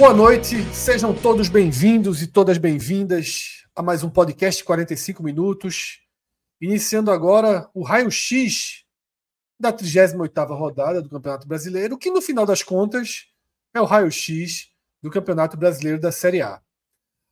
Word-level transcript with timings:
Boa 0.00 0.14
noite, 0.14 0.64
sejam 0.72 1.14
todos 1.14 1.50
bem-vindos 1.50 2.22
e 2.22 2.26
todas 2.26 2.56
bem-vindas 2.56 3.66
a 3.76 3.82
mais 3.82 4.02
um 4.02 4.08
podcast 4.08 4.64
45 4.64 5.22
minutos. 5.22 6.00
Iniciando 6.58 7.10
agora 7.10 7.68
o 7.74 7.82
raio-x 7.82 8.86
da 9.60 9.70
38ª 9.70 10.56
rodada 10.56 11.02
do 11.02 11.10
Campeonato 11.10 11.46
Brasileiro, 11.46 11.98
que 11.98 12.10
no 12.10 12.22
final 12.22 12.46
das 12.46 12.62
contas 12.62 13.26
é 13.74 13.80
o 13.82 13.84
raio-x 13.84 14.70
do 15.02 15.10
Campeonato 15.10 15.58
Brasileiro 15.58 16.00
da 16.00 16.10
Série 16.10 16.40
A. 16.40 16.62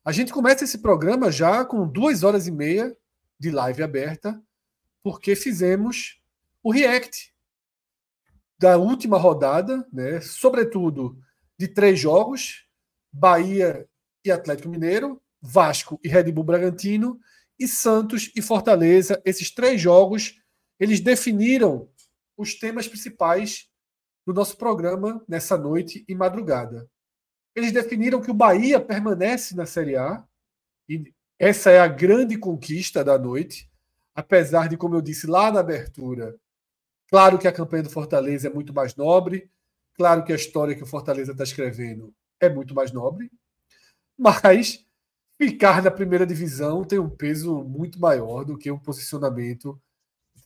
A 0.05 0.11
gente 0.11 0.31
começa 0.31 0.63
esse 0.63 0.77
programa 0.77 1.31
já 1.31 1.65
com 1.65 1.87
duas 1.87 2.21
horas 2.23 2.45
e 2.45 2.51
meia 2.51 2.95
de 3.39 3.49
live 3.49 3.81
aberta, 3.81 4.39
porque 5.01 5.35
fizemos 5.35 6.21
o 6.61 6.71
react 6.71 7.33
da 8.59 8.77
última 8.77 9.17
rodada, 9.17 9.83
né? 9.91 10.21
sobretudo 10.21 11.19
de 11.59 11.67
três 11.67 11.99
jogos: 11.99 12.65
Bahia 13.11 13.87
e 14.23 14.31
Atlético 14.31 14.69
Mineiro, 14.69 15.21
Vasco 15.41 15.99
e 16.03 16.07
Red 16.07 16.31
Bull 16.31 16.43
Bragantino, 16.43 17.19
e 17.57 17.67
Santos 17.67 18.31
e 18.35 18.41
Fortaleza. 18.41 19.21
Esses 19.25 19.51
três 19.51 19.81
jogos 19.81 20.41
eles 20.79 20.99
definiram 20.99 21.89
os 22.37 22.55
temas 22.55 22.87
principais 22.87 23.67
do 24.25 24.33
nosso 24.33 24.57
programa 24.57 25.23
nessa 25.27 25.57
noite 25.57 26.05
e 26.07 26.15
madrugada. 26.15 26.89
Eles 27.53 27.71
definiram 27.71 28.21
que 28.21 28.31
o 28.31 28.33
Bahia 28.33 28.79
permanece 28.79 29.55
na 29.55 29.65
Série 29.65 29.97
A, 29.97 30.23
e 30.87 31.13
essa 31.37 31.69
é 31.69 31.79
a 31.79 31.87
grande 31.87 32.37
conquista 32.37 33.03
da 33.03 33.17
noite, 33.17 33.69
apesar 34.15 34.69
de, 34.69 34.77
como 34.77 34.95
eu 34.95 35.01
disse 35.01 35.27
lá 35.27 35.51
na 35.51 35.59
abertura, 35.59 36.37
claro 37.09 37.37
que 37.37 37.47
a 37.47 37.51
campanha 37.51 37.83
do 37.83 37.89
Fortaleza 37.89 38.47
é 38.47 38.53
muito 38.53 38.73
mais 38.73 38.95
nobre, 38.95 39.49
Claro 39.99 40.23
que 40.23 40.31
a 40.31 40.35
história 40.37 40.73
que 40.73 40.81
o 40.81 40.85
Fortaleza 40.85 41.33
está 41.33 41.43
escrevendo 41.43 42.13
é 42.39 42.49
muito 42.49 42.73
mais 42.73 42.91
nobre, 42.91 43.31
mas 44.17 44.85
ficar 45.37 45.81
na 45.81 45.91
primeira 45.91 46.25
divisão 46.25 46.83
tem 46.83 46.99
um 46.99 47.09
peso 47.09 47.63
muito 47.63 47.99
maior 47.99 48.43
do 48.43 48.57
que 48.57 48.71
um 48.71 48.79
posicionamento 48.79 49.79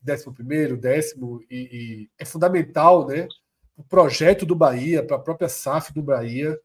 décimo 0.02 0.33
primeiro, 0.33 0.75
décimo, 0.75 1.41
e, 1.50 1.55
e 1.72 2.09
é 2.19 2.25
fundamental, 2.25 3.08
né? 3.08 3.27
O 3.75 3.83
projeto 3.83 4.45
do 4.45 4.53
Bahia, 4.53 5.02
para 5.03 5.16
a 5.16 5.19
própria 5.19 5.47
SAF 5.47 5.94
do 5.94 6.03
Bahia, 6.03 6.59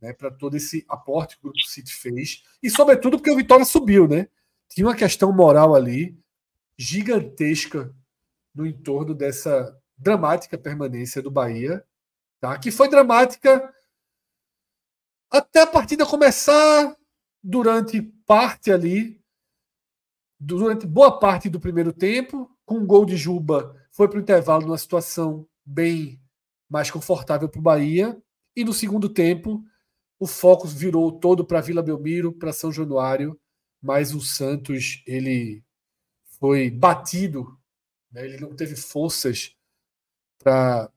né, 0.00 0.12
para 0.12 0.30
todo 0.30 0.56
esse 0.56 0.86
aporte 0.88 1.34
que 1.36 1.40
o 1.40 1.50
Grupo 1.50 1.66
City 1.66 1.92
fez, 1.92 2.44
e 2.62 2.70
sobretudo 2.70 3.18
porque 3.18 3.32
o 3.32 3.36
Vitória 3.36 3.64
subiu, 3.64 4.06
né? 4.06 4.28
Tinha 4.68 4.86
uma 4.86 4.94
questão 4.94 5.32
moral 5.32 5.74
ali 5.74 6.16
gigantesca 6.76 7.92
no 8.54 8.64
entorno 8.64 9.12
dessa 9.12 9.76
dramática 9.96 10.56
permanência 10.56 11.20
do 11.20 11.30
Bahia 11.30 11.84
tá? 12.40 12.56
que 12.58 12.70
foi 12.70 12.88
dramática 12.88 13.74
até 15.30 15.62
a 15.62 15.66
partida 15.66 16.06
começar 16.06 16.96
durante 17.42 18.00
parte 18.26 18.70
ali, 18.70 19.20
durante 20.38 20.86
boa 20.86 21.18
parte 21.18 21.48
do 21.48 21.60
primeiro 21.60 21.92
tempo, 21.92 22.50
com 22.64 22.78
um 22.78 22.86
gol 22.86 23.04
de 23.04 23.16
Juba, 23.16 23.74
foi 23.90 24.08
para 24.08 24.18
o 24.18 24.22
intervalo 24.22 24.66
numa 24.66 24.78
situação 24.78 25.46
bem 25.64 26.20
mais 26.68 26.90
confortável 26.90 27.48
para 27.48 27.58
o 27.58 27.62
Bahia, 27.62 28.20
e 28.54 28.64
no 28.64 28.72
segundo 28.72 29.08
tempo 29.08 29.64
o 30.18 30.26
foco 30.26 30.66
virou 30.66 31.12
todo 31.12 31.44
para 31.44 31.60
Vila 31.60 31.82
Belmiro, 31.82 32.32
para 32.32 32.52
São 32.52 32.72
Januário, 32.72 33.38
mas 33.80 34.12
o 34.12 34.20
Santos 34.20 35.02
ele 35.06 35.62
foi 36.40 36.70
batido, 36.70 37.56
né? 38.10 38.24
ele 38.24 38.38
não 38.38 38.54
teve 38.54 38.76
forças 38.76 39.54
para 40.38 40.90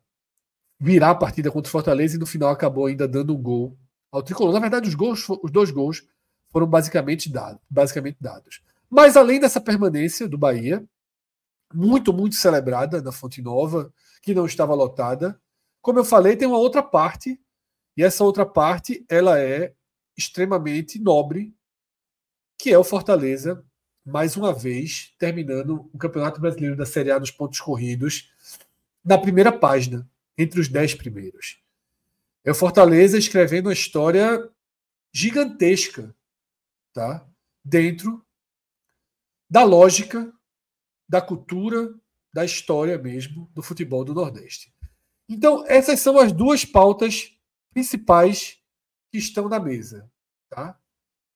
virar 0.79 1.11
a 1.11 1.15
partida 1.15 1.51
contra 1.51 1.69
o 1.69 1.71
Fortaleza 1.71 2.15
e 2.15 2.19
no 2.19 2.25
final 2.25 2.49
acabou 2.49 2.87
ainda 2.87 3.07
dando 3.07 3.35
um 3.35 3.41
gol 3.41 3.77
ao 4.11 4.21
tricolor. 4.21 4.53
Na 4.53 4.59
verdade, 4.59 4.87
os, 4.87 4.95
gols, 4.95 5.27
os 5.29 5.51
dois 5.51 5.71
gols 5.71 6.03
foram 6.49 6.67
basicamente 6.67 7.31
dados, 7.31 7.61
basicamente 7.69 8.17
dados. 8.19 8.61
Mas 8.89 9.15
além 9.15 9.39
dessa 9.39 9.61
permanência 9.61 10.27
do 10.27 10.37
Bahia, 10.37 10.85
muito, 11.73 12.11
muito 12.11 12.35
celebrada 12.35 13.01
na 13.01 13.11
Fonte 13.11 13.41
Nova, 13.41 13.93
que 14.21 14.33
não 14.33 14.45
estava 14.45 14.75
lotada, 14.75 15.39
como 15.81 15.99
eu 15.99 16.05
falei, 16.05 16.35
tem 16.35 16.47
uma 16.47 16.57
outra 16.57 16.83
parte, 16.83 17.39
e 17.95 18.03
essa 18.03 18.23
outra 18.23 18.45
parte 18.45 19.05
ela 19.09 19.39
é 19.39 19.73
extremamente 20.17 20.99
nobre, 20.99 21.55
que 22.57 22.71
é 22.71 22.77
o 22.77 22.83
Fortaleza, 22.83 23.65
mais 24.05 24.35
uma 24.35 24.53
vez, 24.53 25.13
terminando 25.17 25.89
o 25.93 25.97
Campeonato 25.97 26.41
Brasileiro 26.41 26.75
da 26.75 26.85
Série 26.85 27.11
A 27.11 27.19
nos 27.19 27.31
pontos 27.31 27.59
corridos, 27.59 28.31
na 29.03 29.17
primeira 29.17 29.51
página 29.51 30.07
entre 30.37 30.59
os 30.59 30.67
dez 30.67 30.93
primeiros. 30.93 31.60
É 32.43 32.51
o 32.51 32.55
Fortaleza 32.55 33.17
escrevendo 33.17 33.67
uma 33.67 33.73
história 33.73 34.49
gigantesca, 35.13 36.15
tá? 36.93 37.27
Dentro 37.63 38.25
da 39.49 39.63
lógica, 39.63 40.33
da 41.07 41.21
cultura, 41.21 41.93
da 42.33 42.45
história 42.45 42.97
mesmo 42.97 43.51
do 43.53 43.61
futebol 43.61 44.03
do 44.03 44.13
Nordeste. 44.13 44.73
Então, 45.27 45.65
essas 45.67 45.99
são 45.99 46.17
as 46.17 46.31
duas 46.31 46.65
pautas 46.65 47.37
principais 47.71 48.61
que 49.11 49.17
estão 49.17 49.47
na 49.47 49.59
mesa, 49.59 50.09
tá? 50.49 50.79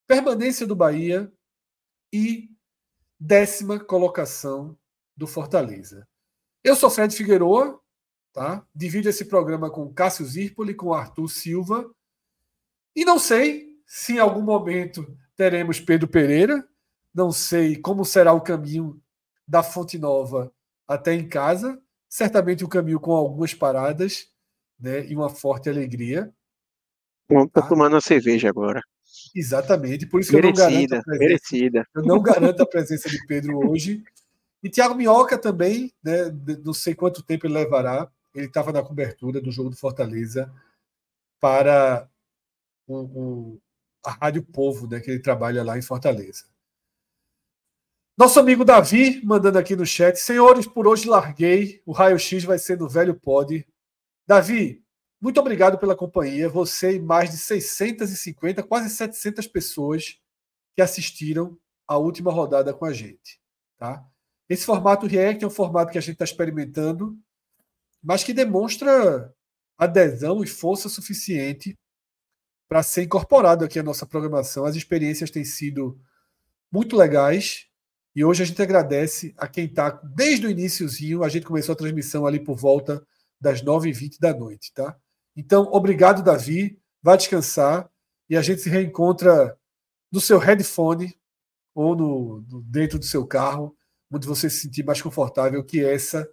Permanência 0.07 0.66
do 0.66 0.75
Bahia 0.75 1.31
e 2.11 2.49
décima 3.19 3.79
colocação 3.79 4.77
do 5.16 5.27
Fortaleza. 5.27 6.07
Eu 6.63 6.75
sou 6.75 6.89
Fred 6.89 7.16
Figueroa, 7.16 7.81
Tá? 8.35 8.68
Divido 8.75 9.07
esse 9.07 9.23
programa 9.23 9.69
com 9.69 9.94
Cássio 9.94 10.25
Zirpoli, 10.25 10.73
com 10.73 10.94
Arthur 10.94 11.29
Silva. 11.29 11.90
E 12.94 13.06
não 13.06 13.18
sei 13.18 13.79
se 13.88 14.16
em 14.16 14.19
algum 14.19 14.41
momento 14.41 15.07
teremos 15.38 15.79
Pedro 15.79 16.06
Pereira. 16.06 16.68
Não 17.13 17.31
sei 17.31 17.78
como 17.78 18.03
será 18.03 18.34
o 18.34 18.41
caminho 18.41 19.01
da 19.47 19.63
Fonte 19.63 19.97
Nova 19.97 20.51
até 20.85 21.13
em 21.13 21.25
casa. 21.25 21.81
Certamente 22.09 22.66
um 22.66 22.68
caminho 22.68 23.00
com 23.00 23.13
algumas 23.13 23.53
paradas 23.53 24.28
né, 24.78 25.07
e 25.07 25.16
uma 25.16 25.29
forte 25.29 25.69
alegria. 25.69 26.29
Bom, 27.29 27.47
tá, 27.47 27.62
tomando 27.62 27.94
uma 27.94 28.02
cerveja 28.02 28.50
agora. 28.50 28.81
Exatamente, 29.34 30.06
por 30.06 30.19
isso 30.19 30.34
merecida, 30.34 30.57
que 30.62 30.67
eu 30.67 30.73
não 30.73 30.91
garanto 30.91 31.00
a 31.00 31.03
presença, 31.06 31.19
merecida. 31.19 31.88
Eu 31.96 32.03
não 32.03 32.22
garanto 32.22 32.63
a 32.63 32.67
presença 32.67 33.09
de 33.09 33.25
Pedro 33.28 33.69
hoje. 33.69 34.03
E 34.62 34.69
Thiago 34.69 34.94
Minhoca 34.94 35.38
também, 35.38 35.93
né, 36.03 36.35
não 36.66 36.73
sei 36.73 36.93
quanto 36.93 37.23
tempo 37.23 37.47
ele 37.47 37.53
levará, 37.53 38.11
ele 38.35 38.47
estava 38.47 38.72
na 38.72 38.84
cobertura 38.84 39.41
do 39.41 39.52
jogo 39.52 39.70
do 39.70 39.78
Fortaleza 39.78 40.53
para 41.40 42.09
o, 42.87 42.97
o, 42.97 43.61
a 44.05 44.11
Rádio 44.11 44.43
Povo, 44.43 44.87
né, 44.87 44.99
que 44.99 45.09
ele 45.09 45.20
trabalha 45.20 45.64
lá 45.64 45.78
em 45.78 45.82
Fortaleza. 45.82 46.46
Nosso 48.17 48.40
amigo 48.40 48.64
Davi 48.64 49.22
mandando 49.26 49.58
aqui 49.58 49.76
no 49.76 49.85
chat: 49.85 50.17
Senhores, 50.17 50.66
por 50.67 50.87
hoje 50.87 51.08
larguei. 51.08 51.82
O 51.85 51.91
raio-x 51.91 52.43
vai 52.43 52.58
ser 52.58 52.78
no 52.78 52.87
velho 52.87 53.14
pod. 53.14 53.67
Davi, 54.26 54.84
muito 55.22 55.40
obrigado 55.40 55.78
pela 55.78 55.96
companhia. 55.96 56.47
Você 56.47 56.96
e 56.96 56.99
mais 56.99 57.29
de 57.29 57.38
650, 57.38 58.64
quase 58.64 58.90
700 58.90 59.47
pessoas 59.47 60.17
que 60.76 60.81
assistiram 60.81 61.58
a 61.88 61.97
última 61.97 62.31
rodada 62.31 62.73
com 62.73 62.85
a 62.85 62.93
gente. 62.93 63.40
Tá? 63.78 64.05
Esse 64.47 64.66
formato 64.66 65.08
React 65.08 65.43
é 65.43 65.47
um 65.47 65.52
formato 65.52 65.91
que 65.91 65.97
a 65.97 66.02
gente 66.02 66.14
está 66.14 66.26
experimentando 66.26 67.17
mas 68.05 68.23
que 68.23 68.34
demonstra 68.34 69.34
adesão 69.75 70.43
e 70.43 70.47
força 70.47 70.87
suficiente 70.87 71.75
para 72.69 72.84
ser 72.84 73.03
incorporado 73.03 73.66
aqui 73.66 73.79
à 73.79 73.84
nossa 73.84 74.05
programação. 74.05 74.63
As 74.63 74.75
experiências 74.75 75.31
têm 75.31 75.43
sido 75.43 75.99
muito 76.72 76.96
legais 76.96 77.67
E 78.16 78.23
hoje 78.23 78.43
a 78.43 78.46
gente 78.46 78.61
agradece 78.61 79.34
a 79.37 79.47
quem 79.47 79.66
está 79.66 79.90
desde 79.90 80.47
o 80.47 80.49
iníciozinho. 80.49 81.23
A 81.23 81.29
gente 81.29 81.46
começou 81.46 81.73
a 81.73 81.75
transmissão 81.75 82.25
ali 82.25 82.40
por 82.40 82.55
volta 82.55 83.05
das 83.41 83.61
9h20 83.61 84.19
da 84.19 84.34
noite, 84.34 84.72
tá? 84.73 84.96
Então, 85.35 85.63
obrigado, 85.73 86.23
Davi. 86.23 86.79
Vá 87.03 87.17
descansar 87.17 87.90
e 88.29 88.37
a 88.37 88.41
gente 88.41 88.61
se 88.61 88.69
reencontra 88.69 89.57
no 90.11 90.22
seu 90.22 90.37
headphone 90.37 91.13
ou 91.73 91.93
no, 91.93 92.41
no, 92.47 92.61
dentro 92.61 92.97
do 92.97 93.05
seu 93.05 93.28
carro, 93.28 93.75
onde 94.09 94.25
você 94.25 94.49
se 94.49 94.61
sentir 94.61 94.85
mais 94.85 95.02
confortável, 95.02 95.61
que 95.61 95.84
essa 95.84 96.25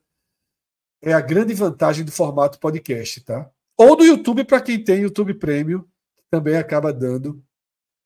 é 1.03 1.13
a 1.13 1.21
grande 1.21 1.53
vantagem 1.53 2.05
do 2.05 2.13
formato 2.13 2.61
podcast, 2.61 3.21
tá? 3.23 3.51
Ou 3.77 3.97
do 3.97 4.05
YouTube 4.05 4.45
para 4.45 4.61
quem 4.61 4.83
tem 4.83 5.03
YouTube 5.03 5.35
Premium, 5.35 5.83
que 6.17 6.23
também 6.31 6.57
acaba 6.57 6.93
dando 6.93 7.43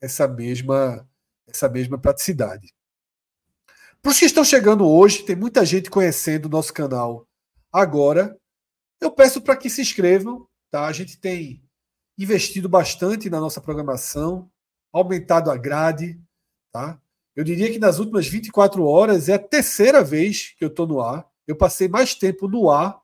essa 0.01 0.27
mesma 0.27 1.07
essa 1.47 1.69
mesma 1.69 1.97
praticidade. 1.97 2.75
Para 4.03 4.11
os 4.11 4.19
que 4.19 4.25
estão 4.25 4.45
chegando 4.45 4.87
hoje, 4.87 5.23
tem 5.23 5.37
muita 5.37 5.65
gente 5.65 5.91
conhecendo 5.91 6.47
o 6.47 6.49
nosso 6.49 6.73
canal 6.73 7.27
agora. 7.73 8.37
Eu 9.01 9.13
peço 9.13 9.41
para 9.41 9.57
que 9.57 9.71
se 9.71 9.81
inscrevam, 9.81 10.49
tá? 10.71 10.87
A 10.87 10.93
gente 10.93 11.19
tem 11.19 11.63
investido 12.19 12.69
bastante 12.69 13.31
na 13.31 13.41
nossa 13.41 13.61
programação, 13.61 14.51
aumentado 14.93 15.51
a 15.51 15.57
grade, 15.57 16.21
tá? 16.73 17.01
Eu 17.35 17.45
diria 17.45 17.71
que 17.71 17.79
nas 17.79 17.99
últimas 17.99 18.27
24 18.27 18.85
horas 18.85 19.29
é 19.29 19.35
a 19.35 19.39
terceira 19.39 20.03
vez 20.03 20.55
que 20.57 20.65
eu 20.65 20.69
estou 20.69 20.87
no 20.87 21.01
ar. 21.01 21.29
Eu 21.47 21.57
passei 21.57 21.89
mais 21.89 22.15
tempo 22.15 22.49
no 22.49 22.71
ar 22.71 23.01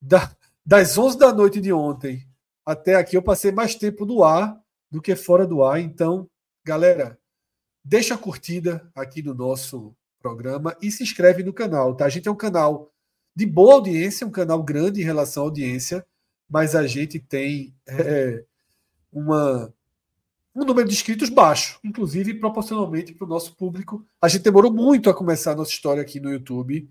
da, 0.00 0.34
das 0.64 0.98
11 0.98 1.18
da 1.18 1.32
noite 1.32 1.60
de 1.60 1.72
ontem 1.72 2.26
até 2.64 2.96
aqui. 2.96 3.16
Eu 3.16 3.22
passei 3.22 3.52
mais 3.52 3.74
tempo 3.74 4.04
no 4.04 4.22
ar 4.22 4.60
do 4.90 5.00
que 5.00 5.16
fora 5.16 5.46
do 5.46 5.62
ar. 5.62 5.80
Então, 5.80 6.28
galera, 6.64 7.18
deixa 7.84 8.14
a 8.14 8.18
curtida 8.18 8.90
aqui 8.94 9.22
no 9.22 9.34
nosso 9.34 9.94
programa 10.20 10.76
e 10.80 10.90
se 10.90 11.02
inscreve 11.02 11.42
no 11.42 11.52
canal, 11.52 11.94
tá? 11.94 12.04
A 12.04 12.08
gente 12.08 12.28
é 12.28 12.30
um 12.30 12.36
canal 12.36 12.92
de 13.34 13.46
boa 13.46 13.74
audiência, 13.74 14.26
um 14.26 14.30
canal 14.30 14.62
grande 14.62 15.00
em 15.00 15.04
relação 15.04 15.42
à 15.42 15.46
audiência, 15.46 16.06
mas 16.48 16.74
a 16.76 16.86
gente 16.86 17.18
tem 17.18 17.74
é, 17.86 18.44
uma, 19.10 19.72
um 20.54 20.64
número 20.64 20.86
de 20.86 20.94
inscritos 20.94 21.30
baixo, 21.30 21.80
inclusive 21.82 22.34
proporcionalmente 22.34 23.14
para 23.14 23.24
o 23.24 23.28
nosso 23.28 23.56
público. 23.56 24.06
A 24.20 24.28
gente 24.28 24.42
demorou 24.42 24.72
muito 24.72 25.08
a 25.08 25.14
começar 25.14 25.52
a 25.52 25.56
nossa 25.56 25.70
história 25.70 26.02
aqui 26.02 26.20
no 26.20 26.30
YouTube 26.30 26.88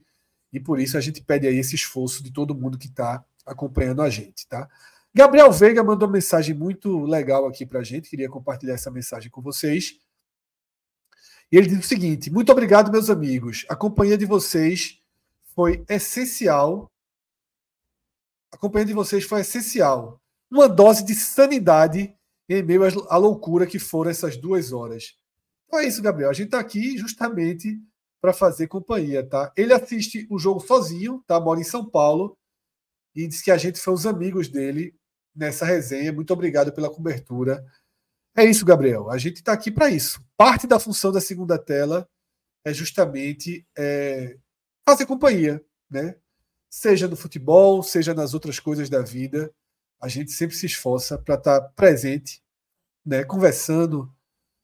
e 0.52 0.60
por 0.60 0.80
isso 0.80 0.98
a 0.98 1.02
gente 1.02 1.22
pede 1.22 1.48
aí 1.48 1.58
esse 1.58 1.76
esforço 1.76 2.24
de 2.24 2.32
todo 2.32 2.56
mundo 2.56 2.78
que 2.78 2.88
está 2.88 3.24
acompanhando 3.46 4.02
a 4.02 4.10
gente, 4.10 4.48
tá? 4.48 4.70
Gabriel 5.14 5.52
Veiga 5.52 5.84
mandou 5.84 6.08
uma 6.08 6.14
mensagem 6.14 6.56
muito 6.56 7.04
legal 7.04 7.46
aqui 7.46 7.66
para 7.66 7.80
a 7.80 7.84
gente, 7.84 8.10
queria 8.10 8.30
compartilhar 8.30 8.76
essa 8.76 8.90
mensagem 8.90 9.30
com 9.30 9.42
vocês. 9.42 10.00
E 11.52 11.58
ele 11.58 11.68
diz 11.68 11.80
o 11.80 11.88
seguinte: 11.88 12.32
Muito 12.32 12.52
obrigado, 12.52 12.92
meus 12.92 13.10
amigos. 13.10 13.66
A 13.68 13.76
companhia 13.76 14.18
de 14.18 14.26
vocês 14.26 15.02
foi 15.54 15.84
essencial. 15.90 16.90
A 18.54 18.58
companhia 18.58 18.86
de 18.86 18.94
vocês 18.94 19.26
foi 19.26 19.42
essencial. 19.42 20.22
Uma 20.50 20.70
dose 20.70 21.04
de 21.04 21.14
sanidade 21.14 22.16
em 22.48 22.64
meio 22.64 22.84
à 23.10 23.18
loucura 23.18 23.66
que 23.66 23.80
foram 23.80 24.12
essas 24.12 24.38
duas 24.38 24.72
horas. 24.72 25.18
Então 25.66 25.80
é 25.80 25.88
isso, 25.88 26.02
Gabriel. 26.02 26.30
A 26.30 26.34
gente 26.34 26.48
está 26.48 26.60
aqui 26.60 26.98
justamente 26.98 27.82
para 28.22 28.34
fazer 28.34 28.68
companhia, 28.68 29.28
tá? 29.28 29.52
Ele 29.58 29.74
assiste 29.74 30.28
o 30.30 30.38
jogo 30.38 30.60
sozinho, 30.60 31.24
tá? 31.26 31.40
Mora 31.40 31.60
em 31.60 31.64
São 31.64 31.84
Paulo 31.90 32.38
e 33.16 33.28
diz 33.28 33.42
que 33.42 33.52
a 33.52 33.58
gente 33.58 33.80
foi 33.80 33.94
os 33.94 34.06
amigos 34.06 34.48
dele 34.48 34.96
nessa 35.36 35.66
resenha. 35.66 36.14
Muito 36.14 36.32
obrigado 36.32 36.72
pela 36.72 36.90
cobertura. 36.90 37.66
É 38.38 38.46
isso, 38.46 38.64
Gabriel. 38.64 39.10
A 39.10 39.18
gente 39.18 39.38
está 39.38 39.52
aqui 39.52 39.72
para 39.72 39.90
isso. 39.90 40.24
Parte 40.38 40.68
da 40.68 40.80
função 40.80 41.12
da 41.12 41.20
segunda 41.20 41.58
tela 41.58 42.08
é 42.64 42.74
justamente 42.74 43.66
é, 43.78 44.38
fazer 44.88 45.06
companhia, 45.06 45.64
né? 45.90 46.16
Seja 46.70 47.08
no 47.08 47.18
futebol, 47.18 47.84
seja 47.84 48.14
nas 48.14 48.34
outras 48.34 48.60
coisas 48.60 48.90
da 48.90 49.02
vida, 49.02 49.54
a 50.02 50.08
gente 50.08 50.32
sempre 50.32 50.56
se 50.56 50.68
esforça 50.68 51.18
para 51.18 51.36
estar 51.36 51.60
tá 51.60 51.70
presente, 51.70 52.42
né? 53.06 53.24
Conversando, 53.24 54.14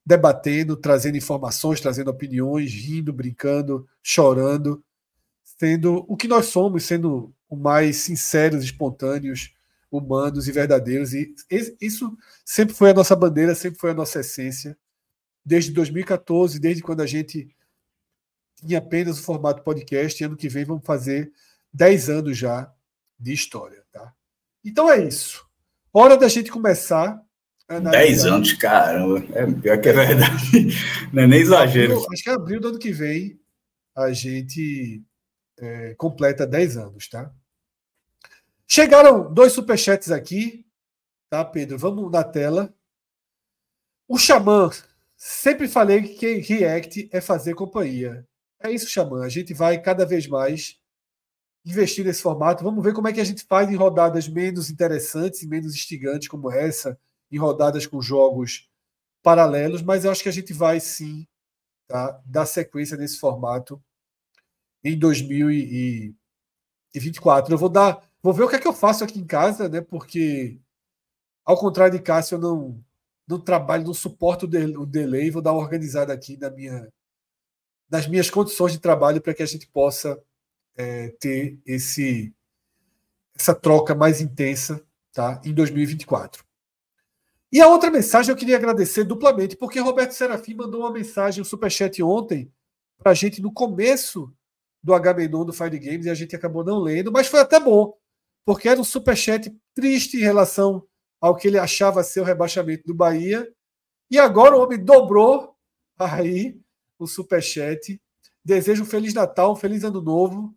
debatendo, 0.08 0.78
trazendo 0.78 1.18
informações, 1.18 1.82
trazendo 1.82 2.10
opiniões, 2.10 2.72
rindo, 2.72 3.12
brincando, 3.12 3.86
chorando, 4.02 4.82
sendo 5.44 6.06
o 6.08 6.16
que 6.16 6.30
nós 6.30 6.46
somos, 6.46 6.86
sendo 6.86 7.36
o 7.50 7.58
mais 7.58 7.98
sinceros, 7.98 8.64
espontâneos 8.64 9.54
humanos 9.92 10.48
e 10.48 10.52
verdadeiros. 10.54 11.12
E 11.12 11.36
isso 11.82 12.18
sempre 12.46 12.74
foi 12.74 12.92
a 12.92 12.94
nossa 12.94 13.18
bandeira, 13.18 13.54
sempre 13.54 13.78
foi 13.80 13.92
a 13.92 13.94
nossa 13.94 14.22
essência. 14.22 14.78
Desde 15.46 15.74
2014, 15.74 16.58
desde 16.58 16.82
quando 16.82 17.02
a 17.02 17.06
gente 17.06 17.54
tinha 18.56 18.78
apenas 18.78 19.20
o 19.20 19.24
formato 19.24 19.62
podcast, 19.62 20.24
e 20.24 20.26
ano 20.26 20.38
que 20.38 20.48
vem 20.48 20.64
vamos 20.64 20.86
fazer 20.86 21.34
10 21.74 22.10
anos 22.10 22.38
já 22.38 22.74
de 23.20 23.34
história. 23.34 23.84
Tá? 23.92 24.14
Então 24.64 24.90
é 24.90 25.04
isso. 25.04 25.46
Hora 25.92 26.16
da 26.16 26.30
gente 26.30 26.50
começar. 26.50 27.22
10 27.68 28.26
anos, 28.26 28.54
caramba. 28.54 29.24
É 29.34 29.46
pior 29.46 29.82
que 29.82 29.90
é 29.90 29.94
verdade. 29.94 30.52
Não 31.12 31.24
é 31.24 31.28
nem 31.28 31.42
exagero. 31.42 31.94
Abril, 31.94 32.08
acho 32.14 32.24
que 32.24 32.30
é 32.30 32.34
abril 32.34 32.60
do 32.62 32.68
ano 32.70 32.80
que 32.80 32.92
vem 32.92 33.40
a 33.94 34.12
gente 34.14 35.04
é, 35.58 35.96
completa 35.96 36.48
10 36.48 36.78
anos, 36.78 37.10
tá? 37.10 37.34
Chegaram 38.66 39.34
dois 39.34 39.54
superchats 39.54 40.12
aqui, 40.12 40.66
tá, 41.30 41.44
Pedro? 41.44 41.78
Vamos 41.78 42.12
na 42.12 42.24
tela. 42.24 42.74
O 44.08 44.18
Xamã, 44.18 44.70
sempre 45.16 45.68
falei 45.68 46.04
que 46.04 46.36
React 46.36 47.10
é 47.12 47.20
fazer 47.20 47.54
companhia. 47.56 48.26
É 48.62 48.72
isso, 48.72 48.90
Xamã. 48.90 49.24
A 49.24 49.30
gente 49.30 49.54
vai 49.54 49.82
cada 49.82 50.06
vez 50.06 50.28
mais 50.28 50.80
investir 51.66 52.06
nesse 52.06 52.22
formato. 52.22 52.64
Vamos 52.64 52.84
ver 52.84 52.94
como 52.94 53.08
é 53.08 53.14
que 53.14 53.20
a 53.20 53.26
gente 53.26 53.44
faz 53.44 53.70
em 53.70 53.76
rodadas 53.76 54.28
menos 54.28 54.70
interessantes 54.70 55.42
e 55.42 55.48
menos 55.48 55.74
instigantes 55.74 56.28
como 56.28 56.52
essa, 56.52 56.98
em 57.32 57.38
rodadas 57.38 57.88
com 57.88 58.02
jogos 58.02 58.70
paralelos, 59.24 59.82
mas 59.82 60.06
eu 60.06 60.12
acho 60.12 60.24
que 60.24 60.30
a 60.30 60.34
gente 60.34 60.54
vai 60.54 60.80
sim 60.80 61.28
tá, 61.88 62.22
dar 62.26 62.46
sequência 62.46 62.98
nesse 62.98 63.20
formato 63.20 63.82
em 64.84 64.98
2024. 64.98 67.54
Eu 67.54 67.58
vou 67.58 67.70
dar 67.70 68.08
Vou 68.28 68.34
ver 68.34 68.44
o 68.44 68.50
que 68.50 68.56
é 68.56 68.60
que 68.60 68.68
eu 68.68 68.74
faço 68.74 69.04
aqui 69.04 69.20
em 69.20 69.26
casa, 69.26 69.70
né? 69.70 69.82
Porque, 69.82 70.60
ao 71.46 71.58
contrário 71.58 71.98
de 71.98 72.04
Cássio, 72.04 72.36
eu 72.36 72.40
não, 72.40 72.84
não 73.28 73.40
trabalho, 73.40 73.86
não 73.86 73.94
suporto 73.94 74.46
o 74.46 74.86
delay. 74.86 75.32
Vou 75.32 75.42
dar 75.42 75.54
uma 75.54 75.62
organizada 75.62 76.14
aqui 76.14 76.38
na 76.38 76.50
minha, 76.50 76.92
nas 77.90 78.08
minhas 78.08 78.30
condições 78.30 78.74
de 78.74 78.80
trabalho 78.80 79.22
para 79.22 79.34
que 79.34 79.44
a 79.44 79.46
gente 79.46 79.68
possa 79.68 80.22
é, 80.76 81.10
ter 81.20 81.60
esse, 81.66 82.34
essa 83.36 83.56
troca 83.56 83.96
mais 83.96 84.20
intensa 84.20 84.84
tá, 85.14 85.42
em 85.46 85.54
2024. 85.54 86.47
E 87.52 87.62
a 87.62 87.68
outra 87.68 87.90
mensagem 87.90 88.32
eu 88.32 88.38
queria 88.38 88.58
agradecer 88.58 89.06
duplamente, 89.06 89.56
porque 89.56 89.80
Roberto 89.80 90.12
Serafim 90.12 90.54
mandou 90.54 90.82
uma 90.82 90.92
mensagem, 90.92 91.42
um 91.42 91.46
superchat 91.46 92.02
ontem, 92.04 92.52
para 92.98 93.12
a 93.12 93.16
gente 93.16 93.42
no 93.42 93.54
começo 93.54 94.34
do 94.84 94.94
H-Menon 94.94 95.46
do 95.46 95.54
Fire 95.54 95.80
Games 95.80 96.06
e 96.06 96.10
a 96.10 96.14
gente 96.14 96.36
acabou 96.36 96.64
não 96.64 96.80
lendo, 96.80 97.12
mas 97.12 97.28
foi 97.28 97.40
até 97.40 97.60
bom, 97.60 97.94
porque 98.46 98.68
era 98.68 98.80
um 98.80 98.84
superchat 98.84 99.56
triste 99.74 100.18
em 100.18 100.22
relação 100.22 100.86
ao 101.22 101.36
que 101.36 101.48
ele 101.48 101.58
achava 101.58 102.04
ser 102.04 102.22
o 102.22 102.24
rebaixamento 102.24 102.84
do 102.86 102.94
Bahia. 102.94 103.48
E 104.10 104.20
agora 104.20 104.56
o 104.56 104.62
homem 104.62 104.84
dobrou 104.84 105.56
aí 105.98 106.60
o 107.00 107.08
superchat. 107.08 108.00
Desejo 108.44 108.84
um 108.84 108.86
Feliz 108.86 109.14
Natal, 109.14 109.54
um 109.54 109.56
Feliz 109.56 109.84
Ano 109.84 110.02
Novo. 110.02 110.56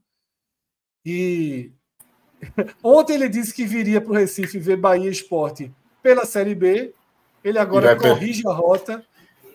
E 1.05 1.73
ontem 2.83 3.15
ele 3.15 3.29
disse 3.29 3.55
que 3.55 3.65
viria 3.65 4.01
para 4.01 4.11
o 4.11 4.15
Recife 4.15 4.59
ver 4.59 4.77
Bahia 4.77 5.11
Esporte 5.11 5.73
pela 6.03 6.25
Série 6.25 6.55
B. 6.55 6.93
Ele 7.43 7.59
agora 7.59 7.97
corrige 7.97 8.47
a 8.47 8.53
rota. 8.53 9.05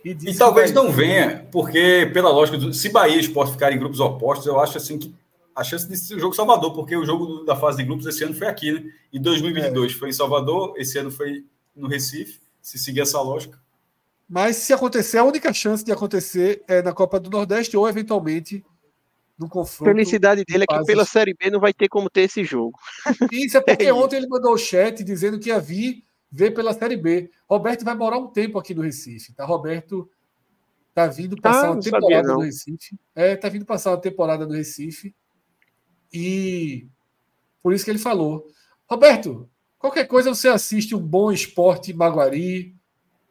E, 0.03 0.11
e 0.11 0.37
talvez 0.37 0.71
não 0.71 0.91
venha, 0.91 1.47
porque, 1.51 2.09
pela 2.13 2.29
lógica, 2.29 2.57
do, 2.57 2.73
se 2.73 2.89
Bahia 2.89 3.15
e 3.15 3.19
Esporte 3.19 3.53
ficarem 3.53 3.75
em 3.75 3.79
grupos 3.79 3.99
opostos, 3.99 4.45
eu 4.45 4.59
acho 4.59 4.77
assim 4.77 4.99
que 4.99 5.13
a 5.55 5.63
chance 5.63 5.87
de 5.87 5.97
ser 5.97 6.15
o 6.15 6.19
jogo 6.19 6.35
Salvador, 6.35 6.73
porque 6.73 6.95
o 6.95 7.05
jogo 7.05 7.43
da 7.43 7.55
fase 7.55 7.77
de 7.77 7.85
grupos 7.85 8.05
esse 8.05 8.23
ano 8.23 8.35
foi 8.35 8.45
aqui, 8.45 8.71
né? 8.71 8.83
Em 9.11 9.21
2022 9.21 9.91
é. 9.91 9.95
foi 9.95 10.09
em 10.09 10.13
Salvador, 10.13 10.73
esse 10.77 10.97
ano 10.99 11.09
foi 11.09 11.45
no 11.75 11.87
Recife, 11.87 12.39
se 12.61 12.77
seguir 12.77 13.01
essa 13.01 13.19
lógica. 13.21 13.59
Mas 14.27 14.57
se 14.57 14.73
acontecer, 14.73 15.17
a 15.17 15.23
única 15.23 15.53
chance 15.53 15.83
de 15.83 15.91
acontecer 15.91 16.63
é 16.67 16.81
na 16.81 16.93
Copa 16.93 17.19
do 17.19 17.29
Nordeste 17.29 17.77
ou 17.77 17.87
eventualmente 17.87 18.63
no 19.37 19.49
confronto. 19.49 19.89
A 19.89 19.93
felicidade 19.93 20.43
dele 20.47 20.65
é 20.67 20.67
que 20.67 20.85
pela 20.85 21.05
Série 21.05 21.33
B 21.33 21.49
não 21.49 21.59
vai 21.59 21.73
ter 21.73 21.87
como 21.87 22.09
ter 22.09 22.21
esse 22.21 22.43
jogo. 22.43 22.77
Isso 23.31 23.57
é 23.57 23.61
porque 23.61 23.85
é 23.85 23.93
ontem 23.93 24.17
ele 24.17 24.27
mandou 24.27 24.53
o 24.53 24.57
chat 24.57 25.03
dizendo 25.03 25.39
que 25.39 25.49
ia 25.49 25.59
vir 25.59 26.03
ver 26.31 26.51
pela 26.51 26.73
Série 26.73 26.97
B. 26.97 27.31
Roberto 27.49 27.85
vai 27.85 27.95
morar 27.95 28.17
um 28.17 28.27
tempo 28.27 28.57
aqui 28.57 28.73
no 28.73 28.81
Recife, 28.81 29.33
tá? 29.33 29.45
Roberto 29.45 30.09
tá 30.93 31.07
vindo 31.07 31.35
passar 31.39 31.67
ah, 31.67 31.71
uma 31.71 31.81
temporada 31.81 32.33
no 32.33 32.39
Recife. 32.39 32.97
É, 33.13 33.35
tá 33.35 33.49
vindo 33.49 33.65
passar 33.65 33.91
uma 33.91 34.01
temporada 34.01 34.45
no 34.45 34.53
Recife. 34.53 35.13
E 36.13 36.87
por 37.61 37.73
isso 37.73 37.83
que 37.83 37.91
ele 37.91 37.99
falou. 37.99 38.47
Roberto, 38.89 39.49
qualquer 39.77 40.05
coisa 40.05 40.33
você 40.33 40.47
assiste 40.47 40.95
um 40.95 40.99
bom 40.99 41.31
esporte 41.31 41.93
Maguari, 41.93 42.75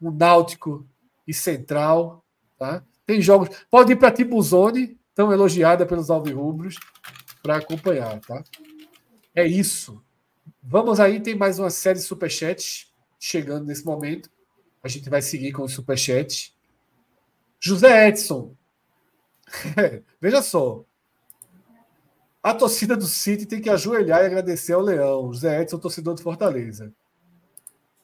um 0.00 0.10
Náutico 0.10 0.86
e 1.26 1.32
Central, 1.32 2.24
tá? 2.58 2.84
Tem 3.06 3.20
jogos. 3.22 3.48
Pode 3.70 3.92
ir 3.92 3.96
para 3.96 4.10
Tibuzone, 4.10 4.98
tão 5.14 5.32
elogiada 5.32 5.86
pelos 5.86 6.10
alvirrubros, 6.10 6.78
para 7.42 7.56
acompanhar, 7.56 8.20
tá? 8.20 8.42
É 9.34 9.46
isso. 9.46 10.03
Vamos 10.66 10.98
aí, 10.98 11.20
tem 11.20 11.34
mais 11.34 11.58
uma 11.58 11.68
série 11.68 11.98
de 11.98 12.06
superchats 12.06 12.90
chegando 13.20 13.66
nesse 13.66 13.84
momento. 13.84 14.30
A 14.82 14.88
gente 14.88 15.10
vai 15.10 15.20
seguir 15.20 15.52
com 15.52 15.62
os 15.62 15.74
superchats. 15.74 16.56
José 17.60 18.08
Edson. 18.08 18.56
Veja 20.18 20.40
só. 20.40 20.82
A 22.42 22.54
torcida 22.54 22.96
do 22.96 23.04
City 23.04 23.44
tem 23.44 23.60
que 23.60 23.68
ajoelhar 23.68 24.22
e 24.22 24.26
agradecer 24.26 24.72
ao 24.72 24.80
Leão. 24.80 25.30
José 25.34 25.60
Edson, 25.60 25.78
torcedor 25.78 26.14
do 26.14 26.22
Fortaleza. 26.22 26.90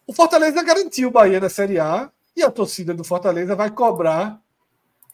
O 0.07 0.12
Fortaleza 0.12 0.62
garantiu 0.62 1.09
o 1.09 1.12
Bahia 1.12 1.40
na 1.40 1.49
Série 1.49 1.79
A 1.79 2.12
e 2.37 2.43
a 2.43 2.50
torcida 2.50 2.93
do 2.93 3.02
Fortaleza 3.02 3.57
vai 3.57 3.71
cobrar 3.71 4.38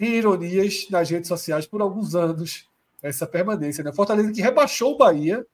ironias 0.00 0.88
nas 0.90 1.08
redes 1.08 1.28
sociais 1.28 1.64
por 1.64 1.80
alguns 1.80 2.16
anos 2.16 2.68
essa 3.00 3.24
permanência. 3.24 3.84
Né? 3.84 3.92
Fortaleza 3.92 4.32
que 4.32 4.42
rebaixou 4.42 4.94
o 4.94 4.98
Bahia 4.98 5.46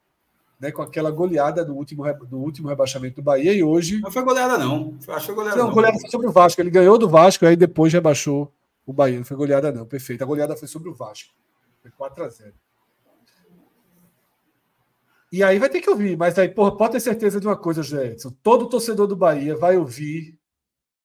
né, 0.63 0.71
com 0.71 0.81
aquela 0.81 1.11
goleada 1.11 1.65
do 1.65 1.75
último, 1.75 2.05
do 2.25 2.37
último 2.37 2.69
rebaixamento 2.69 3.17
do 3.17 3.21
Bahia 3.21 3.51
e 3.51 3.61
hoje. 3.61 3.99
Não 3.99 4.09
foi 4.09 4.23
goleada, 4.23 4.57
não. 4.57 4.97
Acho 5.09 5.19
que 5.19 5.25
foi 5.25 5.35
goleada. 5.35 5.57
Não, 5.57 5.67
não. 5.67 5.73
goleada 5.73 5.99
foi 5.99 6.09
sobre 6.09 6.27
o 6.27 6.31
Vasco. 6.31 6.61
Ele 6.61 6.69
ganhou 6.69 6.97
do 6.97 7.09
Vasco, 7.09 7.45
aí 7.45 7.57
depois 7.57 7.91
rebaixou 7.91 8.49
o 8.85 8.93
Bahia. 8.93 9.17
Não 9.17 9.25
foi 9.25 9.35
goleada, 9.35 9.73
não. 9.73 9.85
Perfeito. 9.85 10.23
A 10.23 10.25
goleada 10.25 10.55
foi 10.55 10.69
sobre 10.69 10.87
o 10.87 10.93
Vasco. 10.93 11.33
Foi 11.81 11.91
4 11.91 12.23
a 12.23 12.29
0 12.29 12.53
E 15.33 15.43
aí 15.43 15.59
vai 15.59 15.67
ter 15.69 15.81
que 15.81 15.89
ouvir, 15.89 16.15
mas 16.15 16.39
aí, 16.39 16.47
porra, 16.47 16.77
pode 16.77 16.93
ter 16.93 17.01
certeza 17.01 17.41
de 17.41 17.45
uma 17.45 17.57
coisa, 17.57 17.83
José 17.83 18.11
Edson. 18.11 18.33
Todo 18.41 18.69
torcedor 18.69 19.05
do 19.05 19.17
Bahia 19.17 19.57
vai 19.57 19.75
ouvir 19.75 20.39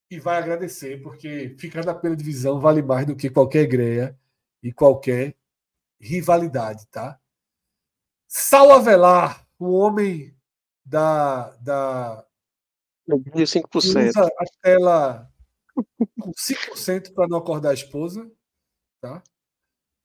e 0.08 0.20
vai 0.20 0.38
agradecer, 0.38 1.02
porque 1.02 1.56
ficar 1.58 1.84
na 1.84 1.94
primeira 1.94 2.16
divisão 2.16 2.60
vale 2.60 2.80
mais 2.80 3.04
do 3.04 3.16
que 3.16 3.28
qualquer 3.28 3.66
greia 3.66 4.16
e 4.62 4.72
qualquer 4.72 5.34
rivalidade, 6.00 6.86
tá? 6.92 7.18
Sal 8.28 8.70
Avelar, 8.70 9.47
o 9.58 9.72
homem 9.72 10.34
da. 10.84 11.50
da 11.56 12.24
5%. 13.08 13.74
Usa 13.74 14.26
a 14.26 14.44
tela 14.62 15.32
com 16.20 16.32
5% 16.32 17.14
para 17.14 17.28
não 17.28 17.38
acordar 17.38 17.70
a 17.70 17.74
esposa. 17.74 18.30
Tá? 19.00 19.22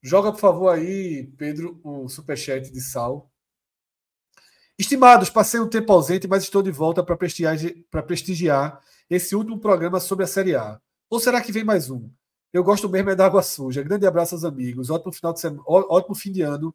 Joga, 0.01 0.31
por 0.31 0.39
favor, 0.39 0.69
aí, 0.69 1.27
Pedro, 1.37 1.79
o 1.83 2.07
superchat 2.07 2.71
de 2.71 2.81
Sal. 2.81 3.31
Estimados, 4.77 5.29
passei 5.29 5.59
um 5.59 5.69
tempo 5.69 5.91
ausente, 5.91 6.27
mas 6.27 6.43
estou 6.43 6.63
de 6.63 6.71
volta 6.71 7.03
para 7.03 7.15
prestigiar, 7.15 7.55
prestigiar 8.07 8.81
esse 9.09 9.35
último 9.35 9.59
programa 9.59 9.99
sobre 9.99 10.25
a 10.25 10.27
Série 10.27 10.55
A. 10.55 10.81
Ou 11.09 11.19
será 11.19 11.41
que 11.41 11.51
vem 11.51 11.63
mais 11.63 11.89
um? 11.89 12.09
Eu 12.51 12.63
gosto 12.63 12.89
mesmo 12.89 13.09
é 13.09 13.15
da 13.15 13.25
água 13.25 13.41
suja. 13.41 13.83
Grande 13.83 14.05
abraço 14.05 14.35
aos 14.35 14.43
amigos. 14.43 14.89
Ótimo 14.89 15.13
final 15.13 15.33
de 15.33 15.39
semana, 15.39 15.63
ótimo 15.65 16.15
fim 16.15 16.31
de 16.31 16.41
ano 16.41 16.73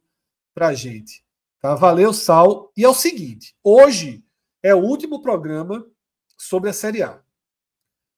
para 0.53 0.67
a 0.67 0.73
gente. 0.73 1.23
Tá? 1.61 1.75
Valeu, 1.75 2.13
Sal. 2.13 2.71
E 2.75 2.83
é 2.83 2.89
o 2.89 2.93
seguinte: 2.93 3.55
hoje 3.63 4.23
é 4.63 4.73
o 4.73 4.79
último 4.79 5.21
programa 5.21 5.85
sobre 6.37 6.69
a 6.69 6.73
Série 6.73 7.03
A. 7.03 7.21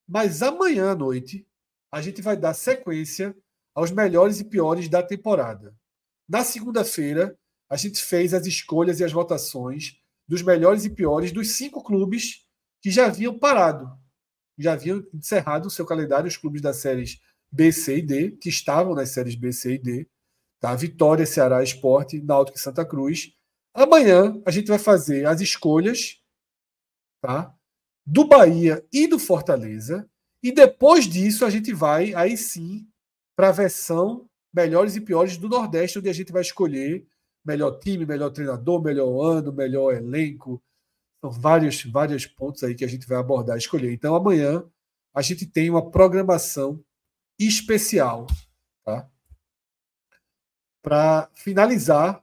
Mas 0.07 0.41
amanhã 0.41 0.91
à 0.91 0.95
noite 0.95 1.47
a 1.91 2.01
gente 2.01 2.21
vai 2.21 2.37
dar 2.37 2.53
sequência 2.53 3.35
aos 3.73 3.91
melhores 3.91 4.39
e 4.39 4.45
piores 4.45 4.87
da 4.87 5.01
temporada. 5.01 5.75
Na 6.27 6.43
segunda-feira, 6.43 7.37
a 7.69 7.75
gente 7.75 8.01
fez 8.01 8.33
as 8.33 8.45
escolhas 8.45 8.99
e 8.99 9.03
as 9.03 9.11
votações 9.11 9.97
dos 10.27 10.41
melhores 10.41 10.85
e 10.85 10.89
piores 10.89 11.31
dos 11.31 11.51
cinco 11.51 11.83
clubes 11.83 12.45
que 12.81 12.89
já 12.89 13.07
haviam 13.07 13.37
parado, 13.37 13.89
já 14.57 14.73
haviam 14.73 15.05
encerrado 15.13 15.65
o 15.65 15.69
seu 15.69 15.85
calendário, 15.85 16.27
os 16.27 16.37
clubes 16.37 16.61
das 16.61 16.77
séries 16.77 17.19
B, 17.51 17.71
C 17.71 17.97
e 17.97 18.01
D, 18.01 18.31
que 18.31 18.49
estavam 18.49 18.95
nas 18.95 19.09
séries 19.09 19.35
B, 19.35 19.51
C 19.51 19.73
e 19.73 19.77
D, 19.77 20.09
Tá? 20.61 20.75
Vitória, 20.75 21.25
Ceará, 21.25 21.63
Esporte, 21.63 22.21
Náutico 22.21 22.57
e 22.57 22.61
Santa 22.61 22.85
Cruz. 22.85 23.33
Amanhã 23.73 24.39
a 24.45 24.51
gente 24.51 24.67
vai 24.67 24.77
fazer 24.77 25.25
as 25.25 25.41
escolhas 25.41 26.21
tá? 27.21 27.53
do 28.05 28.25
Bahia 28.25 28.85
e 28.93 29.07
do 29.07 29.17
Fortaleza. 29.17 30.07
E 30.43 30.51
depois 30.51 31.05
disso 31.05 31.45
a 31.45 31.49
gente 31.49 31.73
vai, 31.73 32.13
aí 32.13 32.37
sim, 32.37 32.87
para 33.35 33.49
a 33.49 33.51
versão 33.51 34.29
melhores 34.53 34.95
e 34.95 35.01
piores 35.01 35.35
do 35.37 35.49
Nordeste, 35.49 35.97
onde 35.97 36.09
a 36.09 36.13
gente 36.13 36.31
vai 36.31 36.41
escolher 36.41 37.07
melhor 37.43 37.79
time, 37.79 38.05
melhor 38.05 38.29
treinador, 38.29 38.81
melhor 38.83 39.19
ano, 39.23 39.51
melhor 39.51 39.95
elenco. 39.95 40.61
São 41.21 41.31
vários, 41.31 41.83
vários 41.85 42.25
pontos 42.25 42.63
aí 42.63 42.75
que 42.75 42.85
a 42.85 42.87
gente 42.87 43.07
vai 43.07 43.17
abordar 43.17 43.57
escolher. 43.57 43.91
Então 43.93 44.15
amanhã 44.15 44.63
a 45.13 45.21
gente 45.21 45.45
tem 45.45 45.69
uma 45.69 45.89
programação 45.89 46.83
especial. 47.39 48.27
Tá? 48.83 49.09
Para 50.81 51.29
finalizar 51.33 52.21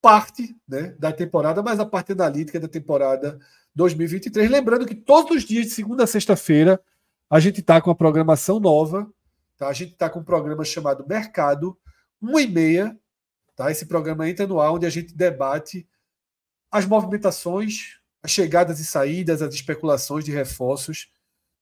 parte 0.00 0.56
né, 0.68 0.94
da 0.98 1.12
temporada, 1.12 1.62
mas 1.62 1.80
a 1.80 1.86
parte 1.86 2.12
analítica 2.12 2.60
da 2.60 2.68
temporada 2.68 3.38
2023. 3.74 4.50
Lembrando 4.50 4.86
que 4.86 4.94
todos 4.94 5.36
os 5.36 5.44
dias, 5.44 5.66
de 5.66 5.72
segunda 5.72 6.04
a 6.04 6.06
sexta-feira, 6.06 6.80
a 7.28 7.40
gente 7.40 7.60
está 7.60 7.80
com 7.80 7.90
a 7.90 7.94
programação 7.94 8.60
nova. 8.60 9.10
Tá? 9.56 9.68
A 9.68 9.72
gente 9.72 9.92
está 9.92 10.08
com 10.08 10.20
um 10.20 10.24
programa 10.24 10.64
chamado 10.64 11.06
Mercado, 11.08 11.76
uma 12.20 12.40
e 12.40 12.46
meia. 12.46 12.96
Tá? 13.54 13.70
Esse 13.70 13.86
programa 13.86 14.28
entra 14.28 14.46
no 14.46 14.60
ar, 14.60 14.72
onde 14.72 14.86
a 14.86 14.90
gente 14.90 15.14
debate 15.14 15.88
as 16.70 16.86
movimentações, 16.86 17.98
as 18.22 18.30
chegadas 18.30 18.80
e 18.80 18.84
saídas, 18.84 19.42
as 19.42 19.54
especulações 19.54 20.24
de 20.24 20.32
reforços, 20.32 21.10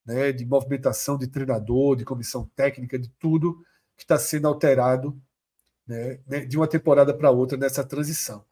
né, 0.05 0.33
de 0.33 0.45
movimentação 0.45 1.17
de 1.17 1.27
treinador, 1.29 1.97
de 1.97 2.05
comissão 2.05 2.51
técnica, 2.55 2.99
de 2.99 3.09
tudo 3.19 3.65
que 3.97 4.03
está 4.03 4.19
sendo 4.19 4.49
alterado 4.49 5.19
né, 5.87 6.19
né, 6.27 6.41
de 6.41 6.57
uma 6.57 6.67
temporada 6.67 7.15
para 7.15 7.31
outra 7.31 7.57
nessa 7.57 7.85
transição. 7.85 8.45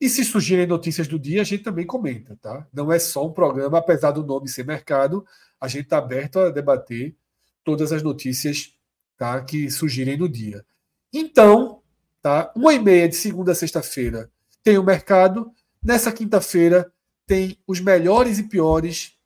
E 0.00 0.08
se 0.08 0.24
surgirem 0.24 0.66
notícias 0.66 1.06
do 1.06 1.18
dia, 1.18 1.42
a 1.42 1.44
gente 1.44 1.62
também 1.62 1.84
comenta, 1.84 2.36
tá? 2.40 2.66
Não 2.72 2.90
é 2.90 2.98
só 2.98 3.26
um 3.26 3.32
programa, 3.32 3.78
apesar 3.78 4.12
do 4.12 4.24
nome 4.24 4.48
ser 4.48 4.64
mercado, 4.64 5.26
a 5.60 5.68
gente 5.68 5.84
está 5.84 5.98
aberto 5.98 6.38
a 6.38 6.50
debater 6.50 7.14
todas 7.62 7.92
as 7.92 8.02
notícias 8.02 8.74
tá, 9.18 9.42
que 9.42 9.70
surgirem 9.70 10.16
no 10.16 10.26
dia. 10.26 10.64
Então, 11.12 11.82
tá? 12.22 12.50
Uma 12.56 12.72
e 12.72 12.78
meia 12.78 13.08
de 13.08 13.16
segunda 13.16 13.52
a 13.52 13.54
sexta-feira 13.54 14.30
tem 14.62 14.78
o 14.78 14.82
mercado. 14.82 15.52
Nessa 15.82 16.10
quinta-feira 16.10 16.90
tem 17.26 17.58
os 17.66 17.78
melhores 17.80 18.38
e 18.38 18.44
piores 18.44 19.18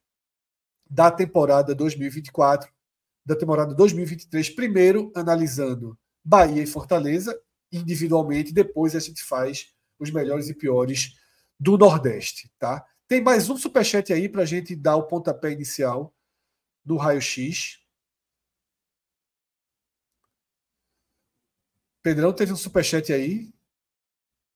da 0.90 1.10
temporada 1.10 1.72
2024, 1.74 2.68
da 3.24 3.36
temporada 3.36 3.74
2023. 3.74 4.50
Primeiro, 4.50 5.12
analisando 5.14 5.96
Bahia 6.24 6.62
e 6.62 6.66
Fortaleza, 6.66 7.38
individualmente, 7.70 8.52
depois 8.52 8.96
a 8.96 9.00
gente 9.00 9.22
faz 9.22 9.74
os 9.98 10.10
melhores 10.10 10.48
e 10.48 10.54
piores 10.54 11.16
do 11.60 11.76
Nordeste, 11.76 12.50
tá? 12.58 12.84
Tem 13.06 13.20
mais 13.20 13.50
um 13.50 13.56
superchat 13.56 14.12
aí 14.12 14.28
para 14.28 14.42
a 14.42 14.46
gente 14.46 14.74
dar 14.74 14.96
o 14.96 15.06
pontapé 15.06 15.52
inicial 15.52 16.14
do 16.84 16.96
raio-x. 16.96 17.80
Pedrão 22.02 22.32
teve 22.32 22.52
um 22.52 22.56
superchat 22.56 23.12
aí, 23.12 23.52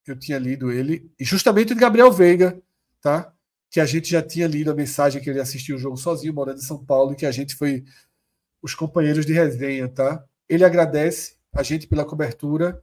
eu 0.07 0.19
tinha 0.19 0.39
lido 0.39 0.73
ele, 0.73 1.11
e 1.19 1.25
justamente 1.25 1.75
de 1.75 1.81
Gabriel 1.81 2.11
Veiga, 2.11 2.61
tá? 3.01 3.35
Que 3.71 3.81
a 3.81 3.87
gente 3.87 4.11
já 4.11 4.23
tinha 4.23 4.47
lido 4.47 4.71
a 4.71 4.75
mensagem 4.75 5.23
que 5.23 5.29
ele 5.29 5.41
assistiu 5.41 5.77
o 5.77 5.79
jogo 5.79 5.97
sozinho, 5.97 6.33
morando 6.33 6.59
em 6.59 6.65
São 6.65 6.83
Paulo, 6.85 7.13
e 7.13 7.17
que 7.17 7.27
a 7.27 7.31
gente 7.31 7.55
foi 7.55 7.85
os 8.63 8.75
companheiros 8.75 9.25
de 9.25 9.33
resenha, 9.33 9.89
tá? 9.89 10.25
Ele 10.49 10.65
agradece 10.65 11.38
a 11.55 11.63
gente 11.63 11.87
pela 11.87 12.05
cobertura. 12.05 12.83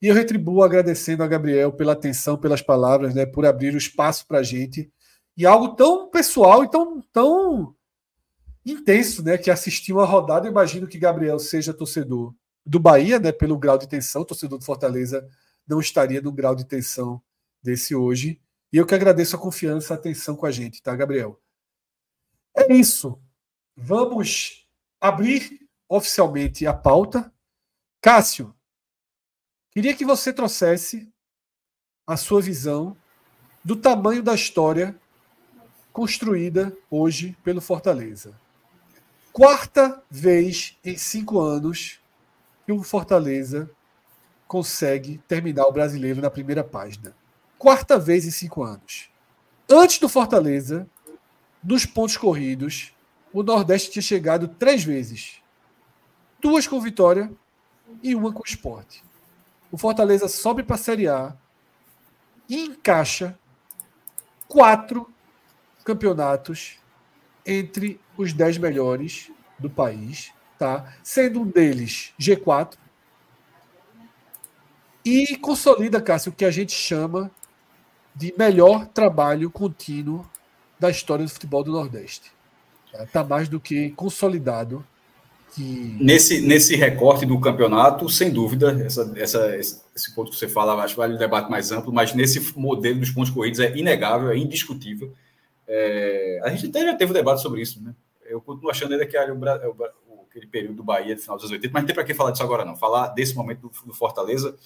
E 0.00 0.06
eu 0.06 0.14
retribuo 0.14 0.62
agradecendo 0.62 1.22
a 1.22 1.26
Gabriel 1.26 1.72
pela 1.72 1.92
atenção, 1.92 2.36
pelas 2.36 2.62
palavras, 2.62 3.14
né, 3.14 3.26
por 3.26 3.44
abrir 3.44 3.74
o 3.74 3.78
espaço 3.78 4.26
para 4.26 4.38
a 4.38 4.42
gente. 4.42 4.90
E 5.36 5.46
algo 5.46 5.74
tão 5.74 6.10
pessoal 6.10 6.64
e 6.64 6.70
tão, 6.70 7.00
tão 7.12 7.74
intenso, 8.64 9.22
né, 9.22 9.36
que 9.36 9.50
assistir 9.50 9.92
uma 9.92 10.04
rodada. 10.04 10.46
Eu 10.46 10.50
imagino 10.50 10.86
que 10.86 10.98
Gabriel 10.98 11.38
seja 11.38 11.74
torcedor 11.74 12.34
do 12.64 12.78
Bahia, 12.78 13.18
né, 13.18 13.32
pelo 13.32 13.58
grau 13.58 13.76
de 13.76 13.88
tensão, 13.88 14.24
torcedor 14.24 14.58
do 14.58 14.64
Fortaleza 14.64 15.28
não 15.66 15.80
estaria 15.80 16.20
no 16.20 16.32
grau 16.32 16.54
de 16.54 16.64
tensão 16.64 17.22
desse 17.62 17.94
hoje. 17.94 18.40
E 18.72 18.76
eu 18.76 18.86
que 18.86 18.94
agradeço 18.94 19.36
a 19.36 19.38
confiança, 19.38 19.94
a 19.94 19.96
atenção 19.96 20.34
com 20.34 20.46
a 20.46 20.50
gente, 20.50 20.82
tá, 20.82 20.94
Gabriel? 20.94 21.40
É 22.56 22.72
isso. 22.72 23.20
Vamos 23.76 24.66
abrir 25.00 25.60
oficialmente 25.88 26.66
a 26.66 26.74
pauta 26.74 27.32
Cássio, 28.02 28.54
queria 29.70 29.94
que 29.94 30.06
você 30.06 30.32
trouxesse 30.32 31.12
a 32.06 32.16
sua 32.16 32.40
visão 32.40 32.96
do 33.62 33.76
tamanho 33.76 34.22
da 34.22 34.34
história 34.34 34.98
construída 35.92 36.74
hoje 36.90 37.36
pelo 37.44 37.60
Fortaleza. 37.60 38.40
Quarta 39.34 40.02
vez 40.10 40.78
em 40.82 40.96
cinco 40.96 41.40
anos 41.40 42.00
que 42.64 42.72
o 42.72 42.82
Fortaleza 42.82 43.70
consegue 44.48 45.18
terminar 45.28 45.66
o 45.66 45.72
brasileiro 45.72 46.22
na 46.22 46.30
primeira 46.30 46.64
página. 46.64 47.14
Quarta 47.58 47.98
vez 47.98 48.24
em 48.24 48.30
cinco 48.30 48.62
anos. 48.62 49.10
Antes 49.68 49.98
do 49.98 50.08
Fortaleza, 50.08 50.88
nos 51.62 51.84
pontos 51.84 52.16
corridos, 52.16 52.94
o 53.30 53.42
Nordeste 53.42 53.90
tinha 53.90 54.02
chegado 54.02 54.48
três 54.48 54.82
vezes. 54.82 55.42
duas 56.40 56.66
com 56.66 56.80
Vitória 56.80 57.30
e 58.02 58.14
uma 58.14 58.32
com 58.32 58.42
Esporte. 58.44 59.02
O 59.70 59.78
Fortaleza 59.78 60.28
sobe 60.28 60.62
para 60.62 60.76
a 60.76 60.78
Série 60.78 61.08
A 61.08 61.34
e 62.48 62.64
encaixa 62.66 63.38
quatro 64.48 65.08
campeonatos 65.84 66.78
entre 67.46 68.00
os 68.16 68.32
dez 68.32 68.58
melhores 68.58 69.30
do 69.58 69.70
país, 69.70 70.32
tá? 70.58 70.92
Sendo 71.02 71.42
um 71.42 71.46
deles 71.46 72.12
G4 72.18 72.76
e 75.04 75.36
consolida, 75.36 76.00
Cássio, 76.00 76.30
o 76.30 76.34
que 76.34 76.44
a 76.44 76.50
gente 76.50 76.72
chama 76.72 77.30
de 78.14 78.34
melhor 78.36 78.86
trabalho 78.86 79.50
contínuo 79.50 80.28
da 80.78 80.90
história 80.90 81.24
do 81.24 81.30
futebol 81.30 81.64
do 81.64 81.72
Nordeste. 81.72 82.32
Está 82.86 83.06
tá 83.06 83.24
mais 83.24 83.48
do 83.48 83.60
que 83.60 83.90
consolidado. 83.92 84.84
Que... 85.54 85.96
Nesse, 86.00 86.40
nesse 86.40 86.76
recorte 86.76 87.26
do 87.26 87.40
campeonato, 87.40 88.08
sem 88.08 88.30
dúvida, 88.30 88.72
essa, 88.84 89.12
essa, 89.16 89.56
esse 89.56 90.14
ponto 90.14 90.30
que 90.30 90.36
você 90.36 90.48
fala, 90.48 90.80
acho 90.82 90.94
que 90.94 91.00
vale 91.00 91.14
um 91.14 91.18
debate 91.18 91.50
mais 91.50 91.72
amplo, 91.72 91.92
mas 91.92 92.14
nesse 92.14 92.56
modelo 92.56 93.00
dos 93.00 93.10
pontos 93.10 93.30
corridos 93.30 93.60
é 93.60 93.76
inegável, 93.76 94.30
é 94.30 94.36
indiscutível. 94.36 95.12
É, 95.66 96.40
a 96.44 96.50
gente 96.50 96.66
até 96.66 96.82
já 96.82 96.94
teve 96.94 97.10
um 97.10 97.14
debate 97.14 97.42
sobre 97.42 97.62
isso, 97.62 97.82
né? 97.82 97.94
Eu 98.24 98.40
continuo 98.40 98.70
achando 98.70 98.92
ainda 98.92 99.06
que 99.06 99.16
o, 99.18 99.84
aquele 100.30 100.46
período 100.46 100.76
do 100.76 100.84
Bahia 100.84 101.14
de 101.14 101.20
final 101.20 101.36
dos 101.36 101.44
anos 101.44 101.52
80, 101.52 101.72
mas 101.72 101.82
não 101.82 101.86
tem 101.86 101.94
para 101.94 102.04
que 102.04 102.14
falar 102.14 102.30
disso 102.30 102.42
agora, 102.42 102.64
não. 102.64 102.76
Falar 102.76 103.08
desse 103.08 103.34
momento 103.34 103.62
do, 103.62 103.86
do 103.86 103.92
Fortaleza 103.92 104.56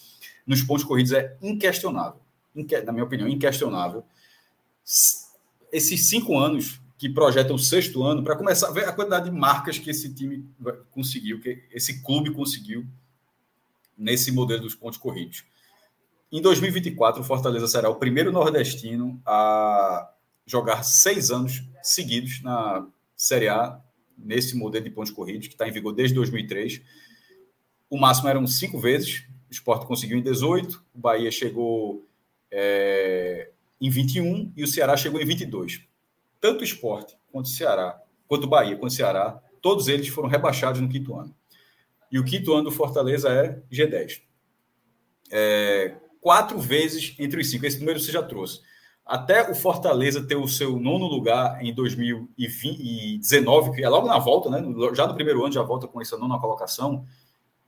nos 0.47 0.63
pontos 0.63 0.85
corridos 0.85 1.13
é 1.13 1.35
inquestionável. 1.43 2.21
Inque, 2.55 2.81
na 2.83 2.93
minha 2.93 3.05
opinião, 3.05 3.29
inquestionável. 3.29 4.05
Esses 5.73 6.09
cinco 6.09 6.39
anos 6.39 6.81
que 6.97 7.09
projetam 7.09 7.57
o 7.57 7.59
sexto 7.59 8.03
ano, 8.03 8.23
para 8.23 8.37
começar 8.37 8.69
a 8.69 8.71
ver 8.71 8.89
a 8.89 8.93
quantidade 8.93 9.29
de 9.29 9.37
marcas 9.37 9.79
que 9.79 9.91
esse 9.91 10.13
time 10.15 10.49
conseguiu, 10.91 11.41
que 11.41 11.63
esse 11.73 12.03
clube 12.03 12.33
conseguiu 12.33 12.87
nesse 13.97 14.31
modelo 14.33 14.63
dos 14.63 14.75
pontos 14.75 14.99
corridos. 14.99 15.45
Em 16.31 16.41
2024, 16.41 17.23
o 17.23 17.25
Fortaleza 17.25 17.67
será 17.67 17.89
o 17.89 17.97
primeiro 17.97 18.33
nordestino 18.33 19.21
a 19.25 20.11
jogar 20.47 20.83
seis 20.83 21.31
anos 21.31 21.63
seguidos 21.83 22.43
na 22.43 22.87
Série 23.17 23.49
A, 23.49 23.81
nesse 24.17 24.57
modelo 24.57 24.85
de 24.85 24.91
pontos 24.91 25.13
corridos, 25.13 25.49
que 25.49 25.55
está 25.55 25.69
em 25.69 25.73
vigor 25.73 25.93
desde 25.93 26.15
2003. 26.15 26.81
O 27.91 27.99
máximo 27.99 28.29
eram 28.29 28.47
cinco 28.47 28.81
vezes, 28.81 29.25
o 29.51 29.53
Sport 29.53 29.87
conseguiu 29.87 30.19
em 30.19 30.23
18, 30.23 30.83
o 30.95 30.99
Bahia 30.99 31.31
chegou 31.31 32.07
é, 32.51 33.51
em 33.81 33.91
21 33.91 34.53
e 34.57 34.63
o 34.63 34.67
Ceará 34.67 34.97
chegou 34.97 35.21
em 35.21 35.25
22. 35.25 35.83
Tanto 36.45 36.61
o 36.61 36.65
Sport 36.65 37.15
quanto 37.33 37.47
o 37.47 37.49
Ceará, 37.49 37.99
quanto 38.29 38.45
o 38.45 38.47
Bahia, 38.47 38.77
quanto 38.77 38.93
o 38.93 38.95
Ceará, 38.95 39.41
todos 39.63 39.89
eles 39.89 40.09
foram 40.09 40.29
rebaixados 40.29 40.79
no 40.79 40.91
quinto 40.91 41.19
ano. 41.19 41.35
E 42.13 42.19
o 42.19 42.25
quinto 42.25 42.53
ano 42.53 42.65
do 42.65 42.71
Fortaleza 42.71 43.31
é 43.31 43.63
G10. 43.73 44.21
É, 45.33 45.97
quatro 46.21 46.59
vezes 46.59 47.17
entre 47.19 47.41
os 47.41 47.51
cinco. 47.51 47.65
Esse 47.65 47.79
número 47.79 47.99
você 47.99 48.13
já 48.13 48.23
trouxe. 48.23 48.61
Até 49.07 49.51
o 49.51 49.55
Fortaleza 49.55 50.23
ter 50.23 50.37
o 50.37 50.47
seu 50.47 50.79
nono 50.79 51.07
lugar 51.07 51.65
em 51.65 51.73
2019, 51.73 53.71
que 53.71 53.83
é 53.83 53.89
logo 53.89 54.07
na 54.07 54.19
volta, 54.19 54.51
né? 54.51 54.63
Já 54.95 55.07
no 55.07 55.15
primeiro 55.15 55.43
ano 55.43 55.55
já 55.55 55.63
volta 55.63 55.89
com 55.89 55.99
essa 55.99 56.19
nona 56.19 56.39
colocação 56.39 57.07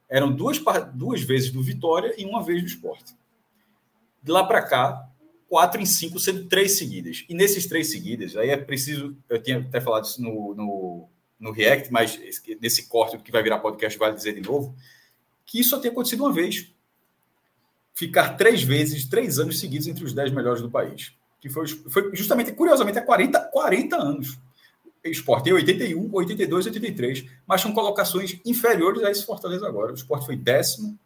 eram 0.07 0.31
duas, 0.31 0.63
duas 0.93 1.23
vezes 1.23 1.51
do 1.51 1.63
Vitória 1.63 2.15
e 2.19 2.27
uma 2.27 2.43
vez 2.43 2.61
do 2.61 2.69
esporte. 2.69 3.17
De 4.23 4.31
lá 4.31 4.45
para 4.45 4.61
cá, 4.61 5.09
quatro 5.49 5.81
em 5.81 5.87
cinco, 5.87 6.19
sendo 6.19 6.45
três 6.47 6.73
seguidas. 6.73 7.25
E 7.29 7.35
nesses 7.35 7.67
três 7.67 7.91
seguidas, 7.91 8.37
aí 8.37 8.51
é 8.51 8.57
preciso. 8.57 9.17
Eu 9.29 9.41
tinha 9.43 9.59
até 9.59 9.81
falado 9.81 10.05
isso 10.05 10.21
no, 10.21 10.55
no, 10.55 11.09
no 11.39 11.51
React, 11.53 11.93
mas 11.93 12.21
nesse 12.61 12.89
corte 12.89 13.19
que 13.19 13.33
vai 13.33 13.43
virar 13.43 13.59
podcast, 13.59 13.99
vale 13.99 14.15
dizer 14.15 14.35
de 14.35 14.47
novo, 14.47 14.75
que 15.45 15.61
isso 15.61 15.71
só 15.71 15.79
tem 15.79 15.91
acontecido 15.91 16.25
uma 16.25 16.33
vez. 16.33 16.73
Ficar 17.95 18.37
três 18.37 18.63
vezes, 18.63 19.07
três 19.07 19.39
anos 19.39 19.59
seguidos 19.59 19.87
entre 19.87 20.05
os 20.05 20.13
dez 20.13 20.31
melhores 20.31 20.61
do 20.61 20.71
país. 20.71 21.15
Que 21.41 21.49
foi, 21.49 21.67
foi 21.67 22.15
justamente, 22.15 22.53
curiosamente, 22.53 22.99
há 22.99 23.03
40, 23.03 23.41
40 23.41 23.97
anos. 23.97 24.39
Esporte 25.05 25.49
em 25.49 25.53
81, 25.53 26.11
82, 26.13 26.67
83, 26.67 27.25
mas 27.47 27.61
são 27.61 27.73
colocações 27.73 28.41
inferiores 28.45 29.03
a 29.05 29.11
esse 29.11 29.25
Fortaleza 29.25 29.67
agora. 29.67 29.93
O 29.93 29.95
Esporte 29.95 30.27
foi 30.27 30.37
décimo, 30.37 30.99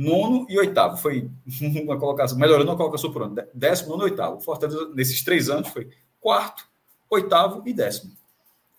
nono 0.00 0.46
e 0.48 0.58
oitavo. 0.58 0.96
Foi 0.96 1.30
uma 1.82 1.98
colocação, 1.98 2.38
melhorando 2.38 2.70
uma 2.70 2.76
colocação 2.76 3.12
por 3.12 3.22
ano. 3.22 3.36
Décimo, 3.52 3.90
nono 3.90 4.02
e 4.02 4.10
oitavo. 4.10 4.40
Fortaleza, 4.40 4.90
nesses 4.94 5.22
três 5.22 5.50
anos, 5.50 5.68
foi 5.68 5.90
quarto, 6.18 6.66
oitavo 7.10 7.62
e 7.66 7.72
décimo. 7.72 8.12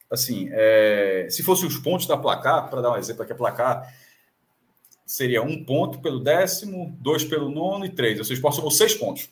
Assim, 0.10 0.50
é, 0.52 1.28
se 1.30 1.44
fossem 1.44 1.68
os 1.68 1.78
pontos 1.78 2.06
da 2.06 2.18
placar, 2.18 2.70
para 2.70 2.82
dar 2.82 2.92
um 2.92 2.98
exemplo 2.98 3.24
aqui, 3.24 3.32
a 3.32 3.36
placar 3.36 3.94
seria 5.06 5.42
um 5.42 5.64
ponto 5.64 6.00
pelo 6.00 6.20
décimo, 6.20 6.98
dois 7.00 7.24
pelo 7.24 7.50
nono 7.50 7.86
e 7.86 7.90
três. 7.90 8.18
Ou 8.18 8.26
seja, 8.26 8.42
seis 8.72 8.96
pontos. 8.96 9.30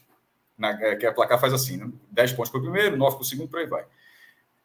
Na, 0.57 0.71
é, 0.81 0.95
que 0.95 1.05
a 1.05 1.13
placar 1.13 1.39
faz 1.39 1.53
assim, 1.53 1.77
né? 1.77 1.89
Dez 2.11 2.33
pontos 2.33 2.51
para 2.51 2.59
o 2.59 2.63
primeiro, 2.63 2.97
nove 2.97 3.15
para 3.15 3.23
o 3.23 3.25
segundo, 3.25 3.49
por 3.49 3.59
aí 3.59 3.65
vai. 3.65 3.85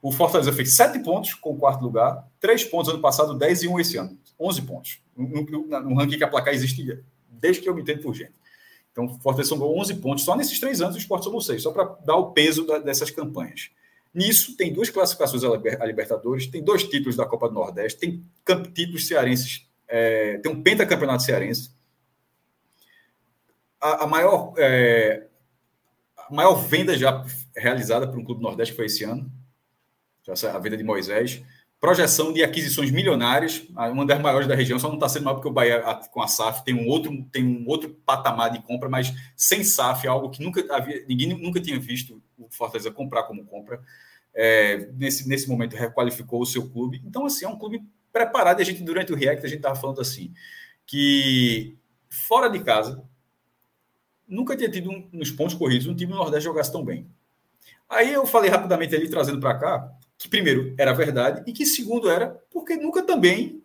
O 0.02 0.12
Fortaleza 0.12 0.52
fez 0.52 0.76
sete 0.76 0.98
pontos 0.98 1.34
com 1.34 1.50
o 1.50 1.56
quarto 1.56 1.82
lugar, 1.82 2.28
três 2.38 2.64
pontos 2.64 2.92
ano 2.92 3.00
passado, 3.00 3.32
dez 3.38 3.62
e 3.62 3.68
um 3.68 3.80
esse 3.80 3.96
ano. 3.96 4.18
Onze 4.38 4.60
pontos. 4.60 5.00
No, 5.16 5.26
no, 5.26 5.80
no 5.80 5.96
ranking 5.96 6.18
que 6.18 6.24
a 6.24 6.28
placar 6.28 6.52
existe 6.52 6.82
desde 7.40 7.62
que 7.62 7.68
eu 7.68 7.74
me 7.74 7.82
entendo 7.82 8.02
por 8.02 8.14
gente. 8.14 8.32
Então, 8.92 9.08
Fortaleza 9.20 9.48
somou 9.48 9.76
11 9.80 9.94
pontos. 9.96 10.24
Só 10.24 10.36
nesses 10.36 10.58
três 10.60 10.80
anos 10.80 10.94
o 10.94 10.98
Sport 10.98 11.24
somou 11.24 11.40
seis, 11.40 11.62
só 11.62 11.72
para 11.72 11.84
dar 12.04 12.16
o 12.16 12.32
peso 12.32 12.64
da, 12.64 12.78
dessas 12.78 13.10
campanhas. 13.10 13.70
Nisso, 14.14 14.56
tem 14.56 14.72
duas 14.72 14.88
classificações 14.88 15.42
a 15.42 15.84
Libertadores, 15.84 16.46
tem 16.46 16.62
dois 16.62 16.84
títulos 16.84 17.16
da 17.16 17.26
Copa 17.26 17.48
do 17.48 17.54
Nordeste, 17.54 17.98
tem 17.98 18.24
títulos 18.72 19.08
cearenses, 19.08 19.66
é, 19.88 20.38
tem 20.38 20.52
um 20.52 20.62
pentacampeonato 20.62 21.24
cearense. 21.24 21.72
A, 23.80 24.04
a 24.04 24.06
maior, 24.06 24.54
é, 24.56 25.26
a 26.16 26.32
maior 26.32 26.54
venda 26.54 26.96
já 26.96 27.26
realizada 27.56 28.06
por 28.06 28.16
um 28.16 28.24
clube 28.24 28.40
Nordeste 28.40 28.76
foi 28.76 28.86
esse 28.86 29.02
ano, 29.02 29.28
a 30.28 30.58
venda 30.58 30.76
de 30.76 30.84
Moisés. 30.84 31.42
Projeção 31.84 32.32
de 32.32 32.42
aquisições 32.42 32.90
milionárias, 32.90 33.62
uma 33.92 34.06
das 34.06 34.18
maiores 34.18 34.48
da 34.48 34.54
região, 34.54 34.78
só 34.78 34.88
não 34.88 34.94
está 34.94 35.06
sendo 35.06 35.24
maior 35.24 35.34
porque 35.34 35.48
o 35.48 35.52
Bahia 35.52 35.82
com 36.10 36.22
a 36.22 36.26
SAF 36.26 36.64
tem 36.64 36.74
um 36.74 36.88
outro, 36.88 37.12
tem 37.30 37.44
um 37.44 37.68
outro 37.68 37.90
patamar 38.06 38.50
de 38.50 38.62
compra, 38.62 38.88
mas 38.88 39.12
sem 39.36 39.62
SAF, 39.62 40.06
é 40.06 40.08
algo 40.08 40.30
que 40.30 40.42
nunca 40.42 40.64
havia, 40.74 41.04
ninguém 41.06 41.38
nunca 41.38 41.60
tinha 41.60 41.78
visto 41.78 42.22
o 42.38 42.48
Fortaleza 42.48 42.90
comprar 42.90 43.24
como 43.24 43.44
compra. 43.44 43.82
É, 44.34 44.88
nesse, 44.94 45.28
nesse 45.28 45.46
momento 45.46 45.76
requalificou 45.76 46.40
o 46.40 46.46
seu 46.46 46.70
clube. 46.70 47.02
Então, 47.04 47.26
assim, 47.26 47.44
é 47.44 47.48
um 47.48 47.58
clube 47.58 47.84
preparado. 48.10 48.60
E 48.60 48.62
a 48.62 48.64
gente, 48.64 48.82
durante 48.82 49.12
o 49.12 49.14
React, 49.14 49.44
a 49.44 49.48
gente 49.50 49.58
estava 49.58 49.76
falando 49.78 50.00
assim, 50.00 50.32
que 50.86 51.76
fora 52.08 52.48
de 52.48 52.60
casa, 52.60 53.04
nunca 54.26 54.56
tinha 54.56 54.70
tido 54.70 54.90
um, 54.90 55.06
nos 55.12 55.30
pontos 55.30 55.54
corridos 55.54 55.86
um 55.86 55.94
time 55.94 56.12
do 56.12 56.18
Nordeste 56.18 56.44
jogasse 56.44 56.72
tão 56.72 56.82
bem. 56.82 57.06
Aí 57.90 58.10
eu 58.10 58.24
falei 58.26 58.48
rapidamente 58.48 58.96
ali, 58.96 59.06
trazendo 59.06 59.38
para 59.38 59.58
cá, 59.58 59.94
que 60.18 60.28
primeiro 60.28 60.74
era 60.78 60.92
verdade 60.92 61.42
e 61.46 61.52
que 61.52 61.66
segundo 61.66 62.08
era 62.08 62.40
porque 62.50 62.76
nunca 62.76 63.02
também 63.02 63.62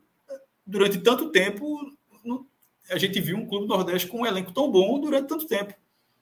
durante 0.66 0.98
tanto 1.00 1.32
tempo 1.32 1.92
a 2.90 2.98
gente 2.98 3.20
viu 3.22 3.38
um 3.38 3.46
clube 3.46 3.68
Nordeste 3.68 4.08
com 4.08 4.22
um 4.22 4.26
elenco 4.26 4.52
tão 4.52 4.72
bom 4.72 5.00
durante 5.00 5.28
tanto 5.28 5.46
tempo. 5.46 5.74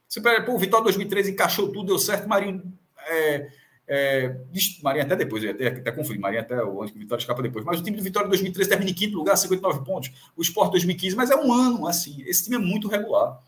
Você 0.06 0.20
pega, 0.20 0.44
pô, 0.44 0.54
o 0.54 0.58
Vitória 0.58 0.84
2013 0.84 1.32
encaixou 1.32 1.72
tudo, 1.72 1.88
deu 1.88 1.98
certo, 1.98 2.28
Marinho 2.28 2.62
é, 3.06 3.50
é, 3.86 4.36
Marinho 4.82 5.04
até 5.04 5.16
depois, 5.16 5.44
até, 5.44 5.68
até 5.68 5.92
confundi, 5.92 6.18
Marinho 6.18 6.42
até 6.42 6.62
o 6.62 6.82
ano 6.82 6.90
que 6.90 6.96
o 6.96 7.00
Vitória 7.00 7.20
escapa 7.20 7.42
depois. 7.42 7.64
Mas 7.64 7.80
o 7.80 7.82
time 7.82 7.96
do 7.96 8.02
Vitória 8.02 8.28
2013 8.28 8.68
termina 8.68 8.90
em 8.90 8.94
quinto 8.94 9.16
lugar, 9.16 9.36
59 9.36 9.84
pontos. 9.84 10.12
O 10.36 10.42
Sport 10.42 10.70
2015, 10.72 11.16
mas 11.16 11.30
é 11.30 11.36
um 11.36 11.52
ano 11.52 11.86
assim. 11.86 12.22
Esse 12.26 12.44
time 12.44 12.56
é 12.56 12.58
muito 12.58 12.88
regular. 12.88 13.38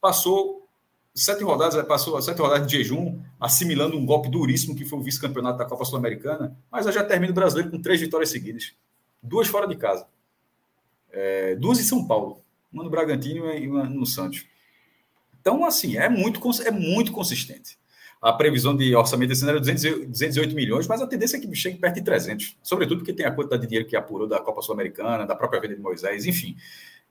Passou 0.00 0.65
sete 1.16 1.42
rodadas, 1.42 1.82
passou 1.86 2.20
sete 2.20 2.38
rodadas 2.38 2.66
de 2.66 2.76
jejum, 2.76 3.18
assimilando 3.40 3.96
um 3.96 4.04
golpe 4.04 4.28
duríssimo 4.28 4.76
que 4.76 4.84
foi 4.84 4.98
o 4.98 5.02
vice-campeonato 5.02 5.56
da 5.56 5.64
Copa 5.64 5.84
Sul-Americana, 5.84 6.54
mas 6.70 6.84
já 6.84 7.02
termina 7.02 7.32
o 7.32 7.34
brasileiro 7.34 7.70
com 7.70 7.80
três 7.80 7.98
vitórias 7.98 8.28
seguidas. 8.28 8.74
Duas 9.22 9.48
fora 9.48 9.66
de 9.66 9.76
casa. 9.76 10.06
É, 11.10 11.56
duas 11.56 11.80
em 11.80 11.82
São 11.82 12.06
Paulo. 12.06 12.42
Uma 12.70 12.84
no 12.84 12.90
Bragantino 12.90 13.50
e 13.50 13.66
uma 13.66 13.84
no 13.84 14.04
Santos. 14.04 14.44
Então, 15.40 15.64
assim, 15.64 15.96
é 15.96 16.08
muito, 16.08 16.38
é 16.62 16.70
muito 16.70 17.12
consistente. 17.12 17.78
A 18.20 18.32
previsão 18.32 18.76
de 18.76 18.94
orçamento 18.94 19.30
desse 19.30 19.42
ano 19.42 19.52
era 19.52 19.60
208 19.60 20.54
milhões, 20.54 20.86
mas 20.86 21.00
a 21.00 21.06
tendência 21.06 21.38
é 21.38 21.40
que 21.40 21.54
chegue 21.54 21.78
perto 21.78 21.94
de 21.94 22.02
300. 22.02 22.58
Sobretudo 22.62 22.98
porque 22.98 23.12
tem 23.12 23.24
a 23.24 23.30
quantidade 23.30 23.62
de 23.62 23.68
dinheiro 23.68 23.88
que 23.88 23.96
apurou 23.96 24.26
da 24.28 24.40
Copa 24.40 24.60
Sul-Americana, 24.60 25.24
da 25.24 25.34
própria 25.34 25.60
venda 25.60 25.76
de 25.76 25.80
Moisés, 25.80 26.26
enfim 26.26 26.56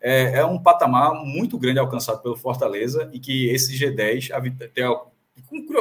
é, 0.08 0.38
é, 0.38 0.46
um 0.46 0.62
patamar 0.62 1.16
muito 1.26 1.58
grande 1.58 1.80
alcançado 1.80 2.22
pelo 2.22 2.38
Fortaleza 2.38 3.10
e 3.12 3.20
que 3.20 3.50
esse 3.50 3.74
G10, 3.76 4.30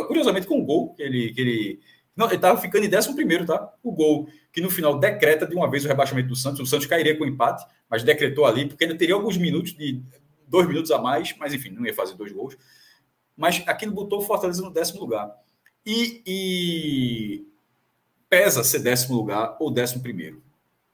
curiosamente 0.07 0.47
com 0.47 0.63
o 0.63 0.65
gol 0.65 0.95
que 0.95 1.03
ele. 1.03 1.35
Que 1.35 1.41
ele 1.43 1.81
não, 2.17 2.27
ele 2.27 2.37
estava 2.37 2.59
ficando 2.59 2.87
em 2.87 2.97
11, 2.97 3.45
tá? 3.45 3.75
O 3.83 3.93
gol 3.93 4.27
que 4.51 4.63
no 4.63 4.71
final 4.71 4.99
decreta 4.99 5.47
de 5.47 5.55
uma 5.55 5.71
vez 5.71 5.85
o 5.85 5.89
rebaixamento 5.89 6.29
do 6.29 6.37
Santos. 6.37 6.61
O 6.61 6.67
Santos 6.67 6.87
cairia 6.87 7.19
com 7.19 7.27
empate, 7.27 7.67
mas 7.91 8.03
decretou 8.03 8.47
ali, 8.47 8.67
porque 8.67 8.85
ainda 8.85 8.97
teria 8.97 9.15
alguns 9.15 9.37
minutos 9.37 9.75
de 9.75 10.01
dois 10.47 10.67
minutos 10.67 10.91
a 10.91 10.99
mais, 10.99 11.37
mas 11.37 11.53
enfim, 11.53 11.71
não 11.71 11.85
ia 11.85 11.93
fazer 11.93 12.15
dois 12.15 12.33
gols. 12.33 12.57
Mas 13.37 13.63
aquilo 13.67 13.93
botou 13.93 14.21
o 14.21 14.23
Fortaleza 14.23 14.63
no 14.63 14.71
décimo 14.71 15.01
lugar. 15.01 15.31
E, 15.85 16.23
e 16.27 17.47
pesa 18.31 18.65
ser 18.65 18.79
décimo 18.79 19.17
lugar 19.17 19.57
ou 19.61 19.71
décimo 19.71 20.03
primeiro. 20.03 20.44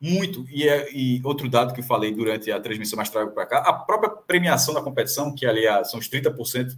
Muito. 0.00 0.46
E, 0.48 0.66
é, 0.66 0.88
e 0.92 1.20
outro 1.24 1.48
dado 1.48 1.74
que 1.74 1.80
eu 1.80 1.84
falei 1.84 2.14
durante 2.14 2.50
a 2.50 2.60
transmissão 2.60 2.96
mais 2.96 3.10
trago 3.10 3.32
para 3.32 3.46
cá, 3.46 3.58
a 3.58 3.72
própria 3.72 4.10
premiação 4.10 4.72
da 4.72 4.80
competição, 4.80 5.34
que 5.34 5.44
ali 5.44 5.62
são 5.84 6.00
os 6.00 6.08
30% 6.08 6.76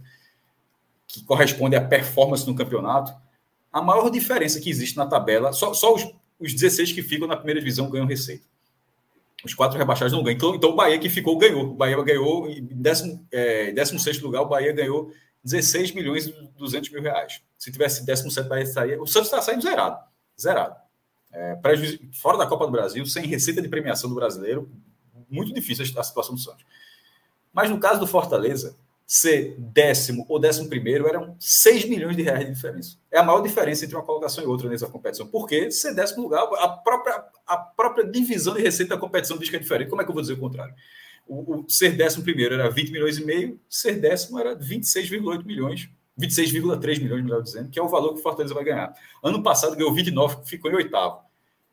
que 1.07 1.23
corresponde 1.23 1.75
à 1.75 1.81
performance 1.81 2.45
no 2.45 2.55
campeonato, 2.55 3.13
a 3.71 3.81
maior 3.81 4.09
diferença 4.09 4.59
que 4.59 4.69
existe 4.69 4.97
na 4.97 5.05
tabela, 5.05 5.53
só, 5.53 5.73
só 5.73 5.93
os, 5.93 6.03
os 6.39 6.53
16 6.53 6.91
que 6.91 7.01
ficam 7.01 7.27
na 7.27 7.37
primeira 7.37 7.59
divisão 7.59 7.89
ganham 7.89 8.05
receita. 8.05 8.45
Os 9.43 9.53
quatro 9.53 9.77
rebaixados 9.77 10.13
não 10.13 10.23
ganham. 10.23 10.37
Então, 10.37 10.55
então 10.55 10.69
o 10.71 10.75
Bahia 10.75 10.97
que 10.97 11.09
ficou 11.09 11.37
ganhou. 11.37 11.71
O 11.71 11.73
Bahia 11.73 12.01
ganhou, 12.01 12.49
em 12.49 12.63
16 12.63 13.19
é, 13.31 14.21
lugar, 14.21 14.41
o 14.41 14.47
Bahia 14.47 14.71
ganhou 14.71 15.11
16 15.43 15.91
milhões 15.91 16.27
e 16.27 16.49
200 16.57 16.89
mil 16.91 17.01
reais. 17.01 17.41
Se 17.57 17.71
tivesse 17.71 18.05
17, 18.05 18.47
Bahia 18.47 18.63
estaria. 18.63 19.01
O 19.01 19.05
Santos 19.05 19.27
está 19.27 19.41
saindo 19.41 19.61
zerado. 19.61 19.99
Zerado. 20.39 20.75
É, 21.33 21.57
fora 22.13 22.37
da 22.37 22.45
Copa 22.45 22.65
do 22.65 22.71
Brasil, 22.71 23.05
sem 23.05 23.25
receita 23.25 23.61
de 23.61 23.67
premiação 23.67 24.09
do 24.09 24.15
brasileiro, 24.15 24.69
muito 25.29 25.51
difícil 25.53 25.83
a 25.97 26.03
situação 26.03 26.35
do 26.35 26.39
Santos. 26.39 26.63
Mas 27.51 27.69
no 27.69 27.79
caso 27.79 27.99
do 27.99 28.07
Fortaleza, 28.07 28.75
ser 29.05 29.55
décimo 29.57 30.25
ou 30.29 30.39
décimo 30.39 30.69
primeiro 30.69 31.07
eram 31.07 31.35
6 31.39 31.85
milhões 31.85 32.15
de 32.15 32.23
reais 32.23 32.45
de 32.45 32.53
diferença. 32.53 32.97
É 33.11 33.19
a 33.19 33.23
maior 33.23 33.41
diferença 33.41 33.83
entre 33.83 33.95
uma 33.95 34.03
colocação 34.03 34.43
e 34.43 34.47
outra 34.47 34.69
nessa 34.69 34.87
competição. 34.87 35.27
Porque 35.27 35.69
ser 35.71 35.93
décimo 35.93 36.23
lugar, 36.23 36.43
a 36.57 36.67
própria, 36.69 37.23
a 37.45 37.57
própria 37.57 38.05
divisão 38.05 38.53
de 38.53 38.61
receita 38.61 38.95
da 38.95 39.01
competição 39.01 39.37
diz 39.37 39.49
que 39.49 39.55
é 39.55 39.59
diferente. 39.59 39.89
Como 39.89 40.01
é 40.01 40.05
que 40.05 40.09
eu 40.09 40.13
vou 40.13 40.21
dizer 40.21 40.33
o 40.33 40.39
contrário? 40.39 40.73
O, 41.27 41.61
o 41.61 41.69
ser 41.69 41.95
décimo 41.95 42.23
primeiro 42.23 42.53
era 42.53 42.69
20 42.69 42.91
milhões 42.91 43.17
e 43.17 43.25
meio, 43.25 43.59
ser 43.69 43.99
décimo 43.99 44.39
era 44.39 44.55
26,8 44.55 45.45
milhões 45.45 45.89
26,3 46.19 47.01
milhões, 47.01 47.23
melhor 47.23 47.41
dizendo, 47.41 47.69
que 47.69 47.79
é 47.79 47.81
o 47.81 47.89
valor 47.89 48.13
que 48.13 48.19
o 48.19 48.23
Fortaleza 48.23 48.53
vai 48.53 48.63
ganhar. 48.63 48.93
Ano 49.23 49.41
passado 49.41 49.75
ganhou 49.75 49.93
29, 49.93 50.45
ficou 50.45 50.71
em 50.71 50.75
oitavo. 50.75 51.21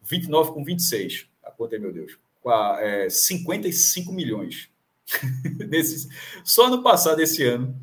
29 0.03 0.53
com 0.53 0.65
26. 0.65 1.29
A 1.45 1.51
conta 1.51 1.77
é, 1.77 1.79
meu 1.79 1.93
Deus. 1.93 2.19
Com 2.41 2.51
a, 2.51 2.79
é, 2.81 3.11
55 3.11 4.13
milhões. 4.13 4.71
Só 6.45 6.67
ano 6.67 6.83
passado, 6.83 7.21
esse 7.21 7.45
ano, 7.45 7.79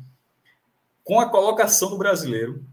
com 1.04 1.20
a 1.20 1.28
colocação 1.28 1.90
do 1.90 1.98
brasileiro, 1.98 2.64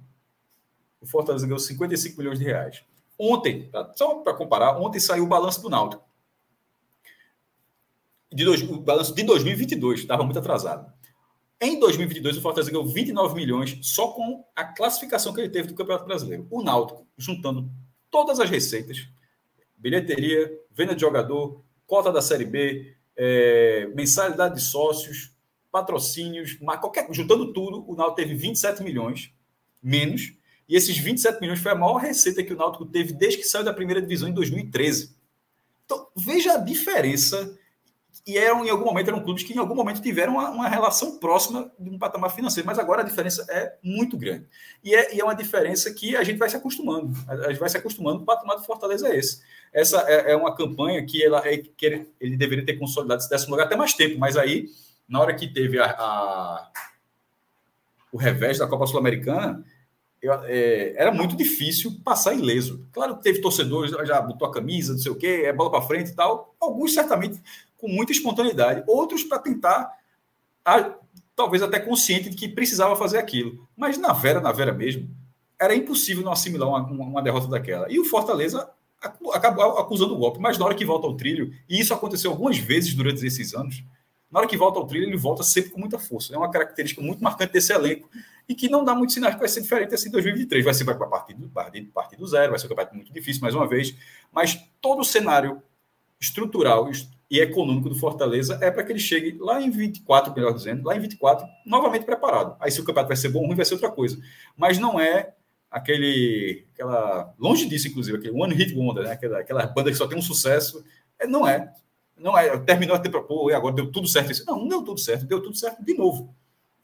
o 1.00 1.06
Fortaleza 1.06 1.46
ganhou 1.46 1.60
55 1.60 2.18
milhões 2.18 2.40
de 2.40 2.46
reais. 2.46 2.84
Ontem, 3.18 3.70
tá? 3.70 3.94
só 3.96 4.16
para 4.16 4.34
comparar, 4.34 4.78
ontem 4.78 5.00
saiu 5.00 5.24
o 5.24 5.28
balanço 5.28 5.62
do 5.62 5.70
Náutico. 5.70 6.04
De 8.34 8.44
dois, 8.44 8.62
o 8.62 8.82
balanço 8.82 9.16
de 9.16 9.24
2022, 9.24 10.02
estava 10.02 10.24
muito 10.24 10.40
atrasado. 10.40 10.92
Em 11.66 11.80
2022, 11.80 12.38
o 12.38 12.42
Fortaleza 12.42 12.70
ganhou 12.70 12.86
29 12.86 13.34
milhões 13.34 13.80
só 13.82 14.10
com 14.10 14.46
a 14.56 14.64
classificação 14.64 15.34
que 15.34 15.42
ele 15.42 15.50
teve 15.50 15.70
do 15.70 15.74
Campeonato 15.74 16.06
Brasileiro. 16.06 16.46
O 16.52 16.62
Náutico, 16.62 17.08
juntando 17.18 17.68
todas 18.12 18.40
as 18.40 18.52
receitas, 18.52 19.08
bilheteria, 19.76 20.56
venda 20.72 20.94
de 20.94 21.02
jogador, 21.02 21.64
cota 21.88 22.12
da 22.12 22.22
Série 22.22 22.46
B, 22.46 22.94
é, 23.18 23.90
mensalidade 23.96 24.54
de 24.54 24.62
sócios, 24.62 25.32
patrocínios, 25.72 26.56
qualquer, 26.80 27.12
juntando 27.12 27.52
tudo, 27.52 27.84
o 27.90 27.96
Náutico 27.96 28.18
teve 28.18 28.36
27 28.36 28.84
milhões 28.84 29.32
menos, 29.82 30.36
e 30.70 30.76
esses 30.76 30.96
27 30.96 31.42
milhões 31.42 31.60
foi 31.60 31.72
a 31.72 31.76
maior 31.76 31.98
receita 31.98 32.44
que 32.44 32.54
o 32.54 32.58
Náutico 32.58 32.86
teve 32.86 33.12
desde 33.12 33.40
que 33.40 33.44
saiu 33.44 33.64
da 33.64 33.74
primeira 33.74 34.00
divisão 34.00 34.30
em 34.30 34.34
2013. 34.34 35.16
Então, 35.84 36.10
veja 36.16 36.54
a 36.54 36.58
diferença 36.58 37.58
e 38.28 38.40
eram, 38.40 38.66
em 38.66 38.70
algum 38.70 38.86
momento, 38.86 39.10
eram 39.10 39.24
clubes 39.24 39.44
que 39.44 39.54
em 39.54 39.60
algum 39.60 39.76
momento 39.76 40.02
tiveram 40.02 40.34
uma, 40.34 40.50
uma, 40.50 40.68
relação 40.68 41.20
próxima 41.20 41.72
de 41.78 41.92
um 41.92 42.00
patamar 42.00 42.34
financeiro, 42.34 42.66
mas 42.66 42.80
agora 42.80 43.02
a 43.02 43.06
diferença 43.06 43.46
é 43.48 43.78
muito 43.84 44.18
grande. 44.18 44.48
E 44.84 44.96
é, 44.96 45.16
e 45.16 45.20
é 45.20 45.24
uma 45.24 45.36
diferença 45.36 45.94
que 45.94 46.16
a 46.16 46.24
gente 46.24 46.40
vai 46.40 46.50
se 46.50 46.56
acostumando. 46.56 47.14
A 47.28 47.50
gente 47.50 47.60
vai 47.60 47.70
se 47.70 47.78
acostumando, 47.78 48.24
o 48.24 48.26
patamar 48.26 48.58
do 48.58 48.64
Fortaleza 48.64 49.08
é 49.10 49.16
esse. 49.16 49.44
Essa 49.72 50.02
é, 50.10 50.32
é 50.32 50.36
uma 50.36 50.56
campanha 50.56 51.06
que, 51.06 51.24
ela, 51.24 51.48
é, 51.48 51.58
que 51.58 51.86
ele, 51.86 52.10
ele, 52.20 52.36
deveria 52.36 52.66
ter 52.66 52.80
consolidado 52.80 53.22
esse 53.22 53.30
décimo 53.30 53.52
lugar 53.52 53.68
até 53.68 53.76
mais 53.76 53.94
tempo, 53.94 54.18
mas 54.18 54.38
aí, 54.38 54.70
na 55.08 55.20
hora 55.20 55.36
que 55.36 55.48
teve 55.48 55.80
a, 55.80 55.86
a 55.86 56.72
o 58.12 58.18
revés 58.18 58.58
da 58.58 58.66
Copa 58.66 58.88
Sul-Americana, 58.88 59.64
é, 60.46 60.96
era 60.98 61.12
muito 61.12 61.36
difícil 61.36 62.00
passar 62.04 62.34
ileso. 62.34 62.88
Claro 62.92 63.18
que 63.18 63.24
teve 63.24 63.42
torcedores, 63.42 63.92
já 64.08 64.22
botou 64.22 64.48
a 64.48 64.52
camisa, 64.52 64.94
não 64.94 65.00
sei 65.00 65.12
o 65.12 65.16
quê, 65.16 65.44
é 65.46 65.54
bola 65.54 65.70
para 65.70 65.82
frente 65.82 66.12
e 66.12 66.16
tal. 66.16 66.56
Alguns 66.60 66.94
certamente 66.94 67.40
com 67.78 67.88
muita 67.88 68.12
espontaneidade, 68.12 68.84
outros 68.88 69.24
para 69.24 69.40
tentar, 69.40 69.92
talvez 71.36 71.62
até 71.62 71.80
consciente 71.80 72.30
de 72.30 72.36
que 72.36 72.48
precisava 72.48 72.96
fazer 72.96 73.18
aquilo. 73.18 73.68
Mas 73.76 73.98
na 73.98 74.14
Vera, 74.14 74.40
na 74.40 74.52
Vera 74.52 74.72
mesmo, 74.72 75.10
era 75.60 75.76
impossível 75.76 76.24
não 76.24 76.32
assimilar 76.32 76.70
uma, 76.70 77.06
uma 77.06 77.22
derrota 77.22 77.48
daquela. 77.48 77.92
E 77.92 78.00
o 78.00 78.06
Fortaleza 78.06 78.70
acabou 79.34 79.78
acusando 79.78 80.16
o 80.16 80.18
golpe, 80.18 80.40
mas 80.40 80.58
na 80.58 80.66
hora 80.66 80.76
que 80.76 80.86
volta 80.86 81.08
ao 81.08 81.16
trilho, 81.16 81.54
e 81.70 81.80
isso 81.80 81.94
aconteceu 81.94 82.32
algumas 82.32 82.58
vezes 82.58 82.94
durante 82.94 83.26
esses 83.26 83.54
anos, 83.54 83.84
na 84.32 84.40
hora 84.40 84.48
que 84.48 84.58
volta 84.58 84.80
ao 84.80 84.88
trilho, 84.88 85.06
ele 85.06 85.18
volta 85.18 85.44
sempre 85.44 85.72
com 85.72 85.80
muita 85.80 86.00
força. 86.00 86.34
É 86.34 86.38
uma 86.38 86.50
característica 86.50 87.02
muito 87.02 87.24
marcante 87.24 87.54
desse 87.54 87.72
elenco 87.72 88.10
e 88.50 88.56
que 88.56 88.68
não 88.68 88.84
dá 88.84 88.94
muitos 88.94 89.14
sinais 89.14 89.34
que 89.34 89.40
vai 89.40 89.48
ser 89.48 89.62
diferente 89.62 89.94
assim 89.94 90.10
em 90.10 90.12
2023. 90.12 90.66
Vai 90.66 90.74
ser 90.74 90.84
para 90.84 90.96
partir 90.96 91.36
do, 91.36 91.48
partir, 91.50 91.82
partir 91.94 92.18
do 92.18 92.28
zero, 92.28 92.50
vai 92.50 92.60
ser 92.60 92.66
um 92.66 92.70
campeonato 92.70 92.96
muito 92.96 93.14
difícil, 93.14 93.42
mais 93.42 93.56
uma 93.56 93.68
vez, 93.68 93.96
mas 94.32 94.60
todo 94.82 95.00
o 95.00 95.06
cenário 95.06 95.62
estrutural, 96.20 96.90
e 97.30 97.40
econômico 97.40 97.90
do 97.90 97.96
Fortaleza 97.96 98.60
é 98.62 98.70
para 98.70 98.84
que 98.84 98.92
ele 98.92 99.00
chegue 99.00 99.38
lá 99.40 99.62
em 99.62 99.70
24, 99.70 100.34
melhor 100.34 100.54
dizendo, 100.54 100.86
lá 100.86 100.96
em 100.96 101.00
24, 101.00 101.48
novamente 101.66 102.06
preparado. 102.06 102.56
Aí 102.60 102.72
se 102.72 102.80
o 102.80 102.84
campeonato 102.84 103.08
vai 103.08 103.18
ser 103.18 103.30
bom 103.30 103.40
ou 103.40 103.48
ruim, 103.48 103.56
vai 103.56 103.66
ser 103.66 103.74
outra 103.74 103.92
coisa. 103.92 104.20
Mas 104.56 104.78
não 104.78 105.00
é 105.00 105.34
aquele, 105.70 106.66
aquela, 106.74 107.34
longe 107.40 107.68
disso, 107.68 107.88
inclusive, 107.88 108.18
aquele 108.18 108.40
One 108.40 108.54
Hit 108.54 108.76
Wonder, 108.76 109.04
né? 109.04 109.12
aquela, 109.12 109.40
aquela 109.40 109.66
banda 109.68 109.92
que 109.92 109.98
só 109.98 110.08
tem 110.08 110.18
um 110.18 110.22
sucesso. 110.22 110.84
É, 111.20 111.26
não 111.26 111.48
é. 111.48 111.74
Não 112.18 112.38
é. 112.38 112.58
Terminou 112.60 112.96
a 112.96 113.00
temporada, 113.00 113.28
pô, 113.28 113.50
e 113.50 113.54
agora 113.54 113.76
deu 113.76 113.92
tudo 113.92 114.08
certo. 114.08 114.46
Não, 114.46 114.60
não 114.60 114.68
deu 114.68 114.84
tudo 114.84 115.00
certo, 115.00 115.26
deu 115.26 115.42
tudo 115.42 115.58
certo 115.58 115.84
de 115.84 115.94
novo. 115.96 116.34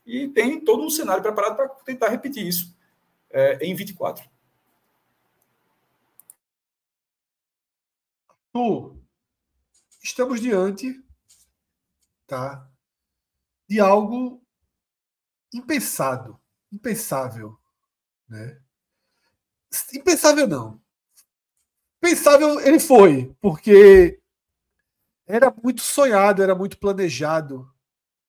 E 0.05 0.27
tem 0.27 0.59
todo 0.59 0.83
um 0.83 0.89
cenário 0.89 1.21
preparado 1.21 1.55
para 1.55 1.69
tentar 1.85 2.09
repetir 2.09 2.45
isso 2.45 2.75
é, 3.29 3.59
em 3.65 3.73
24. 3.75 4.29
Tu, 8.53 9.00
estamos 10.01 10.41
diante 10.41 10.99
tá, 12.25 12.69
de 13.67 13.79
algo 13.79 14.41
impensado, 15.53 16.39
impensável. 16.71 17.57
Né? 18.27 18.61
Impensável 19.93 20.47
não. 20.47 20.81
Pensável 21.99 22.59
ele 22.61 22.79
foi, 22.79 23.35
porque 23.39 24.19
era 25.27 25.53
muito 25.63 25.81
sonhado, 25.81 26.41
era 26.41 26.55
muito 26.55 26.77
planejado 26.77 27.71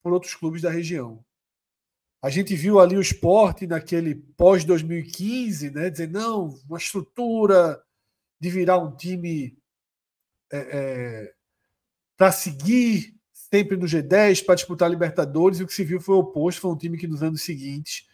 por 0.02 0.12
outros 0.12 0.34
clubes 0.34 0.62
da 0.62 0.70
região. 0.70 1.24
A 2.20 2.30
gente 2.30 2.54
viu 2.54 2.78
ali 2.78 2.96
o 2.96 3.00
esporte 3.00 3.66
naquele 3.66 4.14
pós-2015, 4.14 5.72
né? 5.72 5.90
Dizer, 5.90 6.08
não, 6.08 6.50
uma 6.68 6.78
estrutura 6.78 7.82
de 8.40 8.50
virar 8.50 8.78
um 8.78 8.94
time 8.94 9.58
é, 10.52 10.58
é, 10.58 11.34
para 12.16 12.32
seguir 12.32 13.14
sempre 13.32 13.76
no 13.76 13.86
G10, 13.86 14.44
para 14.44 14.54
disputar 14.54 14.90
Libertadores, 14.90 15.60
e 15.60 15.62
o 15.62 15.66
que 15.66 15.74
se 15.74 15.84
viu 15.84 16.00
foi 16.00 16.14
o 16.14 16.20
oposto, 16.20 16.60
foi 16.60 16.70
um 16.70 16.76
time 16.76 16.96
que 16.96 17.06
nos 17.06 17.22
anos 17.22 17.42
seguintes 17.42 18.08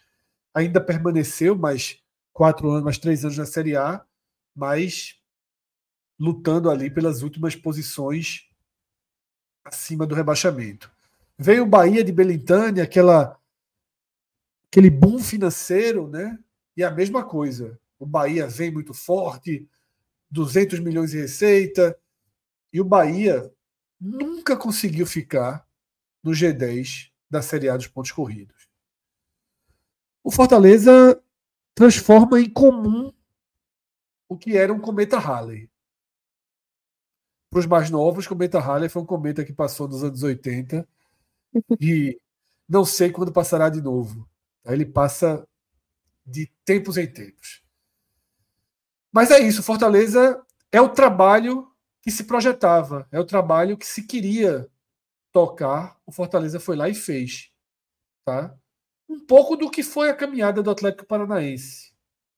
ainda 0.53 0.81
permaneceu, 0.81 1.55
mais 1.55 2.01
quatro 2.33 2.69
anos, 2.69 2.83
mais 2.83 2.97
três 2.97 3.23
anos 3.23 3.37
na 3.37 3.45
Série 3.45 3.75
A, 3.75 4.03
mas 4.55 5.19
lutando 6.19 6.69
ali 6.69 6.91
pelas 6.91 7.21
últimas 7.21 7.55
posições 7.55 8.49
acima 9.63 10.05
do 10.05 10.15
rebaixamento. 10.15 10.91
Veio 11.37 11.63
o 11.63 11.67
Bahia 11.67 12.03
de 12.03 12.11
Belintânia, 12.11 12.83
aquela 12.83 13.39
aquele 14.69 14.89
boom 14.89 15.19
financeiro, 15.19 16.07
né? 16.07 16.37
E 16.75 16.83
a 16.83 16.91
mesma 16.91 17.23
coisa. 17.23 17.79
O 17.97 18.05
Bahia 18.05 18.47
vem 18.47 18.71
muito 18.71 18.93
forte, 18.93 19.67
200 20.29 20.79
milhões 20.79 21.11
de 21.11 21.19
receita, 21.19 21.97
e 22.71 22.79
o 22.79 22.85
Bahia 22.85 23.51
nunca 23.99 24.55
conseguiu 24.55 25.05
ficar 25.05 25.67
no 26.23 26.31
G10 26.31 27.11
da 27.29 27.41
Série 27.41 27.69
A 27.69 27.77
dos 27.77 27.87
pontos 27.87 28.11
corridos. 28.11 28.67
O 30.23 30.31
Fortaleza 30.31 31.21
transforma 31.73 32.39
em 32.39 32.49
comum 32.49 33.13
o 34.27 34.37
que 34.37 34.57
era 34.57 34.71
um 34.71 34.79
cometa 34.79 35.17
Halley. 35.17 35.69
Para 37.49 37.59
os 37.59 37.65
mais 37.65 37.89
novos, 37.89 38.25
o 38.25 38.29
cometa 38.29 38.59
Halley 38.59 38.89
foi 38.89 39.01
um 39.01 39.05
cometa 39.05 39.43
que 39.43 39.53
passou 39.53 39.87
nos 39.87 40.03
anos 40.03 40.21
80 40.21 40.87
e 41.81 42.19
não 42.67 42.85
sei 42.85 43.11
quando 43.11 43.31
passará 43.31 43.69
de 43.69 43.81
novo. 43.81 44.29
Ele 44.65 44.85
passa 44.85 45.47
de 46.25 46.51
tempos 46.63 46.97
em 46.97 47.07
tempos. 47.07 47.63
Mas 49.11 49.31
é 49.31 49.39
isso, 49.39 49.63
Fortaleza 49.63 50.45
é 50.71 50.79
o 50.79 50.89
trabalho 50.89 51.68
que 52.01 52.11
se 52.11 52.23
projetava, 52.23 53.07
é 53.11 53.19
o 53.19 53.25
trabalho 53.25 53.77
que 53.77 53.85
se 53.85 54.03
queria 54.03 54.69
tocar, 55.31 55.97
o 56.05 56.11
Fortaleza 56.11 56.59
foi 56.59 56.75
lá 56.75 56.89
e 56.89 56.95
fez. 56.95 57.51
Tá? 58.25 58.55
Um 59.07 59.19
pouco 59.19 59.55
do 59.55 59.69
que 59.69 59.83
foi 59.83 60.09
a 60.09 60.15
caminhada 60.15 60.61
do 60.61 60.71
Atlético 60.71 61.05
Paranaense. 61.05 61.93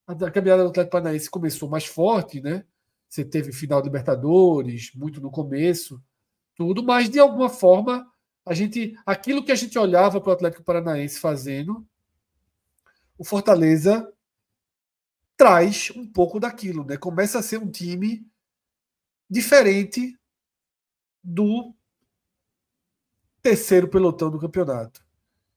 A 0.08 0.32
caminhada 0.32 0.64
do 0.64 0.70
Atlético 0.70 0.92
Paranaense 0.92 1.30
começou 1.30 1.70
mais 1.70 1.86
forte, 1.86 2.42
né? 2.42 2.66
Você 3.08 3.24
teve 3.26 3.52
final 3.52 3.82
de 3.82 3.88
Libertadores, 3.88 4.92
muito 4.96 5.20
no 5.20 5.30
começo, 5.30 6.02
tudo, 6.56 6.84
mas 6.84 7.10
de 7.10 7.20
alguma 7.20 7.50
forma 7.50 8.10
a 8.46 8.54
gente, 8.54 8.98
aquilo 9.06 9.44
que 9.44 9.52
a 9.52 9.56
gente 9.56 9.78
olhava 9.78 10.20
para 10.20 10.30
o 10.30 10.34
Atlético 10.34 10.64
Paranaense 10.64 11.20
fazendo, 11.20 11.86
o 13.18 13.24
Fortaleza 13.24 14.12
traz 15.38 15.92
um 15.96 16.06
pouco 16.06 16.40
daquilo, 16.40 16.84
né? 16.84 16.98
Começa 16.98 17.40
a 17.40 17.44
ser 17.44 17.58
um 17.58 17.70
time 17.70 18.26
diferente 19.32 20.14
do 21.24 21.74
terceiro 23.42 23.88
pelotão 23.88 24.30
do 24.30 24.38
campeonato. 24.38 25.02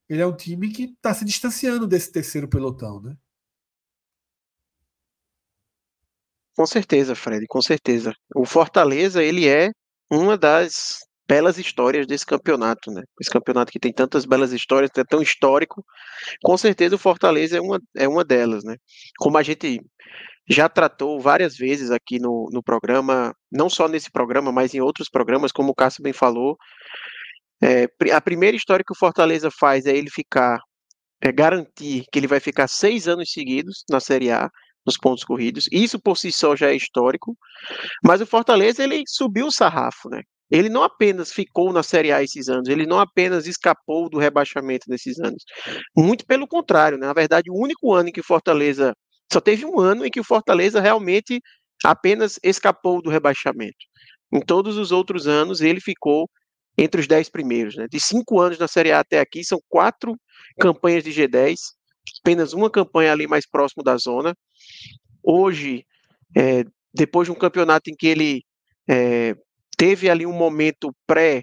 Ele 0.08 0.22
é 0.22 0.26
um 0.26 0.36
time 0.36 0.70
que 0.70 0.84
está 0.84 1.12
se 1.12 1.24
distanciando 1.24 1.84
desse 1.84 2.12
terceiro 2.12 2.48
pelotão, 2.48 3.00
né? 3.00 3.16
Com 6.56 6.66
certeza, 6.66 7.16
Fred, 7.16 7.46
com 7.48 7.60
certeza. 7.60 8.14
O 8.32 8.46
Fortaleza, 8.46 9.24
ele 9.24 9.48
é 9.48 9.72
uma 10.08 10.38
das 10.38 11.00
belas 11.26 11.58
histórias 11.58 12.06
desse 12.06 12.24
campeonato, 12.24 12.92
né? 12.92 13.02
Esse 13.20 13.30
campeonato 13.30 13.72
que 13.72 13.80
tem 13.80 13.92
tantas 13.92 14.24
belas 14.24 14.52
histórias, 14.52 14.90
é 14.96 15.02
tão 15.02 15.20
histórico. 15.20 15.84
Com 16.44 16.56
certeza 16.56 16.94
o 16.94 16.98
Fortaleza 16.98 17.56
é 17.56 17.60
uma, 17.60 17.80
é 17.96 18.06
uma 18.06 18.24
delas, 18.24 18.62
né? 18.62 18.76
Como 19.18 19.36
a 19.36 19.42
gente 19.42 19.80
já 20.48 20.68
tratou 20.68 21.20
várias 21.20 21.56
vezes 21.56 21.90
aqui 21.90 22.18
no, 22.18 22.48
no 22.52 22.62
programa, 22.62 23.34
não 23.50 23.70
só 23.70 23.88
nesse 23.88 24.10
programa, 24.10 24.52
mas 24.52 24.74
em 24.74 24.80
outros 24.80 25.08
programas, 25.08 25.52
como 25.52 25.70
o 25.70 25.74
Cássio 25.74 26.02
bem 26.02 26.12
falou, 26.12 26.56
é, 27.62 27.86
a 28.12 28.20
primeira 28.20 28.56
história 28.56 28.84
que 28.86 28.92
o 28.92 28.98
Fortaleza 28.98 29.50
faz 29.50 29.86
é 29.86 29.96
ele 29.96 30.10
ficar, 30.10 30.58
é 31.22 31.32
garantir 31.32 32.04
que 32.12 32.18
ele 32.18 32.26
vai 32.26 32.40
ficar 32.40 32.68
seis 32.68 33.08
anos 33.08 33.30
seguidos 33.32 33.84
na 33.88 34.00
Série 34.00 34.30
A, 34.30 34.50
nos 34.86 34.98
pontos 34.98 35.24
corridos. 35.24 35.66
Isso 35.72 35.98
por 35.98 36.16
si 36.18 36.30
só 36.30 36.54
já 36.54 36.68
é 36.70 36.76
histórico. 36.76 37.36
Mas 38.04 38.20
o 38.20 38.26
Fortaleza 38.26 38.82
ele 38.82 39.02
subiu 39.06 39.46
o 39.46 39.52
sarrafo, 39.52 40.08
né? 40.10 40.22
Ele 40.50 40.68
não 40.68 40.82
apenas 40.82 41.32
ficou 41.32 41.72
na 41.72 41.82
Série 41.82 42.12
A 42.12 42.22
esses 42.22 42.48
anos, 42.48 42.68
ele 42.68 42.86
não 42.86 43.00
apenas 43.00 43.46
escapou 43.46 44.10
do 44.10 44.18
rebaixamento 44.18 44.84
nesses 44.88 45.18
anos. 45.18 45.42
Muito 45.96 46.26
pelo 46.26 46.46
contrário, 46.46 46.98
né? 46.98 47.06
na 47.06 47.14
verdade, 47.14 47.50
o 47.50 47.58
único 47.58 47.92
ano 47.92 48.10
em 48.10 48.12
que 48.12 48.20
o 48.20 48.24
Fortaleza. 48.24 48.94
Só 49.32 49.40
teve 49.40 49.64
um 49.64 49.80
ano 49.80 50.04
em 50.04 50.10
que 50.10 50.20
o 50.20 50.24
Fortaleza 50.24 50.80
realmente 50.80 51.40
apenas 51.84 52.38
escapou 52.42 53.02
do 53.02 53.10
rebaixamento. 53.10 53.76
Em 54.32 54.40
todos 54.40 54.76
os 54.76 54.92
outros 54.92 55.26
anos, 55.26 55.60
ele 55.60 55.80
ficou 55.80 56.28
entre 56.76 57.00
os 57.00 57.06
dez 57.06 57.28
primeiros. 57.28 57.76
Né? 57.76 57.86
De 57.90 58.00
cinco 58.00 58.40
anos 58.40 58.58
na 58.58 58.68
Série 58.68 58.92
A 58.92 59.00
até 59.00 59.20
aqui, 59.20 59.44
são 59.44 59.60
quatro 59.68 60.14
campanhas 60.58 61.04
de 61.04 61.10
G10, 61.10 61.56
apenas 62.20 62.52
uma 62.52 62.70
campanha 62.70 63.12
ali 63.12 63.26
mais 63.26 63.48
próximo 63.48 63.82
da 63.82 63.96
zona. 63.96 64.34
Hoje, 65.22 65.84
é, 66.36 66.64
depois 66.92 67.26
de 67.26 67.32
um 67.32 67.36
campeonato 67.36 67.90
em 67.90 67.94
que 67.94 68.06
ele 68.06 68.42
é, 68.88 69.34
teve 69.76 70.10
ali 70.10 70.26
um 70.26 70.32
momento 70.32 70.94
pré 71.06 71.42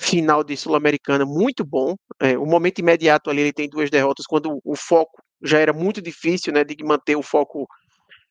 final 0.00 0.44
de 0.44 0.56
Sul-Americana 0.56 1.24
muito 1.24 1.64
bom. 1.64 1.94
É, 2.20 2.38
o 2.38 2.46
momento 2.46 2.78
imediato 2.78 3.30
ali 3.30 3.42
ele 3.42 3.52
tem 3.52 3.68
duas 3.68 3.90
derrotas 3.90 4.26
quando 4.26 4.60
o 4.64 4.76
foco 4.76 5.22
já 5.42 5.58
era 5.58 5.72
muito 5.72 6.00
difícil, 6.00 6.52
né, 6.52 6.64
de 6.64 6.76
manter 6.84 7.16
o 7.16 7.22
foco 7.22 7.66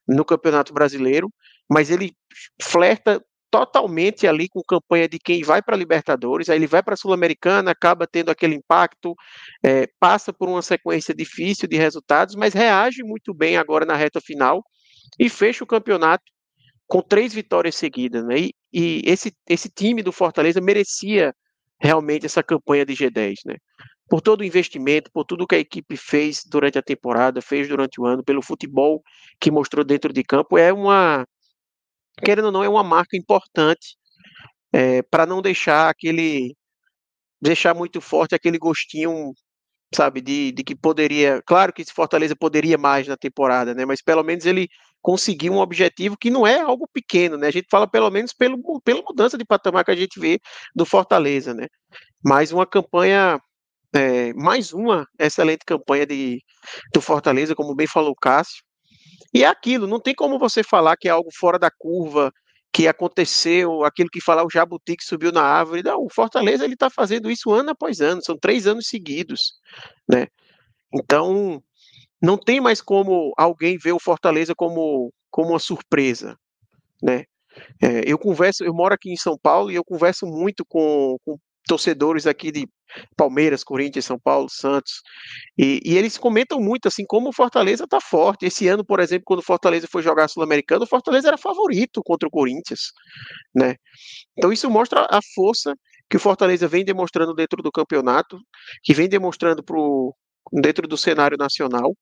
no 0.08 0.24
Campeonato 0.24 0.74
Brasileiro, 0.74 1.30
mas 1.70 1.90
ele 1.90 2.14
flerta 2.62 3.22
totalmente 3.50 4.28
ali 4.28 4.50
com 4.50 4.62
campanha 4.62 5.08
de 5.08 5.18
quem 5.20 5.42
vai 5.42 5.62
para 5.62 5.78
Libertadores, 5.78 6.50
aí 6.50 6.58
ele 6.58 6.68
vai 6.68 6.84
para 6.84 6.94
a 6.94 6.98
Sul-Americana, 6.98 7.72
acaba 7.72 8.06
tendo 8.06 8.30
aquele 8.30 8.56
impacto, 8.56 9.16
é, 9.64 9.88
passa 10.00 10.34
por 10.34 10.50
uma 10.50 10.62
sequência 10.62 11.14
difícil 11.14 11.68
de 11.68 11.78
resultados, 11.78 12.36
mas 12.36 12.54
reage 12.54 13.04
muito 13.04 13.34
bem 13.34 13.58
agora 13.58 13.86
na 13.86 13.96
reta 13.96 14.20
final 14.20 14.64
e 15.20 15.30
fecha 15.30 15.64
o 15.64 15.68
campeonato 15.68 16.24
com 16.88 17.02
três 17.02 17.34
vitórias 17.34 17.76
seguidas, 17.76 18.26
né? 18.26 18.40
E, 18.40 18.54
e 18.74 19.02
esse, 19.06 19.34
esse 19.50 19.70
time 19.70 20.02
do 20.02 20.12
Fortaleza 20.12 20.62
merecia 20.62 21.34
realmente 21.80 22.26
essa 22.26 22.44
campanha 22.44 22.86
de 22.86 22.94
G10, 22.94 23.36
né? 23.46 23.56
Por 24.10 24.22
todo 24.22 24.42
o 24.42 24.44
investimento, 24.44 25.12
por 25.12 25.26
tudo 25.26 25.48
que 25.48 25.56
a 25.56 25.60
equipe 25.60 25.98
fez 25.98 26.44
durante 26.46 26.78
a 26.78 26.82
temporada, 26.82 27.42
fez 27.42 27.68
durante 27.68 28.00
o 28.00 28.06
ano, 28.06 28.24
pelo 28.24 28.42
futebol 28.42 29.02
que 29.40 29.52
mostrou 29.52 29.84
dentro 29.84 30.14
de 30.14 30.24
campo, 30.24 30.58
é 30.58 30.72
uma, 30.72 31.26
querendo 32.24 32.46
ou 32.46 32.52
não, 32.52 32.64
é 32.64 32.70
uma 32.70 32.84
marca 32.84 33.18
importante 33.18 33.98
é, 34.74 35.02
para 35.04 35.26
não 35.26 35.42
deixar 35.42 35.90
aquele, 35.90 36.56
deixar 37.42 37.74
muito 37.76 38.02
forte 38.02 38.36
aquele 38.36 38.58
gostinho 38.58 39.34
sabe, 39.94 40.22
de, 40.22 40.52
de 40.52 40.64
que 40.64 40.76
poderia, 40.76 41.42
claro 41.46 41.72
que 41.74 41.82
esse 41.82 41.94
Fortaleza 41.94 42.36
poderia 42.36 42.78
mais 42.78 43.08
na 43.08 43.16
temporada, 43.18 43.74
né, 43.74 43.86
mas 43.86 44.02
pelo 44.02 44.24
menos 44.24 44.46
ele 44.46 44.68
conseguiu 45.02 45.54
um 45.54 45.60
objetivo 45.60 46.18
que 46.18 46.30
não 46.30 46.46
é 46.46 46.60
algo 46.60 46.88
pequeno, 46.92 47.38
né, 47.38 47.48
a 47.48 47.52
gente 47.52 47.68
fala 47.70 47.88
pelo 47.88 48.10
menos 48.10 48.34
pelo, 48.34 48.60
pela 48.82 49.02
mudança 49.02 49.38
de 49.38 49.46
patamar 49.46 49.86
que 49.86 49.92
a 49.92 49.96
gente 49.96 50.20
vê 50.20 50.40
do 50.76 50.86
Fortaleza, 50.86 51.54
né, 51.54 51.68
mais 52.24 52.52
uma 52.52 52.66
campanha, 52.66 53.40
é, 53.94 54.34
mais 54.34 54.74
uma 54.74 55.08
excelente 55.20 55.64
campanha 55.66 56.06
de, 56.06 56.42
do 56.94 57.02
Fortaleza, 57.02 57.56
como 57.56 57.76
bem 57.76 57.88
falou 57.88 58.12
o 58.12 58.16
Cássio, 58.16 58.64
e 59.34 59.44
é 59.44 59.48
aquilo, 59.48 59.88
não 59.88 60.00
tem 60.00 60.16
como 60.16 60.40
você 60.40 60.64
falar 60.64 60.98
que 60.98 61.08
é 61.08 61.12
algo 61.12 61.30
fora 61.34 61.60
da 61.60 61.70
curva, 61.70 62.32
que 62.78 62.88
aconteceu, 62.88 63.84
aquilo 63.84 64.10
que 64.10 64.22
falar 64.22 64.46
o 64.46 64.50
Jabuti 64.50 64.96
que 64.96 65.04
subiu 65.04 65.32
na 65.32 65.42
árvore. 65.42 65.82
Não, 65.82 66.04
o 66.04 66.14
Fortaleza 66.14 66.64
ele 66.64 66.76
está 66.76 66.90
fazendo 66.90 67.32
isso 67.32 67.52
ano 67.52 67.72
após 67.72 68.02
ano, 68.02 68.24
são 68.24 68.38
três 68.38 68.68
anos 68.68 68.88
seguidos, 68.88 69.54
né? 70.08 70.28
Então 70.94 71.62
não 72.22 72.38
tem 72.38 72.60
mais 72.60 72.82
como 72.82 73.34
alguém 73.38 73.78
ver 73.78 73.94
o 73.94 74.00
Fortaleza 74.00 74.54
como, 74.56 75.12
como 75.30 75.50
uma 75.50 75.60
surpresa, 75.60 76.38
né? 77.02 77.26
É, 77.82 78.04
eu 78.06 78.18
converso, 78.20 78.64
eu 78.64 78.74
moro 78.74 78.94
aqui 78.94 79.12
em 79.12 79.18
São 79.18 79.38
Paulo 79.38 79.72
e 79.72 79.76
eu 79.76 79.84
converso 79.84 80.26
muito 80.28 80.64
com, 80.66 81.18
com 81.26 81.38
torcedores 81.68 82.26
aqui 82.26 82.52
de 82.52 82.68
Palmeiras, 83.16 83.64
Corinthians, 83.64 84.06
São 84.06 84.18
Paulo, 84.18 84.50
Santos, 84.50 85.02
e, 85.58 85.82
e 85.84 85.98
eles 85.98 86.18
comentam 86.18 86.60
muito 86.60 86.88
assim 86.88 87.06
como 87.06 87.30
o 87.30 87.34
Fortaleza 87.34 87.84
está 87.84 88.00
forte. 88.00 88.46
Esse 88.46 88.68
ano, 88.68 88.86
por 88.86 89.00
exemplo, 89.00 89.26
quando 89.26 89.40
o 89.40 89.46
Fortaleza 89.46 89.88
foi 89.92 90.02
jogar 90.02 90.28
Sul-Americano, 90.28 90.84
o 90.84 90.88
Fortaleza 90.88 91.28
era 91.28 91.38
favorito 91.38 92.02
contra 92.04 92.28
o 92.28 92.32
Corinthians, 92.32 92.92
né? 93.54 93.76
Então 94.38 94.52
isso 94.54 94.70
mostra 94.70 95.06
a 95.10 95.20
força 95.36 95.76
que 96.10 96.16
o 96.16 96.20
Fortaleza 96.20 96.68
vem 96.68 96.86
demonstrando 96.86 97.34
dentro 97.34 97.62
do 97.62 97.72
campeonato, 97.72 98.40
que 98.82 98.94
vem 98.94 99.10
demonstrando 99.10 99.62
pro, 99.62 100.16
dentro 100.52 100.88
do 100.88 100.98
cenário 100.98 101.38
nacional. 101.38 101.96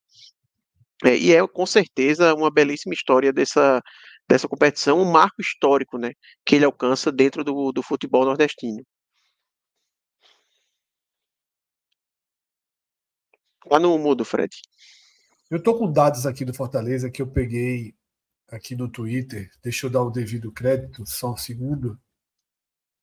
É, 1.04 1.16
e 1.16 1.34
é 1.34 1.46
com 1.46 1.66
certeza 1.66 2.34
uma 2.34 2.50
belíssima 2.50 2.94
história 2.94 3.32
dessa, 3.32 3.82
dessa 4.28 4.48
competição, 4.48 5.00
um 5.00 5.10
marco 5.10 5.40
histórico 5.40 5.98
né, 5.98 6.12
que 6.44 6.56
ele 6.56 6.64
alcança 6.64 7.12
dentro 7.12 7.44
do, 7.44 7.70
do 7.72 7.82
futebol 7.82 8.24
nordestino. 8.24 8.82
Lá 13.66 13.78
no 13.78 13.98
mudo, 13.98 14.24
Fred. 14.24 14.54
Eu 15.50 15.62
tô 15.62 15.76
com 15.76 15.90
dados 15.90 16.24
aqui 16.24 16.44
do 16.44 16.54
Fortaleza 16.54 17.10
que 17.10 17.20
eu 17.20 17.26
peguei 17.26 17.94
aqui 18.48 18.76
no 18.76 18.88
Twitter. 18.88 19.50
Deixa 19.62 19.86
eu 19.86 19.90
dar 19.90 20.02
o 20.02 20.10
devido 20.10 20.52
crédito, 20.52 21.04
só 21.06 21.32
um 21.32 21.36
segundo. 21.36 21.98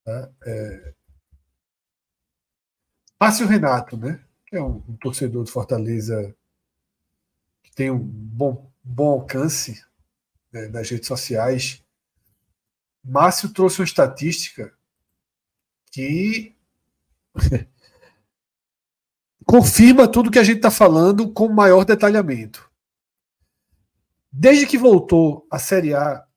Tá? 0.04 0.32
É... 0.46 0.94
Márcio 3.20 3.48
Renato, 3.48 3.98
né? 3.98 4.24
É 4.54 4.62
um, 4.62 4.84
um, 4.88 4.96
torcedor 4.98 5.44
do 5.44 5.50
Fortaleza 5.50 6.36
que 7.64 7.72
tem 7.72 7.90
um 7.90 7.98
bom, 7.98 8.72
bom 8.84 9.10
alcance 9.10 9.84
né, 10.52 10.68
nas 10.68 10.88
redes 10.88 11.08
sociais. 11.08 11.84
Márcio 13.04 13.52
trouxe 13.52 13.80
uma 13.80 13.86
estatística 13.86 14.72
que 15.92 16.56
confirma 19.44 20.08
tudo 20.08 20.30
que 20.30 20.38
a 20.38 20.44
gente 20.44 20.58
está 20.58 20.70
falando 20.70 21.34
com 21.34 21.48
maior 21.50 21.84
detalhamento. 21.84 22.72
Desde 24.32 24.68
que 24.68 24.78
voltou 24.78 25.48
a 25.50 25.58
Série 25.58 25.96
A 25.96 26.28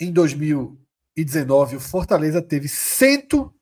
em 0.00 0.10
2019, 0.10 1.76
o 1.76 1.80
Fortaleza 1.80 2.40
teve 2.40 2.68
cento 2.68 3.54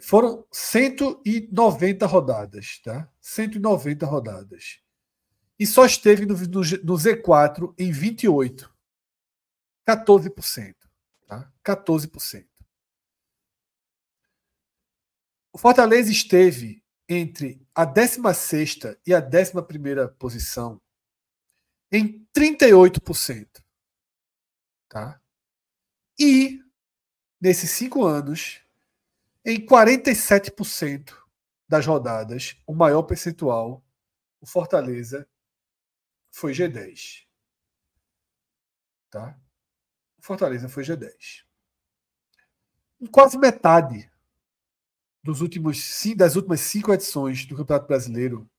foram 0.00 0.46
190 0.52 2.06
rodadas, 2.06 2.80
tá? 2.82 3.10
190 3.20 4.06
rodadas. 4.06 4.80
E 5.58 5.66
só 5.66 5.86
esteve 5.86 6.26
no, 6.26 6.34
no, 6.34 6.60
no 6.84 6.94
Z4 6.94 7.74
em 7.78 7.90
28. 7.90 8.74
14%, 9.88 10.74
tá? 11.26 11.52
14%. 11.64 12.46
O 15.52 15.58
Fortaleza 15.58 16.10
esteve 16.10 16.84
entre 17.08 17.66
a 17.74 17.84
16 17.84 18.80
e 19.06 19.14
a 19.14 19.20
11 19.20 20.14
posição 20.18 20.80
em 21.90 22.26
38%. 22.36 23.64
Tá? 24.88 25.20
E, 26.18 26.60
nesses 27.40 27.70
cinco 27.70 28.04
anos, 28.04 28.65
em 29.46 29.64
47% 29.64 31.16
das 31.68 31.86
rodadas, 31.86 32.60
o 32.66 32.74
maior 32.74 33.04
percentual, 33.04 33.84
o 34.40 34.46
Fortaleza 34.46 35.28
foi 36.32 36.52
G10. 36.52 37.24
Tá? 39.08 39.38
O 40.18 40.22
Fortaleza 40.22 40.68
foi 40.68 40.82
G10. 40.82 41.44
Em 43.00 43.06
quase 43.06 43.38
metade 43.38 44.10
dos 45.22 45.40
últimos, 45.40 46.04
das 46.16 46.34
últimas 46.34 46.60
cinco 46.60 46.92
edições 46.92 47.46
do 47.46 47.56
Campeonato 47.56 47.86
Brasileiro, 47.86 48.50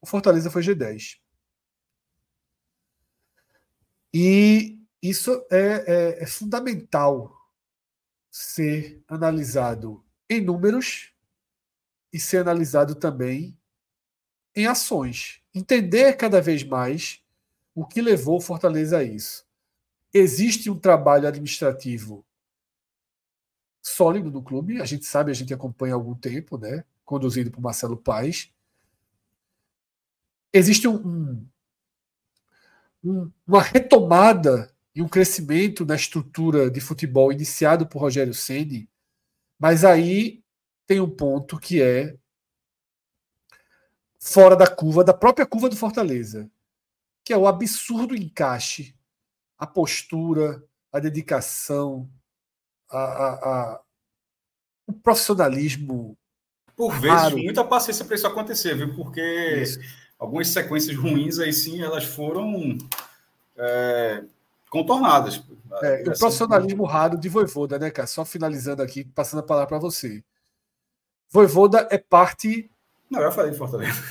o 0.00 0.06
Fortaleza 0.06 0.50
foi 0.50 0.62
G10. 0.62 1.20
E 4.14 4.80
isso 5.02 5.46
é, 5.50 5.84
é, 5.86 6.22
é 6.22 6.26
fundamental 6.26 7.45
ser 8.38 9.02
analisado 9.08 10.04
em 10.28 10.42
números 10.42 11.10
e 12.12 12.20
ser 12.20 12.36
analisado 12.36 12.94
também 12.94 13.58
em 14.54 14.66
ações. 14.66 15.40
Entender 15.54 16.18
cada 16.18 16.38
vez 16.42 16.62
mais 16.62 17.22
o 17.74 17.86
que 17.86 18.02
levou 18.02 18.38
Fortaleza 18.38 18.98
a 18.98 19.02
isso. 19.02 19.46
Existe 20.12 20.68
um 20.68 20.78
trabalho 20.78 21.26
administrativo 21.26 22.26
sólido 23.80 24.30
no 24.30 24.42
clube, 24.42 24.82
a 24.82 24.84
gente 24.84 25.06
sabe, 25.06 25.30
a 25.30 25.34
gente 25.34 25.54
acompanha 25.54 25.94
há 25.94 25.96
algum 25.96 26.14
tempo, 26.14 26.58
né? 26.58 26.84
conduzido 27.06 27.50
por 27.50 27.62
Marcelo 27.62 27.96
Paes. 27.96 28.52
Existe 30.52 30.86
um, 30.86 31.42
um, 33.02 33.32
uma 33.46 33.62
retomada 33.62 34.75
e 34.96 35.02
um 35.02 35.08
crescimento 35.08 35.84
na 35.84 35.94
estrutura 35.94 36.70
de 36.70 36.80
futebol 36.80 37.30
iniciado 37.30 37.86
por 37.86 38.00
Rogério 38.00 38.32
Ceni, 38.32 38.88
mas 39.58 39.84
aí 39.84 40.42
tem 40.86 41.00
um 41.00 41.10
ponto 41.10 41.58
que 41.58 41.82
é 41.82 42.16
fora 44.18 44.56
da 44.56 44.66
curva, 44.66 45.04
da 45.04 45.12
própria 45.12 45.44
curva 45.44 45.68
do 45.68 45.76
Fortaleza, 45.76 46.50
que 47.22 47.30
é 47.30 47.36
o 47.36 47.46
absurdo 47.46 48.16
encaixe, 48.16 48.96
a 49.58 49.66
postura, 49.66 50.64
a 50.90 50.98
dedicação, 50.98 52.10
a, 52.88 52.98
a, 52.98 53.28
a 53.74 53.80
o 54.86 54.94
profissionalismo. 54.94 56.16
Por 56.74 56.92
vezes, 56.92 57.10
raro. 57.10 57.38
muita 57.38 57.62
paciência 57.64 58.04
para 58.04 58.14
isso 58.14 58.26
acontecer, 58.26 58.74
viu? 58.74 58.94
Porque 58.94 59.20
isso. 59.60 59.78
algumas 60.18 60.48
sequências 60.48 60.96
ruins 60.96 61.38
aí 61.38 61.52
sim, 61.52 61.82
elas 61.82 62.04
foram. 62.04 62.78
É 63.56 64.24
contornadas. 64.70 65.42
É, 65.82 66.02
o 66.02 66.18
profissionalismo 66.18 66.84
raro 66.84 67.18
de 67.18 67.28
Voivoda, 67.28 67.78
né, 67.78 67.90
cara? 67.90 68.06
Só 68.06 68.24
finalizando 68.24 68.82
aqui, 68.82 69.04
passando 69.04 69.40
a 69.40 69.42
palavra 69.42 69.68
para 69.68 69.78
você. 69.78 70.22
Voivoda 71.30 71.86
é 71.90 71.98
parte. 71.98 72.70
Não, 73.10 73.20
eu 73.20 73.32
falei 73.32 73.50
de 73.50 73.58
Fortaleza. 73.58 74.02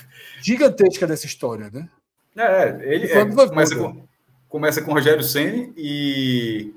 Gigantesca 0.42 1.08
dessa 1.08 1.26
história, 1.26 1.70
né? 1.72 1.90
É, 2.38 2.94
ele 2.94 3.08
é, 3.08 3.26
começa, 3.26 3.76
com, 3.76 4.08
começa 4.50 4.82
com 4.82 4.92
Rogério 4.92 5.24
Senni 5.24 5.74
e 5.78 6.74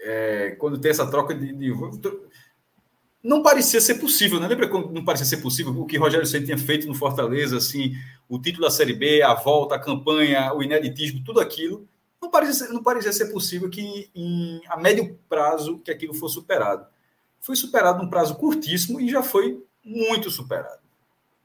é, 0.00 0.56
quando 0.58 0.78
tem 0.78 0.90
essa 0.90 1.06
troca 1.10 1.34
de, 1.34 1.52
de, 1.52 1.72
não 3.22 3.42
parecia 3.42 3.80
ser 3.82 3.96
possível, 3.96 4.40
né? 4.40 4.48
Lembra 4.48 4.68
quando 4.68 4.90
não 4.92 5.04
parecia 5.04 5.26
ser 5.26 5.38
possível 5.38 5.78
o 5.78 5.84
que 5.84 5.98
Rogério 5.98 6.26
Senni 6.26 6.46
tinha 6.46 6.58
feito 6.58 6.86
no 6.86 6.94
Fortaleza, 6.94 7.58
assim, 7.58 7.92
o 8.28 8.40
título 8.40 8.64
da 8.64 8.70
Série 8.70 8.94
B, 8.94 9.22
a 9.22 9.34
volta, 9.34 9.74
a 9.74 9.78
campanha, 9.78 10.54
o 10.54 10.62
ineditismo, 10.62 11.22
tudo 11.22 11.40
aquilo 11.40 11.86
não 12.20 12.30
parecia, 12.30 12.68
não 12.68 12.82
parecia 12.82 13.12
ser 13.12 13.26
possível 13.26 13.68
que, 13.68 14.10
em, 14.14 14.60
a 14.68 14.76
médio 14.76 15.18
prazo, 15.28 15.78
que 15.78 15.90
aquilo 15.90 16.14
fosse 16.14 16.34
superado. 16.34 16.86
Foi 17.40 17.54
superado 17.54 18.02
num 18.02 18.10
prazo 18.10 18.36
curtíssimo 18.36 19.00
e 19.00 19.08
já 19.08 19.22
foi 19.22 19.62
muito 19.84 20.30
superado. 20.30 20.80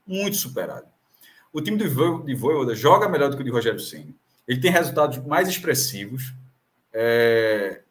Muito 0.06 0.36
superado. 0.36 0.86
O 1.52 1.60
time 1.60 1.76
de 1.76 1.86
Voivoda 1.86 2.74
joga 2.74 3.08
melhor 3.08 3.30
do 3.30 3.36
que 3.36 3.42
o 3.42 3.44
de 3.44 3.50
Rogério 3.50 3.78
Senna. 3.78 4.14
Ele 4.48 4.60
tem 4.60 4.70
resultados 4.70 5.18
mais 5.18 5.48
expressivos. 5.48 6.32
É... 6.92 7.82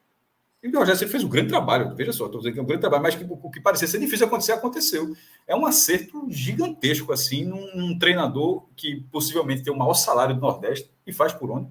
E 0.62 0.68
o 0.68 0.78
Rogério 0.78 1.00
Senna 1.00 1.12
fez 1.12 1.24
um 1.24 1.30
grande 1.30 1.50
trabalho. 1.50 1.96
Veja 1.96 2.12
só, 2.12 2.26
estou 2.26 2.42
dizendo 2.42 2.54
que 2.54 2.60
é 2.60 2.64
um 2.64 2.66
grande 2.66 2.82
trabalho, 2.82 3.04
mas 3.04 3.16
que, 3.16 3.24
o 3.24 3.52
que 3.52 3.62
parecia 3.62 3.88
ser 3.88 4.00
difícil 4.00 4.26
acontecer, 4.26 4.52
aconteceu. 4.52 5.16
É 5.48 5.56
um 5.56 5.66
acerto 5.66 6.26
gigantesco, 6.30 7.14
assim, 7.14 7.46
num, 7.46 7.76
num 7.76 8.00
treinador 8.00 8.66
que 8.76 9.06
possivelmente 9.12 9.64
tem 9.64 9.72
o 9.72 9.78
maior 9.78 9.94
salário 9.94 10.36
do 10.36 10.42
Nordeste 10.42 10.92
e 11.06 11.14
faz 11.14 11.32
por 11.32 11.52
onde? 11.52 11.70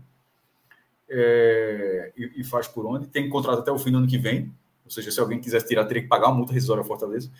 É, 1.11 2.13
e, 2.17 2.41
e, 2.41 2.45
faz 2.45 2.69
por 2.69 2.87
onde. 2.87 3.09
Tem 3.09 3.29
contrato 3.29 3.59
até 3.59 3.73
o 3.73 3.79
fim 3.79 3.91
do 3.91 3.99
ano 3.99 4.07
que 4.07 4.17
vem. 4.17 4.55
Ou 4.85 4.91
seja, 4.91 5.11
se 5.11 5.19
alguém 5.19 5.41
quisesse 5.41 5.67
tirar, 5.67 5.85
teria 5.85 6.03
que 6.03 6.09
pagar 6.09 6.29
uma 6.29 6.37
multa 6.37 6.53
rescisória 6.53 6.81
ao 6.81 6.87
Fortaleza. 6.87 7.31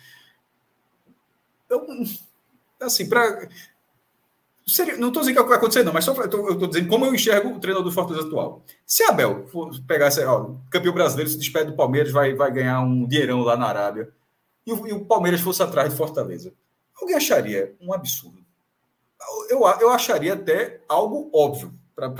Então, 1.65 1.87
assim, 2.81 3.07
para. 3.07 3.47
Não 4.99 5.07
estou 5.07 5.21
dizendo 5.21 5.35
que 5.35 5.49
vai 5.49 5.57
acontecer, 5.57 5.83
não, 5.83 5.91
mas 5.91 6.05
só 6.05 6.13
pra, 6.13 6.25
eu 6.25 6.53
estou 6.53 6.67
dizendo 6.67 6.87
como 6.87 7.05
eu 7.05 7.15
enxergo 7.15 7.49
o 7.49 7.59
treinador 7.59 7.89
do 7.89 7.93
Fortaleza 7.93 8.27
atual. 8.27 8.63
Se 8.85 9.03
Abel 9.03 9.47
pegar 9.87 10.07
esse, 10.07 10.23
ó, 10.23 10.51
campeão 10.69 10.93
brasileiro, 10.93 11.29
se 11.29 11.37
despede 11.37 11.71
do 11.71 11.75
Palmeiras, 11.75 12.11
vai, 12.11 12.33
vai 12.35 12.51
ganhar 12.51 12.79
um 12.81 13.05
dinheirão 13.05 13.41
lá 13.41 13.57
na 13.57 13.65
Arábia, 13.65 14.13
e 14.65 14.71
o, 14.71 14.87
e 14.87 14.93
o 14.93 15.03
Palmeiras 15.03 15.41
fosse 15.41 15.63
atrás 15.63 15.89
de 15.89 15.97
Fortaleza, 15.97 16.53
alguém 17.01 17.15
acharia 17.15 17.75
um 17.81 17.91
absurdo. 17.91 18.39
Eu, 19.49 19.61
eu 19.81 19.89
acharia 19.89 20.35
até 20.35 20.79
algo 20.87 21.29
óbvio 21.33 21.73
para 21.95 22.17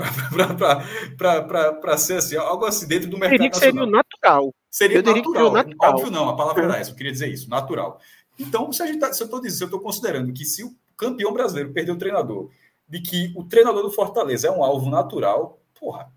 ser 1.98 2.18
assim, 2.18 2.36
algo 2.36 2.64
assim 2.64 2.86
dentro 2.86 3.10
do 3.10 3.18
mercado 3.18 3.50
que 3.50 3.56
seria 3.56 3.86
natural. 3.86 4.54
Seria 4.70 4.98
eu 4.98 5.02
natural. 5.02 5.52
natural. 5.52 5.90
Óbvio 5.90 6.10
não, 6.10 6.28
a 6.28 6.36
palavra 6.36 6.64
era 6.64 6.78
essa, 6.78 6.90
eu 6.90 6.94
queria 6.94 7.12
dizer 7.12 7.28
isso, 7.28 7.50
natural. 7.50 8.00
Então, 8.38 8.72
se, 8.72 8.82
a 8.82 8.86
gente 8.86 8.98
tá, 8.98 9.12
se 9.12 9.22
eu 9.22 9.26
estou 9.26 9.40
dizendo, 9.40 9.58
se 9.58 9.64
eu 9.64 9.66
estou 9.66 9.80
considerando 9.80 10.32
que 10.32 10.44
se 10.44 10.64
o 10.64 10.74
campeão 10.96 11.32
brasileiro 11.32 11.72
perdeu 11.72 11.94
o 11.94 11.98
treinador, 11.98 12.50
de 12.88 13.00
que 13.00 13.32
o 13.36 13.44
treinador 13.44 13.82
do 13.82 13.90
Fortaleza 13.90 14.48
é 14.48 14.50
um 14.50 14.62
alvo 14.62 14.90
natural, 14.90 15.60
porra, 15.78 16.10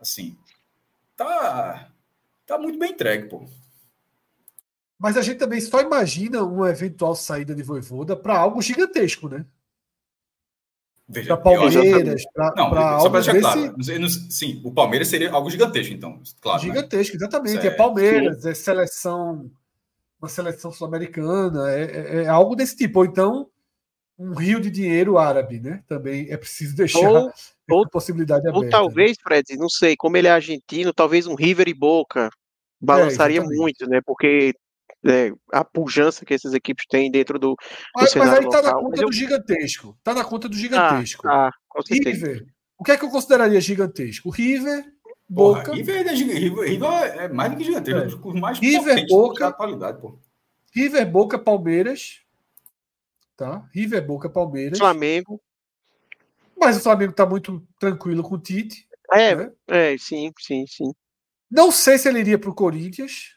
assim, 0.00 0.36
tá, 1.16 1.88
tá 2.46 2.58
muito 2.58 2.78
bem 2.78 2.92
entregue, 2.92 3.28
pô. 3.28 3.44
Mas 4.98 5.16
a 5.16 5.22
gente 5.22 5.38
também 5.38 5.60
só 5.60 5.80
imagina 5.80 6.42
uma 6.42 6.70
eventual 6.70 7.14
saída 7.14 7.54
de 7.54 7.62
Voivoda 7.62 8.16
para 8.16 8.38
algo 8.38 8.62
gigantesco, 8.62 9.28
né? 9.28 9.44
Para 11.12 11.36
Palmeiras, 11.36 12.24
para 12.34 12.52
algo 12.56 13.10
para 13.10 13.20
deixar 13.20 13.40
claro. 13.40 14.10
Sim, 14.28 14.60
o 14.64 14.72
Palmeiras 14.72 15.06
seria 15.06 15.30
algo 15.30 15.48
gigantesco, 15.48 15.94
então. 15.94 16.20
Claro, 16.40 16.62
né? 16.62 16.68
gigantesco, 16.68 17.16
né? 17.16 17.18
exatamente. 17.18 17.62
Certo. 17.62 17.66
É 17.66 17.76
Palmeiras, 17.76 18.44
é 18.44 18.54
seleção, 18.54 19.48
uma 20.20 20.28
seleção 20.28 20.72
sul-americana, 20.72 21.70
é, 21.70 21.82
é, 21.82 22.22
é, 22.24 22.28
algo 22.28 22.56
desse 22.56 22.76
tipo. 22.76 22.98
Ou 22.98 23.04
então, 23.04 23.48
um 24.18 24.34
rio 24.34 24.60
de 24.60 24.68
dinheiro 24.68 25.16
árabe, 25.16 25.60
né? 25.60 25.84
Também 25.86 26.26
é 26.28 26.36
preciso 26.36 26.74
deixar 26.74 27.08
ou, 27.08 27.32
ou 27.70 27.88
possibilidade 27.88 28.40
aberta. 28.40 28.58
Ou 28.58 28.64
né? 28.64 28.70
talvez, 28.70 29.16
Fred, 29.22 29.56
não 29.56 29.68
sei, 29.68 29.94
como 29.96 30.16
ele 30.16 30.26
é 30.26 30.32
argentino, 30.32 30.92
talvez 30.92 31.28
um 31.28 31.36
River 31.36 31.68
e 31.68 31.74
Boca 31.74 32.30
balançaria 32.80 33.40
é, 33.40 33.44
muito, 33.44 33.88
né? 33.88 34.00
Porque 34.04 34.52
é, 35.04 35.32
a 35.52 35.64
pujança 35.64 36.24
que 36.24 36.34
essas 36.34 36.54
equipes 36.54 36.86
têm 36.88 37.10
dentro 37.10 37.38
do, 37.38 37.50
do 37.50 37.56
mas, 37.94 38.14
mas 38.14 38.30
aí 38.30 38.44
está 38.44 38.62
na 38.62 38.74
conta 38.74 39.02
eu... 39.02 39.06
do 39.06 39.12
gigantesco. 39.12 39.96
Está 39.98 40.14
na 40.14 40.24
conta 40.24 40.48
do 40.48 40.56
gigantesco. 40.56 41.26
Ah, 41.28 41.48
ah, 41.48 41.80
River. 41.88 42.46
O 42.78 42.84
que 42.84 42.92
é 42.92 42.96
que 42.96 43.04
eu 43.04 43.10
consideraria 43.10 43.60
gigantesco? 43.60 44.30
River, 44.30 44.84
Boca. 45.28 45.64
Porra, 45.64 45.76
River, 45.76 46.06
é, 46.06 46.12
River, 46.12 46.68
River 46.68 47.20
é 47.20 47.28
mais 47.28 47.50
do 47.50 47.58
que 47.58 47.64
gigantesco. 47.64 48.36
É. 48.36 48.40
mais 48.40 48.58
River, 48.58 49.06
Boca. 49.08 49.52
Qualidade, 49.52 50.00
pô. 50.00 50.18
River, 50.72 51.10
Boca, 51.10 51.38
Palmeiras. 51.38 52.20
Tá? 53.36 53.68
River, 53.72 54.06
Boca, 54.06 54.28
Palmeiras. 54.28 54.78
Flamengo. 54.78 55.40
Mas 56.58 56.76
o 56.76 56.80
Flamengo 56.80 57.10
está 57.10 57.26
muito 57.26 57.66
tranquilo 57.78 58.22
com 58.22 58.34
o 58.34 58.38
Tite. 58.38 58.86
É, 59.12 59.34
né? 59.34 59.52
é, 59.68 59.96
sim, 59.98 60.32
sim, 60.38 60.64
sim. 60.66 60.92
Não 61.50 61.70
sei 61.70 61.98
se 61.98 62.08
ele 62.08 62.20
iria 62.20 62.38
para 62.38 62.50
o 62.50 62.54
Corinthians. 62.54 63.35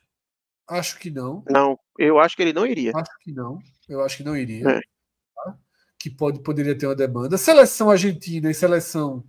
Acho 0.69 0.99
que 0.99 1.09
não. 1.09 1.43
Não, 1.49 1.79
eu 1.97 2.19
acho 2.19 2.35
que 2.35 2.43
ele 2.43 2.53
não 2.53 2.65
iria. 2.65 2.91
Acho 2.95 3.19
que 3.21 3.31
não. 3.31 3.59
Eu 3.87 4.01
acho 4.01 4.17
que 4.17 4.23
não 4.23 4.37
iria. 4.37 4.69
É. 4.69 4.81
Tá? 5.35 5.57
Que 5.97 6.09
pode, 6.09 6.41
poderia 6.41 6.77
ter 6.77 6.85
uma 6.85 6.95
demanda. 6.95 7.37
Seleção 7.37 7.89
argentina 7.89 8.51
e 8.51 8.53
seleção 8.53 9.23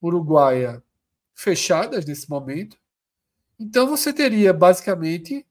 uruguaia 0.00 0.82
fechadas 1.34 2.04
nesse 2.04 2.28
momento. 2.28 2.76
Então 3.58 3.86
você 3.86 4.12
teria 4.12 4.52
basicamente 4.52 5.46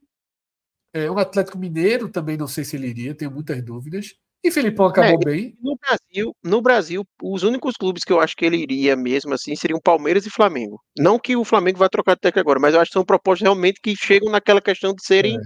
é, 0.93 1.09
um 1.09 1.17
Atlético 1.17 1.57
Mineiro, 1.57 2.07
também 2.09 2.37
não 2.37 2.47
sei 2.47 2.63
se 2.63 2.75
ele 2.75 2.87
iria, 2.87 3.15
tenho 3.15 3.31
muitas 3.31 3.61
dúvidas. 3.63 4.15
E 4.43 4.51
Felipão 4.51 4.87
acabou 4.87 5.19
é, 5.21 5.25
bem. 5.25 5.57
No 5.61 5.77
Brasil, 5.77 6.35
no 6.43 6.61
Brasil, 6.61 7.07
os 7.21 7.43
únicos 7.43 7.77
clubes 7.77 8.03
que 8.03 8.11
eu 8.11 8.19
acho 8.19 8.35
que 8.35 8.43
ele 8.43 8.57
iria 8.57 8.93
mesmo 8.93 9.33
assim 9.33 9.55
seriam 9.55 9.79
Palmeiras 9.79 10.25
e 10.25 10.29
Flamengo. 10.29 10.81
Não 10.97 11.17
que 11.17 11.35
o 11.37 11.45
Flamengo 11.45 11.79
vai 11.79 11.87
trocar 11.87 12.15
de 12.15 12.21
técnico 12.21 12.41
agora, 12.41 12.59
mas 12.59 12.73
eu 12.73 12.81
acho 12.81 12.89
que 12.89 12.93
são 12.93 13.05
propostas 13.05 13.43
realmente 13.43 13.79
que 13.81 13.95
chegam 13.95 14.29
naquela 14.29 14.59
questão 14.59 14.93
de 14.93 15.01
serem 15.05 15.37
é. 15.37 15.39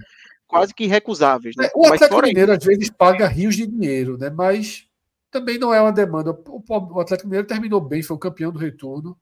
quase 0.48 0.74
que 0.74 0.86
irrecusáveis. 0.86 1.56
Né? 1.56 1.68
É, 1.68 1.72
o 1.76 1.86
Atlético 1.86 2.22
Mineiro 2.24 2.52
às 2.52 2.64
vezes 2.64 2.90
paga 2.90 3.28
rios 3.28 3.56
de 3.56 3.68
dinheiro, 3.68 4.18
né? 4.18 4.32
Mas 4.32 4.88
também 5.30 5.60
não 5.60 5.72
é 5.72 5.80
uma 5.80 5.92
demanda. 5.92 6.32
O 6.32 7.00
Atlético 7.00 7.28
Mineiro 7.28 7.48
terminou 7.48 7.80
bem, 7.80 8.02
foi 8.02 8.16
o 8.16 8.20
campeão 8.20 8.52
do 8.52 8.58
retorno 8.58 9.16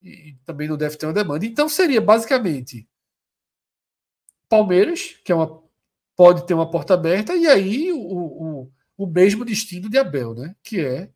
e 0.00 0.36
também 0.44 0.68
não 0.68 0.76
deve 0.76 0.96
ter 0.96 1.06
uma 1.06 1.12
demanda. 1.12 1.44
Então 1.44 1.68
seria 1.68 2.00
basicamente 2.00 2.86
Palmeiras, 4.48 5.16
que 5.24 5.32
é 5.32 5.34
uma 5.34 5.64
pode 6.16 6.46
ter 6.46 6.54
uma 6.54 6.70
porta 6.70 6.94
aberta, 6.94 7.34
e 7.34 7.46
aí 7.46 7.92
o, 7.92 7.98
o 7.98 8.53
o 8.96 9.06
mesmo 9.06 9.44
destino 9.44 9.88
de 9.88 9.98
Abel, 9.98 10.34
né? 10.34 10.54
que 10.62 10.80
é 10.80 11.10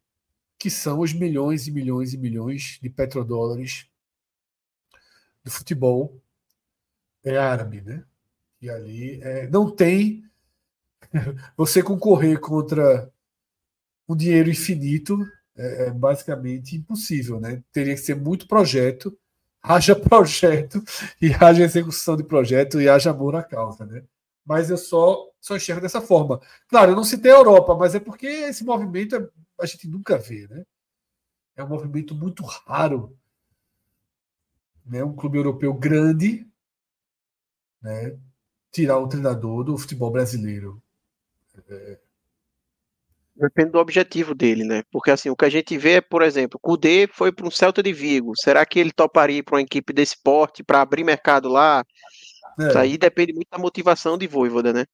que 0.58 0.70
são 0.70 1.00
os 1.00 1.12
milhões 1.12 1.68
e 1.68 1.70
milhões 1.70 2.12
e 2.12 2.18
milhões 2.18 2.78
de 2.82 2.90
petrodólares 2.90 3.86
do 5.44 5.50
futebol 5.50 6.20
é 7.24 7.36
árabe, 7.36 7.80
né? 7.80 8.04
E 8.60 8.68
ali 8.68 9.20
é, 9.22 9.48
não 9.48 9.70
tem 9.70 10.24
você 11.56 11.82
concorrer 11.82 12.40
contra 12.40 13.10
um 14.08 14.16
dinheiro 14.16 14.50
infinito 14.50 15.16
é, 15.56 15.86
é, 15.86 15.90
basicamente 15.90 16.76
impossível, 16.76 17.40
né? 17.40 17.62
Teria 17.72 17.94
que 17.94 18.00
ser 18.00 18.16
muito 18.16 18.48
projeto, 18.48 19.16
haja 19.62 19.94
projeto 19.94 20.82
e 21.20 21.32
haja 21.32 21.64
execução 21.64 22.16
de 22.16 22.24
projeto 22.24 22.80
e 22.80 22.88
haja 22.88 23.10
amor 23.10 23.36
à 23.36 23.42
causa, 23.42 23.86
né? 23.86 24.02
Mas 24.48 24.70
eu 24.70 24.78
só 24.78 25.28
só 25.40 25.56
enxergo 25.56 25.82
dessa 25.82 26.00
forma. 26.00 26.40
Claro, 26.68 26.92
eu 26.92 26.96
não 26.96 27.04
citei 27.04 27.30
a 27.30 27.36
Europa, 27.36 27.76
mas 27.76 27.94
é 27.94 28.00
porque 28.00 28.26
esse 28.26 28.64
movimento 28.64 29.14
é, 29.14 29.28
a 29.60 29.66
gente 29.66 29.86
nunca 29.86 30.16
vê, 30.18 30.48
né? 30.48 30.64
É 31.54 31.62
um 31.62 31.68
movimento 31.68 32.14
muito 32.14 32.42
raro, 32.42 33.16
né? 34.86 35.04
Um 35.04 35.14
clube 35.14 35.38
europeu 35.38 35.74
grande, 35.74 36.46
né? 37.82 38.18
Tirar 38.72 38.98
um 38.98 39.08
treinador 39.08 39.64
do 39.64 39.76
futebol 39.76 40.10
brasileiro. 40.10 40.82
É, 41.68 41.98
Depende 43.38 43.70
do 43.70 43.78
objetivo 43.78 44.34
dele, 44.34 44.64
né? 44.64 44.82
Porque 44.90 45.12
assim, 45.12 45.30
o 45.30 45.36
que 45.36 45.44
a 45.44 45.48
gente 45.48 45.78
vê 45.78 45.92
é, 45.92 46.00
por 46.00 46.22
exemplo, 46.22 46.56
o 46.56 46.58
Kudê 46.58 47.08
foi 47.12 47.30
para 47.30 47.46
um 47.46 47.50
Celta 47.52 47.80
de 47.80 47.92
Vigo. 47.92 48.32
Será 48.36 48.66
que 48.66 48.80
ele 48.80 48.90
toparia 48.90 49.44
para 49.44 49.54
uma 49.54 49.62
equipe 49.62 49.92
desse 49.92 50.20
porte 50.20 50.64
para 50.64 50.80
abrir 50.80 51.04
mercado 51.04 51.48
lá? 51.48 51.84
É. 52.58 52.68
Isso 52.68 52.78
aí 52.78 52.98
depende 52.98 53.32
muito 53.32 53.48
da 53.50 53.58
motivação 53.58 54.18
de 54.18 54.26
Voivoda, 54.26 54.72
né? 54.72 54.84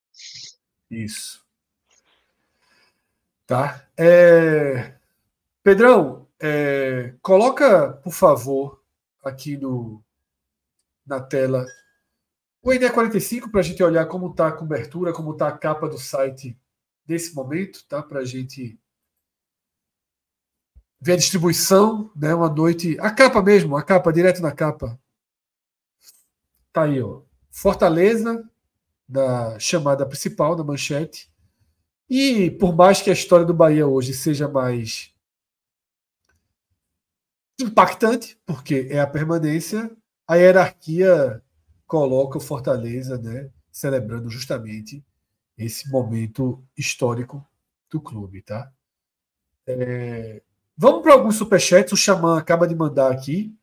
Isso. 0.90 1.44
Tá. 3.46 3.86
É... 3.96 4.94
Pedrão, 5.62 6.26
é... 6.40 7.14
coloca, 7.22 7.94
por 8.02 8.12
favor, 8.12 8.82
aqui 9.22 9.56
no... 9.56 10.02
na 11.06 11.20
tela 11.20 11.66
o 12.64 12.70
ID45 12.70 13.50
para 13.50 13.60
a 13.60 13.62
gente 13.62 13.82
olhar 13.82 14.06
como 14.06 14.30
está 14.30 14.48
a 14.48 14.52
cobertura, 14.52 15.12
como 15.12 15.32
está 15.32 15.48
a 15.48 15.58
capa 15.58 15.86
do 15.86 15.98
site 15.98 16.58
desse 17.04 17.34
momento, 17.34 17.86
tá? 17.86 18.02
Para 18.02 18.20
a 18.20 18.24
gente 18.24 18.80
ver 20.98 21.12
a 21.12 21.16
distribuição, 21.16 22.10
né? 22.16 22.34
Uma 22.34 22.48
noite. 22.48 22.96
A 23.00 23.10
capa 23.10 23.42
mesmo, 23.42 23.76
a 23.76 23.82
capa, 23.82 24.10
direto 24.10 24.40
na 24.40 24.50
capa. 24.50 24.98
Tá 26.72 26.84
aí, 26.84 27.02
ó. 27.02 27.20
Fortaleza, 27.54 28.44
da 29.08 29.56
chamada 29.60 30.04
principal, 30.04 30.56
da 30.56 30.64
manchete. 30.64 31.32
E 32.10 32.50
por 32.50 32.74
mais 32.74 33.00
que 33.00 33.08
a 33.08 33.12
história 33.12 33.46
do 33.46 33.54
Bahia 33.54 33.86
hoje 33.86 34.12
seja 34.12 34.48
mais 34.48 35.14
impactante, 37.58 38.36
porque 38.44 38.88
é 38.90 38.98
a 38.98 39.06
permanência, 39.06 39.88
a 40.26 40.34
hierarquia 40.34 41.40
coloca 41.86 42.38
o 42.38 42.40
Fortaleza, 42.40 43.16
né, 43.18 43.48
celebrando 43.70 44.28
justamente 44.28 45.04
esse 45.56 45.88
momento 45.88 46.60
histórico 46.76 47.46
do 47.88 48.00
clube, 48.00 48.42
tá? 48.42 48.72
É... 49.64 50.42
Vamos 50.76 51.02
para 51.02 51.12
alguns 51.12 51.36
superchats. 51.36 51.92
O 51.92 51.96
Xamã 51.96 52.36
acaba 52.36 52.66
de 52.66 52.74
mandar 52.74 53.12
aqui, 53.12 53.56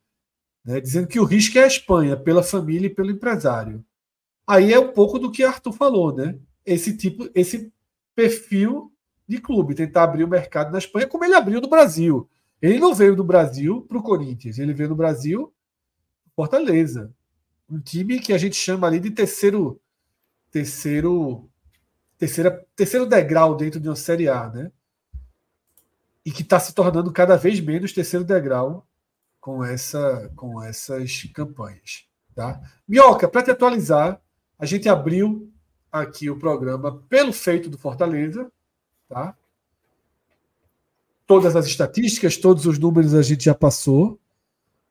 né, 0.64 0.80
dizendo 0.80 1.07
que 1.07 1.20
o 1.20 1.26
risco 1.26 1.57
é 1.57 1.64
a 1.64 1.68
Espanha, 1.68 2.16
pela 2.16 2.43
família 2.43 2.88
e 2.88 2.93
pelo 2.93 3.12
empresário. 3.12 3.84
Aí 4.45 4.74
é 4.74 4.80
um 4.80 4.91
pouco 4.91 5.18
do 5.18 5.32
que 5.32 5.43
Arthur 5.43 5.72
falou, 5.72 6.16
né? 6.16 6.38
Esse 6.66 6.95
tipo, 6.95 7.30
esse 7.34 7.72
perfil 8.16 8.91
de 9.28 9.39
clube, 9.39 9.76
tentar 9.76 10.03
abrir 10.03 10.24
o 10.24 10.28
mercado 10.28 10.72
na 10.72 10.78
Espanha, 10.78 11.07
como 11.07 11.24
ele 11.24 11.36
abriu 11.36 11.62
no 11.62 11.70
Brasil. 11.70 12.30
Ele 12.62 12.80
não 12.80 12.93
veio 12.93 13.16
do 13.16 13.24
Brasil 13.24 13.82
para 13.88 13.97
o 13.97 14.03
Corinthians, 14.03 14.59
ele 14.59 14.74
veio 14.74 14.89
no 14.89 14.95
Brasil 14.95 15.51
Fortaleza. 16.36 17.12
Um 17.70 17.80
time 17.80 18.20
que 18.20 18.34
a 18.34 18.38
gente 18.38 18.55
chama 18.55 18.88
ali 18.88 18.99
de 18.99 19.09
terceiro 19.12 19.80
terceiro 20.51 21.49
terceira, 22.18 22.68
terceiro 22.76 23.05
degrau 23.05 23.55
dentro 23.55 23.80
de 23.80 23.88
uma 23.88 23.95
Série 23.95 24.28
A, 24.28 24.49
né? 24.49 24.72
E 26.26 26.32
que 26.32 26.43
está 26.43 26.59
se 26.59 26.74
tornando 26.74 27.12
cada 27.12 27.36
vez 27.36 27.59
menos 27.59 27.93
terceiro 27.93 28.26
degrau 28.26 28.86
com, 29.42 29.66
essa, 29.66 30.32
com 30.36 30.64
essas 30.64 31.24
campanhas. 31.34 32.06
Tá? 32.36 32.62
Minhoca, 32.88 33.28
para 33.28 33.44
te 33.44 33.52
atualizar, 33.52 34.22
a 34.58 34.66
gente 34.66 34.88
abriu 34.88 35.52
aqui 35.92 36.30
o 36.30 36.39
programa 36.39 37.00
pelo 37.10 37.34
feito 37.34 37.70
do 37.70 37.78
Fortaleza. 37.78 38.50
Tá? 39.10 39.36
Todas 41.26 41.56
as 41.56 41.66
estatísticas, 41.66 42.38
todos 42.38 42.66
os 42.66 42.78
números 42.78 43.16
a 43.16 43.22
gente 43.24 43.46
já 43.46 43.56
passou. 43.56 44.20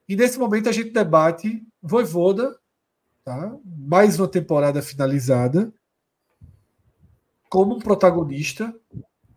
E 0.09 0.17
nesse 0.17 0.39
momento 0.39 0.69
a 0.69 0.73
gente 0.73 0.91
debate 0.91 1.65
Voivoda, 1.81 2.59
tá? 3.25 3.57
mais 3.65 4.19
uma 4.19 4.29
temporada 4.29 4.83
finalizada 4.83 5.73
como 7.49 7.77
um 7.77 7.79
protagonista 7.79 8.75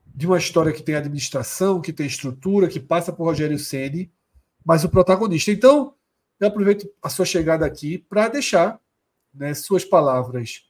de 0.05 0.27
uma 0.27 0.37
história 0.37 0.71
que 0.71 0.83
tem 0.83 0.95
administração, 0.95 1.81
que 1.81 1.93
tem 1.93 2.05
estrutura, 2.05 2.67
que 2.67 2.79
passa 2.79 3.11
por 3.11 3.23
Rogério 3.23 3.57
Ceni, 3.57 4.11
mas 4.65 4.83
o 4.83 4.89
protagonista. 4.89 5.51
Então, 5.51 5.93
eu 6.39 6.47
aproveito 6.47 6.89
a 7.01 7.09
sua 7.09 7.25
chegada 7.25 7.65
aqui 7.65 7.97
para 7.97 8.27
deixar 8.27 8.79
né, 9.33 9.53
suas 9.53 9.85
palavras 9.85 10.65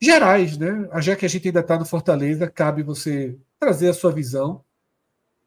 gerais, 0.00 0.58
né? 0.58 0.88
Já 1.00 1.16
que 1.16 1.24
a 1.24 1.28
gente 1.28 1.48
ainda 1.48 1.60
está 1.60 1.78
no 1.78 1.84
Fortaleza, 1.84 2.50
cabe 2.50 2.82
você 2.82 3.38
trazer 3.58 3.88
a 3.88 3.94
sua 3.94 4.12
visão 4.12 4.64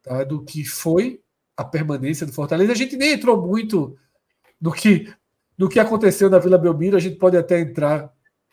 tá, 0.02 0.24
do 0.24 0.44
que 0.44 0.64
foi 0.64 1.22
a 1.56 1.64
permanência 1.64 2.26
do 2.26 2.34
Fortaleza. 2.34 2.72
A 2.72 2.76
gente 2.76 2.96
nem 2.96 3.14
entrou 3.14 3.42
muito 3.46 3.98
no 4.60 4.72
que, 4.72 5.14
no 5.58 5.70
que 5.70 5.80
aconteceu 5.80 6.30
na 6.30 6.40
Vila 6.40 6.58
Belmiro, 6.58 6.98
a 6.98 7.00
gente 7.00 7.18
pode 7.18 7.38
até 7.38 7.60
entrar 7.60 8.12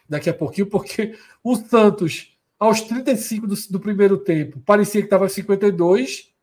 daqui 0.08 0.28
a 0.28 0.34
pouquinho, 0.34 0.66
porque 0.66 1.16
o 1.42 1.56
Santos 1.56 2.34
aos 2.58 2.80
35 2.82 3.46
do, 3.46 3.54
do 3.70 3.80
primeiro 3.80 4.16
tempo, 4.16 4.60
parecia 4.60 5.00
que 5.00 5.06
estava 5.06 5.28
52, 5.28 6.33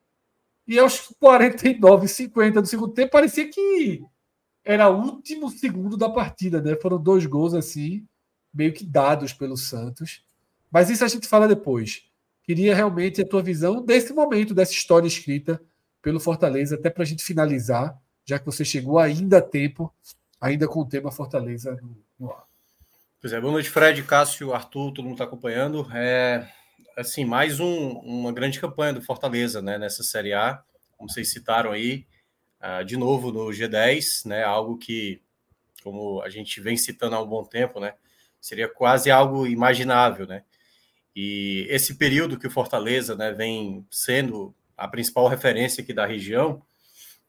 e 0.71 0.79
aos 0.79 1.09
49, 1.19 2.07
50 2.07 2.61
do 2.61 2.65
segundo 2.65 2.93
tempo, 2.93 3.11
parecia 3.11 3.45
que 3.49 4.01
era 4.63 4.89
o 4.89 5.01
último 5.01 5.49
segundo 5.49 5.97
da 5.97 6.09
partida, 6.09 6.61
né? 6.61 6.77
Foram 6.77 6.97
dois 6.97 7.25
gols 7.25 7.53
assim, 7.53 8.07
meio 8.53 8.71
que 8.71 8.85
dados 8.85 9.33
pelo 9.33 9.57
Santos. 9.57 10.23
Mas 10.71 10.89
isso 10.89 11.03
a 11.03 11.09
gente 11.09 11.27
fala 11.27 11.45
depois. 11.45 12.03
Queria 12.43 12.73
realmente 12.73 13.21
a 13.21 13.27
tua 13.27 13.43
visão 13.43 13.83
desse 13.83 14.13
momento, 14.13 14.53
dessa 14.53 14.71
história 14.71 15.05
escrita 15.05 15.61
pelo 16.01 16.21
Fortaleza, 16.21 16.75
até 16.75 16.89
para 16.89 17.03
a 17.03 17.05
gente 17.05 17.21
finalizar, 17.21 17.99
já 18.23 18.39
que 18.39 18.45
você 18.45 18.63
chegou 18.63 18.97
ainda 18.97 19.39
a 19.39 19.41
tempo, 19.41 19.93
ainda 20.39 20.69
com 20.69 20.79
o 20.79 20.87
tema 20.87 21.11
Fortaleza 21.11 21.77
no, 21.81 21.97
no 22.17 22.31
ar. 22.31 22.45
Pois 23.19 23.33
é, 23.33 23.41
boa 23.41 23.51
noite, 23.51 23.69
Fred, 23.69 24.01
Cássio, 24.03 24.53
Arthur, 24.53 24.93
todo 24.93 25.03
mundo 25.03 25.15
está 25.15 25.25
acompanhando. 25.25 25.85
É, 25.93 26.49
assim, 26.97 27.25
mais 27.25 27.59
um, 27.59 27.91
uma 27.99 28.31
grande 28.31 28.59
campanha 28.59 28.93
do 28.93 29.01
Fortaleza, 29.01 29.61
né, 29.61 29.77
nessa 29.77 30.03
Série 30.03 30.33
A, 30.33 30.63
como 30.97 31.09
vocês 31.09 31.31
citaram 31.31 31.71
aí, 31.71 32.05
uh, 32.61 32.83
de 32.85 32.97
novo 32.97 33.31
no 33.31 33.47
G10, 33.47 34.25
né, 34.25 34.43
algo 34.43 34.77
que, 34.77 35.21
como 35.83 36.21
a 36.21 36.29
gente 36.29 36.59
vem 36.61 36.77
citando 36.77 37.15
há 37.15 37.21
um 37.21 37.27
bom 37.27 37.43
tempo, 37.43 37.79
né, 37.79 37.93
seria 38.39 38.67
quase 38.67 39.09
algo 39.11 39.47
imaginável, 39.47 40.27
né, 40.27 40.43
e 41.15 41.65
esse 41.69 41.95
período 41.95 42.37
que 42.39 42.47
o 42.47 42.51
Fortaleza, 42.51 43.15
né, 43.15 43.31
vem 43.31 43.85
sendo 43.89 44.55
a 44.77 44.87
principal 44.87 45.27
referência 45.27 45.81
aqui 45.81 45.93
da 45.93 46.05
região, 46.05 46.61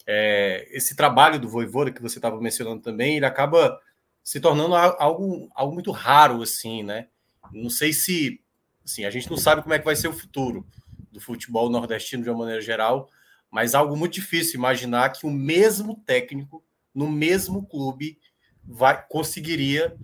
é, 0.06 0.68
esse 0.70 0.96
trabalho 0.96 1.38
do 1.38 1.48
Voivoda 1.48 1.92
que 1.92 2.02
você 2.02 2.18
estava 2.18 2.40
mencionando 2.40 2.82
também, 2.82 3.16
ele 3.16 3.26
acaba 3.26 3.80
se 4.22 4.40
tornando 4.40 4.74
algo, 4.74 5.50
algo 5.54 5.74
muito 5.74 5.90
raro, 5.90 6.42
assim, 6.42 6.82
né? 6.82 7.08
Não 7.52 7.70
sei 7.70 7.92
se. 7.92 8.40
Assim, 8.85 9.05
a 9.05 9.11
gente 9.11 9.30
não 9.30 9.37
sabe 9.37 9.62
como 9.62 9.74
é 9.74 9.78
que 9.78 9.85
vai 9.85 9.97
ser 9.97 10.09
o 10.09 10.12
futuro 10.12 10.66
do 11.11 11.20
futebol 11.20 11.68
nordestino 11.68 12.22
de 12.22 12.30
uma 12.30 12.39
maneira 12.39 12.61
geral, 12.61 13.09
mas 13.51 13.74
algo 13.74 13.97
muito 13.97 14.14
difícil 14.14 14.59
imaginar 14.59 15.11
que 15.11 15.26
o 15.26 15.30
mesmo 15.30 16.03
técnico, 16.07 16.64
no 16.95 17.11
mesmo 17.11 17.64
clube, 17.66 18.18
vai 18.64 19.05
conseguiria 19.09 19.95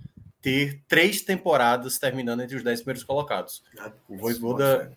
ter 0.40 0.82
três 0.86 1.22
temporadas 1.22 1.98
terminando 1.98 2.42
entre 2.42 2.56
os 2.56 2.62
dez 2.62 2.80
primeiros 2.80 3.04
colocados. 3.04 3.62
O 4.08 4.16
Voivoda. 4.16 4.92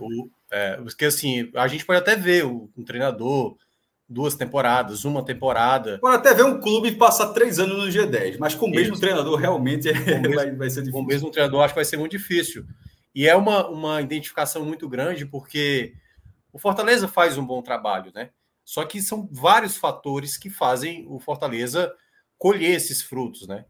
O, 0.00 0.28
é, 0.50 0.76
porque 0.76 1.06
assim, 1.06 1.50
a 1.54 1.66
gente 1.66 1.84
pode 1.84 1.98
até 1.98 2.14
ver 2.14 2.44
o, 2.44 2.70
um 2.76 2.84
treinador 2.84 3.56
duas 4.08 4.34
temporadas, 4.34 5.04
uma 5.04 5.24
temporada. 5.24 5.98
Pode 5.98 6.16
até 6.16 6.32
ver 6.32 6.44
um 6.44 6.60
clube 6.60 6.92
passar 6.92 7.32
três 7.32 7.58
anos 7.58 7.76
no 7.76 7.90
G10, 7.90 8.36
mas 8.38 8.54
com 8.54 8.66
o 8.66 8.70
mesmo 8.70 8.92
Isso. 8.92 9.00
treinador 9.00 9.36
realmente 9.38 9.90
mesmo, 9.92 10.34
vai, 10.34 10.50
vai, 10.52 10.70
ser 10.70 10.82
difícil. 10.82 10.92
Com 10.92 11.00
o 11.00 11.06
mesmo 11.06 11.30
treinador 11.30 11.62
acho 11.62 11.74
que 11.74 11.78
vai 11.78 11.84
ser 11.84 11.96
muito 11.96 12.12
difícil. 12.12 12.64
E 13.16 13.26
é 13.26 13.34
uma, 13.34 13.66
uma 13.66 14.02
identificação 14.02 14.62
muito 14.62 14.86
grande, 14.86 15.24
porque 15.24 15.94
o 16.52 16.58
Fortaleza 16.58 17.08
faz 17.08 17.38
um 17.38 17.46
bom 17.46 17.62
trabalho, 17.62 18.12
né? 18.14 18.28
Só 18.62 18.84
que 18.84 19.00
são 19.00 19.26
vários 19.32 19.78
fatores 19.78 20.36
que 20.36 20.50
fazem 20.50 21.06
o 21.08 21.18
Fortaleza 21.18 21.90
colher 22.36 22.76
esses 22.76 23.00
frutos, 23.00 23.48
né? 23.48 23.64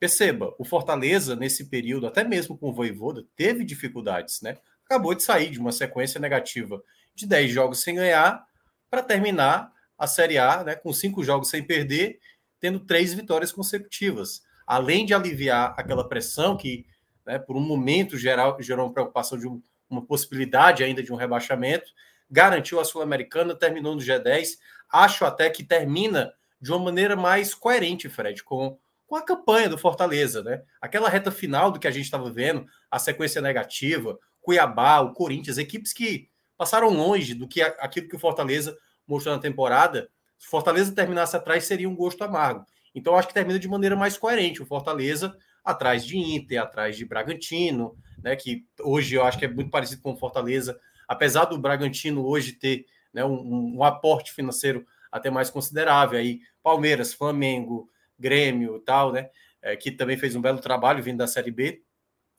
Perceba, 0.00 0.54
o 0.58 0.64
Fortaleza, 0.64 1.36
nesse 1.36 1.68
período, 1.68 2.06
até 2.06 2.24
mesmo 2.24 2.56
com 2.56 2.70
o 2.70 2.72
Voivoda, 2.72 3.26
teve 3.36 3.62
dificuldades, 3.62 4.40
né? 4.40 4.56
Acabou 4.86 5.14
de 5.14 5.22
sair 5.22 5.50
de 5.50 5.58
uma 5.58 5.70
sequência 5.70 6.18
negativa 6.18 6.82
de 7.14 7.26
10 7.26 7.50
jogos 7.52 7.82
sem 7.82 7.96
ganhar, 7.96 8.42
para 8.88 9.02
terminar 9.02 9.70
a 9.98 10.06
Série 10.06 10.38
A 10.38 10.64
né, 10.64 10.74
com 10.74 10.94
cinco 10.94 11.22
jogos 11.22 11.50
sem 11.50 11.62
perder, 11.62 12.20
tendo 12.58 12.80
três 12.80 13.12
vitórias 13.12 13.52
consecutivas. 13.52 14.40
Além 14.66 15.04
de 15.04 15.12
aliviar 15.12 15.74
aquela 15.76 16.08
pressão 16.08 16.56
que, 16.56 16.86
né, 17.28 17.38
por 17.38 17.54
um 17.56 17.60
momento, 17.60 18.16
geral, 18.16 18.56
gerou 18.58 18.86
uma 18.86 18.92
preocupação 18.92 19.38
de 19.38 19.46
um, 19.46 19.62
uma 19.88 20.02
possibilidade 20.02 20.82
ainda 20.82 21.02
de 21.02 21.12
um 21.12 21.16
rebaixamento, 21.16 21.92
garantiu 22.30 22.80
a 22.80 22.84
Sul-Americana, 22.84 23.54
terminou 23.54 23.94
no 23.94 24.00
G10. 24.00 24.56
Acho 24.90 25.26
até 25.26 25.50
que 25.50 25.62
termina 25.62 26.32
de 26.58 26.72
uma 26.72 26.78
maneira 26.78 27.14
mais 27.14 27.54
coerente, 27.54 28.08
Fred, 28.08 28.42
com, 28.42 28.78
com 29.06 29.14
a 29.14 29.22
campanha 29.22 29.68
do 29.68 29.76
Fortaleza, 29.76 30.42
né? 30.42 30.62
Aquela 30.80 31.10
reta 31.10 31.30
final 31.30 31.70
do 31.70 31.78
que 31.78 31.86
a 31.86 31.90
gente 31.90 32.06
estava 32.06 32.30
vendo, 32.30 32.66
a 32.90 32.98
sequência 32.98 33.42
negativa, 33.42 34.18
Cuiabá, 34.40 35.00
o 35.00 35.12
Corinthians, 35.12 35.58
equipes 35.58 35.92
que 35.92 36.30
passaram 36.56 36.88
longe 36.88 37.34
do 37.34 37.46
que 37.46 37.60
aquilo 37.60 38.08
que 38.08 38.16
o 38.16 38.18
Fortaleza 38.18 38.76
mostrou 39.06 39.36
na 39.36 39.40
temporada. 39.40 40.08
Se 40.38 40.46
o 40.46 40.50
Fortaleza 40.50 40.94
terminasse 40.94 41.36
atrás, 41.36 41.64
seria 41.64 41.88
um 41.88 41.94
gosto 41.94 42.24
amargo. 42.24 42.64
Então, 42.94 43.14
acho 43.14 43.28
que 43.28 43.34
termina 43.34 43.58
de 43.58 43.68
maneira 43.68 43.94
mais 43.94 44.16
coerente. 44.16 44.62
O 44.62 44.66
Fortaleza 44.66 45.36
atrás 45.68 46.04
de 46.04 46.16
Inter, 46.16 46.62
atrás 46.62 46.96
de 46.96 47.04
Bragantino, 47.04 47.94
né? 48.22 48.34
Que 48.34 48.64
hoje 48.80 49.14
eu 49.14 49.22
acho 49.22 49.38
que 49.38 49.44
é 49.44 49.48
muito 49.48 49.70
parecido 49.70 50.00
com 50.00 50.16
Fortaleza, 50.16 50.80
apesar 51.06 51.44
do 51.44 51.58
Bragantino 51.58 52.26
hoje 52.26 52.52
ter 52.52 52.86
né, 53.12 53.22
um, 53.22 53.76
um 53.76 53.84
aporte 53.84 54.32
financeiro 54.32 54.86
até 55.12 55.30
mais 55.30 55.50
considerável. 55.50 56.18
Aí, 56.18 56.40
Palmeiras, 56.62 57.12
Flamengo, 57.12 57.90
Grêmio 58.18 58.76
e 58.76 58.80
tal, 58.80 59.12
né? 59.12 59.28
É, 59.60 59.76
que 59.76 59.90
também 59.90 60.16
fez 60.16 60.34
um 60.34 60.40
belo 60.40 60.58
trabalho 60.58 61.02
vindo 61.02 61.18
da 61.18 61.26
Série 61.26 61.50
B. 61.50 61.82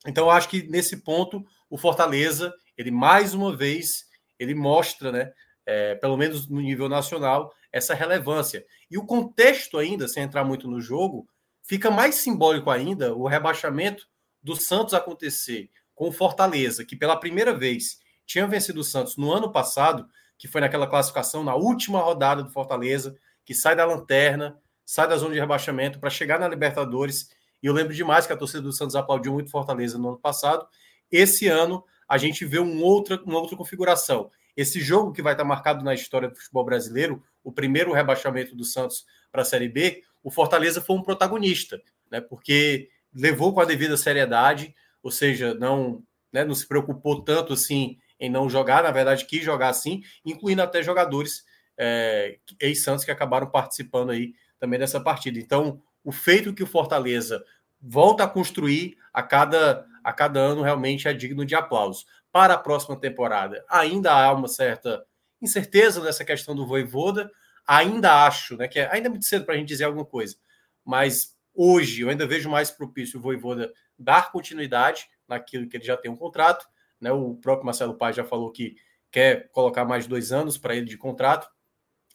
Então, 0.07 0.25
eu 0.25 0.31
acho 0.31 0.49
que 0.49 0.63
nesse 0.63 0.97
ponto, 0.97 1.45
o 1.69 1.77
Fortaleza, 1.77 2.51
ele 2.75 2.89
mais 2.89 3.35
uma 3.35 3.55
vez, 3.55 4.07
ele 4.39 4.55
mostra, 4.55 5.11
né? 5.11 5.31
É, 5.67 5.93
pelo 5.95 6.17
menos 6.17 6.47
no 6.47 6.61
nível 6.61 6.89
nacional, 6.89 7.53
essa 7.71 7.93
relevância. 7.93 8.65
E 8.89 8.97
o 8.97 9.05
contexto 9.05 9.77
ainda, 9.77 10.07
sem 10.07 10.23
entrar 10.23 10.43
muito 10.43 10.67
no 10.67 10.81
jogo, 10.81 11.27
fica 11.69 11.91
mais 11.91 12.15
simbólico 12.15 12.71
ainda 12.71 13.13
o 13.13 13.27
rebaixamento 13.27 14.07
do 14.41 14.55
Santos 14.55 14.95
acontecer 14.95 15.69
com 15.93 16.09
o 16.09 16.11
Fortaleza, 16.11 16.83
que 16.83 16.95
pela 16.95 17.15
primeira 17.15 17.53
vez 17.53 17.99
tinha 18.25 18.47
vencido 18.47 18.79
o 18.79 18.83
Santos 18.83 19.17
no 19.17 19.31
ano 19.31 19.51
passado, 19.51 20.07
que 20.35 20.47
foi 20.47 20.61
naquela 20.61 20.87
classificação, 20.87 21.43
na 21.43 21.53
última 21.53 21.99
rodada 21.99 22.41
do 22.41 22.49
Fortaleza, 22.49 23.15
que 23.45 23.53
sai 23.53 23.75
da 23.75 23.85
lanterna, 23.85 24.59
sai 24.83 25.07
da 25.07 25.15
zona 25.15 25.35
de 25.35 25.39
rebaixamento 25.39 25.99
para 25.99 26.09
chegar 26.09 26.39
na 26.39 26.47
Libertadores. 26.47 27.29
E 27.61 27.67
eu 27.67 27.73
lembro 27.73 27.93
demais 27.93 28.25
que 28.25 28.33
a 28.33 28.37
torcida 28.37 28.63
do 28.63 28.73
Santos 28.73 28.95
aplaudiu 28.95 29.33
muito 29.33 29.51
Fortaleza 29.51 29.99
no 29.99 30.09
ano 30.09 30.19
passado. 30.19 30.67
Esse 31.11 31.47
ano 31.47 31.85
a 32.07 32.17
gente 32.17 32.45
vê 32.45 32.57
um 32.57 32.81
outra, 32.81 33.21
uma 33.23 33.37
outra 33.37 33.55
configuração. 33.55 34.31
Esse 34.57 34.81
jogo 34.81 35.11
que 35.11 35.21
vai 35.21 35.33
estar 35.33 35.45
marcado 35.45 35.85
na 35.85 35.93
história 35.93 36.29
do 36.29 36.35
futebol 36.35 36.65
brasileiro, 36.65 37.23
o 37.43 37.51
primeiro 37.51 37.93
rebaixamento 37.93 38.55
do 38.55 38.63
Santos 38.63 39.05
para 39.31 39.43
a 39.43 39.45
Série 39.45 39.69
B, 39.69 40.01
o 40.23 40.31
Fortaleza 40.31 40.81
foi 40.81 40.95
um 40.95 41.03
protagonista, 41.03 41.81
né? 42.11 42.21
Porque 42.21 42.89
levou 43.13 43.53
com 43.53 43.61
a 43.61 43.65
devida 43.65 43.97
seriedade, 43.97 44.73
ou 45.01 45.11
seja, 45.11 45.53
não, 45.53 46.03
né, 46.31 46.43
não 46.43 46.53
se 46.53 46.67
preocupou 46.67 47.23
tanto 47.23 47.53
assim 47.53 47.97
em 48.19 48.29
não 48.29 48.49
jogar, 48.49 48.83
na 48.83 48.91
verdade, 48.91 49.25
quis 49.25 49.43
jogar 49.43 49.69
assim, 49.69 50.01
incluindo 50.25 50.61
até 50.61 50.83
jogadores 50.83 51.43
é, 51.77 52.37
ex-Santos 52.59 53.05
que 53.05 53.11
acabaram 53.11 53.49
participando 53.49 54.11
aí 54.11 54.33
também 54.59 54.77
dessa 54.77 54.99
partida. 54.99 55.39
Então, 55.39 55.81
o 56.03 56.11
feito 56.11 56.53
que 56.53 56.63
o 56.63 56.67
Fortaleza 56.67 57.43
volta 57.81 58.25
a 58.25 58.27
construir 58.27 58.97
a 59.13 59.23
cada, 59.23 59.85
a 60.03 60.11
cada 60.11 60.39
ano 60.39 60.61
realmente 60.61 61.07
é 61.07 61.13
digno 61.13 61.45
de 61.45 61.55
aplauso. 61.55 62.05
Para 62.31 62.55
a 62.55 62.57
próxima 62.57 62.99
temporada, 62.99 63.63
ainda 63.69 64.11
há 64.11 64.31
uma 64.33 64.47
certa 64.47 65.03
incerteza 65.41 66.03
nessa 66.03 66.25
questão 66.25 66.53
do 66.53 66.67
Voivoda. 66.67 67.31
Ainda 67.69 68.25
acho, 68.25 68.57
né, 68.57 68.67
que 68.67 68.79
é 68.79 68.91
ainda 68.91 69.09
muito 69.09 69.25
cedo 69.25 69.45
para 69.45 69.53
a 69.53 69.57
gente 69.57 69.67
dizer 69.67 69.83
alguma 69.83 70.05
coisa, 70.05 70.35
mas 70.83 71.37
hoje 71.53 72.01
eu 72.01 72.09
ainda 72.09 72.25
vejo 72.25 72.49
mais 72.49 72.71
propício 72.71 73.19
o 73.19 73.21
Voivoda 73.21 73.71
dar 73.97 74.31
continuidade 74.31 75.07
naquilo 75.27 75.69
que 75.69 75.77
ele 75.77 75.83
já 75.83 75.95
tem 75.95 76.09
um 76.09 76.15
contrato 76.15 76.65
né? 76.99 77.11
O 77.11 77.35
próprio 77.35 77.65
Marcelo 77.65 77.95
Paz 77.95 78.15
já 78.15 78.23
falou 78.23 78.51
que 78.51 78.75
quer 79.11 79.49
colocar 79.51 79.85
mais 79.85 80.05
dois 80.05 80.31
anos 80.31 80.57
para 80.57 80.75
ele 80.75 80.85
de 80.85 80.97
contrato, 80.97 81.49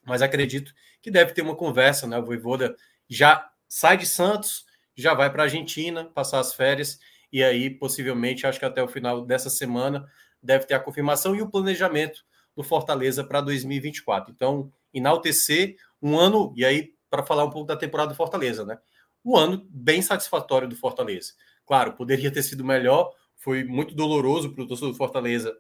mas 0.05 0.23
acredito 0.23 0.73
que 1.01 1.11
deve 1.11 1.33
ter 1.33 1.43
uma 1.43 1.57
conversa. 1.57 2.07
Né? 2.07 2.19
O 2.19 2.25
Voivoda 2.25 2.77
já 3.09 3.49
sai 3.69 3.97
de 3.97 4.07
Santos, 4.07 4.65
já 4.97 5.15
vai 5.15 5.31
para 5.31 5.43
a 5.43 5.47
Argentina 5.47 6.05
passar 6.05 6.39
as 6.41 6.55
férias, 6.55 6.99
e 7.33 7.43
aí 7.43 7.69
possivelmente, 7.71 8.47
acho 8.47 8.59
que 8.59 8.65
até 8.65 8.83
o 8.83 8.89
final 8.89 9.25
dessa 9.25 9.51
semana, 9.51 10.09
deve 10.43 10.67
ter 10.67 10.75
a 10.75 10.81
confirmação 10.81 11.35
e 11.35 11.43
o 11.43 11.51
planejamento 11.51 12.25
do 12.55 12.63
Fortaleza 12.63 13.25
para 13.25 13.41
2024. 13.41 14.33
Então, 14.33 14.73
enaltecer 14.95 15.77
um 16.01 16.19
ano, 16.19 16.53
e 16.57 16.65
aí 16.65 16.95
para 17.11 17.23
falar 17.23 17.45
um 17.45 17.51
pouco 17.51 17.67
da 17.67 17.77
temporada 17.77 18.11
do 18.13 18.17
Fortaleza, 18.17 18.65
né? 18.65 18.79
Um 19.25 19.37
ano 19.37 19.67
bem 19.71 20.03
satisfatório 20.03 20.69
do 20.69 20.77
Fortaleza. 20.77 21.33
Claro, 21.67 21.93
poderia 21.93 22.31
ter 22.31 22.43
sido 22.43 22.65
melhor, 22.65 23.13
foi 23.37 23.65
muito 23.65 23.95
doloroso 23.95 24.53
para 24.53 24.65
o 24.65 24.67
torcedor 24.67 24.93
do 24.93 24.99
Fortaleza 24.99 25.57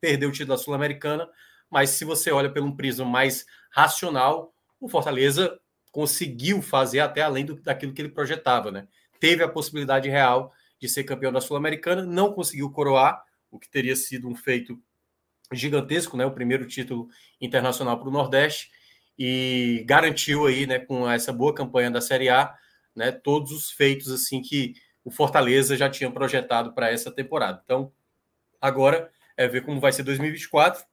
perder 0.00 0.26
o 0.26 0.32
título 0.32 0.56
da 0.56 0.62
Sul-Americana, 0.62 1.28
mas 1.70 1.90
se 1.90 2.04
você 2.04 2.30
olha 2.30 2.50
pelo 2.50 2.66
um 2.66 2.76
prisma 2.76 3.04
mais 3.04 3.44
racional, 3.70 4.54
o 4.80 4.88
Fortaleza 4.88 5.58
conseguiu 5.92 6.62
fazer 6.62 7.00
até 7.00 7.22
além 7.22 7.44
do, 7.44 7.60
daquilo 7.60 7.92
que 7.92 8.00
ele 8.00 8.08
projetava, 8.08 8.70
né? 8.70 8.88
Teve 9.20 9.42
a 9.42 9.48
possibilidade 9.48 10.08
real 10.08 10.52
de 10.80 10.88
ser 10.88 11.04
campeão 11.04 11.32
da 11.32 11.40
Sul-Americana, 11.40 12.04
não 12.04 12.32
conseguiu 12.32 12.70
coroar, 12.70 13.22
o 13.50 13.58
que 13.58 13.68
teria 13.68 13.96
sido 13.96 14.28
um 14.28 14.34
feito 14.34 14.80
gigantesco, 15.52 16.16
né? 16.16 16.24
O 16.26 16.32
primeiro 16.32 16.66
título 16.66 17.08
internacional 17.40 17.98
para 17.98 18.08
o 18.08 18.12
Nordeste 18.12 18.70
e 19.18 19.84
garantiu 19.86 20.46
aí, 20.46 20.66
né, 20.66 20.78
com 20.78 21.10
essa 21.10 21.32
boa 21.32 21.52
campanha 21.52 21.90
da 21.90 22.00
Série 22.00 22.28
A, 22.28 22.54
né, 22.94 23.10
todos 23.10 23.50
os 23.50 23.70
feitos 23.70 24.12
assim 24.12 24.40
que 24.40 24.74
o 25.04 25.10
Fortaleza 25.10 25.76
já 25.76 25.90
tinha 25.90 26.10
projetado 26.10 26.72
para 26.72 26.92
essa 26.92 27.10
temporada. 27.10 27.60
Então, 27.64 27.92
agora 28.60 29.10
é 29.36 29.48
ver 29.48 29.62
como 29.64 29.80
vai 29.80 29.90
ser 29.90 30.04
2024 30.04 30.84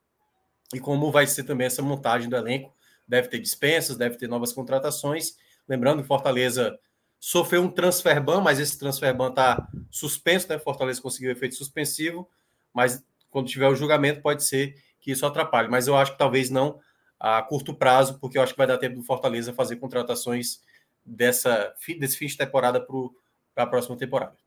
e 0.73 0.79
como 0.79 1.11
vai 1.11 1.27
ser 1.27 1.43
também 1.43 1.67
essa 1.67 1.81
montagem 1.81 2.29
do 2.29 2.35
elenco. 2.35 2.73
Deve 3.07 3.27
ter 3.27 3.39
dispensas, 3.39 3.97
deve 3.97 4.17
ter 4.17 4.27
novas 4.27 4.51
contratações. 4.51 5.35
Lembrando 5.67 6.01
que 6.01 6.07
Fortaleza 6.07 6.79
sofreu 7.19 7.61
um 7.61 7.69
transfer 7.69 8.21
ban, 8.21 8.41
mas 8.41 8.59
esse 8.59 8.77
transfer 8.79 9.13
ban 9.13 9.29
está 9.29 9.67
suspenso, 9.91 10.47
né? 10.49 10.57
Fortaleza 10.57 11.01
conseguiu 11.01 11.31
efeito 11.31 11.55
suspensivo, 11.55 12.29
mas 12.73 13.03
quando 13.35 13.49
tiver 13.49 13.67
o 13.67 13.75
julgamento 13.75 14.21
pode 14.21 14.45
ser 14.45 14.81
que 14.97 15.11
isso 15.11 15.25
atrapalhe. 15.25 15.67
Mas 15.67 15.87
eu 15.87 15.97
acho 15.97 16.13
que 16.13 16.17
talvez 16.17 16.49
não 16.49 16.79
a 17.19 17.41
curto 17.41 17.75
prazo, 17.75 18.17
porque 18.17 18.37
eu 18.37 18.41
acho 18.41 18.53
que 18.53 18.57
vai 18.57 18.65
dar 18.65 18.77
tempo 18.77 18.95
do 18.95 19.03
Fortaleza 19.03 19.51
fazer 19.51 19.75
contratações 19.75 20.61
dessa, 21.05 21.75
desse 21.99 22.15
fim 22.15 22.27
de 22.27 22.37
temporada 22.37 22.79
para 22.79 23.65
a 23.65 23.67
próxima 23.67 23.97
temporada. 23.97 24.37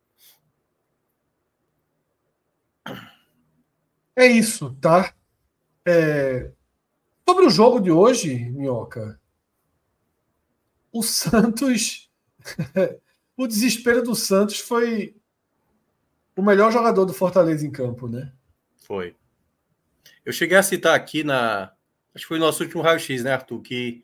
É 4.16 4.26
isso, 4.26 4.74
tá? 4.80 5.12
É... 5.86 6.51
Sobre 7.28 7.45
o 7.45 7.51
jogo 7.51 7.80
de 7.80 7.91
hoje, 7.91 8.39
Minhoca, 8.39 9.20
o 10.91 11.03
Santos. 11.03 12.11
o 13.36 13.47
desespero 13.47 14.03
do 14.03 14.14
Santos 14.14 14.61
foi 14.61 15.14
o 16.34 16.41
melhor 16.41 16.72
jogador 16.72 17.05
do 17.05 17.12
Fortaleza 17.12 17.66
em 17.66 17.70
campo, 17.70 18.09
né? 18.09 18.32
Foi. 18.89 19.14
Eu 20.24 20.32
cheguei 20.32 20.57
a 20.57 20.62
citar 20.62 20.97
aqui 20.97 21.22
na. 21.22 21.70
Acho 22.14 22.24
que 22.24 22.28
foi 22.28 22.39
o 22.39 22.41
nosso 22.41 22.64
último 22.64 22.82
raio-x, 22.82 23.22
né, 23.22 23.34
Arthur? 23.34 23.61
Que 23.61 24.03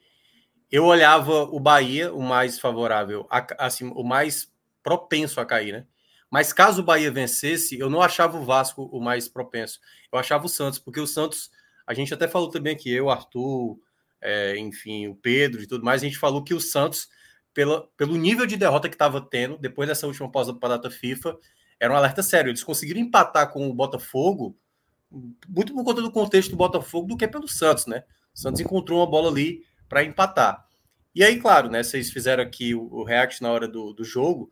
eu 0.71 0.85
olhava 0.85 1.45
o 1.45 1.59
Bahia, 1.59 2.13
o 2.13 2.23
mais 2.23 2.61
favorável, 2.61 3.27
assim, 3.59 3.91
o 3.95 4.05
mais 4.05 4.53
propenso 4.83 5.41
a 5.41 5.47
cair, 5.47 5.73
né? 5.73 5.87
Mas 6.31 6.53
caso 6.53 6.83
o 6.83 6.85
Bahia 6.85 7.11
vencesse, 7.11 7.79
eu 7.79 7.89
não 7.89 8.03
achava 8.03 8.37
o 8.37 8.45
Vasco 8.45 8.85
o 8.93 9.01
mais 9.01 9.29
propenso. 9.29 9.81
Eu 10.13 10.19
achava 10.19 10.45
o 10.47 10.49
Santos, 10.49 10.79
porque 10.79 11.01
o 11.01 11.07
Santos, 11.07 11.51
a 11.87 11.95
gente 11.95 12.13
até 12.13 12.29
falou 12.29 12.51
também 12.51 12.75
aqui, 12.75 12.91
eu, 12.91 13.09
Arthur, 13.09 13.79
é, 14.21 14.57
enfim, 14.59 15.07
o 15.07 15.15
Pedro 15.15 15.63
e 15.63 15.67
tudo 15.67 15.85
mais, 15.85 16.03
a 16.03 16.05
gente 16.05 16.19
falou 16.19 16.43
que 16.43 16.53
o 16.53 16.61
Santos, 16.61 17.09
pela, 17.55 17.89
pelo 17.97 18.17
nível 18.17 18.47
de 18.47 18.57
derrota 18.57 18.89
que 18.89 18.95
estava 18.97 19.21
tendo, 19.21 19.57
depois 19.59 19.89
dessa 19.89 20.07
última 20.07 20.31
pausa 20.31 20.53
para 20.53 20.75
a 20.75 20.77
data 20.77 20.91
FIFA, 20.91 21.39
era 21.79 21.93
um 21.93 21.97
alerta 21.97 22.23
sério. 22.23 22.51
Eles 22.51 22.65
conseguiram 22.65 23.01
empatar 23.01 23.53
com 23.53 23.69
o 23.69 23.75
Botafogo, 23.75 24.59
muito 25.49 25.75
por 25.75 25.85
conta 25.85 26.03
do 26.03 26.11
contexto 26.11 26.51
do 26.51 26.57
Botafogo, 26.57 27.09
do 27.09 27.17
que 27.17 27.29
pelo 27.29 27.49
Santos, 27.49 27.87
né? 27.87 28.05
O 28.35 28.39
Santos 28.39 28.61
encontrou 28.61 29.01
uma 29.01 29.07
bola 29.11 29.31
ali 29.31 29.65
para 29.89 30.05
empatar. 30.05 30.67
E 31.15 31.23
aí, 31.23 31.39
claro, 31.39 31.71
né? 31.71 31.83
Vocês 31.83 32.11
fizeram 32.11 32.43
aqui 32.43 32.75
o, 32.75 32.93
o 32.93 33.05
react 33.05 33.43
na 33.43 33.53
hora 33.53 33.69
do, 33.69 33.93
do 33.93 34.05
jogo 34.05 34.51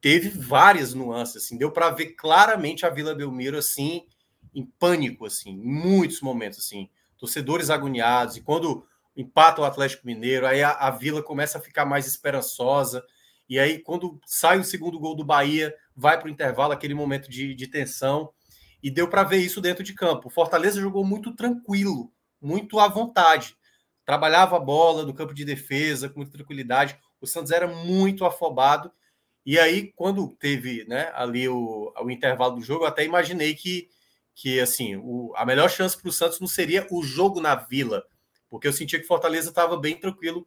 teve 0.00 0.30
várias 0.30 0.94
nuances, 0.94 1.44
assim, 1.44 1.58
deu 1.58 1.70
para 1.70 1.90
ver 1.90 2.14
claramente 2.14 2.86
a 2.86 2.90
Vila 2.90 3.14
Belmiro 3.14 3.58
assim 3.58 4.06
em 4.54 4.64
pânico, 4.64 5.26
assim, 5.26 5.50
em 5.50 5.58
muitos 5.58 6.20
momentos, 6.20 6.58
assim, 6.58 6.88
torcedores 7.18 7.70
agoniados 7.70 8.36
e 8.36 8.40
quando 8.40 8.84
empata 9.16 9.60
o 9.60 9.64
Atlético 9.64 10.06
Mineiro, 10.06 10.46
aí 10.46 10.62
a, 10.62 10.72
a 10.72 10.90
Vila 10.90 11.22
começa 11.22 11.58
a 11.58 11.60
ficar 11.60 11.84
mais 11.84 12.06
esperançosa 12.06 13.04
e 13.48 13.58
aí 13.58 13.78
quando 13.78 14.18
sai 14.24 14.58
o 14.58 14.64
segundo 14.64 14.98
gol 14.98 15.14
do 15.14 15.24
Bahia, 15.24 15.74
vai 15.94 16.18
para 16.18 16.26
o 16.26 16.30
intervalo 16.30 16.72
aquele 16.72 16.94
momento 16.94 17.30
de, 17.30 17.54
de 17.54 17.66
tensão 17.66 18.32
e 18.82 18.90
deu 18.90 19.08
para 19.08 19.24
ver 19.24 19.38
isso 19.38 19.60
dentro 19.60 19.84
de 19.84 19.94
campo. 19.94 20.28
O 20.28 20.30
Fortaleza 20.30 20.80
jogou 20.80 21.04
muito 21.04 21.34
tranquilo 21.34 22.12
muito 22.40 22.78
à 22.80 22.88
vontade. 22.88 23.56
Trabalhava 24.04 24.56
a 24.56 24.60
bola 24.60 25.04
no 25.04 25.14
campo 25.14 25.34
de 25.34 25.44
defesa 25.44 26.08
com 26.08 26.20
muita 26.20 26.32
tranquilidade. 26.32 26.98
O 27.20 27.26
Santos 27.26 27.52
era 27.52 27.68
muito 27.68 28.24
afobado. 28.24 28.90
E 29.44 29.58
aí, 29.58 29.92
quando 29.94 30.28
teve 30.38 30.84
né, 30.86 31.10
ali 31.14 31.48
o, 31.48 31.92
o 32.00 32.10
intervalo 32.10 32.56
do 32.56 32.62
jogo, 32.62 32.84
eu 32.84 32.88
até 32.88 33.04
imaginei 33.04 33.54
que, 33.54 33.88
que 34.34 34.60
assim, 34.60 34.96
o, 34.96 35.32
a 35.36 35.44
melhor 35.44 35.70
chance 35.70 35.96
para 35.96 36.08
o 36.08 36.12
Santos 36.12 36.40
não 36.40 36.48
seria 36.48 36.86
o 36.90 37.02
jogo 37.02 37.40
na 37.40 37.54
Vila, 37.54 38.04
porque 38.48 38.66
eu 38.66 38.72
sentia 38.72 38.98
que 38.98 39.06
Fortaleza 39.06 39.50
estava 39.50 39.76
bem 39.76 39.96
tranquilo 39.98 40.46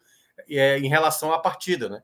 é, 0.50 0.78
em 0.80 0.88
relação 0.88 1.32
à 1.32 1.40
partida, 1.40 1.90
né? 1.90 2.04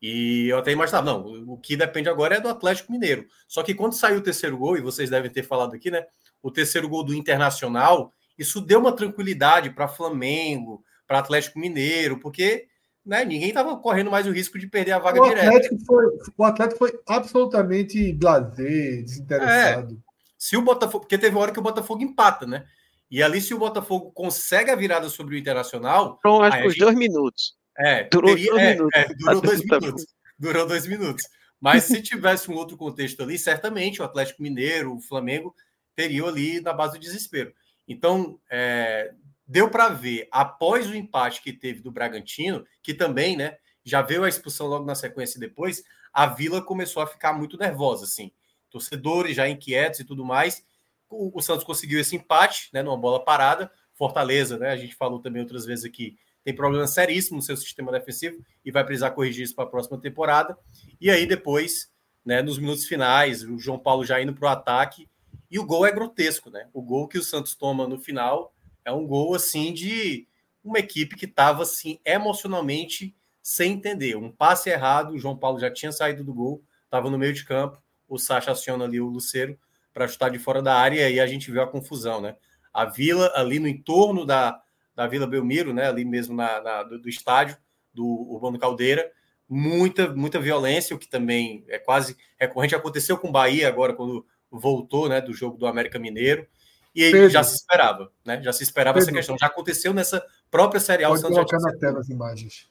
E 0.00 0.48
eu 0.48 0.58
até 0.58 0.72
imaginava, 0.72 1.06
não, 1.06 1.24
o 1.46 1.56
que 1.56 1.76
depende 1.76 2.08
agora 2.08 2.36
é 2.36 2.40
do 2.40 2.48
Atlético 2.48 2.92
Mineiro. 2.92 3.26
Só 3.48 3.62
que 3.62 3.74
quando 3.74 3.94
saiu 3.94 4.18
o 4.18 4.22
terceiro 4.22 4.56
gol, 4.58 4.76
e 4.76 4.82
vocês 4.82 5.08
devem 5.08 5.30
ter 5.30 5.42
falado 5.42 5.74
aqui, 5.74 5.90
né? 5.90 6.04
O 6.42 6.50
terceiro 6.50 6.88
gol 6.88 7.02
do 7.02 7.14
Internacional, 7.14 8.12
isso 8.38 8.60
deu 8.60 8.78
uma 8.78 8.92
tranquilidade 8.92 9.70
para 9.70 9.88
Flamengo, 9.88 10.84
para 11.06 11.18
Atlético 11.18 11.58
Mineiro, 11.58 12.20
porque 12.20 12.66
né, 13.04 13.24
ninguém 13.24 13.48
estava 13.48 13.76
correndo 13.76 14.10
mais 14.10 14.26
o 14.26 14.32
risco 14.32 14.58
de 14.58 14.66
perder 14.66 14.92
a 14.92 14.98
vaga 14.98 15.20
o 15.20 15.24
Atlético 15.24 15.78
Foi, 15.86 16.04
o 16.36 16.44
Atlético 16.44 16.78
foi 16.78 17.00
absolutamente 17.08 18.12
blazer, 18.12 19.04
desinteressado. 19.04 19.94
É, 19.94 20.06
se 20.36 20.56
o 20.56 20.62
Botafogo, 20.62 21.00
porque 21.00 21.16
teve 21.16 21.34
uma 21.34 21.42
hora 21.42 21.52
que 21.52 21.58
o 21.58 21.62
Botafogo 21.62 22.02
empata, 22.02 22.46
né? 22.46 22.66
E 23.08 23.22
ali, 23.22 23.40
se 23.40 23.54
o 23.54 23.58
Botafogo 23.58 24.10
consegue 24.10 24.70
a 24.70 24.76
virada 24.76 25.08
sobre 25.08 25.36
o 25.36 25.38
Internacional. 25.38 26.18
Foram 26.20 26.42
acho 26.42 26.58
que 26.58 26.70
gente... 26.70 26.80
dois 26.80 26.96
minutos. 26.96 27.56
É, 27.78 28.04
durou 28.04 28.34
teria, 28.34 28.50
dois 28.50 28.62
é, 28.62 28.74
minutos. 28.74 29.00
É, 29.00 29.14
durou 29.14 29.40
dois 29.40 29.64
minutos. 29.64 30.06
Durou 30.38 30.66
dois 30.66 30.86
minutos. 30.86 31.24
Mas 31.60 31.84
se 31.84 32.02
tivesse 32.02 32.50
um 32.50 32.54
outro 32.54 32.76
contexto 32.76 33.22
ali, 33.22 33.38
certamente 33.38 34.00
o 34.00 34.04
Atlético 34.04 34.42
Mineiro, 34.42 34.94
o 34.94 35.00
Flamengo, 35.00 35.54
teriam 35.94 36.28
ali 36.28 36.60
na 36.60 36.72
base 36.72 36.94
do 36.94 37.00
desespero. 37.00 37.52
Então, 37.88 38.38
é, 38.50 39.12
deu 39.46 39.70
para 39.70 39.88
ver, 39.88 40.28
após 40.30 40.88
o 40.88 40.94
empate 40.94 41.42
que 41.42 41.52
teve 41.52 41.80
do 41.80 41.90
Bragantino, 41.90 42.66
que 42.82 42.92
também 42.92 43.36
né, 43.36 43.56
já 43.84 44.02
veio 44.02 44.24
a 44.24 44.28
expulsão 44.28 44.66
logo 44.66 44.84
na 44.84 44.94
sequência 44.94 45.40
depois, 45.40 45.82
a 46.12 46.26
Vila 46.26 46.60
começou 46.60 47.02
a 47.02 47.06
ficar 47.06 47.32
muito 47.32 47.56
nervosa, 47.56 48.04
assim. 48.04 48.32
Torcedores 48.70 49.36
já 49.36 49.48
inquietos 49.48 50.00
e 50.00 50.04
tudo 50.04 50.24
mais. 50.24 50.64
O, 51.08 51.38
o 51.38 51.42
Santos 51.42 51.64
conseguiu 51.64 52.00
esse 52.00 52.16
empate, 52.16 52.68
né, 52.72 52.82
numa 52.82 52.96
bola 52.96 53.24
parada. 53.24 53.70
Fortaleza, 53.94 54.58
né, 54.58 54.70
a 54.70 54.76
gente 54.76 54.94
falou 54.94 55.20
também 55.20 55.40
outras 55.40 55.64
vezes 55.64 55.84
aqui, 55.84 56.18
tem 56.46 56.54
problema 56.54 56.86
seríssimo 56.86 57.38
no 57.38 57.42
seu 57.42 57.56
sistema 57.56 57.90
defensivo 57.90 58.40
e 58.64 58.70
vai 58.70 58.84
precisar 58.84 59.10
corrigir 59.10 59.42
isso 59.42 59.54
para 59.56 59.64
a 59.64 59.66
próxima 59.66 60.00
temporada. 60.00 60.56
E 61.00 61.10
aí 61.10 61.26
depois, 61.26 61.92
né, 62.24 62.40
nos 62.40 62.56
minutos 62.56 62.86
finais, 62.86 63.42
o 63.42 63.58
João 63.58 63.80
Paulo 63.80 64.04
já 64.04 64.22
indo 64.22 64.32
para 64.32 64.46
o 64.46 64.52
ataque 64.52 65.08
e 65.50 65.58
o 65.58 65.66
gol 65.66 65.84
é 65.84 65.90
grotesco, 65.90 66.48
né? 66.48 66.68
O 66.72 66.80
gol 66.80 67.08
que 67.08 67.18
o 67.18 67.22
Santos 67.24 67.56
toma 67.56 67.88
no 67.88 67.98
final 67.98 68.54
é 68.84 68.92
um 68.92 69.04
gol 69.04 69.34
assim 69.34 69.72
de 69.72 70.28
uma 70.62 70.78
equipe 70.78 71.16
que 71.16 71.24
estava 71.24 71.64
assim 71.64 71.98
emocionalmente 72.04 73.12
sem 73.42 73.72
entender. 73.72 74.16
Um 74.16 74.30
passe 74.30 74.70
errado, 74.70 75.14
o 75.14 75.18
João 75.18 75.36
Paulo 75.36 75.58
já 75.58 75.68
tinha 75.68 75.90
saído 75.90 76.22
do 76.22 76.32
gol, 76.32 76.62
estava 76.84 77.10
no 77.10 77.18
meio 77.18 77.32
de 77.32 77.44
campo, 77.44 77.82
o 78.08 78.20
Sacha 78.20 78.52
aciona 78.52 78.84
ali 78.84 79.00
o 79.00 79.08
Luceiro 79.08 79.58
para 79.92 80.06
chutar 80.06 80.30
de 80.30 80.38
fora 80.38 80.62
da 80.62 80.76
área 80.76 81.10
e 81.10 81.18
a 81.18 81.26
gente 81.26 81.50
viu 81.50 81.60
a 81.60 81.66
confusão, 81.66 82.20
né? 82.20 82.36
A 82.72 82.84
Vila 82.84 83.32
ali 83.34 83.58
no 83.58 83.66
entorno 83.66 84.24
da 84.24 84.62
da 84.96 85.06
Vila 85.06 85.26
Belmiro, 85.26 85.74
né, 85.74 85.86
ali 85.86 86.04
mesmo 86.04 86.34
na, 86.34 86.60
na 86.60 86.82
do, 86.82 86.98
do, 86.98 87.08
estádio 87.08 87.56
do 87.92 88.04
Urbano 88.04 88.58
Caldeira, 88.58 89.12
muita 89.48 90.08
muita 90.14 90.40
violência, 90.40 90.96
o 90.96 90.98
que 90.98 91.08
também 91.08 91.64
é 91.68 91.78
quase 91.78 92.16
recorrente. 92.40 92.74
Aconteceu 92.74 93.18
com 93.18 93.28
o 93.28 93.32
Bahia 93.32 93.68
agora, 93.68 93.92
quando 93.92 94.26
voltou 94.50 95.08
né, 95.08 95.20
do 95.20 95.34
jogo 95.34 95.58
do 95.58 95.66
América 95.66 95.98
Mineiro, 95.98 96.46
e 96.94 97.12
Pedro. 97.12 97.28
já 97.28 97.44
se 97.44 97.56
esperava, 97.56 98.10
né? 98.24 98.42
Já 98.42 98.54
se 98.54 98.62
esperava 98.62 98.98
Pedro. 98.98 99.10
essa 99.10 99.18
questão. 99.18 99.36
Já 99.38 99.46
aconteceu 99.46 99.92
nessa 99.92 100.24
própria 100.50 100.80
Série 100.80 101.04
A. 101.04 101.08
Pode 101.08 101.22
colocar 101.22 101.58
na 101.58 101.76
tela 101.76 102.00
as 102.00 102.08
imagens. 102.08 102.66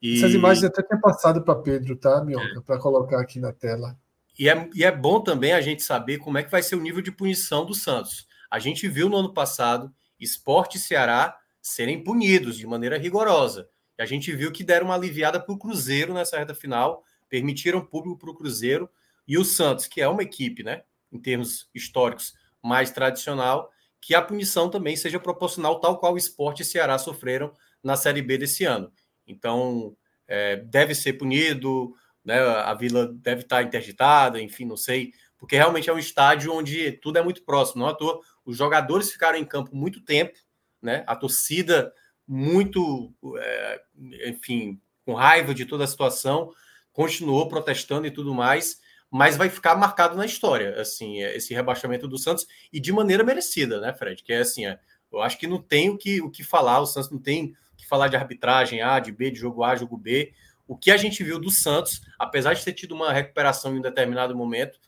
E... 0.00 0.16
Essas 0.16 0.32
imagens 0.32 0.64
até 0.64 0.82
tinha 0.82 0.98
passado 0.98 1.42
para 1.42 1.54
Pedro, 1.56 1.94
tá, 1.94 2.24
Mionca? 2.24 2.58
É. 2.58 2.60
Para 2.62 2.78
colocar 2.78 3.20
aqui 3.20 3.38
na 3.38 3.52
tela. 3.52 3.94
E 4.38 4.48
é, 4.48 4.70
e 4.72 4.84
é 4.84 4.90
bom 4.90 5.20
também 5.20 5.52
a 5.52 5.60
gente 5.60 5.82
saber 5.82 6.16
como 6.18 6.38
é 6.38 6.42
que 6.42 6.50
vai 6.50 6.62
ser 6.62 6.76
o 6.76 6.80
nível 6.80 7.02
de 7.02 7.12
punição 7.12 7.66
do 7.66 7.74
Santos. 7.74 8.26
A 8.50 8.58
gente 8.58 8.88
viu 8.88 9.08
no 9.08 9.18
ano 9.18 9.34
passado 9.34 9.92
Esporte 10.18 10.78
Ceará 10.78 11.36
serem 11.68 12.02
punidos 12.02 12.56
de 12.56 12.66
maneira 12.66 12.98
rigorosa. 12.98 13.68
E 13.98 14.02
a 14.02 14.06
gente 14.06 14.32
viu 14.34 14.52
que 14.52 14.64
deram 14.64 14.86
uma 14.86 14.94
aliviada 14.94 15.40
para 15.40 15.52
o 15.52 15.58
Cruzeiro 15.58 16.14
nessa 16.14 16.38
reta 16.38 16.54
final, 16.54 17.04
permitiram 17.28 17.84
público 17.84 18.18
para 18.18 18.30
o 18.30 18.34
Cruzeiro 18.34 18.88
e 19.26 19.36
o 19.36 19.44
Santos, 19.44 19.86
que 19.86 20.00
é 20.00 20.08
uma 20.08 20.22
equipe, 20.22 20.62
né, 20.62 20.82
em 21.12 21.20
termos 21.20 21.68
históricos, 21.74 22.34
mais 22.62 22.90
tradicional, 22.90 23.70
que 24.00 24.14
a 24.14 24.22
punição 24.22 24.70
também 24.70 24.96
seja 24.96 25.18
proporcional, 25.18 25.80
tal 25.80 25.98
qual 25.98 26.14
o 26.14 26.18
esporte 26.18 26.62
e 26.62 26.64
Ceará 26.64 26.98
sofreram 26.98 27.52
na 27.82 27.96
Série 27.96 28.22
B 28.22 28.38
desse 28.38 28.64
ano. 28.64 28.92
Então, 29.26 29.96
é, 30.26 30.56
deve 30.56 30.94
ser 30.94 31.14
punido, 31.14 31.94
né, 32.24 32.38
a 32.38 32.74
vila 32.74 33.06
deve 33.06 33.42
estar 33.42 33.62
interditada, 33.62 34.40
enfim, 34.40 34.64
não 34.64 34.76
sei, 34.76 35.12
porque 35.36 35.56
realmente 35.56 35.88
é 35.88 35.92
um 35.92 35.98
estádio 35.98 36.52
onde 36.52 36.92
tudo 36.92 37.18
é 37.18 37.22
muito 37.22 37.42
próximo. 37.44 37.82
Não 37.82 37.88
à 37.88 37.94
toa, 37.94 38.20
os 38.44 38.56
jogadores 38.56 39.10
ficaram 39.10 39.38
em 39.38 39.44
campo 39.44 39.74
muito 39.74 40.02
tempo, 40.04 40.38
né? 40.82 41.04
A 41.06 41.16
torcida 41.16 41.92
muito, 42.26 43.12
é, 43.38 43.80
enfim, 44.26 44.80
com 45.04 45.14
raiva 45.14 45.54
de 45.54 45.64
toda 45.64 45.84
a 45.84 45.86
situação, 45.86 46.52
continuou 46.92 47.48
protestando 47.48 48.06
e 48.06 48.10
tudo 48.10 48.34
mais, 48.34 48.80
mas 49.10 49.36
vai 49.36 49.48
ficar 49.48 49.74
marcado 49.76 50.16
na 50.16 50.26
história, 50.26 50.78
assim, 50.80 51.22
é, 51.22 51.36
esse 51.36 51.54
rebaixamento 51.54 52.06
do 52.06 52.18
Santos 52.18 52.46
e 52.72 52.78
de 52.78 52.92
maneira 52.92 53.24
merecida, 53.24 53.80
né, 53.80 53.94
Fred? 53.94 54.22
Que 54.22 54.34
é 54.34 54.38
assim, 54.40 54.66
é, 54.66 54.78
eu 55.10 55.22
acho 55.22 55.38
que 55.38 55.46
não 55.46 55.62
tem 55.62 55.88
o 55.88 55.96
que, 55.96 56.20
o 56.20 56.30
que 56.30 56.44
falar, 56.44 56.80
o 56.80 56.86
Santos 56.86 57.10
não 57.10 57.18
tem 57.18 57.54
o 57.72 57.76
que 57.76 57.86
falar 57.86 58.08
de 58.08 58.16
arbitragem 58.16 58.82
A, 58.82 58.98
de 58.98 59.10
B, 59.10 59.30
de 59.30 59.38
jogo 59.38 59.64
A, 59.64 59.74
jogo 59.74 59.96
B. 59.96 60.32
O 60.66 60.76
que 60.76 60.90
a 60.90 60.96
gente 60.98 61.24
viu 61.24 61.38
do 61.38 61.50
Santos, 61.50 62.02
apesar 62.18 62.52
de 62.52 62.62
ter 62.62 62.74
tido 62.74 62.94
uma 62.94 63.12
recuperação 63.12 63.74
em 63.74 63.78
um 63.78 63.82
determinado 63.82 64.36
momento, 64.36 64.78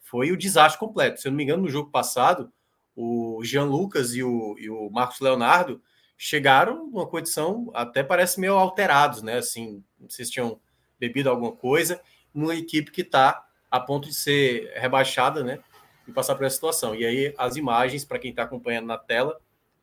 foi 0.00 0.32
o 0.32 0.36
desastre 0.36 0.80
completo. 0.80 1.20
Se 1.20 1.28
eu 1.28 1.30
não 1.30 1.36
me 1.36 1.44
engano, 1.44 1.62
no 1.62 1.68
jogo 1.68 1.90
passado, 1.90 2.52
o 3.00 3.44
Jean 3.44 3.62
Lucas 3.62 4.12
e 4.12 4.24
o, 4.24 4.56
e 4.58 4.68
o 4.68 4.90
Marcos 4.90 5.20
Leonardo 5.20 5.80
chegaram 6.16 6.90
numa 6.90 7.06
condição 7.06 7.70
até 7.72 8.02
parece 8.02 8.40
meio 8.40 8.54
alterados, 8.54 9.22
né? 9.22 9.38
Assim, 9.38 9.84
se 10.08 10.28
tinham 10.28 10.60
bebido 10.98 11.30
alguma 11.30 11.52
coisa, 11.52 12.00
numa 12.34 12.56
equipe 12.56 12.90
que 12.90 13.02
está 13.02 13.46
a 13.70 13.78
ponto 13.78 14.08
de 14.08 14.14
ser 14.16 14.72
rebaixada, 14.74 15.44
né? 15.44 15.60
E 16.08 16.12
passar 16.12 16.34
por 16.34 16.44
essa 16.44 16.56
situação. 16.56 16.92
E 16.92 17.06
aí 17.06 17.32
as 17.38 17.54
imagens, 17.54 18.04
para 18.04 18.18
quem 18.18 18.30
está 18.30 18.42
acompanhando 18.42 18.86
na 18.86 18.98
tela, 18.98 19.38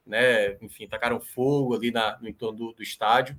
né? 0.05 0.57
Enfim, 0.61 0.86
tacaram 0.86 1.22
fogo 1.22 1.74
ali 1.74 1.91
na, 1.91 2.20
no 2.20 2.28
entorno 2.28 2.57
do, 2.57 2.74
do 2.74 2.84
estádio. 2.84 3.38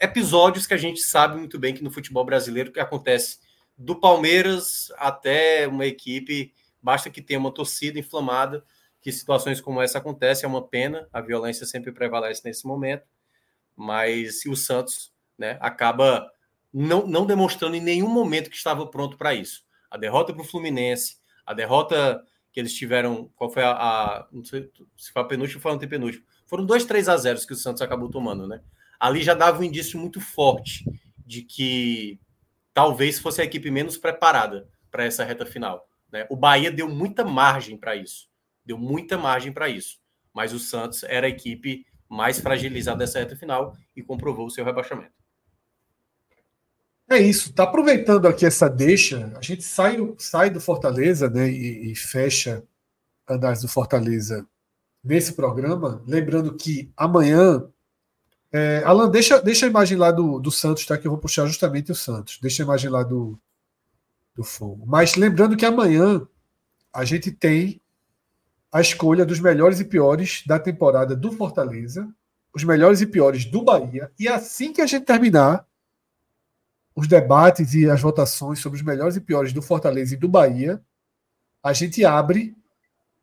Episódios 0.00 0.66
que 0.66 0.72
a 0.72 0.78
gente 0.78 1.00
sabe 1.00 1.36
muito 1.36 1.58
bem 1.58 1.74
que 1.74 1.84
no 1.84 1.90
futebol 1.90 2.24
brasileiro 2.24 2.72
que 2.72 2.80
acontece 2.80 3.38
do 3.76 3.94
Palmeiras 3.94 4.90
até 4.96 5.68
uma 5.68 5.84
equipe, 5.84 6.54
basta 6.82 7.10
que 7.10 7.20
tenha 7.20 7.38
uma 7.38 7.52
torcida 7.52 7.98
inflamada 7.98 8.64
que 9.00 9.12
situações 9.12 9.60
como 9.60 9.80
essa 9.80 9.98
acontecem, 9.98 10.44
é 10.44 10.48
uma 10.48 10.66
pena, 10.66 11.08
a 11.12 11.20
violência 11.20 11.66
sempre 11.66 11.92
prevalece 11.92 12.42
nesse 12.44 12.66
momento, 12.66 13.06
mas 13.76 14.44
o 14.46 14.56
Santos 14.56 15.12
né, 15.36 15.56
acaba 15.60 16.28
não, 16.72 17.06
não 17.06 17.24
demonstrando 17.24 17.76
em 17.76 17.80
nenhum 17.80 18.08
momento 18.08 18.50
que 18.50 18.56
estava 18.56 18.86
pronto 18.86 19.16
para 19.16 19.34
isso. 19.34 19.64
A 19.90 19.96
derrota 19.96 20.32
para 20.32 20.42
o 20.42 20.44
Fluminense, 20.44 21.18
a 21.46 21.54
derrota 21.54 22.22
que 22.52 22.58
eles 22.60 22.74
tiveram, 22.74 23.30
qual 23.36 23.50
foi 23.50 23.62
a, 23.62 23.70
a 23.70 24.28
não 24.32 24.44
sei 24.44 24.70
se 24.96 25.12
foi 25.12 25.22
a 25.22 25.24
penúltima 25.24 25.58
ou 25.58 25.62
foi 25.62 25.72
a 25.72 25.74
antepenúltima, 25.74 26.24
foram 26.46 26.66
dois 26.66 26.84
3 26.84 27.08
a 27.08 27.16
0 27.16 27.46
que 27.46 27.52
o 27.52 27.56
Santos 27.56 27.82
acabou 27.82 28.10
tomando, 28.10 28.46
né? 28.48 28.60
Ali 28.98 29.22
já 29.22 29.34
dava 29.34 29.60
um 29.60 29.64
indício 29.64 29.98
muito 29.98 30.20
forte 30.20 30.84
de 31.24 31.42
que 31.42 32.18
talvez 32.74 33.18
fosse 33.18 33.40
a 33.40 33.44
equipe 33.44 33.70
menos 33.70 33.96
preparada 33.96 34.68
para 34.90 35.04
essa 35.04 35.24
reta 35.24 35.46
final. 35.46 35.88
Né? 36.10 36.26
O 36.28 36.34
Bahia 36.34 36.70
deu 36.70 36.88
muita 36.88 37.24
margem 37.24 37.76
para 37.76 37.94
isso 37.94 38.28
deu 38.68 38.76
muita 38.76 39.16
margem 39.16 39.50
para 39.50 39.66
isso. 39.68 39.98
Mas 40.32 40.52
o 40.52 40.58
Santos 40.58 41.02
era 41.04 41.26
a 41.26 41.30
equipe 41.30 41.86
mais 42.06 42.38
fragilizada 42.38 42.98
dessa 42.98 43.18
reta 43.18 43.34
final 43.34 43.74
e 43.96 44.02
comprovou 44.02 44.46
o 44.46 44.50
seu 44.50 44.62
rebaixamento. 44.62 45.12
É 47.10 47.18
isso. 47.18 47.54
Tá 47.54 47.62
aproveitando 47.62 48.28
aqui 48.28 48.44
essa 48.44 48.68
deixa, 48.68 49.32
a 49.34 49.40
gente 49.40 49.62
sai, 49.62 49.96
sai 50.18 50.50
do 50.50 50.60
Fortaleza 50.60 51.30
né, 51.30 51.50
e, 51.50 51.92
e 51.92 51.96
fecha 51.96 52.62
Andares 53.26 53.62
do 53.62 53.68
Fortaleza 53.68 54.46
nesse 55.02 55.32
programa. 55.32 56.02
Lembrando 56.06 56.54
que 56.54 56.92
amanhã. 56.96 57.66
É, 58.50 58.82
Alan, 58.84 59.10
deixa, 59.10 59.40
deixa 59.42 59.66
a 59.66 59.68
imagem 59.68 59.98
lá 59.98 60.10
do, 60.10 60.38
do 60.38 60.50
Santos, 60.50 60.86
tá? 60.86 60.96
Que 60.96 61.06
eu 61.06 61.10
vou 61.10 61.20
puxar 61.20 61.46
justamente 61.46 61.92
o 61.92 61.94
Santos. 61.94 62.38
Deixa 62.40 62.62
a 62.62 62.64
imagem 62.64 62.90
lá 62.90 63.02
do, 63.02 63.38
do 64.34 64.42
fogo. 64.42 64.84
Mas 64.86 65.14
lembrando 65.14 65.56
que 65.56 65.66
amanhã 65.66 66.26
a 66.92 67.04
gente 67.04 67.30
tem 67.30 67.80
a 68.70 68.80
escolha 68.80 69.24
dos 69.24 69.40
melhores 69.40 69.80
e 69.80 69.84
piores 69.84 70.42
da 70.46 70.58
temporada 70.58 71.16
do 71.16 71.32
Fortaleza, 71.32 72.08
os 72.54 72.64
melhores 72.64 73.00
e 73.00 73.06
piores 73.06 73.44
do 73.44 73.62
Bahia, 73.62 74.10
e 74.18 74.28
assim 74.28 74.72
que 74.72 74.80
a 74.80 74.86
gente 74.86 75.04
terminar 75.04 75.66
os 76.94 77.06
debates 77.06 77.74
e 77.74 77.88
as 77.88 78.00
votações 78.00 78.58
sobre 78.58 78.78
os 78.78 78.84
melhores 78.84 79.16
e 79.16 79.20
piores 79.20 79.52
do 79.52 79.62
Fortaleza 79.62 80.14
e 80.14 80.18
do 80.18 80.28
Bahia, 80.28 80.82
a 81.62 81.72
gente 81.72 82.04
abre 82.04 82.56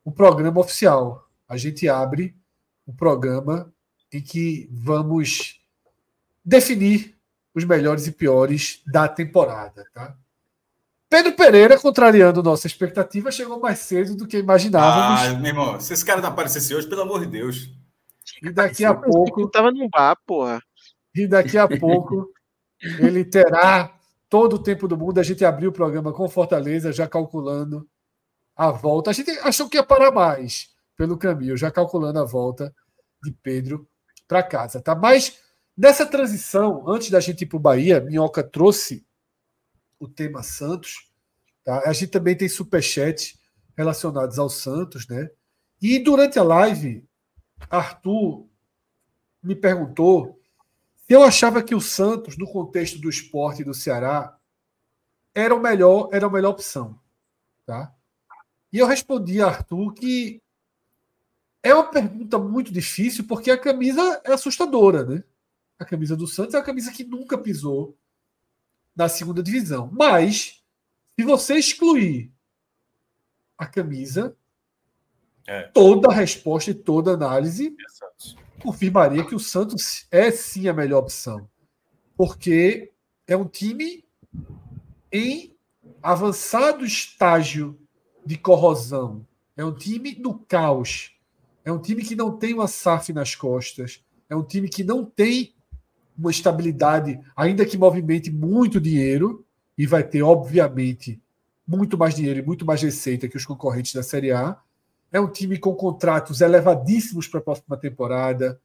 o 0.03 0.11
programa 0.11 0.59
oficial. 0.59 1.27
A 1.47 1.57
gente 1.57 1.87
abre 1.89 2.35
o 2.85 2.93
programa 2.93 3.71
em 4.11 4.21
que 4.21 4.69
vamos 4.71 5.59
definir 6.43 7.15
os 7.53 7.63
melhores 7.65 8.07
e 8.07 8.11
piores 8.11 8.81
da 8.85 9.07
temporada. 9.07 9.85
Tá? 9.93 10.15
Pedro 11.15 11.31
Pereira, 11.31 11.79
contrariando 11.79 12.43
nossa 12.43 12.67
expectativa, 12.67 13.31
chegou 13.31 13.57
mais 13.57 13.79
cedo 13.79 14.17
do 14.17 14.27
que 14.27 14.37
imaginávamos. 14.37 15.21
Ah, 15.21 15.33
meu 15.35 15.45
irmão, 15.45 15.79
se 15.79 15.93
esse 15.93 16.03
cara 16.03 16.19
não 16.19 16.27
aparecesse 16.27 16.75
hoje, 16.75 16.89
pelo 16.89 17.03
amor 17.03 17.21
de 17.21 17.27
Deus. 17.27 17.69
E 18.43 18.51
daqui 18.51 18.83
a 18.83 18.93
pouco. 18.93 19.49
Tava 19.49 19.71
no 19.71 19.87
bar, 19.87 20.17
porra. 20.25 20.61
E 21.15 21.25
daqui 21.25 21.57
a 21.57 21.69
pouco 21.69 22.29
ele 22.99 23.23
terá 23.23 23.97
todo 24.29 24.57
o 24.57 24.59
tempo 24.59 24.89
do 24.89 24.97
mundo. 24.97 25.17
A 25.17 25.23
gente 25.23 25.45
abriu 25.45 25.69
o 25.69 25.73
programa 25.73 26.11
com 26.11 26.27
Fortaleza, 26.27 26.91
já 26.91 27.07
calculando 27.07 27.87
a 28.53 28.69
volta. 28.71 29.11
A 29.11 29.13
gente 29.13 29.31
achou 29.39 29.69
que 29.69 29.77
ia 29.77 29.83
parar 29.83 30.11
mais 30.11 30.67
pelo 30.97 31.17
caminho, 31.17 31.55
já 31.55 31.71
calculando 31.71 32.19
a 32.19 32.25
volta 32.25 32.75
de 33.23 33.31
Pedro 33.41 33.87
para 34.27 34.43
casa. 34.43 34.81
Tá? 34.81 34.93
Mas 34.93 35.39
nessa 35.77 36.05
transição, 36.05 36.83
antes 36.85 37.09
da 37.09 37.21
gente 37.21 37.43
ir 37.43 37.45
para 37.45 37.55
o 37.55 37.61
Bahia, 37.61 38.01
Minhoca 38.01 38.43
trouxe 38.43 39.05
o 40.05 40.09
tema 40.09 40.43
Santos. 40.43 41.09
Tá? 41.63 41.83
A 41.85 41.93
gente 41.93 42.07
também 42.07 42.35
tem 42.35 42.47
superchat 42.47 43.37
relacionados 43.75 44.39
ao 44.39 44.49
Santos, 44.49 45.07
né? 45.07 45.29
E 45.81 45.99
durante 45.99 46.39
a 46.39 46.43
live, 46.43 47.03
Arthur 47.69 48.47
me 49.43 49.55
perguntou 49.55 50.39
se 51.07 51.13
eu 51.13 51.23
achava 51.23 51.61
que 51.61 51.75
o 51.75 51.81
Santos, 51.81 52.35
no 52.37 52.47
contexto 52.47 52.97
do 52.97 53.09
esporte 53.09 53.63
do 53.63 53.73
Ceará, 53.73 54.35
era 55.35 55.53
o 55.53 55.61
melhor, 55.61 56.09
era 56.11 56.25
a 56.25 56.29
melhor 56.29 56.51
opção, 56.51 56.99
tá? 57.65 57.93
E 58.73 58.79
eu 58.79 58.87
respondi 58.87 59.41
a 59.41 59.47
Arthur 59.47 59.93
que 59.93 60.41
é 61.61 61.73
uma 61.73 61.83
pergunta 61.83 62.39
muito 62.39 62.71
difícil 62.71 63.25
porque 63.27 63.51
a 63.51 63.57
camisa 63.57 64.21
é 64.23 64.33
assustadora, 64.33 65.03
né? 65.03 65.23
A 65.77 65.85
camisa 65.85 66.15
do 66.15 66.25
Santos 66.25 66.55
é 66.55 66.57
a 66.57 66.63
camisa 66.63 66.91
que 66.91 67.03
nunca 67.03 67.37
pisou 67.37 67.97
na 68.95 69.09
segunda 69.09 69.43
divisão. 69.43 69.89
Mas, 69.91 70.63
se 71.19 71.25
você 71.25 71.55
excluir 71.55 72.31
a 73.57 73.65
camisa, 73.65 74.35
é. 75.47 75.63
toda 75.63 76.09
a 76.09 76.13
resposta 76.13 76.71
e 76.71 76.73
toda 76.73 77.11
a 77.11 77.13
análise 77.15 77.67
é 77.67 78.61
confirmaria 78.61 79.25
que 79.25 79.35
o 79.35 79.39
Santos 79.39 80.07
é 80.09 80.31
sim 80.31 80.67
a 80.67 80.73
melhor 80.73 80.99
opção. 80.99 81.47
Porque 82.17 82.91
é 83.27 83.35
um 83.35 83.47
time 83.47 84.03
em 85.11 85.55
avançado 86.01 86.85
estágio 86.85 87.79
de 88.25 88.37
corrosão. 88.37 89.25
É 89.55 89.63
um 89.63 89.73
time 89.73 90.15
no 90.15 90.39
caos. 90.39 91.11
É 91.63 91.71
um 91.71 91.79
time 91.79 92.03
que 92.03 92.15
não 92.15 92.37
tem 92.37 92.53
uma 92.53 92.67
SAF 92.67 93.13
nas 93.13 93.35
costas. 93.35 94.03
É 94.29 94.35
um 94.35 94.43
time 94.43 94.69
que 94.69 94.83
não 94.83 95.05
tem 95.05 95.54
uma 96.17 96.31
estabilidade, 96.31 97.19
ainda 97.35 97.65
que 97.65 97.77
movimente 97.77 98.31
muito 98.31 98.79
dinheiro, 98.79 99.45
e 99.77 99.85
vai 99.85 100.03
ter, 100.03 100.21
obviamente, 100.21 101.21
muito 101.67 101.97
mais 101.97 102.15
dinheiro 102.15 102.39
e 102.39 102.45
muito 102.45 102.65
mais 102.65 102.81
receita 102.81 103.27
que 103.27 103.37
os 103.37 103.45
concorrentes 103.45 103.93
da 103.93 104.03
Série 104.03 104.31
A. 104.31 104.57
É 105.11 105.19
um 105.19 105.27
time 105.27 105.57
com 105.57 105.73
contratos 105.73 106.41
elevadíssimos 106.41 107.27
para 107.27 107.39
a 107.39 107.43
próxima 107.43 107.77
temporada. 107.77 108.59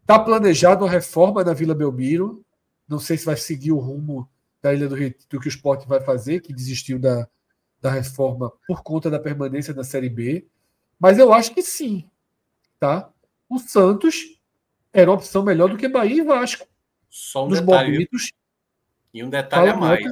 Está 0.00 0.18
planejado 0.18 0.84
uma 0.84 0.90
reforma 0.90 1.44
na 1.44 1.52
Vila 1.52 1.74
Belmiro. 1.74 2.44
Não 2.88 2.98
sei 2.98 3.18
se 3.18 3.26
vai 3.26 3.36
seguir 3.36 3.72
o 3.72 3.78
rumo 3.78 4.28
da 4.62 4.72
Ilha 4.72 4.88
do 4.88 4.94
Retiro 4.94 5.40
que 5.40 5.48
o 5.48 5.50
Sport 5.50 5.86
vai 5.86 6.00
fazer, 6.00 6.40
que 6.40 6.52
desistiu 6.52 6.98
da, 6.98 7.28
da 7.80 7.90
reforma 7.90 8.52
por 8.66 8.82
conta 8.82 9.10
da 9.10 9.18
permanência 9.18 9.74
na 9.74 9.84
Série 9.84 10.08
B. 10.08 10.46
Mas 10.98 11.18
eu 11.18 11.32
acho 11.32 11.54
que 11.54 11.62
sim. 11.62 12.08
Tá? 12.80 13.10
O 13.48 13.58
Santos 13.58 14.40
era 14.92 15.10
uma 15.10 15.16
opção 15.16 15.42
melhor 15.42 15.68
do 15.68 15.76
que 15.76 15.88
Bahia 15.88 16.22
e 16.22 16.24
Vasco. 16.24 16.66
Só 17.10 17.46
um 17.46 17.48
detalhe. 17.48 17.92
Momentos, 17.92 18.32
e 19.12 19.22
um 19.22 19.30
detalhe 19.30 19.70
a 19.70 19.76
mais. 19.76 20.04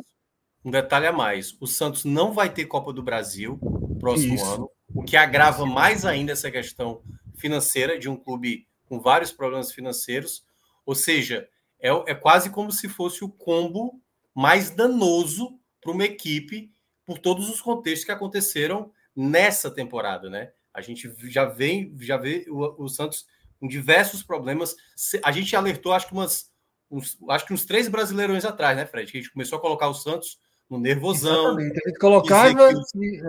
Um 0.64 0.70
detalhe 0.70 1.06
a 1.06 1.12
mais. 1.12 1.56
O 1.60 1.66
Santos 1.66 2.04
não 2.04 2.32
vai 2.32 2.52
ter 2.52 2.66
Copa 2.66 2.92
do 2.92 3.02
Brasil 3.02 3.58
próximo 4.00 4.34
Isso. 4.34 4.44
ano, 4.44 4.70
o 4.94 5.02
que 5.02 5.16
agrava 5.16 5.64
mais 5.64 6.04
ainda 6.04 6.32
essa 6.32 6.50
questão 6.50 7.02
financeira 7.34 7.98
de 7.98 8.08
um 8.08 8.16
clube 8.16 8.66
com 8.86 9.00
vários 9.00 9.32
problemas 9.32 9.72
financeiros. 9.72 10.44
Ou 10.84 10.94
seja, 10.94 11.48
é, 11.80 11.88
é 12.10 12.14
quase 12.14 12.50
como 12.50 12.72
se 12.72 12.88
fosse 12.88 13.24
o 13.24 13.28
combo 13.28 14.00
mais 14.34 14.70
danoso 14.70 15.58
para 15.80 15.92
uma 15.92 16.04
equipe 16.04 16.72
por 17.04 17.18
todos 17.18 17.48
os 17.48 17.60
contextos 17.60 18.04
que 18.04 18.12
aconteceram 18.12 18.90
nessa 19.14 19.70
temporada, 19.70 20.28
né? 20.28 20.52
A 20.74 20.80
gente 20.80 21.10
já 21.30 21.44
vem, 21.44 21.96
já 22.00 22.16
vê 22.16 22.44
o, 22.48 22.84
o 22.84 22.88
Santos 22.88 23.26
com 23.58 23.66
diversos 23.66 24.22
problemas. 24.22 24.76
A 25.22 25.32
gente 25.32 25.56
alertou, 25.56 25.92
acho 25.92 26.08
que 26.08 26.12
umas 26.12 26.50
uns, 26.90 27.18
acho 27.28 27.46
que 27.46 27.54
uns 27.54 27.64
três 27.64 27.88
brasileirões 27.88 28.44
atrás, 28.44 28.76
né, 28.76 28.86
Fred? 28.86 29.10
Que 29.10 29.18
a 29.18 29.20
gente 29.20 29.32
começou 29.32 29.58
a 29.58 29.60
colocar 29.60 29.88
o 29.88 29.94
Santos 29.94 30.38
no 30.68 30.78
nervosão. 30.78 31.58
Exatamente. 31.58 31.80
A 31.84 31.88
gente 31.88 31.98
colocava. 31.98 32.68
Que... 32.92 33.22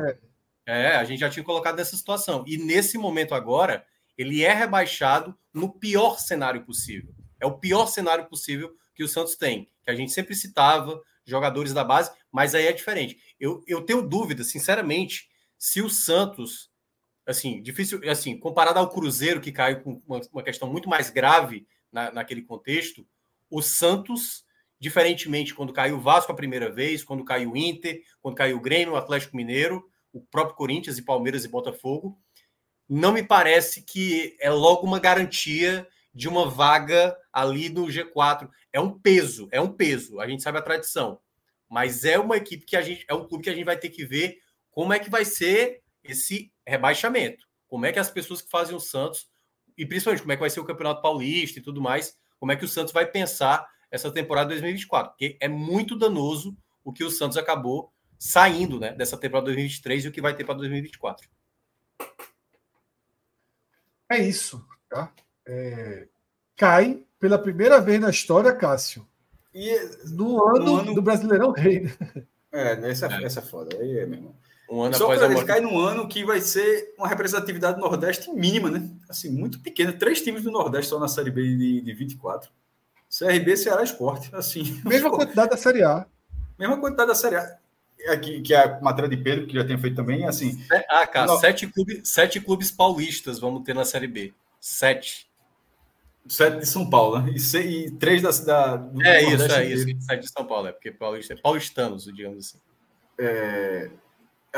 É. 0.66 0.82
é, 0.86 0.96
a 0.96 1.04
gente 1.04 1.20
já 1.20 1.30
tinha 1.30 1.44
colocado 1.44 1.78
nessa 1.78 1.96
situação. 1.96 2.44
E 2.48 2.58
nesse 2.58 2.98
momento 2.98 3.34
agora, 3.34 3.86
ele 4.18 4.44
é 4.44 4.54
rebaixado 4.54 5.38
no 5.54 5.72
pior 5.72 6.20
cenário 6.20 6.64
possível. 6.66 7.14
É 7.40 7.46
o 7.46 7.58
pior 7.58 7.88
cenário 7.88 8.26
possível 8.26 8.74
que 8.96 9.04
o 9.04 9.08
Santos 9.08 9.36
tem, 9.36 9.70
que 9.84 9.92
a 9.92 9.96
gente 9.96 10.12
sempre 10.12 10.34
citava, 10.34 11.00
jogadores 11.24 11.74
da 11.74 11.84
base, 11.84 12.12
mas 12.32 12.56
aí 12.56 12.66
é 12.66 12.74
diferente. 12.74 13.18
Eu, 13.40 13.64
eu 13.68 13.82
tenho 13.82 14.02
dúvida, 14.02 14.44
sinceramente, 14.44 15.30
se 15.58 15.82
o 15.82 15.90
Santos, 15.90 16.72
assim, 17.26 17.62
difícil, 17.62 18.02
assim, 18.10 18.40
comparado 18.40 18.80
ao 18.80 18.90
Cruzeiro, 18.90 19.42
que 19.42 19.52
caiu 19.52 19.82
com 19.82 20.02
uma, 20.08 20.22
uma 20.32 20.44
questão 20.44 20.72
muito 20.72 20.90
mais 20.90 21.10
grave 21.10 21.68
na, 21.92 22.12
naquele 22.12 22.42
contexto, 22.42 23.06
o 23.50 23.62
Santos, 23.62 24.44
diferentemente 24.80 25.54
quando 25.54 25.74
caiu 25.74 25.98
o 25.98 26.02
Vasco 26.02 26.32
a 26.32 26.36
primeira 26.36 26.72
vez, 26.72 27.04
quando 27.04 27.24
caiu 27.24 27.52
o 27.52 27.58
Inter, 27.58 28.02
quando 28.22 28.36
caiu 28.36 28.58
o 28.58 28.62
Grêmio, 28.62 28.94
o 28.94 28.98
Atlético 28.98 29.36
Mineiro, 29.36 29.84
o 30.14 30.22
próprio 30.22 30.56
Corinthians 30.56 30.98
e 30.98 31.04
Palmeiras 31.04 31.46
e 31.46 31.50
Botafogo, 31.50 32.20
não 32.88 33.12
me 33.12 33.24
parece 33.24 33.84
que 33.84 34.36
é 34.40 34.50
logo 34.50 34.86
uma 34.86 35.00
garantia 35.00 35.88
de 36.14 36.28
uma 36.28 36.50
vaga 36.50 37.16
ali 37.32 37.70
no 37.70 37.86
G4. 37.86 38.50
É 38.72 38.80
um 38.80 38.98
peso, 38.98 39.48
é 39.52 39.60
um 39.60 39.72
peso. 39.72 40.20
A 40.20 40.28
gente 40.28 40.42
sabe 40.42 40.58
a 40.58 40.64
tradição, 40.64 41.20
mas 41.70 42.06
é 42.06 42.18
uma 42.18 42.38
equipe 42.38 42.66
que 42.66 42.76
a 42.76 42.82
gente 42.82 43.06
é 43.08 43.14
um 43.14 43.28
clube 43.28 43.44
que 43.44 43.50
a 43.50 43.54
gente 43.54 43.66
vai 43.66 43.78
ter 43.78 43.90
que 43.90 44.06
ver 44.06 44.38
como 44.72 44.94
é 44.94 45.00
que 45.00 45.10
vai 45.10 45.26
ser 45.26 45.82
esse 46.04 46.52
rebaixamento. 46.66 47.46
Como 47.68 47.86
é 47.86 47.92
que 47.92 48.00
as 48.00 48.10
pessoas 48.10 48.42
que 48.42 48.50
fazem 48.50 48.76
o 48.76 48.80
Santos 48.80 49.28
e 49.78 49.86
principalmente 49.86 50.22
como 50.22 50.32
é 50.32 50.36
que 50.36 50.42
vai 50.42 50.50
ser 50.50 50.60
o 50.60 50.66
Campeonato 50.66 51.02
Paulista 51.02 51.60
e 51.60 51.62
tudo 51.62 51.82
mais 51.82 52.16
como 52.40 52.52
é 52.52 52.56
que 52.56 52.66
o 52.66 52.68
Santos 52.68 52.94
vai 52.94 53.06
pensar 53.06 53.68
essa 53.90 54.12
temporada 54.12 54.50
2024, 54.50 55.12
porque 55.12 55.38
é 55.40 55.48
muito 55.48 55.98
danoso 55.98 56.56
o 56.84 56.92
que 56.92 57.04
o 57.04 57.12
Santos 57.12 57.38
acabou 57.38 57.92
saindo 58.20 58.80
né, 58.80 58.94
dessa 58.94 59.18
temporada 59.18 59.46
2023 59.46 60.06
e 60.06 60.08
o 60.08 60.12
que 60.12 60.22
vai 60.22 60.36
ter 60.36 60.44
para 60.44 60.56
2024. 60.56 61.30
É 64.10 64.20
isso, 64.20 64.66
tá? 64.90 65.12
É... 65.46 66.08
Cai 66.56 67.04
pela 67.20 67.38
primeira 67.38 67.80
vez 67.80 68.00
na 68.00 68.10
história, 68.10 68.56
Cássio. 68.56 69.08
E 69.54 69.74
no 70.06 70.44
ano, 70.44 70.66
no 70.66 70.76
ano... 70.78 70.94
do 70.94 71.02
Brasileirão 71.02 71.52
Rei. 71.52 71.82
Né? 71.82 71.92
É, 72.52 72.90
essa 72.90 73.08
é. 73.08 73.24
essa 73.24 73.40
é 73.40 73.44
foda. 73.44 73.78
Aí 73.78 74.00
é, 74.00 74.06
mesmo. 74.06 74.36
Um 74.70 74.84
ano 74.84 74.96
Só 74.96 75.08
para 75.08 75.32
ele 75.32 75.46
cai 75.46 75.62
num 75.62 75.80
ano 75.80 76.08
que 76.08 76.26
vai 76.26 76.42
ser 76.42 76.94
uma 76.98 77.08
representatividade 77.08 77.76
do 77.76 77.82
Nordeste 77.82 78.30
mínima, 78.32 78.70
né? 78.70 78.90
Assim, 79.08 79.30
muito 79.30 79.60
pequena. 79.60 79.94
Três 79.94 80.22
times 80.22 80.44
do 80.44 80.52
Nordeste 80.52 80.90
só 80.90 81.00
na 81.00 81.08
Série 81.08 81.32
B 81.32 81.42
de, 81.42 81.82
de 81.82 81.94
24. 81.94 82.52
CRB, 83.10 83.56
Ceará 83.56 83.84
Esporte. 83.84 84.30
Assim, 84.34 84.82
Mesma 84.84 85.10
quantidade 85.10 85.52
da 85.52 85.58
Série 85.58 85.84
A. 85.84 86.06
Mesma 86.60 86.78
quantidade 86.80 87.08
da 87.08 87.16
Série 87.16 87.38
A. 87.38 87.58
Aqui, 88.10 88.42
que 88.42 88.54
é 88.54 88.64
a 88.64 88.80
matéria 88.82 89.10
de 89.10 89.18
Pedro, 89.18 89.48
que 89.48 89.56
já 89.56 89.66
tem 89.66 89.78
feito 89.78 89.96
também, 89.96 90.26
assim. 90.28 90.62
É, 90.72 90.86
ah, 90.90 91.08
cara, 91.08 91.32
no... 91.32 91.40
sete, 91.40 91.66
clubes, 91.66 92.08
sete 92.10 92.40
clubes 92.40 92.70
paulistas 92.70 93.40
vamos 93.40 93.64
ter 93.64 93.74
na 93.74 93.86
Série 93.86 94.08
B. 94.08 94.34
Sete. 94.60 95.28
Sete 96.28 96.60
de 96.60 96.66
São 96.66 96.90
Paulo, 96.90 97.22
né? 97.22 97.32
E, 97.34 97.40
se, 97.40 97.58
e 97.60 97.92
três 97.92 98.22
da, 98.22 98.32
da 98.76 98.86
É 99.02 99.24
isso, 99.24 99.52
é 99.52 99.66
isso. 99.66 99.86
Sete 100.02 100.24
de 100.24 100.32
São 100.32 100.46
Paulo, 100.46 100.68
é 100.68 100.74
porque 100.74 100.92
paulista, 100.92 101.34
é 101.34 101.38
paulistanos, 101.38 102.04
digamos 102.04 102.46
assim. 102.46 102.58
É, 103.18 103.90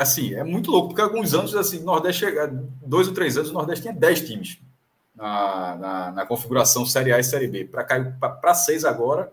assim, 0.02 0.34
é 0.34 0.42
muito 0.42 0.70
louco, 0.70 0.88
porque 0.88 1.02
alguns 1.02 1.34
anos, 1.34 1.54
assim, 1.54 1.80
Nordeste 1.80 2.24
chega, 2.24 2.46
dois 2.82 3.06
ou 3.06 3.14
três 3.14 3.36
anos, 3.36 3.50
o 3.50 3.54
Nordeste 3.54 3.82
tinha 3.82 3.94
dez 3.94 4.26
times 4.26 4.58
na, 5.14 5.76
na, 5.76 6.12
na 6.12 6.26
configuração 6.26 6.86
Série 6.86 7.12
A 7.12 7.18
e 7.18 7.24
Série 7.24 7.46
B. 7.46 7.66
Para 7.66 7.84
cair 7.84 8.14
para 8.18 8.54
seis 8.54 8.84
agora, 8.84 9.32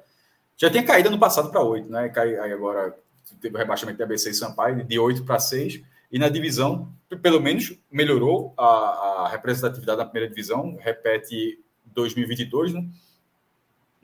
já 0.57 0.69
tinha 0.69 0.83
caído 0.83 1.09
no 1.09 1.17
passado 1.17 1.49
para 1.49 1.63
oito, 1.63 1.89
né? 1.89 2.09
Cai, 2.09 2.35
aí 2.37 2.51
agora 2.51 2.95
teve 3.39 3.55
o 3.55 3.57
rebaixamento 3.57 3.97
de 3.97 4.03
ABC 4.03 4.29
e 4.29 4.33
Sampaio, 4.33 4.83
de 4.83 4.99
oito 4.99 5.23
para 5.23 5.39
seis, 5.39 5.81
e 6.11 6.19
na 6.19 6.29
divisão, 6.29 6.91
pelo 7.21 7.39
menos, 7.39 7.77
melhorou 7.91 8.53
a, 8.57 8.65
a 8.65 9.27
representatividade 9.29 9.99
na 9.99 10.05
primeira 10.05 10.29
divisão, 10.29 10.77
repete 10.79 11.63
2022, 11.85 12.73
né? 12.73 12.85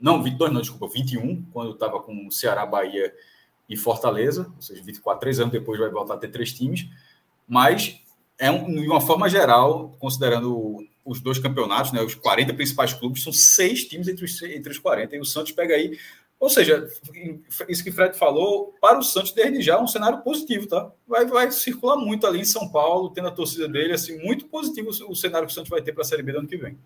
Não, 0.00 0.22
22 0.22 0.52
não, 0.52 0.60
desculpa, 0.60 0.88
21, 0.92 1.44
quando 1.52 1.72
estava 1.72 2.00
com 2.00 2.30
Ceará, 2.30 2.66
Bahia 2.66 3.14
e 3.68 3.76
Fortaleza, 3.76 4.52
ou 4.54 4.62
seja, 4.62 4.82
24, 4.82 5.20
três 5.20 5.40
anos 5.40 5.52
depois 5.52 5.78
vai 5.78 5.90
voltar 5.90 6.14
a 6.14 6.18
ter 6.18 6.28
três 6.28 6.52
times, 6.52 6.88
mas 7.48 8.00
é 8.38 8.50
um, 8.50 8.66
de 8.66 8.86
uma 8.86 9.00
forma 9.00 9.28
geral, 9.28 9.96
considerando 9.98 10.78
os 11.04 11.20
dois 11.20 11.38
campeonatos, 11.38 11.92
né, 11.92 12.02
os 12.02 12.14
40 12.14 12.54
principais 12.54 12.92
clubes, 12.92 13.22
são 13.22 13.32
seis 13.32 13.84
times 13.84 14.08
entre 14.08 14.24
os, 14.24 14.42
entre 14.42 14.72
os 14.72 14.78
40, 14.78 15.16
e 15.16 15.20
o 15.20 15.24
Santos 15.24 15.52
pega 15.52 15.74
aí. 15.74 15.98
Ou 16.40 16.50
seja, 16.50 16.86
isso 17.68 17.84
que 17.84 17.90
o 17.90 17.92
Fred 17.92 18.18
falou, 18.18 18.74
para 18.80 18.98
o 18.98 19.02
Santos, 19.02 19.32
desde 19.32 19.62
já, 19.62 19.74
é 19.74 19.80
um 19.80 19.86
cenário 19.86 20.22
positivo, 20.22 20.66
tá? 20.66 20.90
Vai, 21.06 21.24
vai 21.26 21.50
circular 21.50 21.96
muito 21.96 22.26
ali 22.26 22.40
em 22.40 22.44
São 22.44 22.68
Paulo, 22.68 23.10
tendo 23.10 23.28
a 23.28 23.32
torcida 23.32 23.68
dele, 23.68 23.92
assim, 23.94 24.18
muito 24.22 24.46
positivo 24.46 24.90
o 24.90 25.14
cenário 25.14 25.46
que 25.46 25.52
o 25.52 25.54
Santos 25.54 25.70
vai 25.70 25.80
ter 25.80 25.92
para 25.92 26.02
a 26.02 26.04
Série 26.04 26.22
B 26.22 26.32
do 26.32 26.38
ano 26.38 26.48
que 26.48 26.56
vem. 26.56 26.76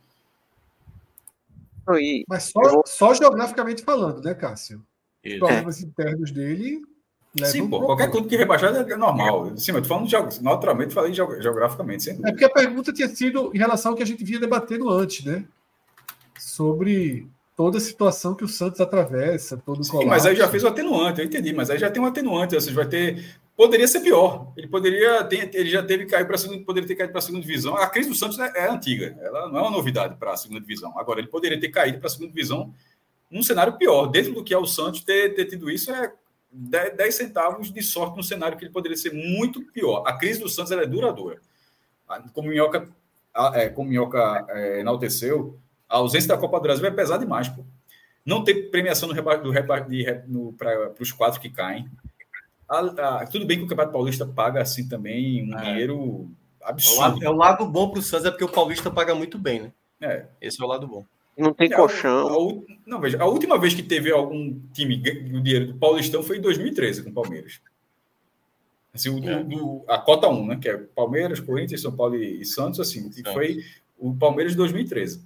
Mas 2.29 2.45
só, 2.45 2.61
só 2.87 3.15
geograficamente 3.15 3.83
falando, 3.83 4.23
né, 4.23 4.35
Cássio? 4.35 4.85
Os 5.25 5.39
problemas 5.39 5.83
internos 5.83 6.31
dele 6.31 6.81
Sim, 7.45 7.69
pô, 7.69 7.81
qualquer 7.81 8.11
clube 8.11 8.29
que 8.29 8.37
rebaixar 8.37 8.75
é 8.75 8.97
normal. 8.97 9.57
Sim, 9.57 9.73
eu 9.73 9.83
tô 9.83 9.89
falando 9.89 10.09
de, 10.09 10.43
naturalmente, 10.43 10.95
falei 10.95 11.13
geograficamente. 11.13 12.05
Sem 12.05 12.15
é 12.25 12.31
porque 12.31 12.45
a 12.45 12.51
pergunta 12.51 12.93
tinha 12.93 13.09
sido 13.09 13.51
em 13.55 13.59
relação 13.59 13.93
ao 13.93 13.97
que 13.97 14.03
a 14.03 14.07
gente 14.07 14.25
vinha 14.25 14.41
debatendo 14.41 14.89
antes, 14.89 15.25
né? 15.25 15.45
Sobre 16.39 17.29
toda 17.57 17.79
a 17.79 17.81
situação 17.81 18.35
que 18.35 18.45
o 18.45 18.49
Santos 18.49 18.81
atravessa, 18.81 19.57
todo 19.57 19.81
o 19.81 19.85
Sim, 19.85 20.07
mas 20.07 20.25
aí 20.25 20.35
já 20.35 20.49
fez 20.49 20.65
o 20.65 20.69
atenuante, 20.69 21.21
eu 21.21 21.27
entendi, 21.27 21.53
mas 21.53 21.71
aí 21.71 21.79
já 21.79 21.91
tem 21.91 22.03
um 22.03 22.07
atenuante, 22.07 22.55
ou 22.55 22.61
seja, 22.61 22.75
vai 22.75 22.87
ter. 22.87 23.25
Poderia 23.57 23.89
ser 23.89 24.01
pior. 24.01 24.53
Ele 24.57 24.69
poderia 24.69 25.25
ter, 25.25 25.51
ele 25.53 25.69
já 25.69 25.83
teve 25.83 26.07
cair 26.07 26.25
para 26.25 26.39
segunda, 26.39 26.65
poderia 26.65 26.87
ter 26.87 26.95
caído 26.95 27.13
para 27.13 27.19
a 27.19 27.23
segunda 27.23 27.45
divisão. 27.45 27.77
A 27.77 27.89
crise 27.89 28.09
do 28.09 28.15
Santos 28.15 28.39
é, 28.39 28.53
é 28.55 28.71
antiga, 28.71 29.17
ela 29.21 29.49
não 29.49 29.59
é 29.59 29.63
uma 29.63 29.71
novidade 29.71 30.17
para 30.17 30.33
a 30.33 30.37
segunda 30.37 30.61
divisão. 30.61 30.97
Agora, 30.99 31.21
ele 31.21 31.29
poderia 31.29 31.61
ter 31.61 31.69
caído 31.69 31.99
para 31.99 32.07
a 32.07 32.11
segunda 32.11 32.33
divisão 32.33 32.73
num 33.31 33.43
cenário 33.43 33.77
pior. 33.77 34.07
Dentro 34.07 34.35
do 34.35 34.45
que 34.45 34.55
é 34.55 34.59
o 34.59 34.67
Santos 34.67 35.03
ter, 35.03 35.35
ter 35.35 35.47
tido 35.47 35.71
isso 35.71 35.91
é 35.93 36.13
10 36.51 37.15
centavos 37.15 37.73
de 37.73 37.83
sorte 37.83 38.17
num 38.17 38.23
cenário 38.23 38.57
que 38.57 38.65
ele 38.65 38.73
poderia 38.73 38.97
ser 38.97 39.13
muito 39.13 39.63
pior. 39.73 40.03
A 40.07 40.15
crise 40.15 40.41
do 40.41 40.49
Santos 40.49 40.73
é 40.73 40.87
duradoura. 40.87 41.41
Como 42.33 42.49
o 42.49 42.51
Minhoca, 42.51 42.89
é, 43.55 43.69
como 43.69 43.91
Minhoca 43.91 44.47
é, 44.49 44.81
enalteceu, 44.81 45.59
a 45.89 45.97
ausência 45.97 46.29
da 46.29 46.39
Copa 46.39 46.59
do 46.59 46.63
Brasil 46.63 46.87
é 46.87 46.91
pesar 46.91 47.19
demais. 47.19 47.49
Pô. 47.49 47.65
Não 48.25 48.45
ter 48.45 48.71
premiação 48.71 49.09
no 49.09 49.15
do 49.15 50.53
para 50.53 50.93
os 51.01 51.13
quatro 51.13 51.41
que 51.41 51.51
caem. 51.51 51.89
A, 52.69 52.81
a, 52.81 53.27
tudo 53.27 53.47
bem 53.47 53.59
que 53.59 53.65
o 53.65 53.67
Campeonato 53.67 53.93
Paulista 53.93 54.27
paga 54.27 54.61
assim 54.61 54.87
também 54.87 55.51
um 55.51 55.59
é. 55.59 55.63
dinheiro 55.63 56.31
absurdo. 56.63 57.25
É 57.25 57.29
o 57.31 57.33
lado 57.33 57.67
bom 57.67 57.91
para 57.91 58.01
o 58.01 58.03
Santos, 58.03 58.27
é 58.27 58.31
porque 58.31 58.45
o 58.45 58.49
Paulista 58.49 58.91
paga 58.91 59.15
muito 59.15 59.39
bem, 59.39 59.63
né? 59.63 59.73
É. 60.01 60.27
Esse 60.41 60.61
é 60.61 60.65
o 60.65 60.69
lado 60.69 60.87
bom. 60.87 61.05
Não 61.39 61.55
tem 61.55 61.73
é, 61.73 61.77
colchão. 61.77 62.27
A, 62.27 62.33
a, 62.33 62.77
não, 62.85 63.01
veja, 63.01 63.23
a 63.23 63.27
última 63.27 63.57
vez 63.59 63.73
que 63.73 63.83
teve 63.83 64.11
algum 64.11 64.59
time 64.73 64.97
do 64.97 65.41
dinheiro 65.41 65.69
do 65.69 65.75
Paulistão 65.75 66.23
foi 66.23 66.39
em 66.39 66.41
2013 66.41 67.05
com 67.05 67.11
o 67.11 67.13
Palmeiras. 67.13 67.61
Assim, 68.93 69.09
o, 69.11 69.29
é. 69.29 69.45
do, 69.45 69.85
a 69.87 69.99
cota 69.99 70.29
1, 70.29 70.47
né? 70.47 70.59
Que 70.61 70.69
é 70.69 70.77
Palmeiras, 70.77 71.39
Corinthians, 71.39 71.81
São 71.81 71.95
Paulo 71.95 72.17
e, 72.17 72.45
Santos, 72.45 72.81
assim, 72.81 73.09
que 73.09 73.23
foi 73.33 73.59
o 73.97 74.13
Palmeiras 74.15 74.53
de 74.53 74.59
2013. 74.59 75.25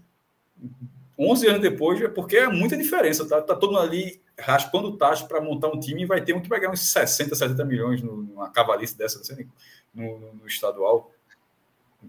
11 1.18 1.46
anos 1.46 1.62
depois, 1.62 2.00
é 2.02 2.08
porque 2.08 2.36
é 2.36 2.48
muita 2.48 2.76
diferença, 2.76 3.26
tá? 3.26 3.40
Tá 3.40 3.56
todo 3.56 3.72
mundo 3.72 3.82
ali 3.82 4.20
raspando 4.38 4.88
o 4.88 4.96
tacho 4.96 5.26
para 5.26 5.40
montar 5.40 5.68
um 5.68 5.78
time 5.78 6.02
e 6.02 6.06
vai 6.06 6.20
ter 6.20 6.34
um 6.34 6.40
que 6.40 6.48
vai 6.48 6.58
ganhar 6.58 6.72
uns 6.72 6.90
60, 6.90 7.34
70 7.34 7.64
milhões 7.64 8.02
numa 8.02 8.50
cavalice 8.50 8.96
dessa, 8.96 9.18
não 9.18 9.24
sei, 9.24 9.46
no, 9.94 10.18
no, 10.18 10.34
no 10.34 10.46
estadual. 10.46 11.10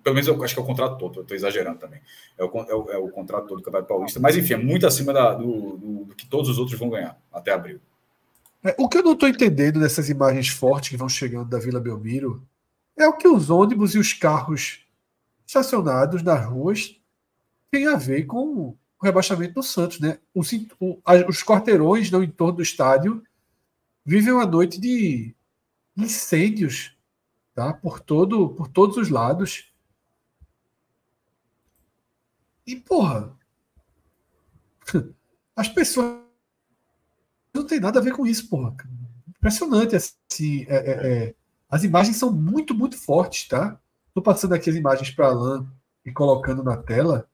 Pelo 0.02 0.16
menos 0.16 0.28
eu 0.28 0.44
acho 0.44 0.54
que 0.54 0.60
é 0.60 0.64
o 0.64 0.66
contrato 0.66 0.98
todo, 0.98 1.22
estou 1.22 1.36
exagerando 1.36 1.80
também. 1.80 2.02
É 2.38 2.44
o, 2.44 2.48
é, 2.48 2.76
o, 2.76 2.92
é 2.92 2.98
o, 2.98 3.10
contrato 3.10 3.48
todo 3.48 3.60
do 3.60 3.64
Campeonato 3.64 3.88
Paulista. 3.88 4.20
Mas, 4.20 4.36
enfim, 4.36 4.54
é 4.54 4.58
muito 4.58 4.88
acima 4.88 5.14
da, 5.14 5.34
do, 5.34 5.78
do, 5.78 6.06
do, 6.06 6.16
que 6.16 6.26
todos 6.26 6.50
os 6.50 6.58
outros 6.58 6.80
vão 6.80 6.90
ganhar 6.90 7.18
até 7.32 7.52
abril. 7.52 7.80
É, 8.64 8.76
o 8.78 8.88
que 8.88 8.98
eu 8.98 9.04
não 9.04 9.14
estou 9.14 9.30
entendendo 9.30 9.80
dessas 9.80 10.10
imagens 10.10 10.48
fortes 10.48 10.90
que 10.90 10.98
vão 10.98 11.10
chegando 11.10 11.50
da 11.50 11.60
Vila 11.60 11.80
Belmiro 11.80 12.42
é 12.98 13.08
o 13.08 13.18
que 13.18 13.28
os 13.28 13.50
ônibus 13.50 13.94
e 13.96 14.00
os 14.00 14.14
carros 14.14 14.86
estacionados 15.46 16.24
nas 16.24 16.46
ruas 16.46 17.00
têm 17.70 17.88
a 17.88 17.96
ver 17.96 18.24
com 18.24 18.46
o 18.46 18.78
rebaixamento 19.02 19.56
do 19.56 19.64
Santos. 19.64 20.00
Né? 20.00 20.18
Os, 20.34 20.52
o, 20.80 21.00
os 21.28 21.44
quarteirões 21.44 22.10
no 22.10 22.24
entorno 22.24 22.58
do 22.58 22.64
estádio 22.64 23.22
vivem 24.06 24.34
uma 24.34 24.46
noite 24.46 24.80
de 24.80 25.36
incêndios 25.98 26.96
tá? 27.54 27.74
por, 27.74 28.00
todo, 28.00 28.50
por 28.50 28.68
todos 28.68 28.98
os 28.98 29.10
lados. 29.10 29.73
E, 32.66 32.76
porra, 32.76 33.38
as 35.56 35.68
pessoas 35.68 36.22
não 37.54 37.66
tem 37.66 37.80
nada 37.80 38.00
a 38.00 38.02
ver 38.02 38.14
com 38.14 38.26
isso, 38.26 38.50
porra. 38.50 38.76
Impressionante, 39.28 39.96
assim. 39.96 40.66
É, 40.68 40.76
é, 40.76 41.08
é. 41.08 41.36
As 41.70 41.84
imagens 41.84 42.18
são 42.18 42.32
muito, 42.32 42.74
muito 42.74 42.98
fortes, 42.98 43.48
tá? 43.48 43.80
Tô 44.14 44.22
passando 44.22 44.54
aqui 44.54 44.70
as 44.70 44.76
imagens 44.76 45.10
para 45.12 45.28
Alan 45.28 45.68
e 46.06 46.12
colocando 46.12 46.64
na 46.64 46.78
tela. 46.78 47.28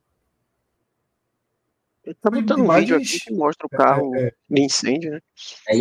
Ele 2.03 2.15
tá 2.15 2.29
botando 2.29 2.59
imagens... 2.59 2.91
um 2.91 2.97
vídeo 2.97 2.97
aqui 2.97 3.19
que 3.19 3.33
mostra 3.33 3.67
o 3.67 3.69
carro 3.69 4.15
é, 4.15 4.27
é. 4.27 4.33
de 4.49 4.61
incêndio, 4.61 5.11
né? 5.11 5.19
É, 5.67 5.75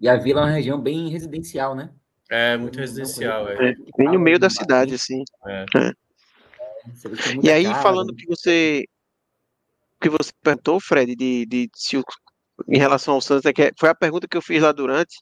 e 0.00 0.08
a 0.08 0.16
vila 0.16 0.40
é 0.40 0.44
uma 0.44 0.50
região 0.50 0.80
bem 0.80 1.08
residencial, 1.08 1.74
né? 1.74 1.90
É, 2.30 2.56
muito 2.56 2.78
residencial. 2.78 3.48
É. 3.48 3.74
Bem 3.96 4.08
no 4.08 4.18
meio 4.18 4.38
da 4.38 4.50
cidade, 4.50 4.94
assim. 4.94 5.22
É. 5.46 5.64
E 7.42 7.50
aí, 7.50 7.64
falando 7.64 8.14
que 8.14 8.26
você 8.26 8.84
que 10.00 10.08
você 10.10 10.30
perguntou, 10.42 10.78
Fred, 10.80 11.16
de, 11.16 11.46
de 11.46 11.70
se 11.74 11.96
o, 11.96 12.04
em 12.68 12.78
relação 12.78 13.14
ao 13.14 13.20
Santos, 13.20 13.46
é 13.46 13.52
que 13.52 13.72
foi 13.78 13.88
a 13.88 13.94
pergunta 13.94 14.28
que 14.28 14.36
eu 14.36 14.42
fiz 14.42 14.62
lá 14.62 14.70
durante. 14.70 15.16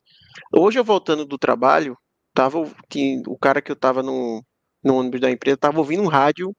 Hoje 0.52 0.78
eu 0.78 0.84
voltando 0.84 1.24
do 1.24 1.38
trabalho, 1.38 1.96
tava 2.34 2.58
tinha, 2.90 3.22
o 3.28 3.38
cara 3.38 3.62
que 3.62 3.70
eu 3.70 3.76
tava 3.76 4.02
no, 4.02 4.44
no 4.82 4.96
ônibus 4.96 5.20
da 5.20 5.30
empresa 5.30 5.56
tava 5.56 5.78
ouvindo 5.78 6.02
um 6.02 6.08
rádio 6.08 6.52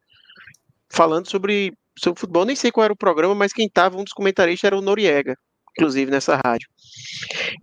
falando 0.91 1.29
sobre, 1.29 1.73
sobre 1.99 2.19
futebol, 2.19 2.45
nem 2.45 2.55
sei 2.55 2.71
qual 2.71 2.85
era 2.85 2.93
o 2.93 2.97
programa, 2.97 3.35
mas 3.35 3.51
quem 3.51 3.69
tava, 3.69 3.97
um 3.97 4.03
dos 4.03 4.13
comentaristas 4.13 4.67
era 4.67 4.77
o 4.77 4.81
Noriega, 4.81 5.35
inclusive 5.71 6.11
nessa 6.11 6.35
rádio. 6.35 6.69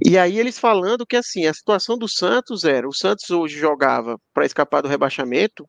E 0.05 0.18
aí 0.18 0.38
eles 0.38 0.59
falando 0.59 1.07
que 1.07 1.16
assim, 1.16 1.47
a 1.47 1.55
situação 1.55 1.97
do 1.97 2.09
Santos 2.09 2.64
era, 2.64 2.88
o 2.88 2.95
Santos 2.95 3.30
hoje 3.30 3.59
jogava 3.59 4.18
para 4.34 4.45
escapar 4.45 4.82
do 4.82 4.88
rebaixamento, 4.88 5.64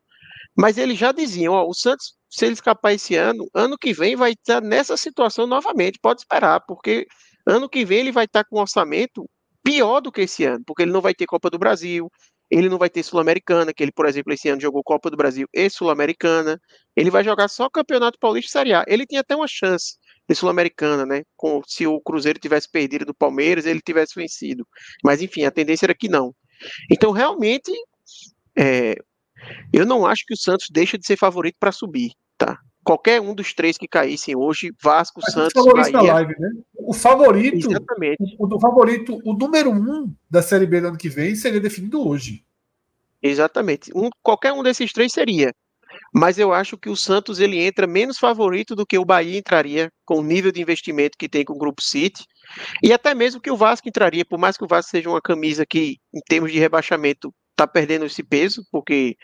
mas 0.56 0.78
eles 0.78 0.98
já 0.98 1.12
diziam, 1.12 1.54
ó, 1.54 1.66
o 1.66 1.74
Santos, 1.74 2.14
se 2.30 2.44
ele 2.44 2.54
escapar 2.54 2.92
esse 2.92 3.14
ano, 3.14 3.48
ano 3.54 3.76
que 3.78 3.92
vem 3.92 4.16
vai 4.16 4.32
estar 4.32 4.60
nessa 4.60 4.96
situação 4.96 5.46
novamente, 5.46 5.98
pode 6.00 6.20
esperar, 6.20 6.60
porque 6.66 7.06
ano 7.46 7.68
que 7.68 7.84
vem 7.84 8.00
ele 8.00 8.12
vai 8.12 8.24
estar 8.24 8.44
com 8.44 8.58
um 8.58 8.60
orçamento 8.60 9.28
pior 9.62 10.00
do 10.00 10.12
que 10.12 10.22
esse 10.22 10.44
ano, 10.44 10.62
porque 10.66 10.82
ele 10.82 10.92
não 10.92 11.00
vai 11.00 11.14
ter 11.14 11.26
Copa 11.26 11.48
do 11.48 11.58
Brasil, 11.58 12.10
ele 12.50 12.68
não 12.68 12.76
vai 12.76 12.90
ter 12.90 13.02
Sul-Americana, 13.02 13.72
que 13.72 13.82
ele, 13.82 13.92
por 13.92 14.04
exemplo, 14.04 14.30
esse 14.32 14.46
ano 14.48 14.60
jogou 14.60 14.82
Copa 14.84 15.10
do 15.10 15.16
Brasil 15.16 15.48
e 15.54 15.70
Sul-Americana, 15.70 16.60
ele 16.94 17.10
vai 17.10 17.24
jogar 17.24 17.48
só 17.48 17.70
Campeonato 17.70 18.18
Paulista 18.20 18.48
e 18.48 18.52
Série 18.52 18.74
A. 18.74 18.84
Ele 18.86 19.06
tinha 19.06 19.22
até 19.22 19.34
uma 19.34 19.48
chance 19.48 19.96
de 20.28 20.34
Sul-Americana, 20.34 21.06
né? 21.06 21.22
Com, 21.34 21.62
se 21.66 21.86
o 21.86 21.98
Cruzeiro 22.00 22.38
tivesse 22.38 22.70
perdido 22.70 23.06
do 23.06 23.14
Palmeiras, 23.14 23.64
ele 23.64 23.80
tivesse 23.80 24.12
vencido. 24.14 24.66
Mas 25.02 25.22
enfim, 25.22 25.44
a 25.44 25.50
tendência 25.50 25.86
era 25.86 25.94
que 25.94 26.10
não. 26.10 26.34
Então, 26.90 27.10
realmente, 27.10 27.72
é, 28.56 28.96
eu 29.72 29.86
não 29.86 30.06
acho 30.06 30.24
que 30.26 30.34
o 30.34 30.36
Santos 30.36 30.68
deixa 30.70 30.98
de 30.98 31.06
ser 31.06 31.16
favorito 31.16 31.56
para 31.58 31.72
subir, 31.72 32.12
tá? 32.36 32.58
Qualquer 32.84 33.20
um 33.20 33.34
dos 33.34 33.54
três 33.54 33.78
que 33.78 33.86
caíssem 33.86 34.34
hoje, 34.36 34.72
Vasco, 34.82 35.20
Mas 35.22 35.32
Santos, 35.32 35.64
Bahia. 35.72 36.14
Live, 36.14 36.34
né? 36.38 36.50
O 36.74 36.92
favorito, 36.92 37.70
Exatamente. 37.70 38.36
O, 38.38 38.60
favorito, 38.60 39.20
o 39.24 39.34
número 39.34 39.70
um 39.70 40.12
da 40.28 40.42
Série 40.42 40.66
B 40.66 40.80
do 40.80 40.88
ano 40.88 40.98
que 40.98 41.08
vem 41.08 41.36
seria 41.36 41.60
definido 41.60 42.06
hoje. 42.06 42.44
Exatamente. 43.22 43.92
Um, 43.94 44.10
qualquer 44.20 44.52
um 44.52 44.64
desses 44.64 44.92
três 44.92 45.12
seria. 45.12 45.52
Mas 46.12 46.38
eu 46.38 46.52
acho 46.52 46.76
que 46.76 46.90
o 46.90 46.96
Santos 46.96 47.38
ele 47.38 47.58
entra 47.58 47.86
menos 47.86 48.18
favorito 48.18 48.74
do 48.74 48.84
que 48.84 48.98
o 48.98 49.04
Bahia 49.04 49.38
entraria 49.38 49.90
com 50.04 50.18
o 50.18 50.22
nível 50.22 50.50
de 50.50 50.60
investimento 50.60 51.16
que 51.16 51.28
tem 51.28 51.44
com 51.44 51.52
o 51.52 51.58
Grupo 51.58 51.82
City. 51.82 52.24
E 52.82 52.92
até 52.92 53.14
mesmo 53.14 53.40
que 53.40 53.50
o 53.50 53.56
Vasco 53.56 53.88
entraria, 53.88 54.24
por 54.24 54.38
mais 54.38 54.56
que 54.56 54.64
o 54.64 54.68
Vasco 54.68 54.90
seja 54.90 55.08
uma 55.08 55.22
camisa 55.22 55.64
que, 55.64 55.98
em 56.12 56.20
termos 56.28 56.50
de 56.50 56.58
rebaixamento, 56.58 57.32
tá 57.66 57.72
perdendo 57.72 58.04
esse 58.04 58.22
peso, 58.22 58.66
porque, 58.70 59.16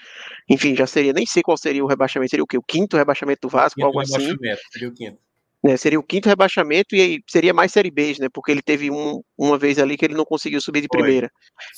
enfim, 0.48 0.74
já 0.74 0.86
seria, 0.86 1.12
nem 1.12 1.26
sei 1.26 1.42
qual 1.42 1.56
seria 1.56 1.84
o 1.84 1.86
rebaixamento, 1.86 2.30
seria 2.30 2.44
o 2.44 2.46
quê? 2.46 2.58
O 2.58 2.62
quinto 2.62 2.96
rebaixamento 2.96 3.40
do 3.42 3.48
Vasco, 3.48 3.84
algo 3.84 4.00
assim. 4.00 4.34
Seria 4.72 4.88
o 4.88 4.92
quinto. 4.92 5.18
É, 5.64 5.76
seria 5.76 5.98
o 5.98 6.02
quinto 6.02 6.28
rebaixamento 6.28 6.94
e 6.94 7.00
aí 7.00 7.18
seria 7.26 7.52
mais 7.52 7.72
Série 7.72 7.90
B, 7.90 8.14
né? 8.20 8.28
Porque 8.32 8.52
ele 8.52 8.62
teve 8.62 8.90
um, 8.90 9.20
uma 9.36 9.58
vez 9.58 9.78
ali 9.78 9.96
que 9.96 10.04
ele 10.04 10.14
não 10.14 10.24
conseguiu 10.24 10.60
subir 10.60 10.80
de 10.80 10.88
primeira. 10.88 11.30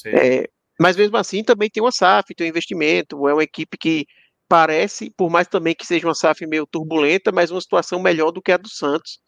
É, 0.07 0.49
mas 0.79 0.97
mesmo 0.97 1.17
assim 1.17 1.43
também 1.43 1.71
tem 1.71 1.83
uma 1.83 1.91
SAF, 1.93 2.35
tem 2.35 2.47
um 2.47 2.51
investimento, 2.51 3.27
é 3.27 3.33
uma 3.33 3.43
equipe 3.43 3.79
que 3.79 4.07
parece, 4.47 5.11
por 5.11 5.31
mais 5.31 5.47
também 5.47 5.75
que 5.75 5.87
seja 5.87 6.07
uma 6.07 6.15
SAF 6.15 6.47
meio 6.47 6.67
turbulenta, 6.67 7.33
mas 7.33 7.51
uma 7.51 7.61
situação 7.61 8.01
melhor 8.01 8.33
do 8.33 8.43
que 8.43 8.53
a 8.53 8.57
do 8.57 8.69
Santos, 8.69 9.19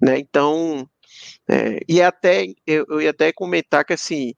né? 0.00 0.18
Então, 0.18 0.88
é, 1.48 1.78
e 1.88 2.02
até 2.02 2.46
eu, 2.66 2.86
eu 2.88 3.02
ia 3.02 3.10
até 3.10 3.32
comentar 3.32 3.84
que 3.84 3.92
assim, 3.92 4.32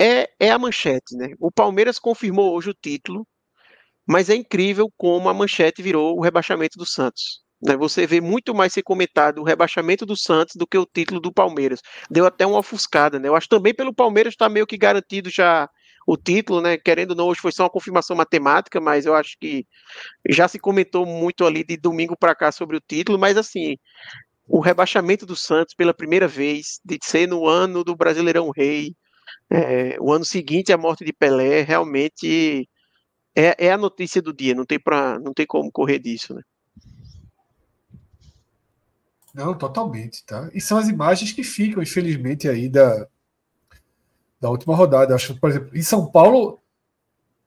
é, 0.00 0.30
é 0.40 0.50
a 0.50 0.58
manchete, 0.58 1.14
né? 1.16 1.34
O 1.38 1.52
Palmeiras 1.52 1.98
confirmou 1.98 2.54
hoje 2.54 2.70
o 2.70 2.74
título, 2.74 3.26
mas 4.06 4.30
é 4.30 4.34
incrível 4.34 4.86
como 4.96 5.28
a 5.28 5.34
manchete 5.34 5.82
virou 5.82 6.16
o 6.16 6.22
rebaixamento 6.22 6.78
do 6.78 6.86
Santos. 6.86 7.42
Né? 7.62 7.76
Você 7.76 8.06
vê 8.06 8.20
muito 8.20 8.54
mais 8.54 8.72
ser 8.72 8.82
comentado 8.82 9.40
o 9.40 9.44
rebaixamento 9.44 10.06
do 10.06 10.16
Santos 10.16 10.56
do 10.56 10.66
que 10.66 10.78
o 10.78 10.86
título 10.86 11.20
do 11.20 11.32
Palmeiras. 11.32 11.80
Deu 12.10 12.26
até 12.26 12.46
uma 12.46 12.58
ofuscada, 12.58 13.18
né? 13.18 13.28
Eu 13.28 13.36
acho 13.36 13.48
também 13.48 13.74
pelo 13.74 13.94
Palmeiras 13.94 14.32
está 14.32 14.48
meio 14.48 14.66
que 14.66 14.78
garantido 14.78 15.28
já 15.30 15.68
o 16.06 16.16
título, 16.16 16.62
né? 16.62 16.78
Querendo 16.78 17.10
ou 17.10 17.16
não, 17.16 17.26
hoje 17.28 17.40
foi 17.40 17.52
só 17.52 17.64
uma 17.64 17.70
confirmação 17.70 18.16
matemática, 18.16 18.80
mas 18.80 19.04
eu 19.04 19.14
acho 19.14 19.36
que 19.38 19.66
já 20.28 20.48
se 20.48 20.58
comentou 20.58 21.04
muito 21.04 21.44
ali 21.44 21.62
de 21.62 21.76
domingo 21.76 22.16
para 22.18 22.34
cá 22.34 22.50
sobre 22.50 22.76
o 22.76 22.80
título, 22.80 23.18
mas 23.18 23.36
assim, 23.36 23.76
o 24.48 24.60
rebaixamento 24.60 25.26
do 25.26 25.36
Santos 25.36 25.74
pela 25.74 25.94
primeira 25.94 26.26
vez, 26.26 26.80
de 26.84 26.98
ser 27.02 27.28
no 27.28 27.46
ano 27.46 27.84
do 27.84 27.94
Brasileirão 27.94 28.50
Rei, 28.50 28.94
é, 29.50 29.96
o 30.00 30.12
ano 30.12 30.24
seguinte 30.24 30.72
a 30.72 30.78
morte 30.78 31.04
de 31.04 31.12
Pelé, 31.12 31.62
realmente 31.62 32.68
é, 33.34 33.66
é 33.66 33.72
a 33.72 33.78
notícia 33.78 34.22
do 34.22 34.32
dia, 34.32 34.54
não 34.54 34.64
tem, 34.64 34.78
pra, 34.78 35.18
não 35.18 35.34
tem 35.34 35.46
como 35.46 35.70
correr 35.72 35.98
disso, 35.98 36.34
né? 36.34 36.42
Não, 39.34 39.56
totalmente, 39.56 40.24
tá? 40.24 40.50
E 40.52 40.60
são 40.60 40.76
as 40.78 40.88
imagens 40.88 41.32
que 41.32 41.44
ficam, 41.44 41.82
infelizmente, 41.82 42.48
aí 42.48 42.68
da, 42.68 43.06
da 44.40 44.50
última 44.50 44.74
rodada. 44.74 45.14
Acho 45.14 45.38
por 45.38 45.50
exemplo, 45.50 45.76
em 45.76 45.82
São 45.82 46.10
Paulo, 46.10 46.60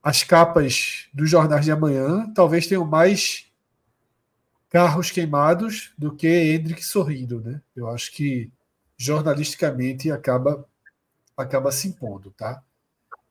as 0.01 0.23
capas 0.23 1.09
dos 1.13 1.29
jornais 1.29 1.65
de 1.65 1.71
amanhã 1.71 2.31
talvez 2.33 2.67
tenham 2.67 2.85
mais 2.85 3.51
carros 4.69 5.11
queimados 5.11 5.93
do 5.97 6.15
que 6.15 6.27
Hendrick 6.27 6.83
sorrindo, 6.83 7.41
né? 7.41 7.61
Eu 7.75 7.89
acho 7.89 8.11
que 8.11 8.51
jornalisticamente 8.97 10.09
acaba 10.09 10.67
acaba 11.37 11.71
se 11.71 11.87
impondo, 11.87 12.31
tá? 12.31 12.63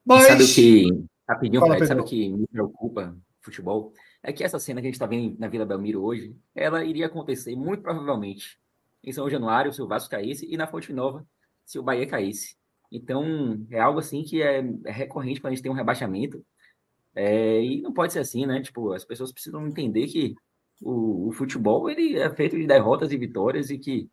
Mas 0.05 0.27
sabe 0.27 0.45
o 0.45 0.55
que 0.55 1.07
rapidinho, 1.29 1.61
Fala, 1.61 1.75
Fred, 1.77 1.89
sabe 1.89 2.01
o 2.01 2.05
que 2.05 2.29
me 2.29 2.47
preocupa 2.47 3.17
futebol? 3.41 3.93
É 4.23 4.33
que 4.33 4.45
essa 4.45 4.59
cena 4.59 4.81
que 4.81 4.87
a 4.87 4.89
gente 4.89 4.95
está 4.95 5.07
vendo 5.07 5.39
na 5.39 5.49
Vila 5.49 5.65
Belmiro 5.65 6.03
hoje, 6.03 6.37
ela 6.55 6.85
iria 6.85 7.07
acontecer 7.07 7.57
muito 7.57 7.83
provavelmente 7.83 8.59
em 9.03 9.13
São 9.13 9.29
Januário, 9.29 9.73
se 9.73 9.83
o 9.83 9.87
Vasco 9.87 10.11
caísse, 10.11 10.47
e 10.49 10.57
na 10.57 10.67
Fonte 10.67 10.93
Nova, 10.93 11.27
se 11.65 11.79
o 11.79 11.83
Bahia 11.83 12.07
caísse. 12.07 12.57
Então, 12.91 13.67
é 13.71 13.81
algo 13.81 13.99
assim 13.99 14.23
que 14.23 14.43
é, 14.43 14.65
é 14.85 14.93
recorrente 14.93 15.41
quando 15.41 15.53
a 15.53 15.55
gente 15.55 15.63
tem 15.63 15.73
um 15.73 15.75
rebaixamento. 15.75 16.45
É, 17.15 17.63
e 17.63 17.81
não 17.81 17.93
pode 17.93 18.13
ser 18.13 18.21
assim, 18.21 18.47
né? 18.47 18.61
Tipo, 18.61 18.93
as 18.93 19.05
pessoas 19.05 19.33
precisam 19.33 19.67
entender 19.67 20.07
que 20.07 20.35
o, 20.81 21.29
o 21.29 21.33
futebol 21.33 21.91
ele 21.91 22.19
é 22.19 22.31
feito 22.31 22.57
de 22.57 22.67
derrotas 22.67 23.11
e 23.11 23.17
vitórias 23.17 23.71
e 23.71 23.79
que 23.79 24.09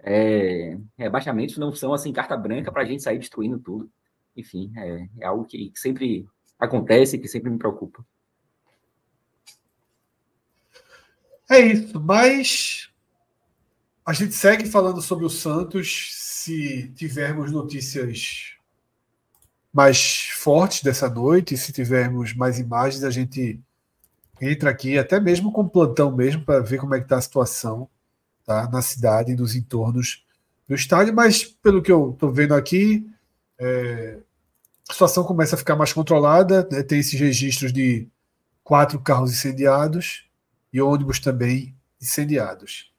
é, 0.00 0.78
rebaixamentos 0.96 1.56
não 1.58 1.72
são 1.72 1.92
assim 1.92 2.12
carta 2.12 2.36
branca 2.36 2.70
para 2.70 2.82
a 2.82 2.84
gente 2.84 3.02
sair 3.02 3.18
destruindo 3.18 3.58
tudo. 3.58 3.90
Enfim, 4.36 4.72
é, 4.76 5.08
é 5.20 5.26
algo 5.26 5.44
que 5.44 5.72
sempre 5.74 6.26
acontece 6.58 7.16
e 7.16 7.18
que 7.18 7.28
sempre 7.28 7.50
me 7.50 7.58
preocupa. 7.58 8.04
É 11.48 11.60
isso, 11.60 12.00
mas 12.00 12.90
a 14.04 14.12
gente 14.12 14.34
segue 14.34 14.66
falando 14.66 15.00
sobre 15.00 15.24
o 15.24 15.30
Santos 15.30 16.12
se 16.14 16.88
tivermos 16.94 17.50
notícias 17.52 18.56
mais 19.72 20.28
fortes 20.30 20.82
dessa 20.82 21.08
noite, 21.08 21.56
se 21.56 21.72
tivermos 21.72 22.34
mais 22.34 22.58
imagens, 22.58 23.04
a 23.04 23.10
gente 23.10 23.60
entra 24.40 24.70
aqui, 24.70 24.98
até 24.98 25.20
mesmo 25.20 25.52
com 25.52 25.68
plantão 25.68 26.14
mesmo, 26.14 26.44
para 26.44 26.60
ver 26.60 26.78
como 26.78 26.94
é 26.94 26.98
que 26.98 27.04
está 27.04 27.16
a 27.16 27.20
situação 27.20 27.88
tá, 28.46 28.68
na 28.70 28.80
cidade 28.80 29.32
e 29.32 29.36
nos 29.36 29.54
entornos 29.54 30.24
do 30.68 30.74
estádio, 30.74 31.14
mas 31.14 31.44
pelo 31.44 31.82
que 31.82 31.92
eu 31.92 32.12
estou 32.12 32.32
vendo 32.32 32.54
aqui, 32.54 33.06
é, 33.58 34.18
a 34.88 34.92
situação 34.92 35.24
começa 35.24 35.54
a 35.54 35.58
ficar 35.58 35.76
mais 35.76 35.92
controlada, 35.92 36.66
né, 36.70 36.82
tem 36.82 37.00
esses 37.00 37.18
registros 37.18 37.72
de 37.72 38.08
quatro 38.64 38.98
carros 39.00 39.32
incendiados, 39.32 40.26
e 40.72 40.80
ônibus 40.80 41.18
também 41.18 41.74
incendiados. 42.00 42.92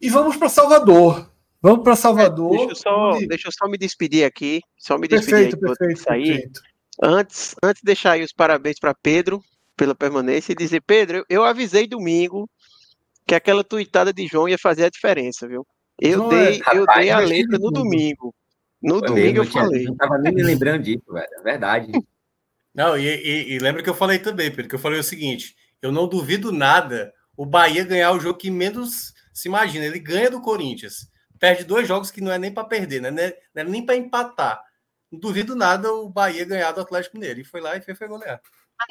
E 0.00 0.08
vamos 0.08 0.36
para 0.36 0.48
Salvador. 0.48 1.28
Vamos 1.60 1.84
para 1.84 1.96
Salvador. 1.96 2.50
Deixa 2.50 2.70
eu, 2.70 2.76
só, 2.76 3.18
deixa 3.26 3.48
eu, 3.48 3.52
só, 3.52 3.68
me 3.68 3.78
despedir 3.78 4.24
aqui. 4.24 4.60
Só 4.76 4.98
me 4.98 5.08
despedir 5.08 5.50
perfeito, 5.50 5.56
aí, 5.56 5.76
perfeito, 5.76 6.02
sair. 6.02 6.26
Perfeito. 6.26 6.62
Antes, 7.02 7.54
antes 7.62 7.80
de 7.80 7.86
deixar 7.86 8.12
aí 8.12 8.22
os 8.22 8.32
parabéns 8.32 8.78
para 8.78 8.94
Pedro 8.94 9.42
pela 9.76 9.94
permanência 9.94 10.52
e 10.52 10.56
dizer, 10.56 10.82
Pedro, 10.82 11.18
eu, 11.18 11.24
eu, 11.28 11.44
avisei 11.44 11.86
domingo 11.86 12.48
que 13.26 13.34
aquela 13.34 13.64
tuitada 13.64 14.12
de 14.12 14.26
João 14.26 14.48
ia 14.48 14.58
fazer 14.58 14.84
a 14.84 14.90
diferença, 14.90 15.46
viu? 15.46 15.66
Eu 16.00 16.18
João 16.18 16.28
dei, 16.28 16.60
é... 16.60 16.76
eu 16.76 16.80
Rapaz, 16.80 16.98
dei 16.98 17.10
a 17.10 17.18
letra 17.18 17.58
no 17.58 17.70
domingo. 17.70 18.34
No 18.82 18.98
Foi 18.98 19.08
domingo 19.08 19.38
mesmo, 19.40 19.44
eu 19.44 19.46
falei. 19.46 19.84
Não 19.84 19.92
estava 19.92 20.18
nem 20.18 20.34
me 20.34 20.42
lembrando 20.42 20.82
disso, 20.82 21.12
velho. 21.12 21.28
É 21.38 21.42
verdade. 21.42 21.92
Não, 22.74 22.96
e, 22.96 23.06
e, 23.06 23.52
e, 23.54 23.58
lembra 23.58 23.82
que 23.82 23.90
eu 23.90 23.94
falei 23.94 24.18
também, 24.18 24.50
Pedro, 24.50 24.68
que 24.68 24.74
eu 24.74 24.78
falei 24.78 24.98
o 24.98 25.04
seguinte: 25.04 25.54
eu 25.80 25.92
não 25.92 26.08
duvido 26.08 26.50
nada 26.50 27.12
o 27.36 27.46
Bahia 27.46 27.84
ganhar 27.84 28.12
o 28.12 28.20
jogo 28.20 28.38
que 28.38 28.50
menos 28.50 29.12
se 29.32 29.48
imagina. 29.48 29.84
Ele 29.84 29.98
ganha 29.98 30.30
do 30.30 30.40
Corinthians, 30.40 31.08
perde 31.38 31.64
dois 31.64 31.86
jogos 31.86 32.10
que 32.10 32.20
não 32.20 32.32
é 32.32 32.38
nem 32.38 32.52
para 32.52 32.64
perder, 32.64 33.00
né? 33.00 33.10
não 33.10 33.22
é, 33.22 33.36
não 33.54 33.62
é 33.62 33.64
nem 33.64 33.84
para 33.84 33.96
empatar. 33.96 34.60
Não 35.10 35.20
duvido 35.20 35.54
nada 35.54 35.92
o 35.92 36.08
Bahia 36.08 36.44
ganhar 36.44 36.72
do 36.72 36.80
Atlético 36.80 37.16
Mineiro. 37.16 37.40
E 37.40 37.44
foi 37.44 37.60
lá 37.60 37.76
e 37.76 37.82
fez, 37.82 37.98
foi 37.98 38.08
golear. 38.08 38.40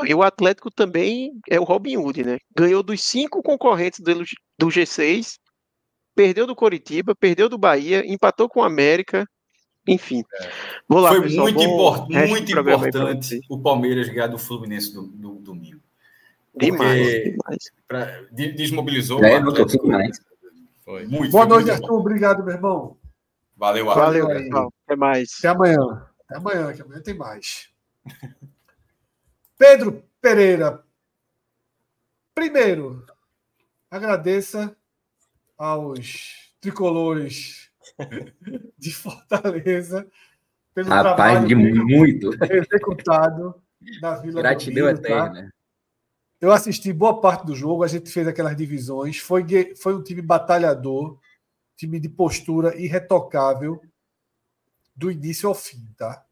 E 0.06 0.14
o 0.14 0.24
Atlético 0.24 0.72
também 0.72 1.32
é 1.50 1.60
o 1.60 1.64
Robin 1.64 1.98
Hood, 1.98 2.24
né? 2.24 2.38
Ganhou 2.56 2.82
dos 2.84 3.02
cinco 3.04 3.42
concorrentes 3.42 4.00
do, 4.00 4.24
do 4.58 4.68
G6, 4.68 5.36
perdeu 6.16 6.48
do 6.48 6.56
Coritiba, 6.56 7.16
perdeu 7.16 7.48
do 7.48 7.58
Bahia, 7.58 8.04
empatou 8.06 8.50
com 8.50 8.62
o 8.62 8.64
América. 8.64 9.28
Enfim. 9.88 10.24
É. 10.36 10.52
Vou 10.88 11.00
lá, 11.00 11.10
Foi 11.10 11.22
pessoal, 11.24 11.46
muito, 11.46 11.62
import 11.62 12.10
muito 12.10 12.52
importante 12.52 13.40
o 13.50 13.60
Palmeiras 13.60 14.10
ganhar 14.10 14.28
do 14.28 14.38
Fluminense 14.38 14.94
do, 14.94 15.08
do 15.08 15.36
domingo. 15.36 15.82
Demais, 16.56 17.24
demais. 17.24 17.72
Pra, 17.88 18.24
desmobilizou. 18.32 19.24
É, 19.24 19.40
não 19.40 19.54
demais. 19.54 20.20
Foi. 20.84 21.08
Muito, 21.08 21.32
Boa 21.32 21.46
noite, 21.46 21.72
Arthur. 21.72 21.94
Obrigado, 21.94 22.44
meu 22.44 22.54
irmão. 22.54 22.98
Valeu, 23.56 23.90
Arthur. 23.90 24.04
Valeu, 24.04 24.28
pessoal. 24.28 24.74
Até 24.86 24.96
mais. 24.96 25.30
Até 25.40 25.48
amanhã. 25.48 26.08
Até 26.28 26.38
amanhã, 26.38 26.74
que 26.74 26.82
amanhã 26.82 27.02
tem 27.02 27.14
mais. 27.14 27.70
Pedro 29.62 30.04
Pereira. 30.20 30.84
Primeiro, 32.34 33.06
agradeça 33.92 34.76
aos 35.56 36.52
tricolores 36.60 37.70
de 38.76 38.92
Fortaleza 38.92 40.08
pelo 40.74 40.90
Rapaz, 40.90 41.16
trabalho 41.16 41.86
muito 41.86 42.32
executado 42.44 43.62
na 44.02 44.16
Vila 44.16 44.42
Gratidão 44.42 44.74
do 44.74 44.90
Rio, 44.90 44.98
eterna. 44.98 45.26
Tá? 45.28 45.42
Né? 45.44 45.52
Eu 46.42 46.52
assisti 46.52 46.92
boa 46.92 47.22
parte 47.22 47.46
do 47.46 47.54
jogo, 47.54 47.84
a 47.84 47.88
gente 47.88 48.10
fez 48.10 48.28
aquelas 48.28 48.58
divisões. 48.58 49.20
Foi, 49.20 49.46
foi 49.76 49.94
um 49.94 50.02
time 50.02 50.24
batalhador, 50.24 51.20
time 51.78 52.00
de 52.00 52.10
postura 52.10 52.76
irretocável 52.82 53.80
do 54.96 55.12
início 55.12 55.48
ao 55.48 55.54
fim, 55.54 55.88
tá? 55.96 56.26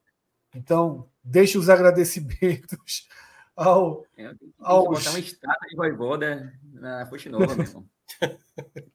Então, 0.56 1.08
deixe 1.30 1.58
os 1.58 1.70
agradecimentos 1.70 3.08
ao. 3.56 4.06
É, 4.18 4.34
aos... 4.60 4.86
botar 4.86 5.12
uma 5.12 5.20
estátua 5.20 5.68
de 5.70 5.76
voivoda 5.76 6.54
na 6.74 7.06
Fonte 7.06 7.30
Nova, 7.30 7.56
meu 7.56 7.66
irmão. 7.66 7.86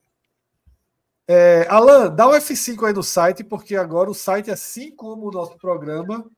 É, 1.26 1.66
Alan, 1.70 2.14
dá 2.14 2.28
um 2.28 2.32
F5 2.32 2.86
aí 2.86 2.92
no 2.92 3.02
site, 3.02 3.42
porque 3.42 3.74
agora 3.76 4.10
o 4.10 4.14
site, 4.14 4.50
assim 4.50 4.94
como 4.94 5.26
o 5.26 5.30
nosso 5.30 5.56
programa, 5.56 6.30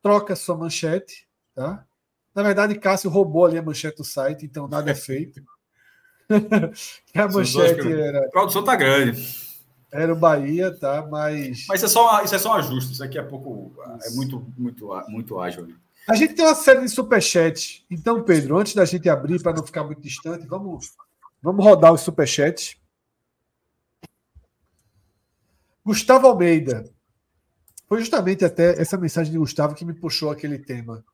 troca 0.00 0.34
sua 0.34 0.56
manchete, 0.56 1.28
tá? 1.54 1.84
Na 2.34 2.42
verdade, 2.42 2.78
Cássio 2.78 3.10
roubou 3.10 3.44
ali 3.44 3.58
a 3.58 3.62
manchete 3.62 3.98
do 3.98 4.04
site, 4.04 4.46
então 4.46 4.66
nada 4.66 4.90
é 4.90 4.94
feito. 4.94 5.42
a 7.14 7.28
manchete 7.28 7.92
era. 7.92 8.26
A 8.26 8.30
produção 8.30 8.64
tá 8.64 8.74
grande. 8.74 9.53
Era 9.94 10.12
o 10.12 10.16
Bahia, 10.16 10.76
tá? 10.76 11.06
Mas. 11.08 11.66
Mas 11.68 11.78
isso 11.80 11.86
é 11.86 11.88
só, 11.88 12.24
isso 12.24 12.34
é 12.34 12.38
só 12.40 12.50
um 12.50 12.54
ajuste. 12.54 12.92
Isso 12.94 13.04
aqui 13.04 13.16
é 13.16 13.22
pouco. 13.22 13.72
É 14.02 14.10
muito, 14.10 14.44
muito, 14.58 14.90
muito 15.06 15.38
ágil 15.38 15.62
ali. 15.62 15.76
A 16.08 16.16
gente 16.16 16.34
tem 16.34 16.44
uma 16.44 16.56
série 16.56 16.80
de 16.80 16.88
superchats. 16.88 17.84
Então, 17.88 18.20
Pedro, 18.24 18.58
antes 18.58 18.74
da 18.74 18.84
gente 18.84 19.08
abrir, 19.08 19.40
para 19.40 19.56
não 19.56 19.64
ficar 19.64 19.84
muito 19.84 20.02
distante, 20.02 20.48
vamos, 20.48 20.94
vamos 21.40 21.64
rodar 21.64 21.92
os 21.92 22.00
superchats. 22.00 22.76
Gustavo 25.84 26.26
Almeida. 26.26 26.92
Foi 27.88 28.00
justamente 28.00 28.44
até 28.44 28.80
essa 28.80 28.96
mensagem 28.96 29.32
de 29.32 29.38
Gustavo 29.38 29.76
que 29.76 29.84
me 29.84 29.94
puxou 29.94 30.28
aquele 30.28 30.58
tema. 30.58 31.04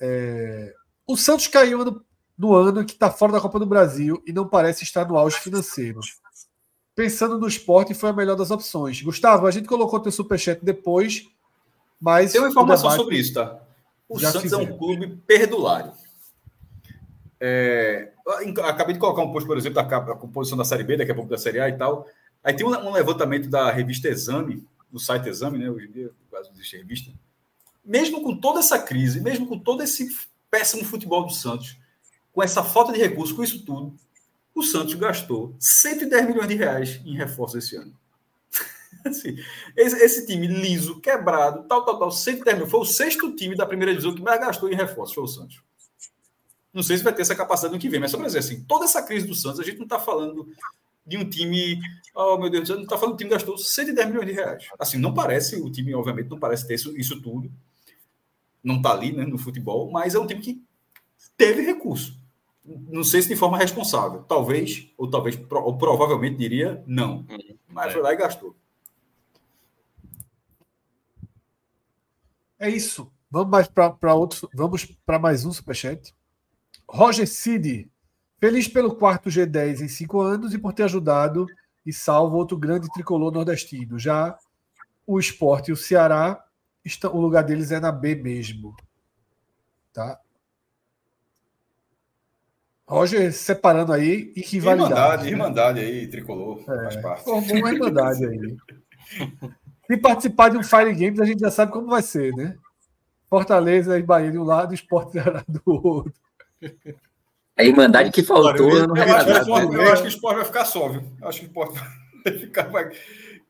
É... 0.00 0.72
O 1.04 1.16
Santos 1.16 1.48
caiu 1.48 1.84
no, 1.84 2.04
no 2.38 2.54
ano 2.54 2.84
que 2.84 2.92
está 2.92 3.10
fora 3.10 3.32
da 3.32 3.40
Copa 3.40 3.58
do 3.58 3.66
Brasil 3.66 4.22
e 4.24 4.32
não 4.32 4.46
parece 4.46 4.84
estar 4.84 5.08
no 5.08 5.18
auge 5.18 5.40
financeiro. 5.40 5.98
Pensando 6.96 7.38
no 7.38 7.46
esporte, 7.46 7.94
foi 7.94 8.10
a 8.10 8.12
melhor 8.12 8.34
das 8.34 8.50
opções. 8.50 9.00
Gustavo, 9.00 9.46
a 9.46 9.50
gente 9.52 9.68
colocou 9.68 10.00
teu 10.00 10.10
superchat 10.10 10.64
depois, 10.64 11.28
mas. 12.00 12.32
Tem 12.32 12.40
uma 12.40 12.50
informação 12.50 12.90
sobre 12.90 13.16
isso, 13.18 13.34
tá? 13.34 13.60
O 14.08 14.18
Santos 14.18 14.52
é 14.52 14.56
um 14.56 14.76
clube 14.76 15.16
perdulário. 15.26 15.92
É, 17.38 18.12
acabei 18.64 18.94
de 18.94 18.98
colocar 18.98 19.22
um 19.22 19.32
post, 19.32 19.46
por 19.46 19.56
exemplo, 19.56 19.74
da, 19.74 20.00
da 20.00 20.14
composição 20.14 20.58
da 20.58 20.64
Série 20.64 20.82
B, 20.82 20.96
daqui 20.96 21.12
a 21.12 21.14
pouco 21.14 21.30
da 21.30 21.38
Série 21.38 21.60
A 21.60 21.68
e 21.68 21.76
tal. 21.76 22.08
Aí 22.42 22.54
tem 22.54 22.66
um, 22.66 22.70
um 22.70 22.92
levantamento 22.92 23.48
da 23.48 23.70
revista 23.70 24.08
Exame, 24.08 24.66
do 24.90 24.98
site 24.98 25.28
Exame, 25.28 25.58
né? 25.58 25.70
Hoje 25.70 25.86
em 25.86 25.92
dia 25.92 26.10
quase 26.30 26.48
não 26.48 26.56
existe 26.56 26.76
revista 26.76 27.12
mesmo 27.86 28.20
com 28.20 28.36
toda 28.36 28.58
essa 28.58 28.80
crise, 28.80 29.20
mesmo 29.20 29.46
com 29.46 29.56
todo 29.56 29.82
esse 29.82 30.08
péssimo 30.50 30.84
futebol 30.84 31.24
do 31.24 31.32
Santos, 31.32 31.78
com 32.32 32.42
essa 32.42 32.62
falta 32.64 32.92
de 32.92 32.98
recursos, 32.98 33.34
com 33.34 33.44
isso 33.44 33.64
tudo, 33.64 33.94
o 34.56 34.62
Santos 34.62 34.94
gastou 34.94 35.54
110 35.60 36.26
milhões 36.28 36.48
de 36.48 36.54
reais 36.54 37.00
em 37.04 37.14
reforço 37.14 37.58
esse 37.58 37.76
ano. 37.76 37.94
Assim, 39.04 39.36
esse, 39.76 39.96
esse, 40.02 40.26
time 40.26 40.46
liso, 40.46 40.98
quebrado, 40.98 41.64
tal, 41.68 41.84
tal, 41.84 41.98
tal, 41.98 42.10
sempre 42.10 42.44
terminou. 42.44 42.66
Foi 42.66 42.80
o 42.80 42.84
sexto 42.86 43.36
time 43.36 43.54
da 43.54 43.66
primeira 43.66 43.92
divisão 43.92 44.14
que 44.14 44.22
mais 44.22 44.40
gastou 44.40 44.72
em 44.72 44.74
reforço, 44.74 45.14
foi 45.14 45.24
o 45.24 45.28
Santos. 45.28 45.62
Não 46.72 46.82
sei 46.82 46.96
se 46.96 47.04
vai 47.04 47.14
ter 47.14 47.20
essa 47.20 47.36
capacidade 47.36 47.74
no 47.74 47.78
que 47.78 47.88
vem, 47.90 48.00
mas 48.00 48.10
só 48.10 48.16
para 48.16 48.28
dizer 48.28 48.38
assim, 48.38 48.64
toda 48.64 48.86
essa 48.86 49.02
crise 49.02 49.26
do 49.26 49.34
Santos, 49.34 49.60
a 49.60 49.62
gente 49.62 49.76
não 49.76 49.84
está 49.84 50.00
falando 50.00 50.48
de 51.06 51.18
um 51.18 51.28
time. 51.28 51.78
Oh, 52.14 52.38
meu 52.38 52.48
Deus, 52.48 52.66
não 52.70 52.82
está 52.82 52.96
falando 52.96 53.16
que 53.16 53.24
o 53.24 53.28
time 53.28 53.30
gastou 53.30 53.58
110 53.58 54.08
milhões 54.08 54.26
de 54.26 54.32
reais. 54.32 54.68
Assim, 54.78 54.96
não 54.96 55.12
parece, 55.12 55.56
o 55.56 55.70
time, 55.70 55.94
obviamente, 55.94 56.30
não 56.30 56.38
parece 56.38 56.66
ter 56.66 56.74
isso, 56.74 56.96
isso 56.96 57.20
tudo. 57.20 57.52
Não 58.64 58.76
está 58.76 58.92
ali, 58.92 59.12
né, 59.12 59.26
no 59.26 59.36
futebol, 59.36 59.90
mas 59.90 60.14
é 60.14 60.18
um 60.18 60.26
time 60.26 60.40
que 60.40 60.62
teve 61.36 61.60
recurso. 61.60 62.18
Não 62.66 63.04
sei 63.04 63.22
se 63.22 63.28
de 63.28 63.36
forma 63.36 63.56
responsável. 63.56 64.22
Talvez, 64.24 64.88
ou 64.98 65.08
talvez, 65.08 65.38
ou 65.50 65.78
provavelmente 65.78 66.36
diria 66.36 66.82
não. 66.86 67.24
Mas 67.68 67.92
foi 67.92 68.02
lá 68.02 68.12
e 68.12 68.16
gastou. 68.16 68.56
É 72.58 72.68
isso. 72.68 73.10
Vamos 73.30 73.50
mais 73.50 73.68
para 73.68 74.14
outros. 74.14 74.44
Vamos 74.54 74.84
para 74.84 75.18
mais 75.18 75.44
um 75.44 75.52
superchat. 75.52 76.14
Roger 76.88 77.26
Cid, 77.26 77.90
feliz 78.40 78.68
pelo 78.68 78.94
quarto 78.96 79.28
G10 79.28 79.80
em 79.80 79.88
cinco 79.88 80.20
anos 80.20 80.54
e 80.54 80.58
por 80.58 80.72
ter 80.72 80.84
ajudado 80.84 81.46
e 81.84 81.92
salvo 81.92 82.36
outro 82.36 82.56
grande 82.56 82.90
tricolor 82.92 83.32
nordestino. 83.32 83.98
Já 83.98 84.38
o 85.06 85.18
esporte 85.20 85.68
e 85.68 85.72
o 85.72 85.76
Ceará, 85.76 86.44
estão, 86.84 87.14
o 87.14 87.20
lugar 87.20 87.44
deles 87.44 87.70
é 87.70 87.78
na 87.78 87.92
B 87.92 88.14
mesmo. 88.16 88.74
Tá? 89.92 90.20
Roger 92.88 93.32
separando 93.32 93.92
aí 93.92 94.32
e 94.36 94.42
que 94.42 94.58
Irmandade, 94.58 95.28
irmandade 95.28 95.80
aí, 95.80 96.06
tricolor, 96.06 96.60
é, 96.60 96.64
faz 96.64 96.96
parte. 96.96 97.24
Formou 97.24 97.56
uma 97.56 97.72
irmandade 97.72 98.24
aí. 98.24 98.56
Se 99.86 99.96
participar 99.96 100.50
de 100.50 100.56
um 100.56 100.62
Fire 100.62 100.92
Games, 100.94 101.20
a 101.20 101.24
gente 101.24 101.40
já 101.40 101.50
sabe 101.50 101.72
como 101.72 101.88
vai 101.88 102.02
ser, 102.02 102.32
né? 102.34 102.56
Fortaleza 103.28 103.98
e 103.98 104.02
Bahia 104.02 104.30
de 104.30 104.38
um 104.38 104.44
lado, 104.44 104.72
Esporte 104.72 105.18
do 105.48 105.62
outro. 105.66 106.12
A 107.56 107.64
Irmandade 107.64 108.12
que 108.12 108.22
faltou. 108.22 108.70
Eu, 108.70 108.94
eu, 108.94 109.02
acho, 109.02 109.30
esporte, 109.30 109.74
eu 109.74 109.92
acho 109.92 110.02
que 110.02 110.08
o 110.08 110.10
esporte 110.10 110.36
vai 110.36 110.44
ficar 110.44 110.64
só, 110.64 110.88
viu? 110.88 111.02
Eu 111.20 111.28
acho 111.28 111.40
que 111.40 111.46
o 111.46 111.48
esporte 111.48 111.80
vai, 112.24 112.32
ficar, 112.38 112.62
vai, 112.70 112.90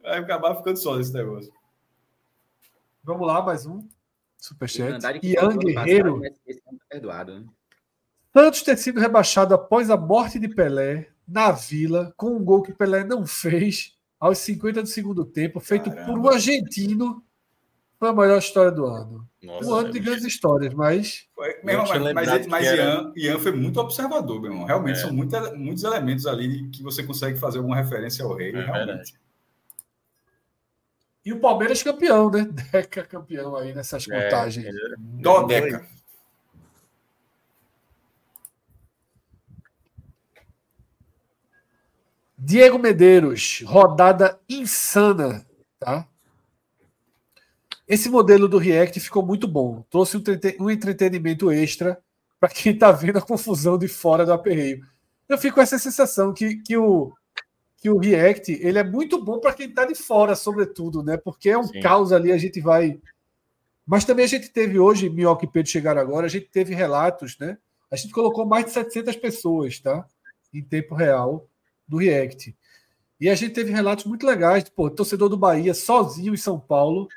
vai 0.02 0.18
acabar 0.18 0.54
ficando 0.56 0.76
só 0.78 0.96
nesse 0.96 1.12
negócio. 1.12 1.52
Vamos 3.04 3.26
lá, 3.26 3.42
mais 3.42 3.66
um. 3.66 3.86
Superchat. 4.38 5.04
Ian 5.22 5.56
Guerreiro. 5.56 6.20
Tá 6.20 6.72
perdoado, 6.88 7.40
né? 7.40 7.46
Santos 8.36 8.60
ter 8.60 8.76
sido 8.76 9.00
rebaixado 9.00 9.54
após 9.54 9.88
a 9.88 9.96
morte 9.96 10.38
de 10.38 10.46
Pelé 10.46 11.08
na 11.26 11.50
Vila, 11.52 12.12
com 12.18 12.36
um 12.36 12.44
gol 12.44 12.60
que 12.60 12.70
Pelé 12.70 13.02
não 13.02 13.24
fez 13.26 13.96
aos 14.20 14.36
50 14.36 14.82
do 14.82 14.88
segundo 14.88 15.24
tempo, 15.24 15.58
feito 15.58 15.90
Caramba. 15.90 16.12
por 16.12 16.18
um 16.18 16.28
argentino 16.28 17.24
foi 17.98 18.10
a 18.10 18.12
melhor 18.12 18.38
história 18.38 18.70
do 18.70 18.84
ano. 18.84 19.26
Nossa, 19.42 19.66
um 19.66 19.74
ano 19.74 19.90
de 19.90 20.00
grandes 20.00 20.26
histórias, 20.26 20.74
mas. 20.74 21.26
Foi, 21.34 21.56
mas, 21.64 21.90
mas, 22.12 22.46
mas 22.46 22.66
Ian, 22.66 23.10
Ian, 23.16 23.38
foi 23.38 23.52
muito 23.52 23.80
observador, 23.80 24.38
meu 24.38 24.50
irmão. 24.50 24.66
Realmente 24.66 24.98
é. 24.98 25.00
são 25.00 25.14
muita, 25.14 25.54
muitos 25.54 25.82
elementos 25.82 26.26
ali 26.26 26.68
que 26.68 26.82
você 26.82 27.02
consegue 27.02 27.38
fazer 27.38 27.56
alguma 27.56 27.76
referência 27.76 28.22
ao 28.22 28.34
rei. 28.34 28.54
É 28.54 28.60
realmente. 28.60 29.14
E 31.24 31.32
o 31.32 31.40
Palmeiras 31.40 31.82
campeão, 31.82 32.30
né? 32.30 32.46
Deca 32.70 33.02
campeão 33.02 33.56
aí 33.56 33.74
nessas 33.74 34.06
é, 34.06 34.24
contagens. 34.24 34.66
É, 34.66 34.94
Dó 34.98 35.46
Diego 42.46 42.78
Medeiros, 42.78 43.64
rodada 43.66 44.38
insana, 44.48 45.44
tá? 45.80 46.06
Esse 47.88 48.08
modelo 48.08 48.46
do 48.46 48.56
React 48.56 49.00
ficou 49.00 49.26
muito 49.26 49.48
bom. 49.48 49.84
Trouxe 49.90 50.16
um, 50.60 50.70
entretenimento 50.70 51.50
extra 51.50 52.00
para 52.38 52.48
quem 52.48 52.72
está 52.72 52.92
vendo 52.92 53.18
a 53.18 53.20
confusão 53.20 53.76
de 53.76 53.88
fora 53.88 54.24
do 54.24 54.32
aperreio. 54.32 54.86
Eu 55.28 55.36
fico 55.38 55.56
com 55.56 55.60
essa 55.60 55.76
sensação 55.76 56.32
que, 56.32 56.58
que, 56.58 56.76
o, 56.76 57.12
que 57.78 57.90
o 57.90 57.98
React 57.98 58.52
ele 58.62 58.78
é 58.78 58.84
muito 58.84 59.20
bom 59.24 59.40
para 59.40 59.52
quem 59.52 59.68
está 59.68 59.84
de 59.84 59.96
fora, 59.96 60.36
sobretudo, 60.36 61.02
né? 61.02 61.16
Porque 61.16 61.50
é 61.50 61.58
um 61.58 61.64
Sim. 61.64 61.80
caos 61.80 62.12
ali, 62.12 62.30
a 62.30 62.38
gente 62.38 62.60
vai. 62.60 63.00
Mas 63.84 64.04
também 64.04 64.24
a 64.24 64.28
gente 64.28 64.50
teve 64.50 64.78
hoje, 64.78 65.10
Minhoca 65.10 65.44
e 65.44 65.48
Pedro 65.48 65.68
chegaram 65.68 66.00
agora, 66.00 66.26
a 66.26 66.30
gente 66.30 66.46
teve 66.46 66.76
relatos, 66.76 67.36
né? 67.40 67.58
A 67.90 67.96
gente 67.96 68.12
colocou 68.12 68.46
mais 68.46 68.66
de 68.66 68.70
700 68.70 69.16
pessoas, 69.16 69.80
tá? 69.80 70.06
Em 70.54 70.62
tempo 70.62 70.94
real 70.94 71.48
do 71.86 71.98
React. 71.98 72.56
E 73.20 73.28
a 73.28 73.34
gente 73.34 73.54
teve 73.54 73.70
relatos 73.70 74.04
muito 74.04 74.26
legais, 74.26 74.68
pô, 74.68 74.90
torcedor 74.90 75.28
do 75.28 75.36
Bahia 75.36 75.72
sozinho 75.72 76.34
em 76.34 76.36
São 76.38 76.60
Paulo, 76.60 77.08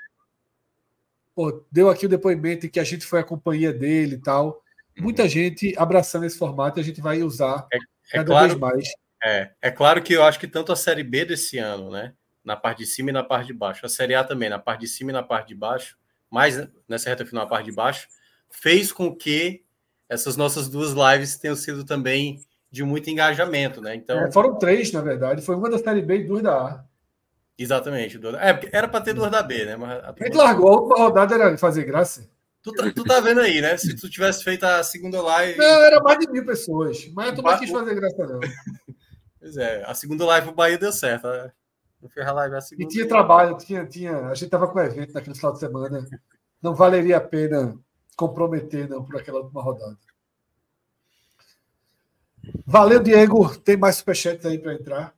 pô, 1.35 1.63
deu 1.71 1.89
aqui 1.89 2.05
o 2.05 2.09
depoimento 2.09 2.65
em 2.65 2.69
que 2.69 2.79
a 2.79 2.83
gente 2.83 3.05
foi 3.05 3.19
a 3.19 3.23
companhia 3.23 3.71
dele 3.71 4.15
e 4.15 4.21
tal. 4.21 4.61
Muita 4.97 5.23
uhum. 5.23 5.29
gente 5.29 5.73
abraçando 5.77 6.25
esse 6.25 6.37
formato 6.37 6.79
e 6.79 6.81
a 6.81 6.83
gente 6.83 6.99
vai 6.99 7.23
usar 7.23 7.65
é, 7.71 7.77
é 7.77 7.81
cada 8.17 8.25
claro, 8.25 8.47
vez 8.47 8.59
mais. 8.59 8.89
É, 9.23 9.51
é 9.61 9.71
claro 9.71 10.01
que 10.01 10.13
eu 10.13 10.23
acho 10.23 10.39
que 10.39 10.47
tanto 10.47 10.71
a 10.71 10.75
Série 10.75 11.03
B 11.03 11.23
desse 11.23 11.57
ano, 11.57 11.89
né? 11.89 12.13
Na 12.43 12.55
parte 12.55 12.79
de 12.79 12.85
cima 12.85 13.09
e 13.09 13.13
na 13.13 13.23
parte 13.23 13.47
de 13.47 13.53
baixo, 13.53 13.85
a 13.85 13.89
Série 13.89 14.15
A 14.15 14.23
também, 14.23 14.49
na 14.49 14.59
parte 14.59 14.81
de 14.81 14.87
cima 14.87 15.11
e 15.11 15.13
na 15.13 15.23
parte 15.23 15.49
de 15.49 15.55
baixo, 15.55 15.97
mais 16.29 16.55
nessa 16.87 17.09
reta 17.09 17.25
final, 17.25 17.45
na 17.45 17.49
parte 17.49 17.65
de 17.65 17.71
baixo, 17.71 18.07
fez 18.49 18.91
com 18.91 19.15
que 19.15 19.63
essas 20.09 20.35
nossas 20.35 20.67
duas 20.67 20.91
lives 20.91 21.37
tenham 21.37 21.55
sido 21.55 21.85
também 21.85 22.41
de 22.71 22.83
muito 22.83 23.09
engajamento, 23.09 23.81
né? 23.81 23.95
Então 23.95 24.19
é, 24.19 24.31
foram 24.31 24.57
três, 24.57 24.91
na 24.91 25.01
verdade. 25.01 25.41
Foi 25.41 25.55
uma 25.55 25.69
da 25.69 25.77
Série 25.77 26.01
B 26.01 26.17
e 26.17 26.23
duas 26.23 26.43
da 26.43 26.55
A. 26.55 26.83
Exatamente. 27.57 28.19
É, 28.39 28.69
era 28.71 28.87
para 28.87 29.01
ter 29.01 29.13
duas 29.13 29.31
da 29.31 29.43
B, 29.43 29.65
né? 29.65 29.75
Mas 29.75 30.03
a, 30.03 30.15
gente 30.23 30.37
largou 30.37 30.69
a 30.69 30.79
última 30.79 30.97
rodada, 30.97 31.35
era 31.35 31.57
fazer 31.57 31.83
graça. 31.83 32.29
Tu, 32.61 32.73
tá, 32.73 32.91
tu 32.91 33.03
tá 33.03 33.19
vendo 33.19 33.41
aí, 33.41 33.61
né? 33.61 33.77
Se 33.77 33.95
tu 33.95 34.09
tivesse 34.09 34.43
feito 34.43 34.63
a 34.65 34.83
segunda 34.83 35.21
live. 35.21 35.57
Não, 35.57 35.85
era 35.85 36.01
mais 36.01 36.19
de 36.19 36.31
mil 36.31 36.45
pessoas. 36.45 37.09
Mas 37.13 37.33
tu 37.33 37.41
não 37.41 37.57
quis 37.57 37.69
fazer 37.69 37.95
graça, 37.95 38.25
não. 38.25 38.39
Pois 39.41 39.55
é, 39.55 39.85
a 39.85 39.93
segunda 39.93 40.25
live 40.25 40.49
o 40.49 40.53
Bahia 40.53 40.77
deu 40.77 40.91
certo. 40.91 41.25
Né? 41.25 41.49
E 42.77 42.85
tinha 42.85 43.07
trabalho, 43.07 43.57
tinha, 43.57 43.85
tinha. 43.85 44.27
A 44.27 44.35
gente 44.35 44.49
tava 44.49 44.67
com 44.67 44.79
evento 44.81 45.13
naquele 45.13 45.35
final 45.35 45.53
de 45.53 45.59
semana. 45.59 46.05
Não 46.61 46.75
valeria 46.75 47.15
a 47.15 47.21
pena 47.21 47.73
comprometer, 48.17 48.89
não, 48.89 49.03
por 49.03 49.15
aquela 49.15 49.39
última 49.39 49.61
rodada. 49.61 49.97
Valeu, 52.65 53.01
Diego. 53.01 53.55
Tem 53.57 53.77
mais 53.77 53.97
superchats 53.97 54.45
aí 54.45 54.57
para 54.57 54.73
entrar. 54.73 55.15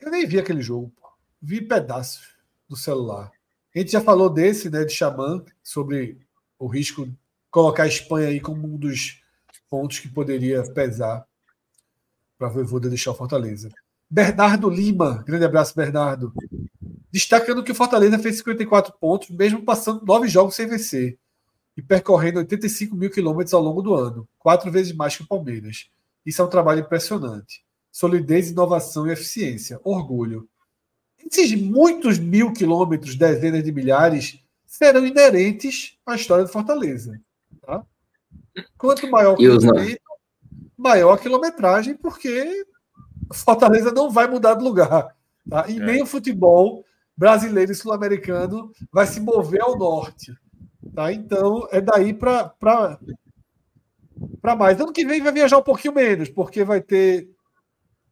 Eu 0.00 0.10
nem 0.10 0.26
vi 0.26 0.38
aquele 0.38 0.60
jogo, 0.60 0.92
pô. 1.00 1.08
vi 1.40 1.60
pedaços 1.62 2.34
do 2.68 2.76
celular. 2.76 3.30
A 3.74 3.78
gente 3.78 3.90
já 3.92 4.00
falou 4.00 4.28
desse, 4.28 4.70
né, 4.70 4.84
de 4.84 4.92
Xamã, 4.92 5.42
sobre 5.62 6.18
o 6.58 6.66
risco 6.66 7.06
de 7.06 7.16
colocar 7.50 7.84
a 7.84 7.88
Espanha 7.88 8.28
aí 8.28 8.40
como 8.40 8.66
um 8.66 8.76
dos 8.76 9.22
pontos 9.68 9.98
que 9.98 10.08
poderia 10.08 10.62
pesar 10.72 11.26
para 12.38 12.48
Voivoda 12.48 12.88
deixar 12.88 13.12
o 13.12 13.14
Fortaleza. 13.14 13.70
Bernardo 14.08 14.68
Lima, 14.68 15.22
grande 15.26 15.44
abraço, 15.44 15.74
Bernardo. 15.74 16.32
Destacando 17.10 17.64
que 17.64 17.72
o 17.72 17.74
Fortaleza 17.74 18.18
fez 18.18 18.36
54 18.38 18.92
pontos, 19.00 19.30
mesmo 19.30 19.62
passando 19.62 20.04
nove 20.04 20.28
jogos 20.28 20.54
sem 20.54 20.66
vencer 20.66 21.18
e 21.76 21.82
percorrendo 21.82 22.38
85 22.38 22.94
mil 22.94 23.10
quilômetros 23.10 23.54
ao 23.54 23.62
longo 23.62 23.82
do 23.82 23.94
ano, 23.94 24.28
quatro 24.38 24.70
vezes 24.70 24.92
mais 24.92 25.16
que 25.16 25.22
o 25.22 25.26
Palmeiras. 25.26 25.88
Isso 26.24 26.40
é 26.40 26.44
um 26.44 26.48
trabalho 26.48 26.80
impressionante 26.80 27.64
solidez, 27.94 28.50
inovação 28.50 29.06
e 29.06 29.12
eficiência. 29.12 29.80
Orgulho. 29.84 30.48
Esses 31.24 31.54
muitos 31.54 32.18
mil 32.18 32.52
quilômetros, 32.52 33.14
dezenas 33.14 33.62
de 33.62 33.70
milhares, 33.70 34.40
serão 34.66 35.06
inerentes 35.06 35.96
à 36.04 36.16
história 36.16 36.44
do 36.44 36.50
Fortaleza. 36.50 37.20
Tá? 37.62 37.86
Quanto 38.76 39.08
maior 39.08 39.36
o 39.38 40.02
maior 40.76 41.12
a 41.12 41.18
quilometragem, 41.18 41.94
porque 41.94 42.66
Fortaleza 43.32 43.92
não 43.92 44.10
vai 44.10 44.26
mudar 44.26 44.54
de 44.54 44.64
lugar. 44.64 45.16
Tá? 45.48 45.66
E 45.68 45.76
é. 45.76 45.80
nem 45.80 46.02
o 46.02 46.06
futebol 46.06 46.84
brasileiro 47.16 47.70
e 47.70 47.76
sul-americano 47.76 48.72
vai 48.92 49.06
se 49.06 49.20
mover 49.20 49.62
ao 49.62 49.78
norte. 49.78 50.36
Tá? 50.94 51.12
Então, 51.12 51.66
é 51.72 51.80
daí 51.80 52.14
para 52.14 52.54
mais. 54.56 54.80
Ano 54.80 54.92
que 54.92 55.04
vem 55.04 55.20
vai 55.20 55.32
viajar 55.32 55.58
um 55.58 55.62
pouquinho 55.62 55.94
menos, 55.94 56.28
porque 56.28 56.62
vai 56.62 56.80
ter 56.80 57.28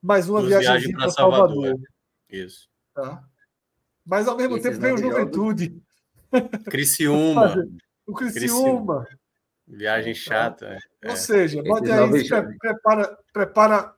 mais 0.02 0.28
uma 0.28 0.42
viagem, 0.42 0.68
viagem 0.68 0.92
para 0.92 1.10
Salvador. 1.10 1.48
Salvador. 1.48 1.80
Isso. 2.28 2.68
Tá? 2.92 3.22
Mas 4.04 4.26
ao 4.26 4.36
mesmo 4.36 4.56
Esses 4.56 4.70
tempo 4.70 4.80
vem 4.80 4.92
o 4.94 4.98
Juventude. 4.98 5.80
Criciúma. 6.68 7.54
o 8.06 8.14
Criciúma. 8.14 9.06
Viagem 9.66 10.12
chata. 10.12 10.78
É. 11.02 11.10
Ou 11.10 11.16
seja, 11.16 11.62
pode 11.62 11.90
aí, 11.90 12.28
prepara, 12.58 13.18
prepara 13.32 13.94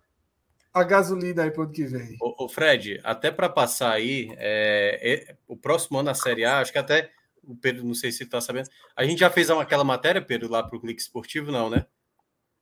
a 0.75 0.85
gasolina 0.85 1.45
aí 1.45 1.51
para 1.51 1.61
o 1.61 1.65
ano 1.65 1.73
que 1.73 1.85
vem. 1.85 2.17
O, 2.21 2.49
Fred, 2.49 3.01
até 3.03 3.31
para 3.31 3.49
passar 3.49 3.93
aí, 3.93 4.29
é, 4.37 5.29
é, 5.31 5.37
o 5.49 5.57
próximo 5.57 5.99
ano 5.99 6.09
na 6.09 6.15
Série 6.15 6.45
A, 6.45 6.59
acho 6.59 6.73
que 6.73 6.79
até 6.79 7.11
o 7.47 7.57
Pedro, 7.57 7.85
não 7.85 7.95
sei 7.95 8.13
se 8.13 8.23
está 8.23 8.41
sabendo, 8.41 8.69
a 8.97 9.05
gente 9.05 9.19
já 9.19 9.31
fez 9.31 9.51
aquela 9.51 9.85
matéria, 9.85 10.21
Pedro, 10.21 10.51
lá 10.51 10.63
para 10.63 10.77
o 10.77 10.81
Clique 10.81 11.01
Esportivo, 11.01 11.51
não, 11.53 11.71
né? 11.71 11.87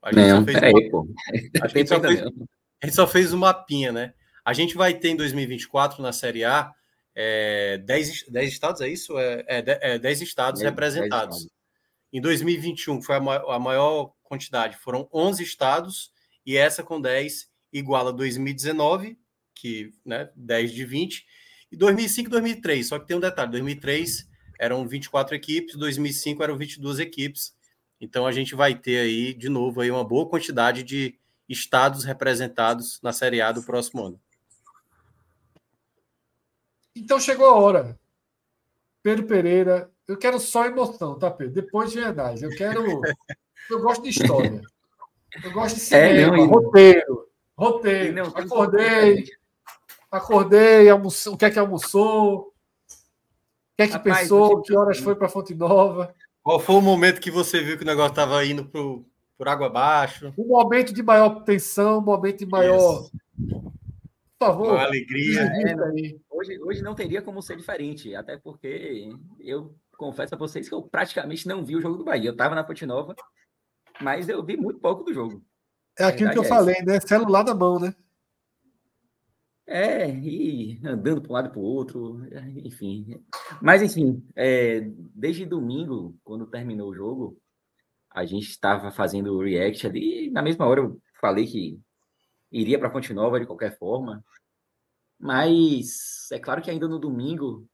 A 0.02 0.12
gente 0.12 0.28
não, 0.28 0.44
peraí, 0.44 0.72
uma... 0.72 0.90
pô. 0.90 1.08
A 1.62 1.68
gente, 1.68 1.88
só 1.88 2.00
fez, 2.00 2.20
a 2.20 2.86
gente 2.86 2.94
só 2.94 3.06
fez 3.06 3.32
um 3.32 3.38
mapinha, 3.38 3.92
né? 3.92 4.14
A 4.44 4.52
gente 4.52 4.74
vai 4.74 4.94
ter 4.94 5.10
em 5.10 5.16
2024 5.16 6.02
na 6.02 6.12
Série 6.12 6.44
A 6.44 6.72
é, 7.14 7.78
10, 7.78 8.24
10 8.28 8.52
estados, 8.52 8.80
é 8.80 8.88
isso? 8.88 9.18
É, 9.18 9.44
é, 9.46 9.98
10 9.98 10.20
é 10.20 10.24
estados 10.24 10.60
10, 10.60 10.70
representados. 10.70 11.36
10 11.36 11.42
estados. 11.42 11.62
Em 12.12 12.20
2021, 12.20 13.02
foi 13.02 13.16
a 13.16 13.20
maior, 13.20 13.50
a 13.50 13.58
maior 13.58 14.12
quantidade, 14.22 14.76
foram 14.78 15.08
11 15.12 15.42
estados, 15.42 16.10
e 16.44 16.56
essa 16.56 16.82
com 16.82 17.00
10 17.00 17.48
igual 17.72 18.08
a 18.08 18.12
2019, 18.12 19.18
que, 19.54 19.90
né, 20.04 20.30
10 20.34 20.72
de 20.72 20.84
20, 20.84 21.24
e 21.70 21.76
2005 21.76 22.28
2003, 22.28 22.86
só 22.86 22.98
que 22.98 23.06
tem 23.06 23.16
um 23.16 23.20
detalhe, 23.20 23.50
2003 23.52 24.28
eram 24.62 24.86
24 24.86 25.34
equipes, 25.34 25.74
2005 25.74 26.40
eram 26.40 26.56
22 26.56 27.00
equipes, 27.00 27.52
então 28.00 28.24
a 28.24 28.30
gente 28.30 28.54
vai 28.54 28.76
ter 28.76 29.00
aí, 29.00 29.34
de 29.34 29.48
novo, 29.48 29.80
aí 29.80 29.90
uma 29.90 30.04
boa 30.04 30.28
quantidade 30.28 30.84
de 30.84 31.18
estados 31.48 32.04
representados 32.04 33.00
na 33.02 33.12
Série 33.12 33.40
A 33.40 33.50
do 33.50 33.64
próximo 33.64 34.04
ano. 34.04 34.20
Então 36.94 37.18
chegou 37.18 37.46
a 37.46 37.56
hora. 37.56 37.98
Pedro 39.02 39.26
Pereira, 39.26 39.90
eu 40.06 40.16
quero 40.16 40.38
só 40.38 40.64
emoção, 40.64 41.18
tá, 41.18 41.28
Pedro? 41.28 41.54
Depois 41.54 41.90
de 41.90 41.98
verdade. 41.98 42.44
Eu 42.44 42.50
quero. 42.50 42.84
Eu 43.68 43.80
gosto 43.80 44.04
de 44.04 44.10
história. 44.10 44.62
Eu 45.42 45.50
gosto 45.50 45.74
de 45.74 45.80
cinema, 45.80 46.36
é, 46.36 46.38
não, 46.38 46.46
roteiro. 46.46 47.28
Roteiro. 47.58 48.14
Não, 48.14 48.26
acordei. 48.26 49.24
Acordei, 50.08 50.88
almoçou, 50.88 51.34
o 51.34 51.36
que 51.36 51.46
é 51.46 51.50
que 51.50 51.58
almoçou? 51.58 52.51
O 53.72 53.76
que 53.76 53.82
é 53.82 53.86
que 53.86 53.92
Rapaz, 53.94 54.20
pensou? 54.20 54.62
Que 54.62 54.76
horas 54.76 54.98
foi 54.98 55.14
para 55.14 55.28
Fonte 55.28 55.54
Nova? 55.54 56.14
Qual 56.42 56.60
foi 56.60 56.74
o 56.74 56.80
momento 56.80 57.20
que 57.20 57.30
você 57.30 57.62
viu 57.62 57.76
que 57.78 57.84
o 57.84 57.86
negócio 57.86 58.10
estava 58.10 58.44
indo 58.44 58.64
pro, 58.64 59.06
por 59.38 59.48
água 59.48 59.68
abaixo? 59.68 60.32
Um 60.36 60.48
momento 60.48 60.92
de 60.92 61.02
maior 61.02 61.42
tensão, 61.44 61.98
um 61.98 62.02
momento 62.02 62.38
de 62.38 62.46
maior. 62.46 63.02
Isso. 63.02 63.12
Por 64.38 64.46
favor. 64.46 64.72
Uma 64.72 64.82
alegria. 64.82 65.42
É, 65.42 66.16
hoje, 66.28 66.60
hoje 66.60 66.82
não 66.82 66.94
teria 66.94 67.22
como 67.22 67.40
ser 67.40 67.56
diferente, 67.56 68.14
até 68.14 68.36
porque 68.36 69.08
eu 69.40 69.74
confesso 69.96 70.34
a 70.34 70.38
vocês 70.38 70.68
que 70.68 70.74
eu 70.74 70.82
praticamente 70.82 71.46
não 71.46 71.64
vi 71.64 71.76
o 71.76 71.80
jogo 71.80 71.96
do 71.96 72.04
Bahia. 72.04 72.28
Eu 72.28 72.32
estava 72.32 72.54
na 72.54 72.66
Fonte 72.66 72.84
Nova, 72.84 73.14
mas 74.00 74.28
eu 74.28 74.44
vi 74.44 74.56
muito 74.56 74.80
pouco 74.80 75.04
do 75.04 75.14
jogo. 75.14 75.42
É 75.98 76.04
aquilo 76.04 76.30
que 76.30 76.38
eu 76.38 76.42
é 76.42 76.48
falei, 76.48 76.82
né? 76.82 77.00
Celular 77.00 77.44
na 77.44 77.54
mão, 77.54 77.78
né? 77.78 77.94
É, 79.74 80.06
e 80.06 80.78
andando 80.84 81.22
para 81.22 81.30
um 81.30 81.32
lado 81.32 81.50
para 81.50 81.58
o 81.58 81.62
outro, 81.62 82.20
enfim. 82.62 83.18
Mas, 83.62 83.80
enfim, 83.80 84.22
é, 84.36 84.82
desde 85.14 85.46
domingo, 85.46 86.14
quando 86.22 86.46
terminou 86.46 86.90
o 86.90 86.94
jogo, 86.94 87.40
a 88.10 88.26
gente 88.26 88.50
estava 88.50 88.90
fazendo 88.90 89.32
o 89.32 89.42
react 89.42 89.86
ali, 89.86 90.26
e 90.26 90.30
na 90.30 90.42
mesma 90.42 90.66
hora 90.66 90.82
eu 90.82 91.00
falei 91.18 91.46
que 91.46 91.80
iria 92.50 92.78
para 92.78 92.90
Fonte 92.90 93.14
Nova 93.14 93.40
de 93.40 93.46
qualquer 93.46 93.78
forma. 93.78 94.22
Mas 95.18 96.30
é 96.30 96.38
claro 96.38 96.60
que 96.60 96.70
ainda 96.70 96.86
no 96.86 96.98
domingo 96.98 97.66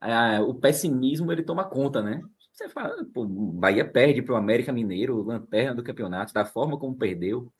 a, 0.00 0.40
o 0.40 0.54
pessimismo 0.54 1.30
ele 1.30 1.42
toma 1.42 1.68
conta, 1.68 2.00
né? 2.00 2.22
Você 2.52 2.70
fala, 2.70 3.04
pô, 3.12 3.26
Bahia 3.26 3.86
perde 3.86 4.22
para 4.22 4.32
o 4.34 4.38
América 4.38 4.72
Mineiro, 4.72 5.22
lanterna 5.22 5.74
do 5.74 5.84
campeonato, 5.84 6.32
da 6.32 6.46
forma 6.46 6.78
como 6.78 6.96
perdeu, 6.96 7.52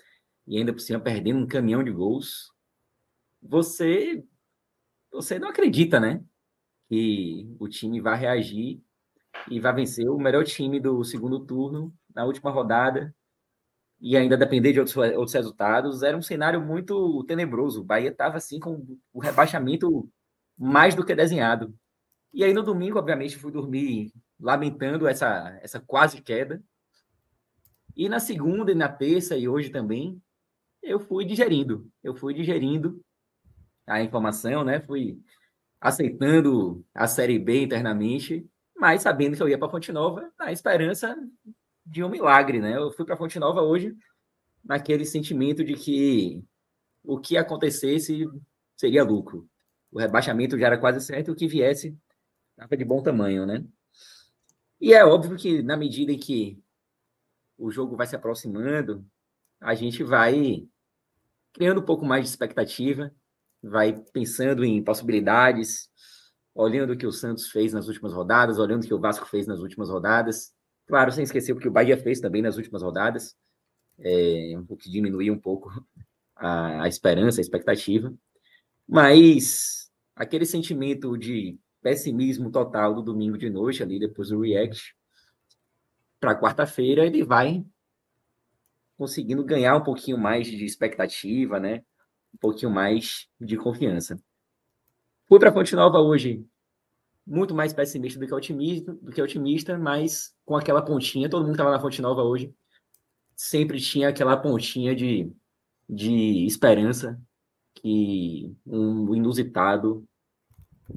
e 0.46 0.56
ainda 0.56 0.72
por 0.72 0.80
cima 0.80 1.00
perdendo 1.00 1.40
um 1.40 1.46
caminhão 1.46 1.84
de 1.84 1.90
gols. 1.90 2.53
Você, 3.44 4.24
você 5.12 5.38
não 5.38 5.48
acredita, 5.48 6.00
né? 6.00 6.24
Que 6.88 7.46
o 7.58 7.68
time 7.68 8.00
vai 8.00 8.18
reagir 8.18 8.82
e 9.50 9.60
vai 9.60 9.74
vencer 9.74 10.08
o 10.08 10.18
melhor 10.18 10.44
time 10.44 10.80
do 10.80 11.04
segundo 11.04 11.44
turno 11.44 11.94
na 12.14 12.24
última 12.24 12.50
rodada 12.50 13.14
e 14.00 14.16
ainda 14.16 14.36
depender 14.36 14.72
de 14.72 14.80
outros, 14.80 14.96
outros 14.96 15.34
resultados, 15.34 16.02
era 16.02 16.16
um 16.16 16.22
cenário 16.22 16.60
muito 16.60 17.24
tenebroso. 17.24 17.80
O 17.80 17.84
Bahia 17.84 18.10
estava 18.10 18.36
assim 18.36 18.58
com 18.58 18.98
o 19.12 19.20
rebaixamento 19.20 20.08
mais 20.58 20.94
do 20.94 21.04
que 21.04 21.14
desenhado. 21.14 21.74
E 22.32 22.44
aí 22.44 22.52
no 22.52 22.62
domingo, 22.62 22.98
obviamente, 22.98 23.36
fui 23.36 23.52
dormir 23.52 24.12
lamentando 24.38 25.06
essa, 25.06 25.58
essa 25.62 25.80
quase 25.80 26.20
queda. 26.20 26.62
E 27.96 28.08
na 28.08 28.20
segunda 28.20 28.72
e 28.72 28.74
na 28.74 28.88
terça 28.88 29.36
e 29.36 29.48
hoje 29.48 29.70
também, 29.70 30.20
eu 30.82 30.98
fui 30.98 31.24
digerindo. 31.24 31.88
Eu 32.02 32.14
fui 32.14 32.34
digerindo 32.34 33.00
a 33.86 34.02
informação, 34.02 34.64
né? 34.64 34.80
Fui 34.80 35.20
aceitando 35.80 36.84
a 36.94 37.06
Série 37.06 37.38
B 37.38 37.62
internamente, 37.62 38.48
mas 38.76 39.02
sabendo 39.02 39.36
que 39.36 39.42
eu 39.42 39.48
ia 39.48 39.58
para 39.58 39.68
Fonte 39.68 39.92
Nova, 39.92 40.32
na 40.38 40.50
esperança 40.50 41.16
de 41.84 42.02
um 42.02 42.08
milagre, 42.08 42.60
né? 42.60 42.76
Eu 42.76 42.90
fui 42.90 43.04
para 43.04 43.16
Fonte 43.16 43.38
Nova 43.38 43.60
hoje 43.60 43.94
naquele 44.64 45.04
sentimento 45.04 45.62
de 45.62 45.74
que 45.74 46.42
o 47.02 47.18
que 47.18 47.36
acontecesse 47.36 48.26
seria 48.76 49.04
lucro. 49.04 49.48
O 49.92 49.98
rebaixamento 49.98 50.58
já 50.58 50.66
era 50.66 50.78
quase 50.78 51.00
certo, 51.00 51.32
o 51.32 51.36
que 51.36 51.46
viesse 51.46 51.96
estava 52.52 52.76
de 52.76 52.84
bom 52.84 53.02
tamanho, 53.02 53.44
né? 53.44 53.64
E 54.80 54.92
é 54.92 55.04
óbvio 55.04 55.36
que 55.36 55.62
na 55.62 55.76
medida 55.76 56.12
em 56.12 56.18
que 56.18 56.58
o 57.56 57.70
jogo 57.70 57.96
vai 57.96 58.06
se 58.06 58.16
aproximando, 58.16 59.06
a 59.60 59.74
gente 59.74 60.02
vai 60.02 60.66
criando 61.52 61.80
um 61.80 61.84
pouco 61.84 62.04
mais 62.04 62.24
de 62.24 62.30
expectativa, 62.30 63.14
vai 63.68 63.92
pensando 64.12 64.64
em 64.64 64.82
possibilidades, 64.82 65.88
olhando 66.54 66.92
o 66.92 66.96
que 66.96 67.06
o 67.06 67.12
Santos 67.12 67.48
fez 67.48 67.72
nas 67.72 67.88
últimas 67.88 68.12
rodadas, 68.12 68.58
olhando 68.58 68.84
o 68.84 68.86
que 68.86 68.94
o 68.94 69.00
Vasco 69.00 69.26
fez 69.26 69.46
nas 69.46 69.60
últimas 69.60 69.88
rodadas, 69.88 70.54
Claro, 70.86 71.10
sem 71.12 71.24
esquecer 71.24 71.52
o 71.52 71.58
que 71.58 71.68
o 71.68 71.70
Bahia 71.70 71.96
fez 71.96 72.20
também 72.20 72.42
nas 72.42 72.56
últimas 72.56 72.82
rodadas, 72.82 73.36
é, 73.98 74.54
o 74.68 74.76
que 74.76 74.90
diminuiu 74.90 75.32
um 75.32 75.38
pouco 75.38 75.70
a, 76.36 76.82
a 76.82 76.88
esperança, 76.88 77.40
a 77.40 77.42
expectativa. 77.42 78.12
Mas 78.86 79.90
aquele 80.14 80.44
sentimento 80.44 81.16
de 81.16 81.58
pessimismo 81.80 82.50
total 82.50 82.94
do 82.94 83.02
domingo 83.02 83.38
de 83.38 83.48
noite, 83.48 83.82
ali 83.82 83.98
depois 83.98 84.28
do 84.28 84.40
React, 84.40 84.94
para 86.20 86.38
quarta-feira, 86.38 87.06
ele 87.06 87.24
vai 87.24 87.64
conseguindo 88.96 89.42
ganhar 89.42 89.76
um 89.76 89.82
pouquinho 89.82 90.18
mais 90.18 90.46
de 90.46 90.64
expectativa, 90.64 91.58
né? 91.58 91.82
Um 92.34 92.38
pouquinho 92.38 92.70
mais 92.70 93.28
de 93.40 93.56
confiança. 93.56 94.18
Fui 95.26 95.38
para 95.38 95.52
Fonte 95.52 95.74
Nova 95.74 96.00
hoje 96.00 96.44
muito 97.26 97.54
mais 97.54 97.72
pessimista 97.72 98.18
do 98.20 98.26
que 98.26 98.34
otimista, 98.34 98.92
do 98.92 99.10
que 99.10 99.22
otimista, 99.22 99.78
mas 99.78 100.34
com 100.44 100.56
aquela 100.56 100.82
pontinha, 100.82 101.28
todo 101.28 101.42
mundo 101.42 101.52
estava 101.52 101.70
na 101.70 101.80
Fonte 101.80 102.02
Nova 102.02 102.22
hoje, 102.22 102.54
sempre 103.34 103.80
tinha 103.80 104.08
aquela 104.08 104.36
pontinha 104.36 104.94
de, 104.94 105.32
de 105.88 106.44
esperança 106.44 107.18
que 107.74 108.54
um 108.66 109.14
inusitado 109.14 110.04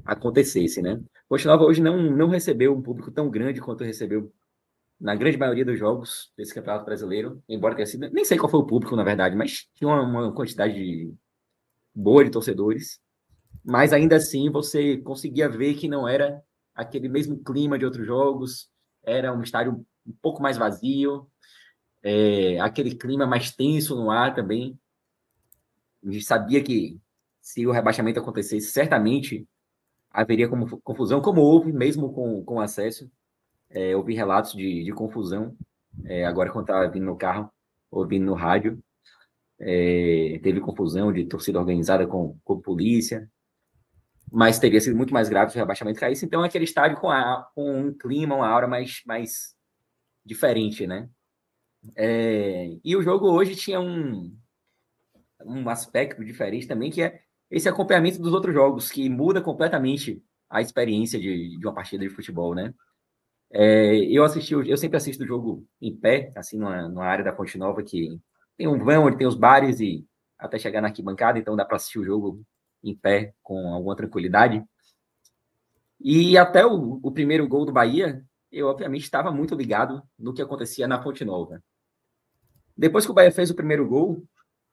acontecesse, 0.04 0.82
né? 0.82 1.00
Fonte 1.28 1.46
Nova 1.46 1.64
hoje 1.64 1.80
não, 1.80 1.96
não 2.10 2.28
recebeu 2.28 2.74
um 2.74 2.82
público 2.82 3.10
tão 3.10 3.30
grande 3.30 3.60
quanto 3.60 3.84
recebeu 3.84 4.32
na 5.00 5.14
grande 5.14 5.38
maioria 5.38 5.64
dos 5.64 5.78
jogos 5.78 6.32
desse 6.36 6.52
Campeonato 6.52 6.84
Brasileiro, 6.84 7.42
embora 7.48 7.74
tenha 7.74 7.86
sido, 7.86 8.10
nem 8.10 8.24
sei 8.24 8.36
qual 8.36 8.50
foi 8.50 8.60
o 8.60 8.66
público, 8.66 8.96
na 8.96 9.04
verdade, 9.04 9.36
mas 9.36 9.68
tinha 9.74 9.88
uma, 9.88 10.02
uma 10.02 10.32
quantidade 10.32 11.14
boa 11.94 12.24
de 12.24 12.30
torcedores 12.30 13.00
mas 13.64 13.92
ainda 13.92 14.16
assim 14.16 14.50
você 14.50 14.96
conseguia 14.96 15.46
ver 15.46 15.74
que 15.74 15.88
não 15.88 16.08
era 16.08 16.42
aquele 16.74 17.06
mesmo 17.06 17.36
clima 17.44 17.78
de 17.78 17.84
outros 17.84 18.06
jogos, 18.06 18.70
era 19.04 19.30
um 19.30 19.42
estádio 19.42 19.84
um 20.06 20.12
pouco 20.22 20.40
mais 20.40 20.56
vazio, 20.56 21.28
é, 22.02 22.58
aquele 22.60 22.94
clima 22.94 23.26
mais 23.26 23.54
tenso 23.54 23.94
no 23.94 24.10
ar 24.10 24.34
também. 24.34 24.78
A 26.02 26.10
gente 26.10 26.24
sabia 26.24 26.62
que 26.62 26.98
se 27.42 27.66
o 27.66 27.70
rebaixamento 27.70 28.18
acontecesse, 28.18 28.70
certamente 28.70 29.46
haveria 30.10 30.48
como, 30.48 30.80
confusão, 30.80 31.20
como 31.20 31.42
houve 31.42 31.70
mesmo 31.70 32.10
com, 32.12 32.42
com 32.42 32.60
acesso. 32.60 33.10
É, 33.68 33.94
vi 34.02 34.14
relatos 34.14 34.54
de, 34.54 34.82
de 34.82 34.92
confusão, 34.92 35.54
é, 36.04 36.24
agora 36.24 36.50
quando 36.50 36.64
estava 36.64 36.88
vindo 36.88 37.04
no 37.04 37.18
carro, 37.18 37.52
ouvindo 37.90 38.24
no 38.24 38.32
rádio. 38.32 38.82
É, 39.60 40.38
teve 40.42 40.60
confusão 40.60 41.12
de 41.12 41.24
torcida 41.24 41.58
organizada 41.58 42.06
com, 42.06 42.38
com 42.44 42.60
polícia, 42.60 43.28
mas 44.30 44.58
teria 44.58 44.80
sido 44.80 44.96
muito 44.96 45.12
mais 45.12 45.28
grave 45.28 45.50
se 45.50 45.56
o 45.56 45.60
rebaixamento 45.60 45.98
caísse. 45.98 46.24
Então, 46.24 46.44
é 46.44 46.46
aquele 46.46 46.64
estádio 46.64 46.98
com, 46.98 47.10
a, 47.10 47.48
com 47.54 47.80
um 47.80 47.92
clima, 47.92 48.36
uma 48.36 48.48
aura 48.48 48.68
mais, 48.68 49.02
mais 49.06 49.54
diferente, 50.24 50.86
né? 50.86 51.08
É, 51.96 52.76
e 52.84 52.96
o 52.96 53.02
jogo 53.02 53.30
hoje 53.30 53.54
tinha 53.56 53.80
um, 53.80 54.36
um 55.44 55.68
aspecto 55.68 56.24
diferente 56.24 56.66
também, 56.66 56.90
que 56.90 57.02
é 57.02 57.20
esse 57.50 57.68
acompanhamento 57.68 58.20
dos 58.20 58.32
outros 58.32 58.54
jogos, 58.54 58.90
que 58.90 59.08
muda 59.08 59.40
completamente 59.40 60.22
a 60.50 60.60
experiência 60.60 61.18
de, 61.18 61.58
de 61.58 61.66
uma 61.66 61.74
partida 61.74 62.06
de 62.06 62.14
futebol, 62.14 62.54
né? 62.54 62.74
É, 63.50 63.96
eu 64.04 64.24
assisti, 64.24 64.52
eu 64.52 64.76
sempre 64.76 64.98
assisto 64.98 65.24
o 65.24 65.26
jogo 65.26 65.66
em 65.80 65.96
pé, 65.96 66.32
assim, 66.36 66.58
numa, 66.58 66.88
numa 66.88 67.04
área 67.04 67.24
da 67.24 67.32
Ponte 67.32 67.56
Nova, 67.56 67.82
que 67.82 68.20
tem 68.58 68.66
um 68.66 68.84
vão, 68.84 69.04
onde 69.04 69.16
tem 69.16 69.26
os 69.26 69.36
bares 69.36 69.80
e 69.80 70.04
até 70.36 70.58
chegar 70.58 70.80
na 70.80 70.88
arquibancada, 70.88 71.38
então 71.38 71.56
dá 71.56 71.64
para 71.64 71.76
assistir 71.76 72.00
o 72.00 72.04
jogo 72.04 72.42
em 72.82 72.94
pé 72.94 73.32
com 73.42 73.72
alguma 73.72 73.96
tranquilidade. 73.96 74.62
E 76.00 76.36
até 76.36 76.66
o, 76.66 77.00
o 77.02 77.10
primeiro 77.10 77.46
gol 77.48 77.64
do 77.64 77.72
Bahia, 77.72 78.24
eu 78.50 78.66
obviamente 78.66 79.02
estava 79.02 79.30
muito 79.30 79.54
ligado 79.54 80.02
no 80.18 80.34
que 80.34 80.42
acontecia 80.42 80.86
na 80.86 81.02
Fonte 81.02 81.24
Nova. 81.24 81.62
Depois 82.76 83.04
que 83.04 83.10
o 83.10 83.14
Bahia 83.14 83.32
fez 83.32 83.50
o 83.50 83.54
primeiro 83.54 83.86
gol, 83.88 84.24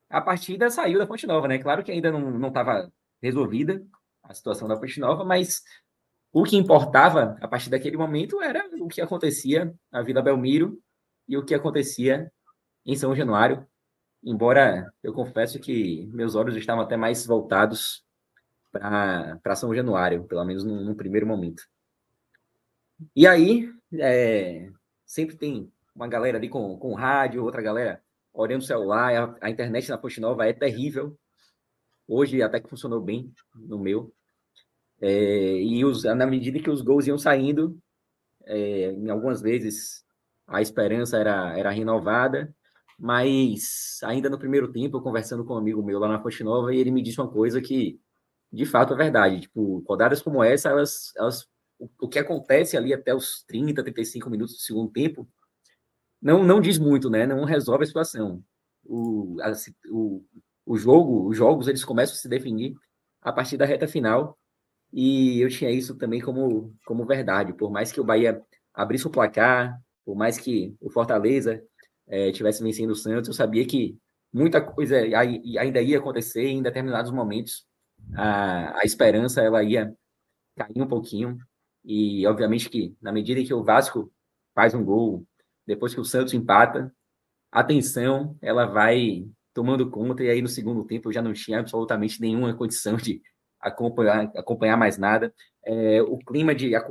a 0.10 0.22
partida 0.22 0.70
saiu 0.70 1.00
da 1.00 1.08
Fonte 1.08 1.26
Nova, 1.26 1.48
né? 1.48 1.58
Claro 1.58 1.84
que 1.84 1.92
ainda 1.92 2.12
não 2.12 2.48
estava 2.48 2.92
resolvida 3.22 3.84
a 4.24 4.34
situação 4.34 4.68
da 4.68 4.78
Ponte 4.78 5.00
Nova, 5.00 5.24
mas 5.24 5.62
o 6.32 6.44
que 6.44 6.58
importava 6.58 7.38
a 7.42 7.48
partir 7.48 7.70
daquele 7.70 7.98
momento 7.98 8.42
era 8.42 8.68
o 8.80 8.88
que 8.88 9.02
acontecia 9.02 9.74
na 9.92 10.02
Vila 10.02 10.22
Belmiro 10.22 10.80
e 11.28 11.38
o 11.38 11.46
que 11.46 11.56
acontecia 11.56 12.32
em 12.86 12.96
São 12.96 13.16
Januário, 13.16 13.66
embora 14.26 14.92
eu 15.04 15.14
confesso 15.14 15.60
que 15.60 16.08
meus 16.08 16.36
olhos 16.36 16.56
estavam 16.58 16.84
até 16.84 16.98
mais 16.98 17.26
voltados 17.26 18.04
para 18.72 19.56
São 19.56 19.74
Januário, 19.74 20.26
pelo 20.26 20.44
menos 20.44 20.64
no, 20.66 20.84
no, 20.84 20.96
primeiro 20.96 21.26
momento. 21.26 21.64
E 23.16 23.26
aí, 23.28 23.70
é, 23.94 24.70
sempre 25.06 25.38
tem 25.38 25.72
uma 25.96 26.08
galera 26.08 26.38
ali 26.38 26.50
com, 26.50 26.78
com 26.78 26.94
rádio, 26.94 27.44
outra 27.44 27.62
galera 27.62 28.02
olhando 28.34 28.62
o 28.62 28.66
celular, 28.66 29.38
a, 29.42 29.48
a 29.48 29.50
internet 29.50 29.90
na 29.90 29.98
Ponte 29.98 30.20
Nova 30.20 30.46
é 30.46 30.54
terrível. 30.54 31.18
Hoje 32.08 32.42
até 32.42 32.60
que 32.60 32.70
funcionou 32.70 33.02
bem 33.02 33.34
no 33.56 33.80
meu. 33.80 34.14
É, 35.02 35.62
e 35.62 35.84
os, 35.86 36.04
na 36.04 36.26
medida 36.26 36.60
que 36.60 36.70
os 36.70 36.82
gols 36.82 37.08
iam 37.08 37.18
saindo, 37.18 37.80
é, 38.46 38.92
em 38.92 39.10
algumas 39.10 39.42
vezes 39.42 40.06
a 40.48 40.62
esperança 40.62 41.18
era, 41.18 41.58
era 41.58 41.72
renovada, 41.72 42.54
mas 42.98 44.00
ainda 44.04 44.30
no 44.30 44.40
primeiro 44.40 44.72
tempo, 44.72 44.98
eu 44.98 45.02
conversando 45.02 45.44
com 45.46 45.54
um 45.56 45.58
amigo 45.58 45.84
meu 45.84 46.00
lá 46.00 46.08
na 46.08 46.22
Fonte 46.22 46.44
Nova, 46.44 46.74
e 46.74 46.80
ele 46.80 46.92
me 46.92 47.02
disse 47.02 47.20
uma 47.20 47.30
coisa 47.30 47.62
que 47.62 48.00
de 48.52 48.66
fato 48.66 48.94
é 48.94 48.98
verdade. 48.98 49.42
Tipo, 49.42 49.84
rodadas 49.88 50.22
como 50.22 50.44
essa, 50.44 50.70
elas, 50.70 51.12
elas 51.18 51.48
o, 51.80 51.90
o 52.02 52.08
que 52.10 52.20
acontece 52.20 52.78
ali 52.78 52.94
até 52.94 53.14
os 53.14 53.44
30, 53.48 53.84
35 53.84 54.30
minutos 54.30 54.56
do 54.56 54.62
segundo 54.62 54.92
tempo 54.92 55.28
não, 56.22 56.44
não 56.44 56.62
diz 56.62 56.78
muito, 56.80 57.10
né? 57.10 57.26
Não 57.28 57.44
resolve 57.44 57.84
a 57.84 57.88
situação. 57.88 58.44
O, 58.84 59.38
a, 59.42 59.52
o, 59.92 60.24
o 60.66 60.78
jogo, 60.78 61.28
os 61.30 61.38
jogos, 61.38 61.68
eles 61.68 61.86
começam 61.86 62.16
a 62.16 62.18
se 62.18 62.30
definir 62.30 62.76
a 63.22 63.32
partir 63.32 63.58
da 63.58 63.66
reta 63.66 63.88
final 63.88 64.38
e 64.94 65.40
eu 65.42 65.50
tinha 65.50 65.72
isso 65.72 65.96
também 65.96 66.22
como, 66.22 66.74
como 66.86 67.06
verdade. 67.06 67.54
Por 67.54 67.72
mais 67.72 67.92
que 67.92 68.00
o 68.00 68.04
Bahia 68.04 68.42
abrisse 68.74 69.08
o 69.08 69.12
placar, 69.12 69.80
por 70.06 70.16
mais 70.16 70.38
que 70.38 70.76
o 70.80 70.90
Fortaleza 70.90 71.64
é, 72.08 72.32
tivesse 72.32 72.64
vencendo 72.64 72.92
o 72.92 72.96
Santos, 72.96 73.28
eu 73.28 73.34
sabia 73.34 73.66
que 73.66 73.98
muita 74.34 74.62
coisa 74.62 74.98
ainda 74.98 75.82
ia 75.82 75.98
acontecer 75.98 76.48
em 76.48 76.62
determinados 76.62 77.12
momentos. 77.12 77.66
A, 78.16 78.82
a 78.82 78.82
esperança 78.84 79.42
ela 79.42 79.64
ia 79.64 79.94
cair 80.56 80.82
um 80.82 80.88
pouquinho 80.88 81.38
e 81.84 82.26
obviamente 82.28 82.70
que 82.70 82.96
na 83.02 83.12
medida 83.12 83.40
em 83.40 83.46
que 83.46 83.54
o 83.54 83.64
Vasco 83.64 84.12
faz 84.54 84.74
um 84.74 84.84
gol, 84.84 85.26
depois 85.66 85.94
que 85.94 86.00
o 86.00 86.06
Santos 86.06 86.34
empata, 86.34 86.94
a 87.52 87.64
tensão 87.64 88.38
ela 88.42 88.66
vai 88.66 89.26
tomando 89.54 89.90
conta 89.90 90.24
e 90.24 90.30
aí 90.30 90.42
no 90.42 90.48
segundo 90.48 90.84
tempo 90.84 91.08
eu 91.08 91.14
já 91.14 91.22
não 91.22 91.34
tinha 91.34 91.60
absolutamente 91.60 92.20
nenhuma 92.20 92.54
condição 92.54 92.98
de 92.98 93.22
acompanhar, 93.60 94.32
acompanhar 94.36 94.78
mais 94.78 94.98
nada. 94.98 95.34
É, 95.66 96.02
o 96.02 96.18
clima 96.18 96.54
de 96.54 96.76
a, 96.76 96.86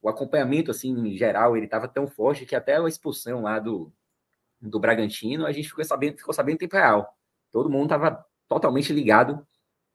o 0.00 0.08
acompanhamento 0.08 0.70
assim 0.70 0.90
em 0.92 1.16
geral 1.16 1.56
ele 1.56 1.66
estava 1.66 1.88
tão 1.88 2.06
forte 2.06 2.46
que 2.46 2.54
até 2.54 2.76
a 2.76 2.88
expulsão 2.88 3.42
lá 3.42 3.58
do, 3.58 3.92
do 4.68 4.80
Bragantino 4.80 5.46
a 5.46 5.52
gente 5.52 5.68
ficou 5.68 5.84
sabendo 5.84 6.16
ficou 6.16 6.34
sabendo 6.34 6.56
em 6.56 6.58
tempo 6.58 6.76
real. 6.76 7.08
Todo 7.52 7.70
mundo 7.70 7.84
estava 7.84 8.24
totalmente 8.48 8.92
ligado 8.92 9.46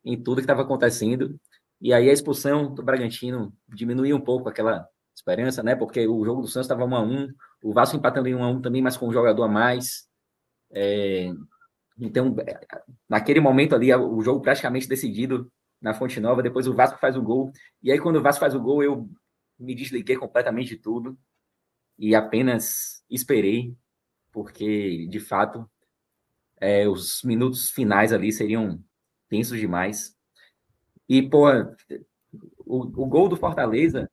em 0.04 0.22
tudo 0.22 0.38
que 0.38 0.42
estava 0.42 0.62
acontecendo 0.62 1.40
e 1.82 1.94
aí 1.94 2.10
a 2.10 2.14
expulsão 2.14 2.74
do 2.74 2.84
Bragantino 2.84 3.54
diminuiu 3.68 4.16
um 4.18 4.22
pouco 4.22 4.50
aquela 4.50 4.88
esperança, 5.16 5.64
né? 5.64 5.76
Porque 5.76 6.08
o 6.08 6.24
jogo 6.26 6.42
do 6.42 6.48
Santos 6.48 6.66
estava 6.66 6.86
1 6.86 6.96
a 6.96 7.02
1, 7.02 7.28
o 7.64 7.74
Vasco 7.74 7.96
empatando 7.96 8.28
em 8.28 8.36
1 8.36 8.44
a 8.44 8.48
1 8.50 8.62
também, 8.62 8.82
mas 8.82 8.98
com 8.98 9.08
um 9.08 9.14
jogador 9.14 9.44
a 9.44 9.48
mais. 9.48 10.08
É, 10.72 11.32
então, 11.98 12.36
naquele 13.08 13.40
momento 13.40 13.76
ali, 13.76 13.94
o 13.94 14.22
jogo 14.22 14.42
praticamente 14.42 14.88
decidido 14.88 15.52
na 15.82 15.94
Fonte 15.94 16.20
Nova, 16.20 16.44
depois 16.44 16.68
o 16.68 16.74
Vasco 16.74 17.00
faz 17.00 17.16
o 17.16 17.22
gol. 17.22 17.52
E 17.82 17.92
aí, 17.92 18.00
quando 18.00 18.18
o 18.18 18.22
Vasco 18.22 18.42
faz 18.42 18.54
o 18.56 18.62
gol, 18.62 18.84
eu 18.84 19.10
me 19.58 19.74
desliguei 19.76 20.16
completamente 20.16 20.70
de 20.70 20.78
tudo 20.78 21.18
e 21.98 22.16
apenas 22.16 23.04
esperei, 23.10 23.76
porque, 24.32 25.08
de 25.08 25.20
fato, 25.20 25.70
é, 26.60 26.88
os 26.88 27.24
minutos 27.24 27.72
finais 27.72 28.14
ali 28.14 28.32
seriam 28.32 28.84
tensos 29.30 29.60
demais. 29.60 30.16
E, 31.08 31.28
pô, 31.28 31.50
o, 32.66 32.82
o 32.84 33.06
gol 33.08 33.28
do 33.28 33.38
Fortaleza, 33.38 34.10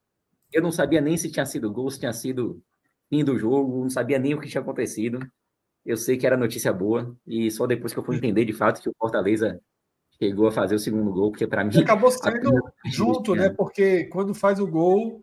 eu 0.53 0.63
não 0.63 0.73
sabia 0.73 1.01
nem 1.01 1.17
se 1.17 1.31
tinha 1.31 1.45
sido 1.45 1.73
gol, 1.73 1.91
se 1.91 2.01
tinha 2.01 2.13
sido 2.13 2.63
fim 3.09 3.25
do 3.25 3.39
jogo, 3.39 3.83
não 3.83 3.91
sabia 3.91 4.19
nem 4.19 4.35
o 4.35 4.41
que 4.41 4.49
tinha 4.49 4.61
acontecido. 4.61 5.21
Eu 5.85 5.97
sei 5.97 6.17
que 6.17 6.27
era 6.27 6.37
notícia 6.37 6.73
boa, 6.73 7.17
e 7.27 7.51
só 7.51 7.67
depois 7.67 7.93
que 7.93 7.99
eu 7.99 8.05
fui 8.05 8.17
entender 8.17 8.45
de 8.45 8.53
fato 8.53 8.81
que 8.81 8.89
o 8.89 8.95
Fortaleza 8.99 9.61
chegou 10.19 10.49
a 10.49 10.53
fazer 10.53 10.75
o 10.75 10.79
segundo 10.79 11.13
gol, 11.13 11.31
porque 11.31 11.47
para 11.47 11.65
mim. 11.65 11.79
Acabou 11.79 12.11
sendo 12.11 12.73
junto, 12.87 13.35
né? 13.35 13.51
Porque 13.51 14.05
quando 14.05 14.35
faz 14.35 14.59
o 14.59 14.67
gol, 14.67 15.23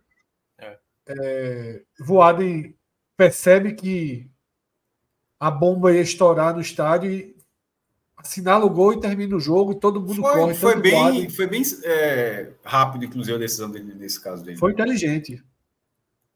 é. 0.59 0.79
É, 1.07 1.83
Voaden 1.99 2.75
percebe 3.17 3.73
que 3.73 4.31
a 5.43 5.51
bomba 5.51 5.91
ia 5.93 5.99
estourar 5.99 6.55
no 6.55 6.61
estádio 6.61 7.11
e 7.11 7.35
assinala 8.15 8.63
o 8.63 8.69
gol 8.69 8.93
e 8.93 9.01
termina 9.01 9.35
o 9.35 9.41
jogo 9.41 9.73
e 9.73 9.79
todo 9.79 9.99
mundo 9.99 10.21
foi, 10.21 10.33
corre. 10.33 10.53
Foi 10.53 10.81
bem, 10.81 11.29
foi 11.29 11.47
bem 11.47 11.61
é, 11.83 12.51
rápido, 12.63 13.03
inclusive, 13.03 13.35
a 13.35 13.39
decisão 13.39 13.69
dele 13.69 13.93
nesse 13.93 14.23
caso 14.23 14.41
dele. 14.41 14.57
Foi 14.57 14.71
inteligente. 14.71 15.43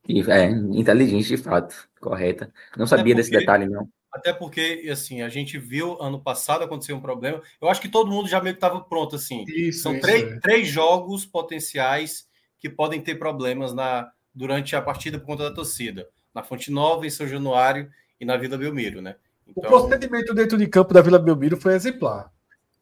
É, 0.09 0.49
inteligente 0.49 1.25
de 1.25 1.37
fato, 1.37 1.87
correta. 2.01 2.51
Não 2.75 2.85
sabia 2.85 3.15
porque, 3.15 3.15
desse 3.15 3.31
detalhe, 3.31 3.65
não. 3.65 3.87
Até 4.11 4.33
porque, 4.33 4.85
assim, 4.91 5.21
a 5.21 5.29
gente 5.29 5.57
viu 5.57 5.97
ano 6.01 6.21
passado 6.21 6.65
acontecer 6.65 6.91
um 6.91 6.99
problema. 6.99 7.41
Eu 7.61 7.69
acho 7.69 7.79
que 7.79 7.87
todo 7.87 8.11
mundo 8.11 8.27
já 8.27 8.41
meio 8.41 8.55
que 8.55 8.57
estava 8.57 8.81
pronto, 8.81 9.15
assim. 9.15 9.45
Isso, 9.47 9.83
São 9.83 9.93
isso, 9.93 10.01
três, 10.01 10.23
é. 10.23 10.39
três 10.41 10.67
jogos 10.67 11.25
potenciais 11.25 12.27
que 12.59 12.69
podem 12.69 12.99
ter 12.99 13.15
problemas 13.15 13.73
na, 13.73 14.11
durante 14.35 14.75
a 14.75 14.81
partida 14.81 15.17
por 15.17 15.27
conta 15.27 15.43
da 15.43 15.55
torcida. 15.55 16.09
Na 16.35 16.43
Fonte 16.43 16.69
Nova, 16.69 17.07
em 17.07 17.09
São 17.09 17.25
Januário 17.25 17.89
e 18.19 18.25
na 18.25 18.37
Vila 18.37 18.57
Belmiro, 18.57 19.01
né? 19.01 19.15
Então... 19.47 19.63
O 19.63 19.67
procedimento 19.67 20.33
dentro 20.33 20.57
de 20.57 20.67
campo 20.67 20.93
da 20.93 21.01
Vila 21.01 21.19
Belmiro 21.19 21.57
foi 21.57 21.73
exemplar. 21.73 22.31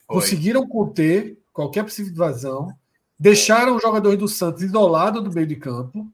Foi. 0.08 0.16
Conseguiram 0.16 0.68
conter 0.68 1.38
qualquer 1.54 1.84
possível 1.84 2.12
invasão, 2.12 2.70
deixaram 3.18 3.76
os 3.76 3.82
jogadores 3.82 4.20
do 4.20 4.28
Santos 4.28 4.62
isolados 4.62 5.24
do 5.24 5.32
meio 5.32 5.48
de 5.48 5.56
campo, 5.56 6.10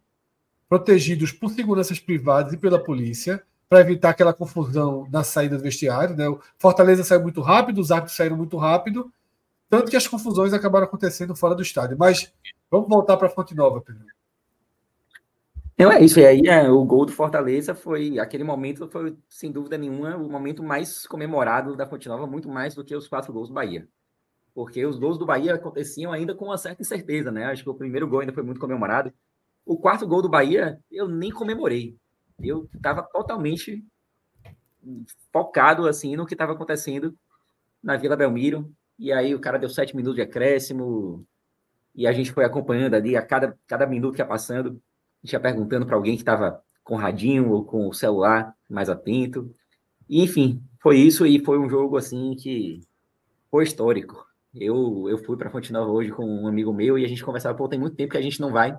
protegidos 0.69 1.31
por 1.31 1.49
seguranças 1.49 1.99
privadas 1.99 2.53
e 2.53 2.57
pela 2.57 2.81
polícia, 2.81 3.43
para 3.67 3.79
evitar 3.79 4.09
aquela 4.09 4.33
confusão 4.33 5.07
na 5.09 5.23
saída 5.23 5.57
do 5.57 5.63
vestiário. 5.63 6.15
Né? 6.15 6.27
O 6.27 6.39
Fortaleza 6.57 7.03
saiu 7.03 7.21
muito 7.21 7.41
rápido, 7.41 7.79
os 7.79 7.91
árbitros 7.91 8.17
saíram 8.17 8.35
muito 8.35 8.57
rápido, 8.57 9.11
tanto 9.69 9.89
que 9.89 9.95
as 9.95 10.07
confusões 10.07 10.53
acabaram 10.53 10.85
acontecendo 10.85 11.35
fora 11.35 11.55
do 11.55 11.61
estádio. 11.61 11.97
Mas 11.97 12.31
vamos 12.69 12.89
voltar 12.89 13.15
para 13.15 13.27
a 13.27 13.29
Fonte 13.29 13.55
Nova, 13.55 13.81
Pedro. 13.81 14.05
Não, 15.77 15.91
é 15.91 16.01
isso. 16.03 16.19
E 16.19 16.25
aí, 16.25 16.41
é, 16.47 16.69
o 16.69 16.83
gol 16.85 17.05
do 17.05 17.11
Fortaleza 17.11 17.73
foi, 17.73 18.19
aquele 18.19 18.43
momento 18.43 18.87
foi, 18.89 19.17
sem 19.27 19.51
dúvida 19.51 19.77
nenhuma, 19.77 20.15
o 20.15 20.29
momento 20.29 20.61
mais 20.63 21.07
comemorado 21.07 21.75
da 21.75 21.87
Fonte 21.87 22.07
Nova, 22.07 22.27
muito 22.27 22.47
mais 22.49 22.75
do 22.75 22.83
que 22.83 22.95
os 22.95 23.07
quatro 23.07 23.33
gols 23.33 23.47
do 23.47 23.53
Bahia. 23.53 23.87
Porque 24.53 24.85
os 24.85 24.99
gols 24.99 25.17
do 25.17 25.25
Bahia 25.25 25.55
aconteciam 25.55 26.11
ainda 26.11 26.35
com 26.35 26.45
uma 26.45 26.57
certa 26.57 26.81
incerteza, 26.81 27.31
né? 27.31 27.45
Acho 27.45 27.63
que 27.63 27.69
o 27.69 27.75
primeiro 27.75 28.07
gol 28.07 28.19
ainda 28.19 28.33
foi 28.33 28.43
muito 28.43 28.59
comemorado. 28.59 29.13
O 29.65 29.77
quarto 29.77 30.07
gol 30.07 30.21
do 30.21 30.29
Bahia, 30.29 30.79
eu 30.91 31.07
nem 31.07 31.31
comemorei. 31.31 31.95
Eu 32.41 32.67
estava 32.75 33.03
totalmente 33.03 33.83
focado, 35.31 35.87
assim, 35.87 36.15
no 36.15 36.25
que 36.25 36.33
estava 36.33 36.53
acontecendo 36.53 37.15
na 37.83 37.97
Vila 37.97 38.15
Belmiro. 38.15 38.71
E 38.99 39.11
aí 39.11 39.33
o 39.33 39.39
cara 39.39 39.57
deu 39.57 39.69
sete 39.69 39.95
minutos 39.95 40.15
de 40.15 40.21
acréscimo, 40.21 41.25
e 41.95 42.07
a 42.07 42.11
gente 42.13 42.31
foi 42.31 42.45
acompanhando 42.45 42.95
ali, 42.95 43.17
a 43.17 43.21
cada, 43.25 43.57
cada 43.67 43.85
minuto 43.87 44.15
que 44.15 44.21
ia 44.21 44.25
passando, 44.27 44.81
ia 45.23 45.39
perguntando 45.39 45.85
para 45.85 45.95
alguém 45.95 46.15
que 46.15 46.21
estava 46.21 46.61
com 46.83 46.95
o 46.95 46.97
radinho 46.97 47.51
ou 47.51 47.63
com 47.63 47.87
o 47.87 47.93
celular 47.93 48.55
mais 48.69 48.89
atento. 48.89 49.53
Enfim, 50.09 50.61
foi 50.79 50.97
isso 50.97 51.25
e 51.25 51.43
foi 51.43 51.57
um 51.59 51.69
jogo 51.69 51.97
assim 51.97 52.35
que 52.35 52.81
foi 53.49 53.63
histórico. 53.63 54.25
Eu, 54.53 55.07
eu 55.07 55.17
fui 55.17 55.37
para 55.37 55.49
Fonte 55.49 55.71
Nova 55.71 55.91
hoje 55.91 56.11
com 56.11 56.25
um 56.25 56.47
amigo 56.47 56.73
meu 56.73 56.97
e 56.97 57.05
a 57.05 57.07
gente 57.07 57.23
conversava, 57.23 57.57
pô, 57.57 57.67
tem 57.67 57.79
muito 57.79 57.95
tempo 57.95 58.11
que 58.11 58.17
a 58.17 58.21
gente 58.21 58.41
não 58.41 58.51
vai 58.51 58.77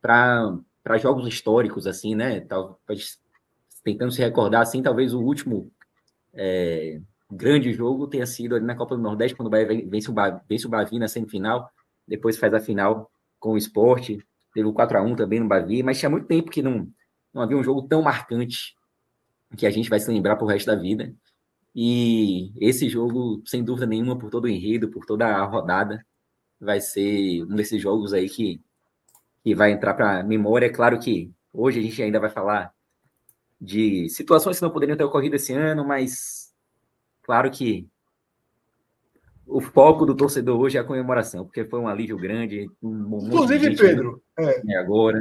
para 0.00 0.98
jogos 0.98 1.26
históricos, 1.26 1.86
assim, 1.86 2.14
né? 2.14 2.40
Talvez, 2.40 3.18
tentando 3.82 4.12
se 4.12 4.20
recordar, 4.20 4.62
assim, 4.62 4.82
talvez 4.82 5.14
o 5.14 5.20
último 5.20 5.70
é, 6.34 7.00
grande 7.30 7.72
jogo 7.72 8.06
tenha 8.06 8.26
sido 8.26 8.54
ali 8.54 8.64
na 8.64 8.74
Copa 8.74 8.96
do 8.96 9.02
Nordeste, 9.02 9.36
quando 9.36 9.46
o 9.46 9.50
Bahia 9.50 9.66
vence 9.88 10.10
o, 10.10 10.14
vence 10.46 10.66
o 10.66 10.70
Bavi 10.70 10.98
na 10.98 11.08
semifinal, 11.08 11.70
depois 12.06 12.36
faz 12.36 12.52
a 12.52 12.60
final 12.60 13.10
com 13.38 13.52
o 13.52 13.56
esporte, 13.56 14.18
teve 14.52 14.66
o 14.66 14.72
4x1 14.74 15.16
também 15.16 15.40
no 15.40 15.48
Bavi, 15.48 15.82
mas 15.82 15.98
tinha 15.98 16.10
muito 16.10 16.26
tempo 16.26 16.50
que 16.50 16.62
não, 16.62 16.88
não 17.32 17.42
havia 17.42 17.56
um 17.56 17.64
jogo 17.64 17.82
tão 17.82 18.02
marcante 18.02 18.74
que 19.56 19.66
a 19.66 19.70
gente 19.70 19.90
vai 19.90 20.00
se 20.00 20.10
lembrar 20.10 20.36
pro 20.36 20.46
resto 20.46 20.66
da 20.66 20.76
vida. 20.76 21.14
E 21.74 22.52
esse 22.60 22.88
jogo, 22.88 23.42
sem 23.46 23.64
dúvida 23.64 23.86
nenhuma, 23.86 24.18
por 24.18 24.30
todo 24.30 24.44
o 24.44 24.48
enredo, 24.48 24.90
por 24.90 25.06
toda 25.06 25.26
a 25.26 25.44
rodada, 25.44 26.04
vai 26.60 26.80
ser 26.80 27.42
um 27.44 27.56
desses 27.56 27.80
jogos 27.80 28.12
aí 28.12 28.28
que, 28.28 28.60
que 29.42 29.54
vai 29.54 29.72
entrar 29.72 29.94
para 29.94 30.20
a 30.20 30.22
memória. 30.22 30.72
Claro 30.72 30.98
que 30.98 31.32
hoje 31.52 31.80
a 31.80 31.82
gente 31.82 32.02
ainda 32.02 32.20
vai 32.20 32.30
falar 32.30 32.72
de 33.60 34.08
situações 34.08 34.58
que 34.58 34.62
não 34.62 34.70
poderiam 34.70 34.96
ter 34.96 35.04
ocorrido 35.04 35.36
esse 35.36 35.52
ano, 35.52 35.84
mas 35.84 36.52
claro 37.22 37.50
que 37.50 37.88
o 39.46 39.60
foco 39.60 40.06
do 40.06 40.14
torcedor 40.14 40.58
hoje 40.58 40.78
é 40.78 40.80
a 40.80 40.84
comemoração, 40.84 41.44
porque 41.44 41.64
foi 41.64 41.80
um 41.80 41.88
alívio 41.88 42.16
grande. 42.16 42.70
Um 42.82 43.26
Inclusive, 43.26 43.76
Pedro, 43.76 44.22
é, 44.38 44.78
agora. 44.78 45.20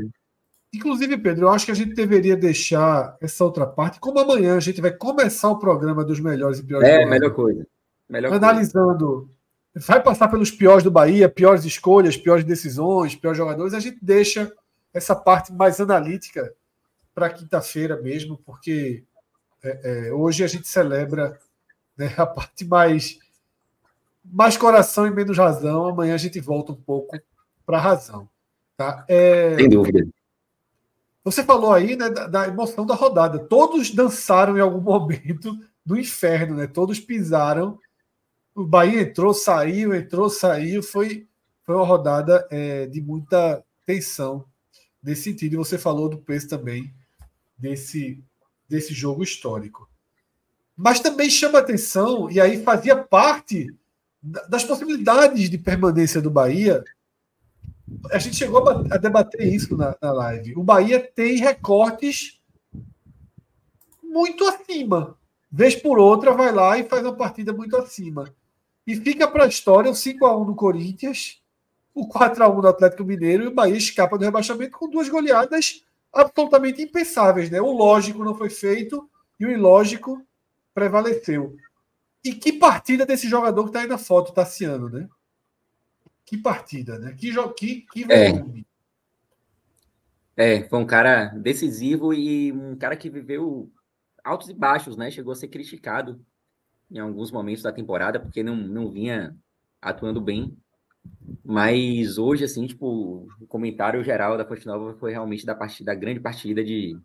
Inclusive, 0.74 1.18
Pedro, 1.18 1.46
eu 1.46 1.50
acho 1.50 1.66
que 1.66 1.72
a 1.72 1.76
gente 1.76 1.94
deveria 1.94 2.36
deixar 2.38 3.18
essa 3.20 3.44
outra 3.44 3.68
parte, 3.68 4.00
como 4.00 4.20
amanhã 4.20 4.56
a 4.56 4.62
gente 4.62 4.80
vai 4.80 4.92
começar 4.92 5.50
o 5.50 5.60
programa 5.60 6.04
dos 6.06 6.20
melhores 6.20 6.60
e 6.60 6.64
piores. 6.64 6.88
É, 6.88 7.06
melhor 7.06 7.34
coisa. 7.34 7.68
Melhor 8.10 8.34
analisando. 8.34 9.30
Coisa. 9.74 9.88
Vai 9.88 10.02
passar 10.02 10.28
pelos 10.30 10.52
piores 10.52 10.84
do 10.84 10.92
Bahia, 10.92 11.30
piores 11.30 11.66
escolhas, 11.66 12.16
piores 12.16 12.46
decisões, 12.46 13.16
piores 13.16 13.38
jogadores. 13.38 13.74
A 13.74 13.80
gente 13.80 14.00
deixa 14.02 14.52
essa 14.94 15.16
parte 15.16 15.52
mais 15.54 15.80
analítica 15.80 16.54
para 17.14 17.30
quinta-feira 17.30 18.02
mesmo, 18.02 18.38
porque 18.46 19.04
é, 19.64 20.08
é, 20.08 20.14
hoje 20.14 20.44
a 20.44 20.48
gente 20.48 20.68
celebra 20.68 21.38
né, 21.98 22.14
a 22.18 22.26
parte 22.28 22.66
mais 22.66 23.20
mais 24.24 24.58
coração 24.58 25.08
e 25.08 25.12
menos 25.12 25.38
razão. 25.38 25.88
Amanhã 25.88 26.16
a 26.16 26.18
gente 26.18 26.40
volta 26.40 26.72
um 26.72 26.76
pouco 26.76 27.18
para 27.66 27.78
a 27.78 27.82
razão. 27.82 28.30
Tá? 28.78 29.06
É... 29.08 29.56
Sem 29.56 29.70
dúvida. 29.70 30.08
Você 31.24 31.44
falou 31.44 31.72
aí 31.72 31.96
né, 31.96 32.10
da, 32.10 32.28
da, 32.28 32.48
emoção 32.48 32.86
da 32.86 32.96
rodada. 32.96 33.40
Todos 33.40 33.92
dançaram 33.92 34.58
em 34.58 34.62
algum 34.62 34.82
momento 34.82 35.58
do 35.86 35.98
inferno, 35.98 36.56
né? 36.56 36.68
Todos 36.68 37.00
pisaram. 37.00 37.80
O 38.56 38.66
Bahia 38.66 39.02
entrou, 39.02 39.34
saiu, 39.34 39.94
entrou, 39.94 40.30
saiu. 40.30 40.82
Foi, 40.82 41.28
foi 41.64 41.76
uma 41.76 41.86
rodada 41.86 42.48
é, 42.50 42.88
de 42.88 43.02
muita 43.02 43.64
tensão 43.86 44.46
nesse 45.02 45.24
sentido. 45.24 45.54
E 45.54 45.58
você 45.58 45.78
falou 45.78 46.10
do 46.10 46.18
peso 46.18 46.48
também 46.50 46.94
desse, 47.58 48.24
desse 48.68 48.94
jogo 48.94 49.24
histórico. 49.24 49.90
Mas 50.76 51.00
também 51.00 51.30
chama 51.30 51.60
atenção, 51.60 52.32
e 52.32 52.42
aí 52.42 52.64
fazia 52.64 52.96
parte 52.96 53.68
das 54.22 54.64
possibilidades 54.64 55.50
de 55.50 55.58
permanência 55.58 56.22
do 56.22 56.30
Bahia, 56.30 56.84
a 58.12 58.20
gente 58.20 58.36
chegou 58.36 58.68
a 58.70 58.98
debater 58.98 59.42
isso 59.42 59.76
na, 59.76 59.96
na 60.02 60.12
live. 60.12 60.56
O 60.56 60.64
Bahia 60.64 61.00
tem 61.00 61.38
recortes 61.38 62.40
muito 64.04 64.46
acima. 64.48 65.18
Vez 65.52 65.76
por 65.76 66.00
outra, 66.00 66.32
vai 66.32 66.52
lá 66.52 66.78
e 66.78 66.88
faz 66.88 67.04
uma 67.04 67.16
partida 67.16 67.52
muito 67.52 67.76
acima. 67.76 68.34
E 68.86 68.96
fica 68.96 69.28
para 69.28 69.46
a 69.46 69.48
história 69.48 69.92
o 69.92 69.94
5x1 69.94 70.46
do 70.46 70.56
Corinthians, 70.56 71.42
o 71.94 72.08
4x1 72.08 72.62
do 72.62 72.68
Atlético 72.68 73.04
Mineiro 73.04 73.44
e 73.44 73.48
o 73.48 73.54
Bahia 73.54 73.76
escapa 73.76 74.18
do 74.18 74.24
rebaixamento 74.24 74.78
com 74.78 74.90
duas 74.90 75.10
goleadas 75.10 75.84
absolutamente 76.14 76.82
impensáveis. 76.82 77.50
Né? 77.50 77.60
O 77.62 77.72
lógico 77.72 78.24
não 78.24 78.36
foi 78.36 78.50
feito 78.50 79.10
e 79.40 79.46
o 79.46 79.52
ilógico 79.52 80.22
prevaleceu. 80.74 81.58
E 82.24 82.34
que 82.36 82.54
partida 82.54 83.06
desse 83.06 83.28
jogador 83.28 83.64
que 83.64 83.70
está 83.70 83.82
aí 83.82 83.88
na 83.88 83.98
foto, 83.98 84.34
Tassiano, 84.34 84.90
né? 84.90 85.10
Que 86.26 86.38
partida, 86.38 87.00
né? 87.00 87.14
Que, 87.14 87.34
que, 87.56 87.82
que 87.82 88.12
é. 88.12 88.32
volume. 88.32 88.66
É. 90.38 90.56
é, 90.56 90.70
foi 90.70 90.80
um 90.80 90.86
cara 90.86 91.26
decisivo 91.30 92.14
e 92.14 92.52
um 92.52 92.76
cara 92.76 92.96
que 92.96 93.10
viveu 93.10 93.72
altos 94.24 94.50
e 94.50 94.54
baixos, 94.54 94.96
né? 94.96 95.10
Chegou 95.10 95.34
a 95.34 95.36
ser 95.36 95.48
criticado 95.48 96.24
em 96.90 97.00
alguns 97.00 97.32
momentos 97.32 97.64
da 97.64 97.72
temporada 97.72 98.20
porque 98.20 98.44
não, 98.44 98.56
não 98.56 98.92
vinha 98.92 99.36
atuando 99.82 100.22
bem. 100.22 100.56
Mas 101.44 102.18
hoje, 102.20 102.44
assim, 102.44 102.68
tipo, 102.68 103.28
o 103.40 103.48
comentário 103.48 104.04
geral 104.04 104.38
da 104.38 104.46
Fonte 104.46 104.68
Nova 104.68 104.94
foi 105.00 105.12
realmente 105.12 105.46
da 105.46 105.56
partida, 105.56 105.92
da 105.92 106.00
grande 106.00 106.20
partida 106.20 106.64
de, 106.64 106.96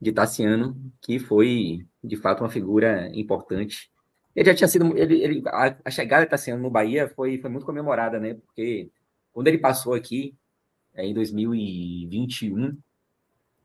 de 0.00 0.12
Tassiano, 0.12 0.76
que 1.00 1.18
foi, 1.20 1.86
de 2.02 2.16
fato, 2.16 2.42
uma 2.42 2.50
figura 2.50 3.08
importante 3.14 3.89
ele 4.34 4.46
já 4.46 4.54
tinha 4.54 4.68
sido. 4.68 4.96
Ele, 4.96 5.22
ele, 5.22 5.42
a, 5.46 5.76
a 5.84 5.90
chegada 5.90 6.24
está 6.24 6.36
sendo 6.36 6.62
no 6.62 6.70
Bahia 6.70 7.08
foi, 7.08 7.38
foi 7.38 7.50
muito 7.50 7.66
comemorada, 7.66 8.18
né? 8.18 8.34
Porque 8.34 8.90
quando 9.32 9.48
ele 9.48 9.58
passou 9.58 9.94
aqui, 9.94 10.34
é, 10.94 11.06
em 11.06 11.14
2021, 11.14 12.76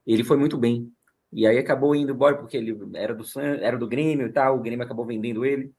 ele 0.06 0.24
foi 0.24 0.38
muito 0.38 0.58
bem. 0.58 0.92
E 1.32 1.46
aí 1.46 1.58
acabou 1.58 1.96
indo 1.96 2.14
embora 2.14 2.38
porque 2.38 2.58
ele 2.58 2.78
era 2.94 3.14
do 3.14 3.24
era 3.40 3.78
do 3.78 3.88
Grêmio 3.88 4.28
e 4.28 4.32
tal, 4.32 4.58
o 4.58 4.62
Grêmio 4.62 4.86
acabou 4.86 5.06
vendendo 5.06 5.46
ele. 5.46 5.74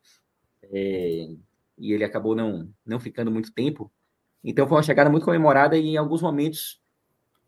É, 0.63 1.29
e 1.79 1.93
ele 1.93 2.05
acabou 2.05 2.35
não, 2.35 2.69
não 2.85 2.99
ficando 3.01 3.31
muito 3.31 3.53
tempo. 3.53 3.91
Então 4.43 4.67
foi 4.67 4.77
uma 4.77 4.83
chegada 4.83 5.11
muito 5.11 5.25
comemorada 5.25 5.77
e 5.77 5.89
em 5.89 5.97
alguns 5.97 6.23
momentos 6.23 6.81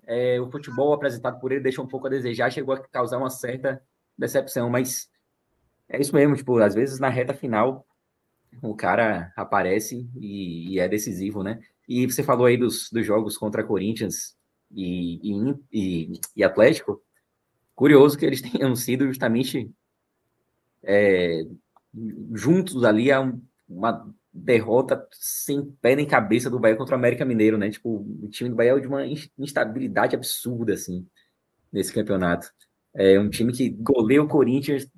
é, 0.06 0.40
o 0.40 0.50
futebol 0.50 0.92
apresentado 0.92 1.38
por 1.40 1.52
ele 1.52 1.60
deixou 1.60 1.84
um 1.84 1.88
pouco 1.88 2.06
a 2.06 2.10
desejar, 2.10 2.50
chegou 2.50 2.74
a 2.74 2.80
causar 2.88 3.18
uma 3.18 3.30
certa 3.30 3.82
decepção, 4.16 4.68
mas 4.70 5.08
é 5.88 6.00
isso 6.00 6.14
mesmo, 6.14 6.36
tipo, 6.36 6.58
às 6.58 6.74
vezes 6.74 6.98
na 7.00 7.08
reta 7.08 7.32
final 7.32 7.86
o 8.62 8.74
cara 8.74 9.32
aparece 9.36 10.08
e, 10.16 10.74
e 10.74 10.80
é 10.80 10.88
decisivo, 10.88 11.42
né? 11.42 11.60
E 11.88 12.06
você 12.06 12.22
falou 12.22 12.46
aí 12.46 12.56
dos, 12.56 12.90
dos 12.90 13.06
jogos 13.06 13.36
contra 13.36 13.64
Corinthians 13.64 14.36
e, 14.70 15.20
e, 15.72 16.20
e, 16.36 16.44
Atlético. 16.44 17.02
Curioso 17.74 18.18
que 18.18 18.26
eles 18.26 18.42
tenham 18.42 18.74
sido 18.76 19.06
justamente 19.06 19.70
é, 20.82 21.44
juntos 22.34 22.84
ali 22.84 23.10
a 23.10 23.20
um, 23.20 23.40
uma 23.68 24.06
derrota 24.32 25.06
sem 25.12 25.64
pé 25.80 25.96
nem 25.96 26.06
cabeça 26.06 26.50
do 26.50 26.58
Bahia 26.58 26.76
contra 26.76 26.94
o 26.94 26.98
América 26.98 27.24
Mineiro, 27.24 27.56
né? 27.56 27.70
Tipo, 27.70 28.06
o 28.22 28.28
time 28.28 28.50
do 28.50 28.56
Bahia 28.56 28.72
é 28.72 28.80
de 28.80 28.86
uma 28.86 29.04
instabilidade 29.38 30.14
absurda, 30.14 30.74
assim, 30.74 31.06
nesse 31.72 31.92
campeonato. 31.92 32.52
É 32.94 33.18
um 33.18 33.30
time 33.30 33.52
que 33.52 33.70
goleia 33.70 34.22
o 34.22 34.28
Corinthians 34.28 34.88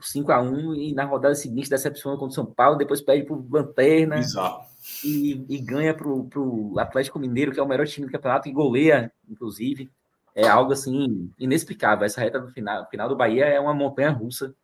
por 0.00 0.06
5 0.06 0.32
a 0.32 0.40
1 0.40 0.74
e 0.74 0.94
na 0.94 1.04
rodada 1.04 1.34
seguinte 1.34 1.68
decepciona 1.68 2.16
contra 2.16 2.32
o 2.32 2.34
São 2.34 2.46
Paulo, 2.46 2.78
depois 2.78 3.02
perde 3.02 3.24
para 3.26 3.36
o 3.36 3.46
Lanterna 3.50 4.18
e, 5.04 5.44
e, 5.46 5.58
ganha 5.58 5.92
para 5.92 6.08
o 6.08 6.74
Atlético 6.78 7.18
Mineiro, 7.18 7.52
que 7.52 7.60
é 7.60 7.62
o 7.62 7.68
melhor 7.68 7.86
time 7.86 8.06
do 8.06 8.12
campeonato, 8.12 8.48
e 8.48 8.52
goleia, 8.52 9.12
inclusive. 9.28 9.90
É 10.34 10.48
algo 10.48 10.72
assim 10.72 11.30
inexplicável. 11.38 12.06
Essa 12.06 12.22
reta 12.22 12.40
do 12.40 12.48
final, 12.48 12.88
final 12.88 13.08
do 13.08 13.16
Bahia 13.16 13.44
é 13.44 13.60
uma 13.60 13.74
montanha 13.74 14.10
russa 14.10 14.54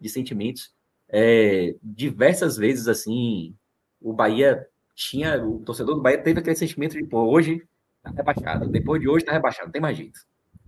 de 0.00 0.08
sentimentos. 0.08 0.72
É, 1.08 1.76
diversas 1.82 2.56
vezes 2.56 2.88
assim, 2.88 3.54
o 4.00 4.12
Bahia 4.12 4.66
tinha, 4.94 5.44
o 5.44 5.60
torcedor 5.60 5.94
do 5.94 6.02
Bahia 6.02 6.18
teve 6.20 6.40
aquele 6.40 6.56
sentimento 6.56 6.96
de, 6.96 7.04
pô, 7.04 7.30
hoje 7.30 7.62
tá 8.02 8.10
rebaixado, 8.10 8.68
depois 8.68 9.00
de 9.00 9.08
hoje 9.08 9.24
tá 9.24 9.32
rebaixado, 9.32 9.66
não 9.66 9.72
tem 9.72 9.82
mais 9.82 9.96
jeito. 9.96 10.18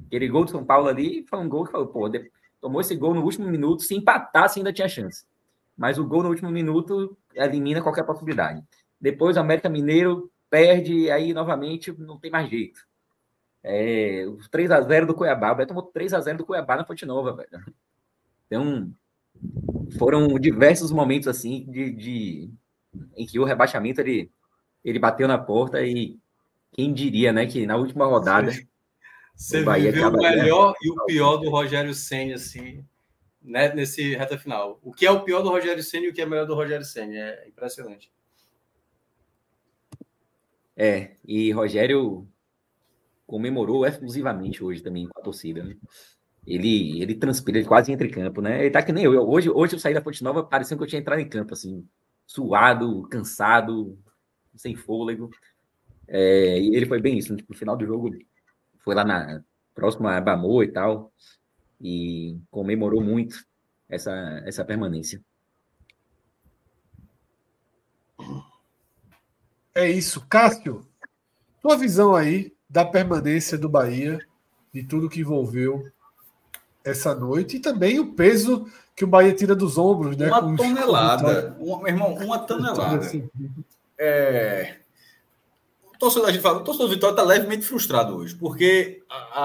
Aquele 0.06 0.28
gol 0.28 0.44
do 0.44 0.50
São 0.50 0.64
Paulo 0.64 0.88
ali 0.88 1.24
foi 1.28 1.38
um 1.40 1.48
gol 1.48 1.64
que 1.64 1.72
falou, 1.72 1.88
pô, 1.88 2.08
tomou 2.62 2.80
esse 2.80 2.94
gol 2.94 3.12
no 3.12 3.22
último 3.22 3.48
minuto, 3.48 3.82
se 3.82 3.94
empatasse 3.94 4.60
ainda 4.60 4.72
tinha 4.72 4.88
chance. 4.88 5.26
Mas 5.76 5.98
o 5.98 6.06
gol 6.06 6.22
no 6.22 6.28
último 6.28 6.48
minuto 6.48 7.16
elimina 7.34 7.82
qualquer 7.82 8.04
possibilidade. 8.04 8.62
Depois 9.00 9.36
o 9.36 9.40
América 9.40 9.68
Mineiro 9.68 10.30
perde, 10.48 11.10
aí 11.10 11.34
novamente 11.34 11.92
não 11.98 12.18
tem 12.18 12.30
mais 12.30 12.48
jeito. 12.48 12.80
É, 13.64 14.24
3 14.50 14.70
a 14.70 14.80
0 14.80 15.06
do 15.06 15.14
Cuiabá, 15.14 15.52
o 15.52 15.56
Beto 15.56 15.68
tomou 15.68 15.82
3 15.82 16.14
a 16.14 16.20
0 16.20 16.38
do 16.38 16.46
Cuiabá 16.46 16.76
na 16.76 16.84
Fonte 16.84 17.04
Nova, 17.04 17.34
velho. 17.34 17.64
Então, 18.46 18.92
foram 19.98 20.38
diversos 20.38 20.92
momentos 20.92 21.26
assim 21.26 21.64
de, 21.68 21.90
de, 21.90 22.50
em 23.16 23.26
que 23.26 23.40
o 23.40 23.44
rebaixamento 23.44 24.00
ele, 24.00 24.30
ele 24.84 24.98
bateu 24.98 25.26
na 25.26 25.38
porta 25.38 25.82
e 25.82 26.18
quem 26.72 26.92
diria, 26.92 27.32
né, 27.32 27.46
que 27.46 27.66
na 27.66 27.76
última 27.76 28.06
rodada 28.06 28.52
você 29.34 29.60
o 29.60 29.72
viveu 29.72 30.08
o 30.08 30.12
melhor 30.12 30.74
e 30.82 30.90
o 30.90 31.04
pior 31.06 31.36
do 31.38 31.50
Rogério 31.50 31.94
Senna, 31.94 32.34
assim, 32.34 32.84
né, 33.42 33.74
nesse 33.74 34.14
reta 34.14 34.38
final. 34.38 34.78
O 34.82 34.92
que 34.92 35.06
é 35.06 35.10
o 35.10 35.24
pior 35.24 35.42
do 35.42 35.48
Rogério 35.48 35.82
Senna 35.82 36.06
e 36.06 36.08
o 36.10 36.12
que 36.12 36.22
é 36.22 36.26
melhor 36.26 36.46
do 36.46 36.54
Rogério 36.54 36.84
Senna. 36.84 37.14
É 37.14 37.48
impressionante. 37.48 38.12
É, 40.76 41.16
e 41.24 41.50
Rogério 41.52 42.26
comemorou 43.26 43.86
exclusivamente 43.86 44.62
hoje 44.62 44.82
também 44.82 45.08
com 45.08 45.18
a 45.18 45.22
torcida. 45.22 45.62
Né? 45.62 45.76
Ele, 46.46 47.00
ele 47.00 47.14
transpira, 47.14 47.58
ele 47.58 47.66
quase 47.66 47.92
entra 47.92 48.06
em 48.06 48.10
campo, 48.10 48.40
né? 48.40 48.60
Ele 48.60 48.70
tá 48.70 48.82
que 48.82 48.92
nem 48.92 49.04
eu. 49.04 49.28
Hoje, 49.28 49.48
hoje 49.48 49.74
eu 49.74 49.78
saí 49.78 49.94
da 49.94 50.02
Fonte 50.02 50.22
Nova 50.24 50.42
parecendo 50.42 50.78
que 50.78 50.84
eu 50.84 50.88
tinha 50.88 51.00
entrado 51.00 51.20
em 51.20 51.28
campo, 51.28 51.54
assim, 51.54 51.86
suado, 52.26 53.08
cansado, 53.08 53.98
sem 54.56 54.74
fôlego. 54.74 55.30
É, 56.08 56.58
e 56.60 56.74
ele 56.74 56.86
foi 56.86 57.00
bem 57.00 57.16
isso, 57.16 57.32
né? 57.32 57.38
tipo, 57.38 57.52
no 57.52 57.58
final 57.58 57.76
do 57.76 57.86
jogo 57.86 58.10
foi 58.82 58.94
lá 58.94 59.04
na 59.04 59.42
próxima 59.74 60.16
a 60.16 60.20
Bamô 60.20 60.62
e 60.62 60.68
tal, 60.68 61.12
e 61.80 62.38
comemorou 62.50 63.00
muito 63.00 63.44
essa, 63.88 64.12
essa 64.44 64.64
permanência. 64.64 65.20
É 69.74 69.90
isso. 69.90 70.24
Cássio, 70.28 70.86
tua 71.60 71.76
visão 71.76 72.14
aí 72.14 72.54
da 72.68 72.84
permanência 72.84 73.56
do 73.56 73.68
Bahia, 73.68 74.18
de 74.72 74.82
tudo 74.82 75.08
que 75.08 75.20
envolveu 75.20 75.90
essa 76.84 77.14
noite, 77.14 77.56
e 77.56 77.60
também 77.60 77.98
o 77.98 78.12
peso 78.14 78.66
que 78.94 79.04
o 79.04 79.08
Bahia 79.08 79.34
tira 79.34 79.54
dos 79.54 79.78
ombros, 79.78 80.16
né? 80.16 80.28
Uma 80.28 80.56
tonelada. 80.56 81.56
Uma, 81.58 81.78
meu 81.78 81.88
irmão, 81.88 82.14
uma 82.14 82.38
tonelada. 82.40 82.98
Assim. 82.98 83.28
É, 83.98 84.81
torcedor, 86.02 86.28
a 86.28 86.32
gente 86.32 86.42
fala, 86.42 86.58
o 86.58 86.64
torcedor 86.64 86.88
do 86.88 86.94
Vitória 86.94 87.12
está 87.12 87.22
levemente 87.22 87.64
frustrado 87.64 88.16
hoje, 88.16 88.34
porque 88.34 89.04
a, 89.08 89.38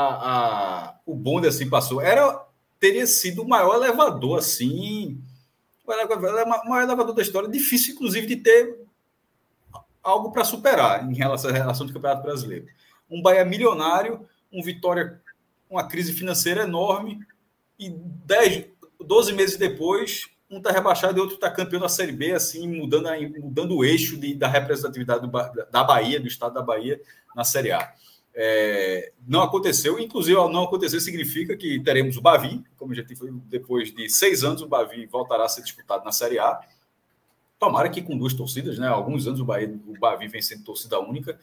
a, 0.89 0.99
o 1.05 1.13
bonde 1.13 1.47
assim 1.47 1.69
passou. 1.69 2.01
Era, 2.01 2.43
teria 2.79 3.05
sido 3.05 3.43
o 3.43 3.47
maior 3.47 3.75
elevador 3.75 4.39
assim 4.39 5.21
o 5.87 6.69
maior 6.69 6.83
elevador 6.83 7.15
da 7.15 7.21
história, 7.21 7.47
difícil, 7.47 7.93
inclusive, 7.93 8.27
de 8.27 8.35
ter 8.35 8.77
algo 10.03 10.31
para 10.31 10.43
superar 10.43 11.09
em 11.09 11.15
relação 11.15 11.49
à 11.49 11.53
relação 11.53 11.85
do 11.85 11.93
Campeonato 11.93 12.23
Brasileiro. 12.23 12.65
Um 13.09 13.21
Bahia 13.21 13.45
milionário, 13.45 14.27
um 14.51 14.61
Vitória, 14.61 15.21
uma 15.69 15.87
crise 15.87 16.11
financeira 16.11 16.63
enorme, 16.63 17.19
e 17.79 17.89
10, 17.89 18.65
12 18.99 19.31
meses 19.31 19.55
depois, 19.55 20.27
um 20.49 20.57
está 20.57 20.71
rebaixado 20.71 21.17
e 21.17 21.21
outro 21.21 21.35
está 21.35 21.51
campeão 21.51 21.79
da 21.79 21.89
Série 21.89 22.13
B, 22.13 22.31
assim, 22.31 22.67
mudando, 22.67 23.09
mudando 23.39 23.75
o 23.75 23.83
eixo 23.83 24.17
de, 24.17 24.33
da 24.33 24.47
representatividade 24.47 25.27
do, 25.27 25.31
da 25.69 25.83
Bahia, 25.83 26.19
do 26.19 26.27
estado 26.27 26.53
da 26.53 26.61
Bahia, 26.61 26.99
na 27.35 27.43
Série 27.43 27.71
A. 27.71 27.93
É, 28.33 29.11
não 29.27 29.41
aconteceu, 29.41 29.99
inclusive, 29.99 30.35
não 30.35 30.63
acontecer, 30.63 31.01
significa 31.01 31.57
que 31.57 31.79
teremos 31.81 32.17
o 32.17 32.21
Bavi, 32.21 32.63
como 32.77 32.93
já 32.93 33.03
foi 33.17 33.31
depois 33.45 33.93
de 33.93 34.07
seis 34.09 34.43
anos, 34.43 34.61
o 34.61 34.67
Bavi 34.67 35.05
voltará 35.07 35.45
a 35.45 35.49
ser 35.49 35.63
disputado 35.63 36.05
na 36.05 36.11
Série 36.11 36.39
A. 36.39 36.59
Tomara 37.59 37.89
que 37.89 38.01
com 38.01 38.15
duas 38.17 38.33
torcidas, 38.33 38.77
né? 38.77 38.87
Há 38.87 38.91
alguns 38.91 39.27
anos 39.27 39.39
o, 39.39 39.45
Bahia, 39.45 39.75
o 39.87 39.99
Bavi 39.99 40.27
vem 40.27 40.41
sendo 40.41 40.63
torcida 40.63 40.99
única, 40.99 41.37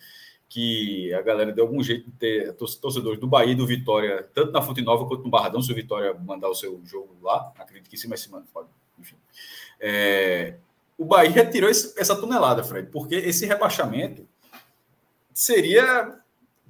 que 0.48 1.12
a 1.12 1.20
galera 1.20 1.52
deu 1.52 1.64
algum 1.64 1.82
jeito 1.82 2.08
de 2.08 2.16
ter 2.16 2.52
torcedores 2.54 3.18
do 3.18 3.26
Bahia 3.26 3.52
e 3.52 3.56
do 3.56 3.66
Vitória, 3.66 4.26
tanto 4.32 4.52
na 4.52 4.62
Fonte 4.62 4.80
Nova 4.80 5.04
quanto 5.06 5.24
no 5.24 5.30
Barradão, 5.30 5.60
se 5.60 5.72
o 5.72 5.74
Vitória 5.74 6.14
mandar 6.14 6.48
o 6.48 6.54
seu 6.54 6.80
jogo 6.86 7.16
lá, 7.20 7.52
acredito 7.58 7.90
que 7.90 7.98
sim, 7.98 8.06
mas 8.06 8.20
se 8.20 8.30
manda, 8.30 8.46
pode 8.54 8.68
enfim. 8.98 9.16
É, 9.80 10.54
o 10.96 11.04
Bahia 11.04 11.30
retirou 11.30 11.68
esse, 11.68 11.98
essa 12.00 12.16
tonelada, 12.16 12.62
Fred, 12.62 12.88
porque 12.90 13.14
esse 13.14 13.46
rebaixamento 13.46 14.26
seria 15.32 16.20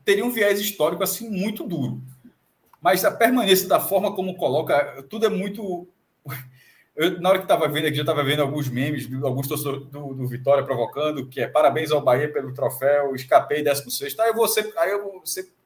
teria 0.05 0.25
um 0.25 0.31
viés 0.31 0.61
histórico 0.61 1.03
assim 1.03 1.29
muito 1.29 1.65
duro. 1.65 2.01
Mas 2.81 3.05
a 3.05 3.11
permanência 3.11 3.67
da 3.67 3.81
forma 3.81 4.15
como 4.15 4.37
coloca, 4.37 5.03
tudo 5.09 5.27
é 5.27 5.29
muito. 5.31 5.89
Eu, 6.95 7.21
na 7.21 7.31
hora 7.31 7.39
que 7.39 7.45
estava 7.45 7.67
vendo 7.67 7.87
aqui, 7.87 7.97
já 7.97 8.03
estava 8.03 8.23
vendo 8.23 8.41
alguns 8.41 8.69
memes, 8.69 9.09
alguns 9.25 9.49
torcedores 9.49 9.89
do, 9.89 10.15
do, 10.15 10.29
Vitória 10.29 10.63
provocando, 10.63 11.27
que 11.27 11.41
é 11.41 11.49
parabéns 11.49 11.91
ao 11.91 12.01
Bahia 12.01 12.33
pelo 12.33 12.55
troféu, 12.55 13.17
escapei 13.17 13.65
16. 13.65 14.17
Aí 14.21 14.29
eu 14.29 14.35
vou, 14.35 14.47
eu 14.87 15.03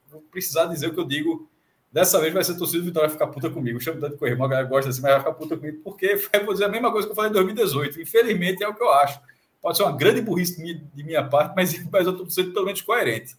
vou 0.09 0.23
precisar 0.31 0.67
dizer 0.67 0.87
o 0.87 0.95
que 0.95 1.01
eu 1.01 1.05
digo 1.05 1.47
Dessa 1.91 2.21
vez 2.21 2.35
vai 2.35 2.45
ser 2.45 2.57
torcida 2.57 2.81
do 2.81 2.87
Vitória 2.87 3.09
ficar 3.09 3.29
puta 3.29 3.49
comigo. 3.49 3.81
Chamo 3.81 4.01
tanto 4.01 4.19
correr, 4.19 4.33
a 4.33 4.37
galera 4.37 4.65
gosta 4.65 4.91
assim, 4.91 5.01
mas 5.01 5.13
vai 5.13 5.21
ficar 5.21 5.33
puta 5.33 5.57
comigo, 5.57 5.81
porque 5.83 6.17
vou 6.45 6.53
dizer 6.53 6.67
a 6.67 6.69
mesma 6.69 6.93
coisa 6.93 7.07
que 7.07 7.13
eu 7.13 7.17
falei 7.17 7.31
em 7.31 7.35
2018. 7.35 8.01
Infelizmente 8.01 8.63
é 8.63 8.69
o 8.69 8.75
que 8.75 8.83
eu 8.83 8.93
acho. 8.93 9.21
Pode 9.61 9.77
ser 9.77 9.85
uma 9.85 9.97
grande 9.97 10.21
burrice 10.21 10.63
de 10.95 11.03
minha, 11.03 11.27
parte, 11.27 11.55
mas, 11.57 11.73
mas 11.91 12.07
eu 12.07 12.13
estou 12.13 12.29
sendo 12.31 12.49
totalmente 12.49 12.85
coerente. 12.85 13.35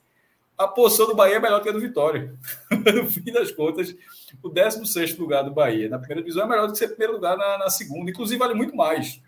A 0.58 0.68
posição 0.68 1.08
do 1.08 1.16
Bahia 1.16 1.36
é 1.36 1.40
melhor 1.40 1.62
que 1.62 1.70
a 1.70 1.72
do 1.72 1.80
Vitória. 1.80 2.34
no 2.72 3.10
fim 3.10 3.32
das 3.32 3.52
contas, 3.52 3.96
o 4.44 4.50
16 4.50 5.18
lugar 5.18 5.44
do 5.44 5.52
Bahia 5.52 5.88
na 5.88 6.00
primeira 6.00 6.22
divisão 6.22 6.44
é 6.44 6.48
melhor 6.48 6.68
do 6.68 6.74
que 6.74 6.80
ser 6.80 6.90
primeiro 6.90 7.14
lugar 7.14 7.38
na, 7.38 7.60
na 7.60 7.70
segunda. 7.70 8.10
Inclusive, 8.10 8.38
vale 8.38 8.56
muito 8.56 8.76
mais. 8.76 9.22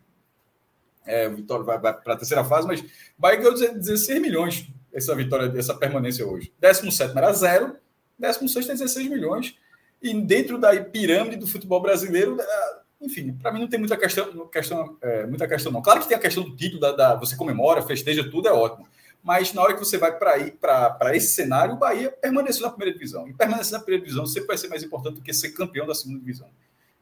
É, 1.05 1.27
o 1.27 1.35
Vitória 1.35 1.63
vai, 1.63 1.79
vai 1.79 1.93
para 1.93 2.13
a 2.13 2.17
terceira 2.17 2.43
fase, 2.43 2.67
mas 2.67 2.81
o 2.81 2.85
Bahia 3.17 3.37
ganhou 3.37 3.53
16 3.53 4.19
milhões 4.19 4.67
essa 4.93 5.15
vitória, 5.15 5.51
essa 5.57 5.73
permanência 5.73 6.27
hoje. 6.27 6.51
17 6.59 7.17
era 7.17 7.31
zero 7.31 7.77
16 8.21 8.65
tem 8.67 8.75
16 8.75 9.09
milhões. 9.09 9.55
E 10.01 10.13
dentro 10.13 10.57
da 10.57 10.75
pirâmide 10.83 11.35
do 11.35 11.47
futebol 11.47 11.81
brasileiro, 11.81 12.37
é, 12.39 12.79
enfim, 13.01 13.33
para 13.33 13.51
mim 13.51 13.59
não 13.59 13.67
tem 13.67 13.79
muita 13.79 13.97
questão, 13.97 14.47
questão 14.47 14.97
é, 15.01 15.25
muita 15.25 15.47
questão 15.47 15.71
não. 15.71 15.81
Claro 15.81 15.99
que 15.99 16.07
tem 16.07 16.17
a 16.17 16.21
questão 16.21 16.43
do 16.43 16.55
título, 16.55 16.79
da, 16.79 16.91
da, 16.91 17.15
você 17.15 17.35
comemora, 17.35 17.81
festeja 17.81 18.29
tudo, 18.29 18.47
é 18.47 18.51
ótimo. 18.51 18.87
Mas 19.23 19.53
na 19.53 19.61
hora 19.61 19.73
que 19.73 19.79
você 19.79 19.97
vai 19.97 20.17
para 20.17 21.15
esse 21.15 21.35
cenário, 21.35 21.75
o 21.75 21.77
Bahia 21.77 22.09
permaneceu 22.09 22.63
na 22.63 22.69
primeira 22.69 22.93
divisão. 22.93 23.27
E 23.27 23.33
permanecer 23.33 23.73
na 23.73 23.79
primeira 23.79 24.03
divisão 24.03 24.25
sempre 24.25 24.47
vai 24.47 24.57
ser 24.57 24.67
mais 24.67 24.83
importante 24.83 25.15
do 25.15 25.21
que 25.21 25.33
ser 25.33 25.51
campeão 25.51 25.85
da 25.85 25.93
segunda 25.93 26.19
divisão. 26.19 26.47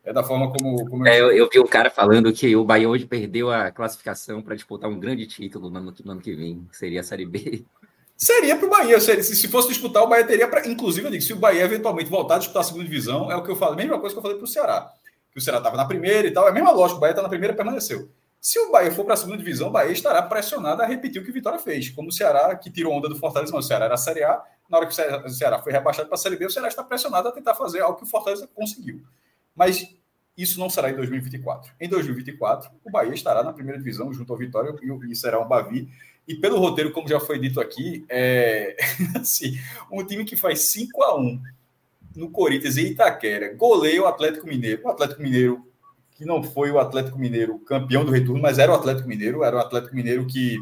É 0.04 0.12
da 0.12 0.24
forma 0.24 0.52
como. 0.52 0.86
como 0.86 1.08
eu... 1.08 1.14
É, 1.14 1.20
eu, 1.20 1.32
eu, 1.32 1.50
vi 1.52 1.60
um 1.60 1.68
cara 1.68 1.90
falando 1.90 2.32
que 2.34 2.56
o 2.56 2.66
Bahia 2.66 2.90
hoje 2.90 3.06
perdeu 3.06 3.52
a 3.52 3.72
classificação 3.72 4.42
para 4.42 4.56
disputar 4.56 4.90
um 4.90 5.00
grande 5.00 5.26
título 5.28 5.70
no 5.70 5.78
ano, 5.78 5.94
no 6.04 6.12
ano 6.12 6.22
que 6.22 6.34
vem. 6.34 6.68
Seria 6.72 7.02
a 7.02 7.04
Série 7.04 7.26
B. 7.26 7.66
Seria 8.22 8.58
para 8.58 8.68
o 8.68 8.70
Bahia. 8.70 9.00
Se, 9.00 9.24
se 9.24 9.48
fosse 9.48 9.70
disputar, 9.70 10.04
o 10.04 10.08
Bahia 10.08 10.28
teria 10.28 10.46
para. 10.46 10.68
Inclusive, 10.68 11.08
eu 11.08 11.12
digo, 11.12 11.24
se 11.24 11.32
o 11.32 11.38
Bahia 11.38 11.64
eventualmente 11.64 12.10
voltar 12.10 12.36
a 12.36 12.40
disputar 12.40 12.62
a 12.62 12.66
segunda 12.66 12.84
divisão, 12.84 13.32
é 13.32 13.36
o 13.38 13.42
que 13.42 13.50
eu 13.50 13.56
falo, 13.56 13.74
a 13.74 13.76
mesma 13.78 13.98
coisa 13.98 14.14
que 14.14 14.20
eu 14.20 14.22
falei 14.22 14.36
para 14.36 14.44
o 14.44 14.48
Ceará. 14.48 14.92
Que 15.32 15.38
o 15.38 15.42
Ceará 15.42 15.60
estava 15.60 15.78
na 15.78 15.86
primeira 15.86 16.28
e 16.28 16.32
tal, 16.32 16.46
é 16.46 16.50
a 16.50 16.54
mesma 16.54 16.72
lógica, 16.72 16.98
o 16.98 17.00
Bahia 17.00 17.14
está 17.14 17.22
na 17.22 17.30
primeira 17.30 17.54
e 17.54 17.56
permaneceu. 17.56 18.10
Se 18.42 18.60
o 18.60 18.72
Bahia 18.72 18.92
for 18.92 19.06
para 19.06 19.14
a 19.14 19.18
segunda 19.18 19.38
divisão, 19.38 19.70
o 19.70 19.72
Bahia 19.72 19.94
estará 19.94 20.22
pressionado 20.22 20.82
a 20.82 20.86
repetir 20.86 21.22
o 21.22 21.24
que 21.24 21.32
o 21.32 21.34
Vitória 21.34 21.60
fez. 21.60 21.90
Como 21.92 22.10
o 22.10 22.12
Ceará, 22.12 22.54
que 22.58 22.70
tirou 22.70 22.92
onda 22.92 23.08
do 23.08 23.16
Fortaleza, 23.16 23.54
mas 23.54 23.64
o 23.64 23.68
Ceará 23.68 23.86
era 23.86 23.94
a 23.94 23.98
Série 23.98 24.24
A, 24.24 24.44
na 24.70 24.78
hora 24.78 24.86
que 24.86 24.94
o 24.94 25.30
Ceará 25.30 25.60
foi 25.60 25.72
rebaixado 25.72 26.10
para 26.10 26.16
a 26.16 26.18
Série 26.18 26.36
B, 26.36 26.46
o 26.46 26.50
Ceará 26.50 26.68
está 26.68 26.84
pressionado 26.84 27.30
a 27.30 27.32
tentar 27.32 27.56
fazer 27.56 27.80
algo 27.80 27.98
que 27.98 28.04
o 28.04 28.08
Fortaleza 28.08 28.50
conseguiu. 28.54 29.02
Mas 29.56 29.88
isso 30.38 30.60
não 30.60 30.70
será 30.70 30.90
em 30.90 30.96
2024. 30.96 31.72
Em 31.80 31.88
2024, 31.88 32.70
o 32.84 32.92
Bahia 32.92 33.14
estará 33.14 33.44
na 33.44 33.54
primeira 33.54 33.78
divisão 33.78 34.12
junto 34.12 34.32
ao 34.34 34.38
Vitória 34.38 34.76
e 35.10 35.16
será 35.16 35.40
um 35.40 35.48
Bavi 35.48 35.90
e 36.30 36.36
pelo 36.36 36.60
roteiro, 36.60 36.92
como 36.92 37.08
já 37.08 37.20
foi 37.20 37.40
dito 37.40 37.60
aqui, 37.60 38.06
é 38.08 38.78
assim, 39.20 39.58
um 39.92 40.06
time 40.06 40.24
que 40.24 40.36
faz 40.36 40.60
5 40.66 41.02
a 41.04 41.18
1 41.18 41.42
no 42.16 42.30
Corinthians 42.30 42.78
e 42.78 42.92
Itaquera, 42.92 43.56
goleia 43.56 44.04
o 44.04 44.06
Atlético 44.06 44.46
Mineiro. 44.46 44.84
O 44.84 44.90
Atlético 44.90 45.24
Mineiro, 45.24 45.66
que 46.16 46.26
não 46.26 46.44
foi 46.44 46.70
o 46.70 46.78
Atlético 46.78 47.18
Mineiro 47.18 47.58
campeão 47.60 48.06
do 48.06 48.12
retorno, 48.12 48.40
mas 48.40 48.60
era 48.60 48.72
o 48.72 48.76
Atlético 48.76 49.08
Mineiro, 49.08 49.44
era 49.44 49.56
o 49.56 49.60
Atlético 49.60 49.96
Mineiro 49.96 50.28
que 50.28 50.60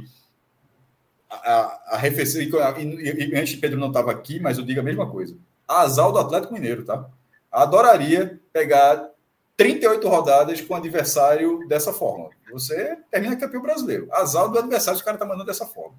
a, 1.29 1.95
a 1.95 1.97
refeição. 1.97 2.41
E, 2.41 3.35
antes 3.35 3.55
Pedro 3.57 3.77
não 3.77 3.89
estava 3.89 4.09
aqui, 4.09 4.39
mas 4.39 4.57
eu 4.57 4.63
digo 4.63 4.79
a 4.79 4.83
mesma 4.83 5.09
coisa. 5.09 5.35
Azal 5.67 6.13
do 6.13 6.19
Atlético 6.19 6.53
Mineiro, 6.53 6.85
tá? 6.85 7.09
Adoraria 7.51 8.39
pegar 8.53 9.09
38 9.57 10.07
rodadas 10.07 10.61
com 10.61 10.73
o 10.73 10.77
adversário 10.77 11.67
dessa 11.67 11.91
forma. 11.91 12.29
Você 12.51 12.97
termina 13.11 13.35
campeão 13.35 13.61
brasileiro. 13.61 14.07
Azar 14.11 14.49
do 14.49 14.59
adversário, 14.59 14.99
o 14.99 15.03
cara 15.03 15.17
tá 15.17 15.25
mandando 15.25 15.45
dessa 15.45 15.65
forma. 15.65 15.95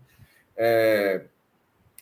É... 0.56 1.22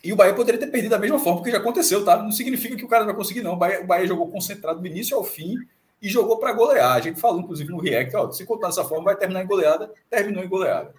E 0.03 0.13
o 0.13 0.15
Bahia 0.15 0.33
poderia 0.33 0.59
ter 0.59 0.67
perdido 0.67 0.91
da 0.91 0.99
mesma 0.99 1.19
forma, 1.19 1.39
porque 1.39 1.51
já 1.51 1.57
aconteceu, 1.57 2.05
tá? 2.05 2.21
Não 2.21 2.31
significa 2.31 2.75
que 2.75 2.85
o 2.85 2.87
cara 2.87 3.03
vai 3.03 3.15
conseguir, 3.15 3.41
não. 3.41 3.53
O 3.53 3.57
Bahia, 3.57 3.81
o 3.81 3.87
Bahia 3.87 4.07
jogou 4.07 4.29
concentrado 4.29 4.79
do 4.79 4.87
início 4.87 5.17
ao 5.17 5.23
fim 5.23 5.57
e 6.01 6.07
jogou 6.07 6.37
para 6.37 6.53
golear. 6.53 6.93
A 6.93 7.01
gente 7.01 7.19
falou, 7.19 7.41
inclusive, 7.41 7.69
no 7.69 7.79
React, 7.79 8.15
ó, 8.15 8.31
se 8.31 8.45
contar 8.45 8.67
dessa 8.67 8.85
forma, 8.85 9.05
vai 9.05 9.15
terminar 9.15 9.43
em 9.43 9.47
goleada, 9.47 9.91
terminou 10.09 10.43
em 10.43 10.47
goleada. 10.47 10.93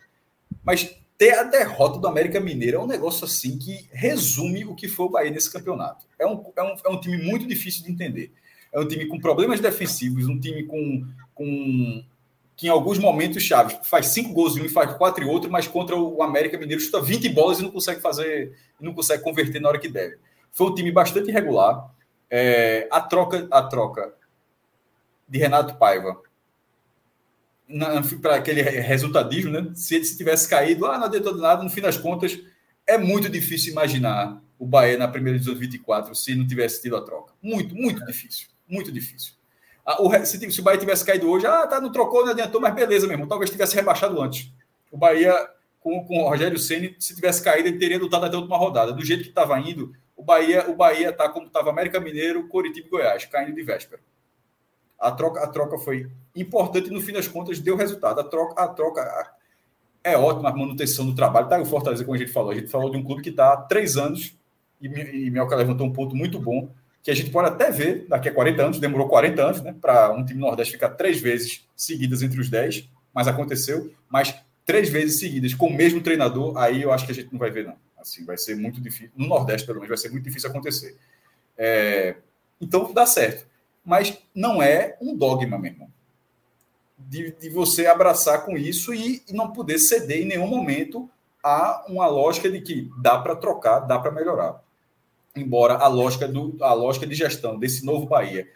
Mas 0.64 0.96
ter 1.16 1.38
a 1.38 1.42
derrota 1.42 1.98
do 1.98 2.06
América 2.06 2.40
Mineiro 2.40 2.78
é 2.78 2.80
um 2.80 2.86
negócio 2.86 3.24
assim 3.24 3.58
que 3.58 3.88
resume 3.92 4.64
o 4.64 4.74
que 4.74 4.88
foi 4.88 5.06
o 5.06 5.10
Bahia 5.10 5.30
nesse 5.30 5.50
campeonato. 5.50 6.04
É 6.18 6.26
um, 6.26 6.44
é 6.56 6.62
um, 6.62 6.76
é 6.84 6.88
um 6.88 7.00
time 7.00 7.18
muito 7.18 7.46
difícil 7.46 7.84
de 7.84 7.92
entender. 7.92 8.32
É 8.72 8.78
um 8.78 8.86
time 8.86 9.06
com 9.06 9.18
problemas 9.18 9.60
defensivos, 9.60 10.26
um 10.26 10.38
time 10.38 10.64
com, 10.64 11.06
com 11.34 12.04
que 12.58 12.66
em 12.66 12.70
alguns 12.70 12.98
momentos 12.98 13.40
chaves 13.44 13.78
faz 13.84 14.08
cinco 14.08 14.32
gols 14.32 14.56
em 14.56 14.62
um 14.62 14.64
e 14.64 14.68
faz 14.68 14.92
quatro 14.94 15.22
em 15.22 15.28
outro, 15.28 15.48
mas 15.48 15.68
contra 15.68 15.94
o 15.94 16.20
América 16.24 16.58
Mineiro 16.58 16.82
chuta 16.82 17.00
20 17.00 17.28
bolas 17.28 17.60
e 17.60 17.62
não 17.62 17.70
consegue 17.70 18.00
fazer, 18.00 18.52
não 18.80 18.92
consegue 18.92 19.22
converter 19.22 19.60
na 19.60 19.68
hora 19.68 19.78
que 19.78 19.88
deve. 19.88 20.18
Foi 20.50 20.66
um 20.66 20.74
time 20.74 20.90
bastante 20.90 21.30
irregular. 21.30 21.88
É, 22.28 22.88
a 22.90 23.00
troca, 23.00 23.46
a 23.48 23.62
troca 23.62 24.12
de 25.28 25.38
Renato 25.38 25.76
Paiva 25.76 26.20
para 28.20 28.34
aquele 28.34 28.60
resultadismo, 28.60 29.52
né? 29.52 29.70
Se 29.74 29.94
ele 29.94 30.04
tivesse 30.04 30.48
caído, 30.48 30.84
ah, 30.86 30.98
não 30.98 31.06
adiantou 31.06 31.36
nada, 31.36 31.62
no 31.62 31.70
fim 31.70 31.80
das 31.80 31.96
contas, 31.96 32.40
é 32.84 32.98
muito 32.98 33.28
difícil 33.28 33.70
imaginar 33.70 34.42
o 34.58 34.66
Bahia 34.66 34.98
na 34.98 35.06
primeira 35.06 35.38
divisão 35.38 35.54
de 35.54 35.60
24 35.60 36.12
se 36.12 36.34
não 36.34 36.44
tivesse 36.44 36.82
tido 36.82 36.96
a 36.96 37.02
troca. 37.02 37.34
Muito, 37.40 37.72
muito 37.76 38.04
difícil. 38.04 38.48
Muito 38.66 38.90
difícil. 38.90 39.37
Ah, 39.90 40.02
o, 40.02 40.26
se, 40.26 40.50
se, 40.52 40.60
o 40.60 40.62
Bahia 40.62 40.78
tivesse 40.78 41.02
caído 41.02 41.30
hoje, 41.30 41.46
ah, 41.46 41.66
tá, 41.66 41.80
não 41.80 41.90
trocou, 41.90 42.22
não 42.22 42.32
adiantou, 42.32 42.60
mas 42.60 42.74
beleza 42.74 43.06
mesmo. 43.06 43.26
Talvez 43.26 43.48
tivesse 43.48 43.74
rebaixado 43.74 44.20
antes. 44.20 44.52
O 44.92 44.98
Bahia, 44.98 45.34
com, 45.80 46.04
com 46.04 46.18
o 46.18 46.28
Rogério 46.28 46.58
Ceni, 46.58 46.94
se 46.98 47.14
tivesse 47.14 47.42
caído, 47.42 47.68
ele 47.68 47.78
teria 47.78 47.98
lutado 47.98 48.26
até 48.26 48.36
a 48.36 48.38
última 48.38 48.58
rodada. 48.58 48.92
Do 48.92 49.02
jeito 49.02 49.22
que 49.22 49.30
estava 49.30 49.58
indo, 49.58 49.94
o 50.14 50.22
Bahia, 50.22 50.68
o 50.68 50.76
Bahia 50.76 51.10
tá 51.10 51.26
como 51.30 51.46
estava 51.46 51.70
América 51.70 51.98
Mineiro, 51.98 52.48
Coritiba 52.48 52.86
e 52.86 52.90
Goiás, 52.90 53.24
caindo 53.24 53.54
de 53.54 53.62
véspera. 53.62 54.02
A 54.98 55.10
troca, 55.10 55.42
a 55.42 55.46
troca 55.46 55.78
foi 55.78 56.10
importante 56.36 56.90
no 56.90 57.00
fim 57.00 57.14
das 57.14 57.26
contas 57.26 57.58
deu 57.58 57.74
resultado. 57.74 58.20
A 58.20 58.24
troca, 58.24 58.62
a 58.62 58.68
troca 58.68 59.32
é 60.04 60.18
ótima 60.18 60.50
a 60.50 60.52
manutenção 60.54 61.06
do 61.06 61.14
trabalho. 61.14 61.48
Tá 61.48 61.58
o 61.58 61.64
Fortaleza, 61.64 62.04
como 62.04 62.14
a 62.14 62.18
gente 62.18 62.30
falou. 62.30 62.50
A 62.50 62.54
gente 62.54 62.68
falou 62.68 62.90
de 62.90 62.98
um 62.98 63.02
clube 63.02 63.22
que 63.22 63.30
está 63.30 63.54
há 63.54 63.56
três 63.56 63.96
anos 63.96 64.36
e, 64.82 64.86
e 64.86 65.30
Melca 65.30 65.56
levantou 65.56 65.86
um 65.86 65.92
ponto 65.94 66.14
muito 66.14 66.38
bom 66.38 66.68
que 67.08 67.12
a 67.12 67.14
gente 67.14 67.30
pode 67.30 67.48
até 67.48 67.70
ver 67.70 68.04
daqui 68.06 68.28
a 68.28 68.34
40 68.34 68.62
anos, 68.62 68.78
demorou 68.78 69.08
40 69.08 69.42
anos, 69.42 69.62
né, 69.62 69.74
para 69.80 70.12
um 70.12 70.22
time 70.22 70.38
Nordeste 70.38 70.74
ficar 70.74 70.90
três 70.90 71.18
vezes 71.18 71.66
seguidas 71.74 72.20
entre 72.20 72.38
os 72.38 72.50
10, 72.50 72.86
mas 73.14 73.26
aconteceu, 73.26 73.90
mas 74.10 74.34
três 74.66 74.90
vezes 74.90 75.18
seguidas 75.18 75.54
com 75.54 75.68
o 75.68 75.72
mesmo 75.74 76.02
treinador, 76.02 76.54
aí 76.58 76.82
eu 76.82 76.92
acho 76.92 77.06
que 77.06 77.12
a 77.12 77.14
gente 77.14 77.32
não 77.32 77.38
vai 77.38 77.50
ver, 77.50 77.64
não. 77.64 77.76
Assim, 77.98 78.26
vai 78.26 78.36
ser 78.36 78.56
muito 78.56 78.78
difícil, 78.78 79.10
no 79.16 79.26
Nordeste, 79.26 79.66
pelo 79.66 79.78
menos, 79.78 79.88
vai 79.88 79.96
ser 79.96 80.10
muito 80.10 80.24
difícil 80.24 80.50
acontecer. 80.50 80.98
É, 81.56 82.16
então, 82.60 82.92
dá 82.92 83.06
certo. 83.06 83.46
Mas 83.82 84.18
não 84.34 84.62
é 84.62 84.98
um 85.00 85.16
dogma, 85.16 85.58
meu 85.58 85.72
irmão. 85.72 85.88
De, 86.98 87.32
de 87.32 87.48
você 87.48 87.86
abraçar 87.86 88.44
com 88.44 88.54
isso 88.54 88.92
e, 88.92 89.22
e 89.26 89.32
não 89.32 89.50
poder 89.50 89.78
ceder 89.78 90.20
em 90.20 90.26
nenhum 90.26 90.46
momento 90.46 91.08
a 91.42 91.86
uma 91.88 92.06
lógica 92.06 92.50
de 92.50 92.60
que 92.60 92.90
dá 93.00 93.18
para 93.18 93.34
trocar, 93.34 93.80
dá 93.80 93.98
para 93.98 94.12
melhorar 94.12 94.62
embora 95.34 95.74
a 95.74 95.88
lógica, 95.88 96.26
do, 96.26 96.56
a 96.60 96.72
lógica 96.72 97.06
de 97.06 97.14
gestão 97.14 97.58
desse 97.58 97.84
novo 97.84 98.06
Bahia 98.06 98.48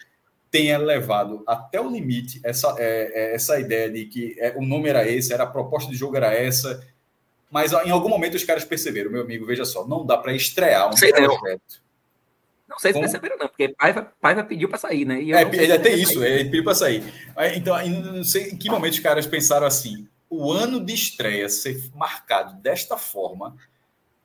tenha 0.50 0.76
levado 0.76 1.42
até 1.46 1.80
o 1.80 1.90
limite 1.90 2.40
essa, 2.44 2.74
é, 2.78 3.10
é, 3.14 3.34
essa 3.34 3.58
ideia 3.58 3.90
de 3.90 4.04
que 4.04 4.36
é, 4.38 4.54
o 4.56 4.62
nome 4.62 4.88
era 4.88 5.08
esse, 5.08 5.32
era 5.32 5.44
a 5.44 5.46
proposta 5.46 5.90
de 5.90 5.96
jogo 5.96 6.16
era 6.16 6.32
essa, 6.32 6.86
mas 7.50 7.72
em 7.72 7.90
algum 7.90 8.08
momento 8.08 8.34
os 8.34 8.44
caras 8.44 8.64
perceberam, 8.64 9.10
meu 9.10 9.22
amigo, 9.22 9.46
veja 9.46 9.64
só, 9.64 9.86
não 9.86 10.04
dá 10.04 10.18
para 10.18 10.34
estrear 10.34 10.88
um 10.88 10.96
sei 10.96 11.10
projeto. 11.12 11.82
Não. 12.68 12.70
não 12.70 12.78
sei 12.78 12.90
se 12.90 12.94
Como? 12.94 13.04
perceberam, 13.04 13.38
não, 13.38 13.48
porque 13.48 13.68
Paiva, 13.70 14.12
Paiva 14.20 14.44
pediu 14.44 14.68
para 14.68 14.78
sair, 14.78 15.06
né? 15.06 15.22
é, 15.22 15.42
ele 15.42 15.72
até 15.72 15.94
isso, 15.94 16.20
sair. 16.20 16.32
ele 16.32 16.44
pediu 16.44 16.64
para 16.64 16.74
sair. 16.74 17.02
Então, 17.54 17.88
não 17.88 18.24
sei 18.24 18.50
em 18.50 18.56
que 18.56 18.70
momento 18.70 18.94
os 18.94 19.00
caras 19.00 19.26
pensaram 19.26 19.66
assim: 19.66 20.06
o 20.28 20.50
ano 20.50 20.82
de 20.82 20.94
estreia 20.94 21.46
ser 21.48 21.90
marcado 21.94 22.60
desta 22.62 22.96
forma. 22.96 23.54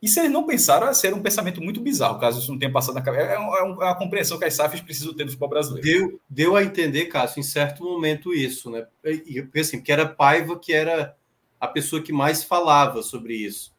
E 0.02 0.08
se 0.08 0.20
eles 0.20 0.32
não 0.32 0.46
pensaram, 0.46 0.94
ser 0.94 1.14
um 1.14 1.22
pensamento 1.22 1.62
muito 1.62 1.82
bizarro, 1.82 2.20
caso 2.20 2.40
isso 2.40 2.52
não 2.52 2.60
tenha 2.60 2.72
passado 2.72 2.94
na 2.94 3.02
cabeça. 3.02 3.26
É, 3.26 3.34
é, 3.34 3.36
é 3.36 3.64
uma 3.64 3.96
compreensão 3.96 4.38
que 4.38 4.46
as 4.46 4.54
SAFs 4.54 4.82
precisam 4.82 5.14
ter 5.14 5.24
do 5.24 5.32
futebol 5.32 5.50
brasileiro. 5.50 5.88
Deu, 5.88 6.22
deu 6.30 6.56
a 6.56 6.64
entender, 6.64 7.06
Cássio, 7.06 7.40
em 7.40 7.44
certo 7.44 7.84
momento 7.84 8.34
isso, 8.34 8.70
né? 8.70 8.86
Porque, 9.02 9.60
assim, 9.60 9.78
porque 9.78 9.92
era 9.92 10.08
Paiva 10.08 10.60
que 10.60 10.72
era 10.72 11.16
a 11.60 11.68
pessoa 11.68 12.02
que 12.02 12.14
mais 12.14 12.44
falava 12.44 13.02
sobre 13.02 13.36
isso. 13.36 13.76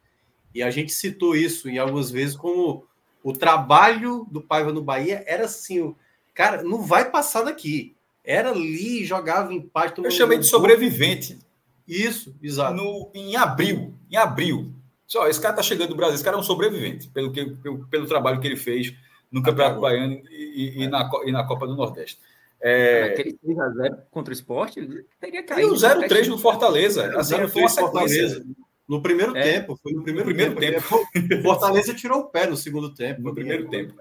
E 0.53 0.61
a 0.61 0.69
gente 0.69 0.91
citou 0.91 1.35
isso 1.35 1.69
em 1.69 1.77
algumas 1.77 2.11
vezes 2.11 2.35
como 2.35 2.85
o 3.23 3.31
trabalho 3.31 4.27
do 4.29 4.41
Paiva 4.41 4.73
no 4.73 4.81
Bahia 4.81 5.23
era 5.25 5.45
assim, 5.45 5.95
cara, 6.33 6.63
não 6.63 6.81
vai 6.81 7.09
passar 7.09 7.43
daqui. 7.43 7.95
Era 8.23 8.51
ali, 8.51 9.05
jogava 9.05 9.53
empate. 9.53 10.03
Eu 10.03 10.11
chamei 10.11 10.37
de 10.37 10.45
sobrevivente. 10.45 11.39
Isso, 11.87 12.35
exato. 12.43 12.75
No, 12.75 13.09
em 13.15 13.35
abril, 13.35 13.95
em 14.11 14.17
abril. 14.17 14.73
Só, 15.09 15.27
esse 15.27 15.41
cara 15.41 15.55
tá 15.55 15.63
chegando 15.63 15.89
do 15.89 15.95
Brasil, 15.95 16.13
esse 16.13 16.23
cara 16.23 16.37
é 16.37 16.39
um 16.39 16.43
sobrevivente, 16.43 17.07
pelo, 17.07 17.31
que, 17.31 17.43
pelo, 17.43 17.87
pelo 17.87 18.07
trabalho 18.07 18.39
que 18.39 18.45
ele 18.45 18.55
fez 18.55 18.93
no 19.31 19.41
Campeonato 19.41 19.81
Baiano 19.81 20.21
e, 20.29 20.75
e, 20.77 20.83
é. 20.83 20.87
na, 20.87 21.09
e 21.25 21.31
na 21.31 21.43
Copa 21.43 21.65
do 21.65 21.75
Nordeste. 21.75 22.19
É... 22.61 23.05
Aquele 23.05 23.33
3x0 23.43 23.97
contra 24.11 24.31
o 24.31 24.33
esporte 24.33 24.87
teria 25.19 25.41
caído. 25.41 25.69
E 25.69 25.71
o 25.71 25.73
0x3 25.73 26.27
no 26.27 26.37
Fortaleza. 26.37 27.17
Assim, 27.17 27.47
foi 27.47 27.63
uma 27.63 27.69
sequência. 27.69 28.45
No 28.87 29.01
primeiro 29.01 29.35
é. 29.35 29.41
tempo, 29.41 29.79
foi 29.81 29.93
no 29.93 30.03
primeiro, 30.03 30.27
primeiro 30.27 30.55
tempo. 30.55 31.07
tempo. 31.11 31.41
Fortaleza 31.41 31.93
tirou 31.95 32.19
o 32.19 32.25
pé 32.25 32.45
no 32.45 32.55
segundo 32.55 32.93
tempo. 32.93 33.21
No 33.21 33.33
primeiro 33.33 33.67
tempo. 33.67 33.95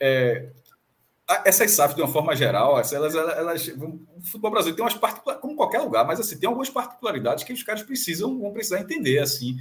É, 0.00 0.48
essas 1.44 1.70
SAFs, 1.72 1.96
de 1.96 2.00
uma 2.00 2.08
forma 2.08 2.34
geral, 2.34 2.72
elas, 2.72 2.92
elas, 2.92 3.14
elas, 3.14 3.68
o 3.68 4.22
futebol 4.22 4.50
brasileiro 4.50 4.76
tem 4.76 4.84
umas 4.84 4.94
particularidades, 4.94 5.42
como 5.42 5.56
qualquer 5.56 5.80
lugar, 5.80 6.06
mas 6.06 6.20
assim, 6.20 6.38
tem 6.38 6.46
algumas 6.46 6.70
particularidades 6.70 7.44
que 7.44 7.52
os 7.52 7.62
caras 7.62 7.82
precisam, 7.82 8.38
vão 8.38 8.52
precisar 8.52 8.80
entender. 8.80 9.18
Assim, 9.18 9.56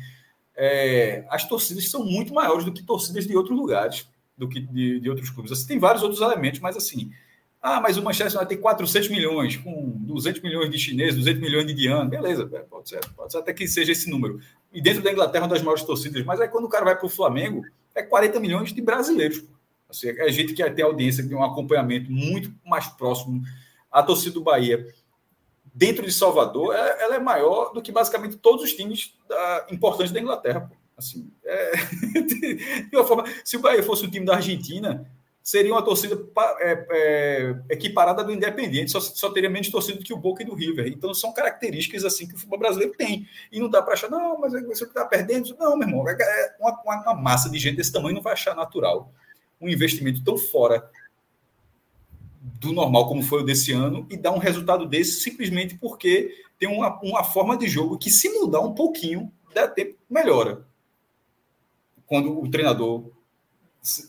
é, 0.55 1.25
as 1.29 1.47
torcidas 1.47 1.89
são 1.89 2.03
muito 2.03 2.33
maiores 2.33 2.65
do 2.65 2.71
que 2.71 2.83
torcidas 2.83 3.27
de 3.27 3.35
outros 3.35 3.57
lugares, 3.57 4.07
do 4.37 4.47
que 4.47 4.59
de, 4.59 4.99
de 4.99 5.09
outros 5.09 5.29
clubes. 5.29 5.51
Assim, 5.51 5.67
tem 5.67 5.79
vários 5.79 6.03
outros 6.03 6.21
elementos, 6.21 6.59
mas 6.59 6.77
assim, 6.77 7.11
ah, 7.61 7.81
mas 7.81 7.97
o 7.97 8.03
Manchester 8.03 8.45
ter 8.45 8.57
400 8.57 9.09
milhões, 9.09 9.57
com 9.57 9.89
200 9.97 10.41
milhões 10.43 10.69
de 10.69 10.77
chineses, 10.77 11.15
200 11.15 11.41
milhões 11.41 11.65
de 11.65 11.73
indianos. 11.73 12.09
Beleza, 12.09 12.45
pode 12.69 12.87
ser, 12.87 12.99
pode 13.15 13.31
ser 13.31 13.39
até 13.39 13.53
que 13.53 13.67
seja 13.67 13.91
esse 13.91 14.07
número. 14.09 14.39
E 14.71 14.79
dentro 14.79 15.01
da 15.01 15.11
Inglaterra, 15.11 15.45
uma 15.45 15.49
das 15.49 15.63
maiores 15.63 15.83
torcidas. 15.83 16.23
Mas 16.23 16.39
aí 16.39 16.47
quando 16.47 16.65
o 16.65 16.69
cara 16.69 16.85
vai 16.85 16.95
para 16.95 17.07
o 17.07 17.09
Flamengo, 17.09 17.63
é 17.95 18.03
40 18.03 18.39
milhões 18.39 18.71
de 18.71 18.81
brasileiros. 18.81 19.43
Assim, 19.89 20.09
é 20.09 20.31
gente 20.31 20.53
que 20.53 20.69
tem 20.71 20.85
audiência, 20.85 21.23
que 21.23 21.29
tem 21.29 21.37
um 21.37 21.43
acompanhamento 21.43 22.11
muito 22.11 22.53
mais 22.63 22.87
próximo. 22.87 23.41
A 23.91 24.03
torcida 24.03 24.33
do 24.33 24.43
Bahia, 24.43 24.85
dentro 25.75 26.05
de 26.05 26.11
Salvador, 26.13 26.73
é, 26.73 27.03
ela 27.03 27.15
é 27.15 27.19
maior 27.19 27.73
do 27.73 27.81
que 27.81 27.91
basicamente 27.91 28.37
todos 28.37 28.63
os 28.63 28.73
times 28.73 29.13
da, 29.27 29.67
importantes 29.69 30.13
da 30.13 30.21
Inglaterra. 30.21 30.71
Assim, 30.97 31.29
é, 31.43 31.71
de 32.89 32.95
uma 32.95 33.05
forma, 33.05 33.25
se 33.43 33.57
o 33.57 33.59
Bahia 33.59 33.83
fosse 33.83 34.05
o 34.05 34.09
time 34.09 34.25
da 34.25 34.35
Argentina, 34.35 35.05
seria 35.43 35.73
uma 35.73 35.83
torcida 35.83 36.17
é, 36.61 36.87
é, 36.89 37.55
equiparada 37.69 38.23
do 38.23 38.31
Independente, 38.31 38.89
só, 38.89 39.01
só, 39.01 39.29
teria 39.29 39.49
menos 39.49 39.69
torcida 39.69 39.97
do 39.97 40.03
que 40.05 40.13
o 40.13 40.17
Boca 40.17 40.41
e 40.41 40.45
do 40.45 40.55
River. 40.55 40.87
Então 40.87 41.13
são 41.13 41.33
características 41.33 42.05
assim 42.05 42.25
que 42.25 42.35
o 42.35 42.37
futebol 42.37 42.57
brasileiro 42.57 42.93
tem. 42.97 43.27
E 43.51 43.59
não 43.59 43.69
dá 43.69 43.81
para 43.81 43.95
achar, 43.95 44.09
não, 44.09 44.39
mas 44.39 44.53
você 44.53 44.85
está 44.85 45.03
perdendo. 45.03 45.53
Não, 45.59 45.77
meu 45.77 45.89
irmão, 45.89 46.07
é, 46.07 46.13
é 46.13 46.55
uma, 46.57 46.81
uma, 46.81 47.13
massa 47.13 47.49
de 47.49 47.59
gente 47.59 47.75
desse 47.75 47.91
tamanho 47.91 48.15
não 48.15 48.21
vai 48.21 48.33
achar 48.33 48.55
natural 48.55 49.11
um 49.59 49.69
investimento 49.69 50.23
tão 50.23 50.37
fora 50.37 50.89
do 52.59 52.71
normal 52.71 53.07
como 53.07 53.23
foi 53.23 53.41
o 53.41 53.45
desse 53.45 53.71
ano 53.71 54.05
e 54.09 54.17
dar 54.17 54.31
um 54.31 54.37
resultado 54.37 54.85
desse 54.85 55.21
simplesmente 55.21 55.75
porque 55.75 56.31
tem 56.59 56.69
uma, 56.69 56.99
uma 57.01 57.23
forma 57.23 57.57
de 57.57 57.67
jogo 57.67 57.97
que 57.97 58.09
se 58.09 58.29
mudar 58.29 58.61
um 58.61 58.73
pouquinho, 58.73 59.31
dá 59.53 59.67
tempo, 59.67 59.95
melhora. 60.09 60.65
Quando 62.05 62.39
o 62.39 62.49
treinador 62.49 63.11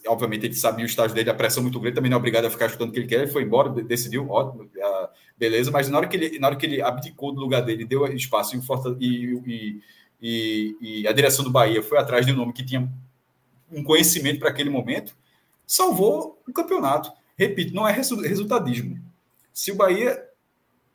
obviamente 0.06 0.46
ele 0.46 0.54
sabia 0.54 0.84
o 0.84 0.86
estágio 0.86 1.14
dele, 1.14 1.28
a 1.28 1.34
pressão 1.34 1.62
muito 1.62 1.78
grande, 1.78 1.96
também 1.96 2.10
não 2.10 2.16
é 2.16 2.18
obrigado 2.18 2.46
a 2.46 2.50
ficar 2.50 2.68
chutando 2.68 2.90
o 2.90 2.94
que 2.94 3.00
ele 3.00 3.06
quer, 3.06 3.22
ele 3.22 3.30
foi 3.30 3.42
embora, 3.42 3.68
decidiu, 3.68 4.28
ótimo, 4.30 4.70
beleza, 5.36 5.70
mas 5.70 5.88
na 5.88 5.98
hora 5.98 6.08
que 6.08 6.16
ele, 6.16 6.38
na 6.38 6.46
hora 6.46 6.56
que 6.56 6.64
ele 6.64 6.80
abdicou 6.80 7.32
do 7.32 7.40
lugar 7.40 7.62
dele, 7.62 7.84
deu 7.84 8.06
espaço 8.06 8.58
e, 8.98 9.80
e, 10.20 10.76
e, 10.80 11.06
a 11.06 11.12
direção 11.12 11.44
do 11.44 11.50
Bahia 11.50 11.82
foi 11.82 11.98
atrás 11.98 12.24
de 12.24 12.32
um 12.32 12.36
nome 12.36 12.52
que 12.52 12.64
tinha 12.64 12.90
um 13.70 13.82
conhecimento 13.82 14.38
para 14.38 14.48
aquele 14.48 14.70
momento, 14.70 15.14
salvou 15.66 16.40
o 16.48 16.52
campeonato. 16.52 17.12
Repito, 17.36 17.74
não 17.74 17.86
é 17.86 17.92
resultadismo. 17.92 18.98
Se 19.52 19.70
o 19.70 19.76
Bahia 19.76 20.22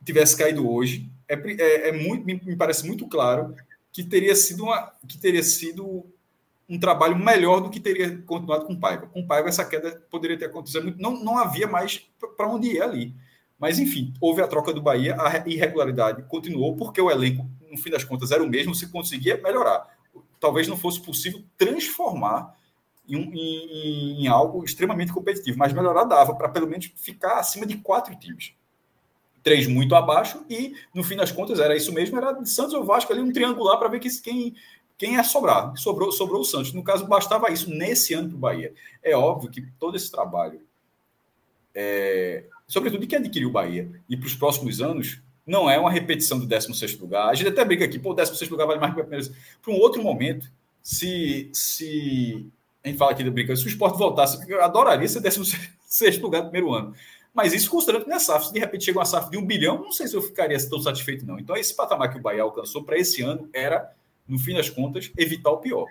tivesse 0.04 0.36
caído 0.36 0.70
hoje, 0.70 1.10
é, 1.28 1.36
é, 1.36 1.90
é 1.90 1.92
muito, 1.92 2.26
me 2.26 2.56
parece 2.56 2.86
muito 2.86 3.08
claro 3.08 3.56
que 3.92 4.04
teria 4.04 4.36
sido 4.36 4.64
uma, 4.64 4.92
que 5.08 5.18
teria 5.18 5.44
sido 5.44 6.06
um 6.68 6.80
trabalho 6.80 7.18
melhor 7.18 7.60
do 7.60 7.70
que 7.70 7.80
teria 7.80 8.18
continuado 8.26 8.66
com 8.66 8.80
Paiva. 8.80 9.06
Com 9.08 9.26
Paiva, 9.26 9.50
essa 9.50 9.66
queda 9.66 10.02
poderia 10.10 10.38
ter 10.38 10.46
acontecido. 10.46 10.96
Não, 10.98 11.24
não 11.24 11.38
havia 11.38 11.68
mais 11.68 12.10
para 12.38 12.48
onde 12.48 12.70
ir 12.70 12.82
ali. 12.82 13.14
Mas, 13.60 13.78
enfim, 13.78 14.14
houve 14.20 14.42
a 14.42 14.48
troca 14.48 14.74
do 14.74 14.82
Bahia, 14.82 15.16
a 15.20 15.48
irregularidade 15.48 16.24
continuou, 16.24 16.76
porque 16.76 17.00
o 17.00 17.12
elenco, 17.12 17.48
no 17.70 17.78
fim 17.78 17.92
das 17.92 18.04
contas, 18.04 18.32
era 18.32 18.42
o 18.42 18.50
mesmo, 18.50 18.74
se 18.74 18.88
conseguia 18.88 19.40
melhorar. 19.40 19.86
Talvez 20.40 20.68
não 20.68 20.78
fosse 20.78 21.00
possível 21.00 21.44
transformar 21.58 22.56
em, 23.08 23.18
em, 23.18 24.24
em 24.24 24.28
algo 24.28 24.64
extremamente 24.64 25.14
competitivo, 25.14 25.58
mas 25.58 25.74
melhorar 25.74 26.04
dava 26.04 26.36
para 26.36 26.50
pelo 26.50 26.68
menos 26.68 26.92
ficar 26.96 27.40
acima 27.40 27.66
de 27.66 27.78
quatro 27.78 28.16
times. 28.16 28.54
Três 29.44 29.68
muito 29.68 29.96
abaixo, 29.96 30.46
e 30.50 30.76
no 30.94 31.04
fim 31.04 31.16
das 31.16 31.32
contas 31.32 31.60
era 31.60 31.76
isso 31.76 31.92
mesmo, 31.92 32.18
era 32.18 32.32
de 32.32 32.50
Santos 32.50 32.74
ou 32.74 32.84
Vasco 32.84 33.12
ali, 33.12 33.22
um 33.22 33.34
triangular 33.34 33.78
para 33.78 33.88
ver 33.88 34.00
que, 34.00 34.10
quem, 34.22 34.56
quem 34.98 35.16
ia 35.16 35.24
sobrar? 35.24 35.76
Sobrou, 35.76 36.12
sobrou 36.12 36.42
o 36.42 36.46
Santos. 36.46 36.74
No 36.74 36.84
caso, 36.84 37.08
bastava 37.08 37.52
isso 37.52 37.70
nesse 37.70 38.14
ano 38.14 38.30
para 38.30 38.38
o 38.38 38.40
Bahia. 38.40 38.74
É 39.02 39.16
óbvio 39.16 39.50
que 39.50 39.62
todo 39.80 39.98
esse 39.98 40.12
trabalho, 40.12 40.62
é, 41.74 42.46
sobretudo 42.68 43.02
de 43.02 43.08
quem 43.08 43.18
adquiriu 43.18 43.50
o 43.50 43.52
Bahia, 43.52 43.90
e 44.08 44.16
para 44.16 44.28
os 44.28 44.36
próximos 44.36 44.80
anos, 44.80 45.20
não 45.46 45.68
é 45.68 45.80
uma 45.80 45.90
repetição 45.90 46.40
do 46.40 46.46
16 46.46 47.00
lugar. 47.00 47.30
A 47.30 47.34
gente 47.34 47.50
até 47.50 47.66
briga 47.66 47.84
aqui, 47.84 47.98
pô, 47.98 48.12
o 48.12 48.14
16 48.14 48.50
lugar 48.52 48.68
vale 48.68 48.80
mais 48.80 48.94
que 48.94 49.00
o 49.00 49.04
primeiro. 49.04 49.34
Para 49.60 49.74
um 49.74 49.80
outro 49.80 50.04
momento, 50.04 50.52
se, 50.84 51.50
se 51.52 52.48
a 52.84 52.88
gente 52.88 52.98
fala 52.98 53.12
aqui 53.12 53.24
do 53.24 53.32
brincadeira, 53.32 53.60
se 53.62 53.68
o 53.68 53.70
esporte 53.70 53.98
voltasse, 53.98 54.40
eu 54.50 54.64
adoraria 54.64 55.08
ser 55.08 55.22
16 55.22 56.20
lugar 56.22 56.44
no 56.44 56.50
primeiro 56.50 56.74
ano. 56.74 56.94
Mas 57.34 57.54
isso 57.54 57.70
considerando 57.70 58.04
que 58.04 58.10
não 58.10 58.18
é 58.18 58.20
SAF. 58.20 58.48
Se 58.48 58.54
de 58.54 58.60
repente 58.60 58.84
chega 58.84 59.00
uma 59.00 59.06
SAF 59.06 59.30
de 59.30 59.38
um 59.38 59.46
bilhão, 59.46 59.82
não 59.82 59.92
sei 59.92 60.08
se 60.08 60.16
eu 60.16 60.22
ficaria 60.22 60.58
tão 60.70 60.82
satisfeito, 60.82 61.26
não. 61.26 61.40
Então, 61.40 61.56
esse 61.56 61.74
patamar 61.74 62.12
que 62.12 62.18
o 62.18 62.22
Bahia 62.22 62.44
alcançou 62.44 62.84
para 62.84 62.98
esse 62.98 63.22
ano 63.22 63.50
era 63.54 63.94
no 64.28 64.40
fim 64.40 64.54
das 64.54 64.70
contas, 64.70 65.12
evitar 65.18 65.52
o 65.52 65.58
pior. 65.58 65.88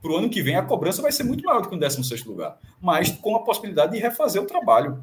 Para 0.00 0.12
o 0.12 0.16
ano 0.16 0.28
que 0.28 0.42
vem, 0.42 0.56
a 0.56 0.62
cobrança 0.62 1.00
vai 1.00 1.10
ser 1.10 1.24
muito 1.24 1.44
maior 1.44 1.62
do 1.62 1.68
que 1.68 1.74
o 1.74 1.78
16 1.78 2.24
lugar, 2.24 2.58
mas 2.80 3.10
com 3.10 3.34
a 3.36 3.42
possibilidade 3.42 3.92
de 3.92 3.98
refazer 3.98 4.42
o 4.42 4.46
trabalho. 4.46 5.02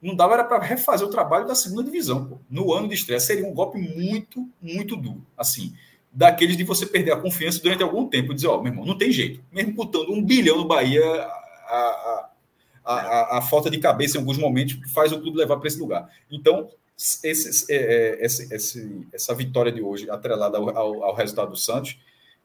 Não 0.00 0.14
dava 0.14 0.34
era 0.34 0.44
para 0.44 0.62
refazer 0.62 1.06
o 1.06 1.10
trabalho 1.10 1.46
da 1.46 1.54
segunda 1.54 1.82
divisão. 1.82 2.26
Pô. 2.26 2.38
No 2.48 2.72
ano 2.72 2.86
de 2.86 2.94
estreia, 2.94 3.18
seria 3.18 3.46
um 3.46 3.54
golpe 3.54 3.78
muito, 3.78 4.48
muito 4.60 4.94
duro. 4.94 5.26
Assim, 5.36 5.74
daqueles 6.16 6.56
de 6.56 6.64
você 6.64 6.86
perder 6.86 7.12
a 7.12 7.20
confiança 7.20 7.60
durante 7.62 7.82
algum 7.82 8.08
tempo. 8.08 8.32
Dizer, 8.32 8.46
ó, 8.46 8.56
oh, 8.56 8.62
meu 8.62 8.72
irmão, 8.72 8.86
não 8.86 8.96
tem 8.96 9.12
jeito. 9.12 9.44
Mesmo 9.52 9.74
botando 9.74 10.08
um 10.08 10.24
bilhão 10.24 10.56
no 10.56 10.64
Bahia, 10.64 11.04
a, 11.04 12.30
a, 12.82 12.94
a, 12.94 13.38
a 13.38 13.42
falta 13.42 13.68
de 13.68 13.76
cabeça 13.76 14.16
em 14.16 14.20
alguns 14.20 14.38
momentos 14.38 14.78
faz 14.94 15.12
o 15.12 15.20
clube 15.20 15.36
levar 15.36 15.58
para 15.58 15.68
esse 15.68 15.78
lugar. 15.78 16.10
Então, 16.30 16.70
esse, 17.22 17.70
é, 17.70 17.76
é, 17.76 18.24
esse, 18.24 18.54
esse, 18.54 19.06
essa 19.12 19.34
vitória 19.34 19.70
de 19.70 19.82
hoje, 19.82 20.08
atrelada 20.08 20.56
ao, 20.56 20.74
ao, 20.74 21.04
ao, 21.04 21.14
resultado 21.14 21.50
do 21.50 21.56
Santos, 21.56 21.98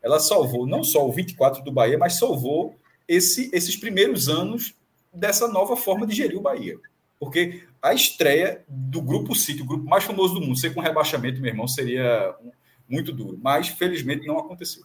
ela 0.04 0.20
salvou 0.20 0.68
não 0.68 0.84
só 0.84 1.08
o 1.08 1.12
24 1.12 1.64
do 1.64 1.72
Bahia, 1.72 1.98
mas 1.98 2.16
salvou 2.16 2.76
esse, 3.08 3.50
esses 3.54 3.78
primeiros 3.78 4.28
anos 4.28 4.76
dessa 5.14 5.48
nova 5.48 5.78
forma 5.78 6.06
de 6.06 6.14
gerir 6.14 6.38
o 6.38 6.42
Bahia. 6.42 6.78
Porque 7.18 7.64
a 7.82 7.94
estreia 7.94 8.66
do 8.68 9.02
Grupo 9.02 9.34
City, 9.34 9.62
o 9.62 9.66
grupo 9.66 9.88
mais 9.88 10.04
famoso 10.04 10.34
do 10.34 10.42
mundo, 10.42 10.58
ser 10.58 10.74
com 10.74 10.82
rebaixamento, 10.82 11.40
meu 11.40 11.52
irmão, 11.52 11.70
seria 11.70 12.36
muito 12.92 13.12
duro. 13.14 13.40
Mas, 13.42 13.70
felizmente, 13.70 14.28
não 14.28 14.38
aconteceu. 14.38 14.84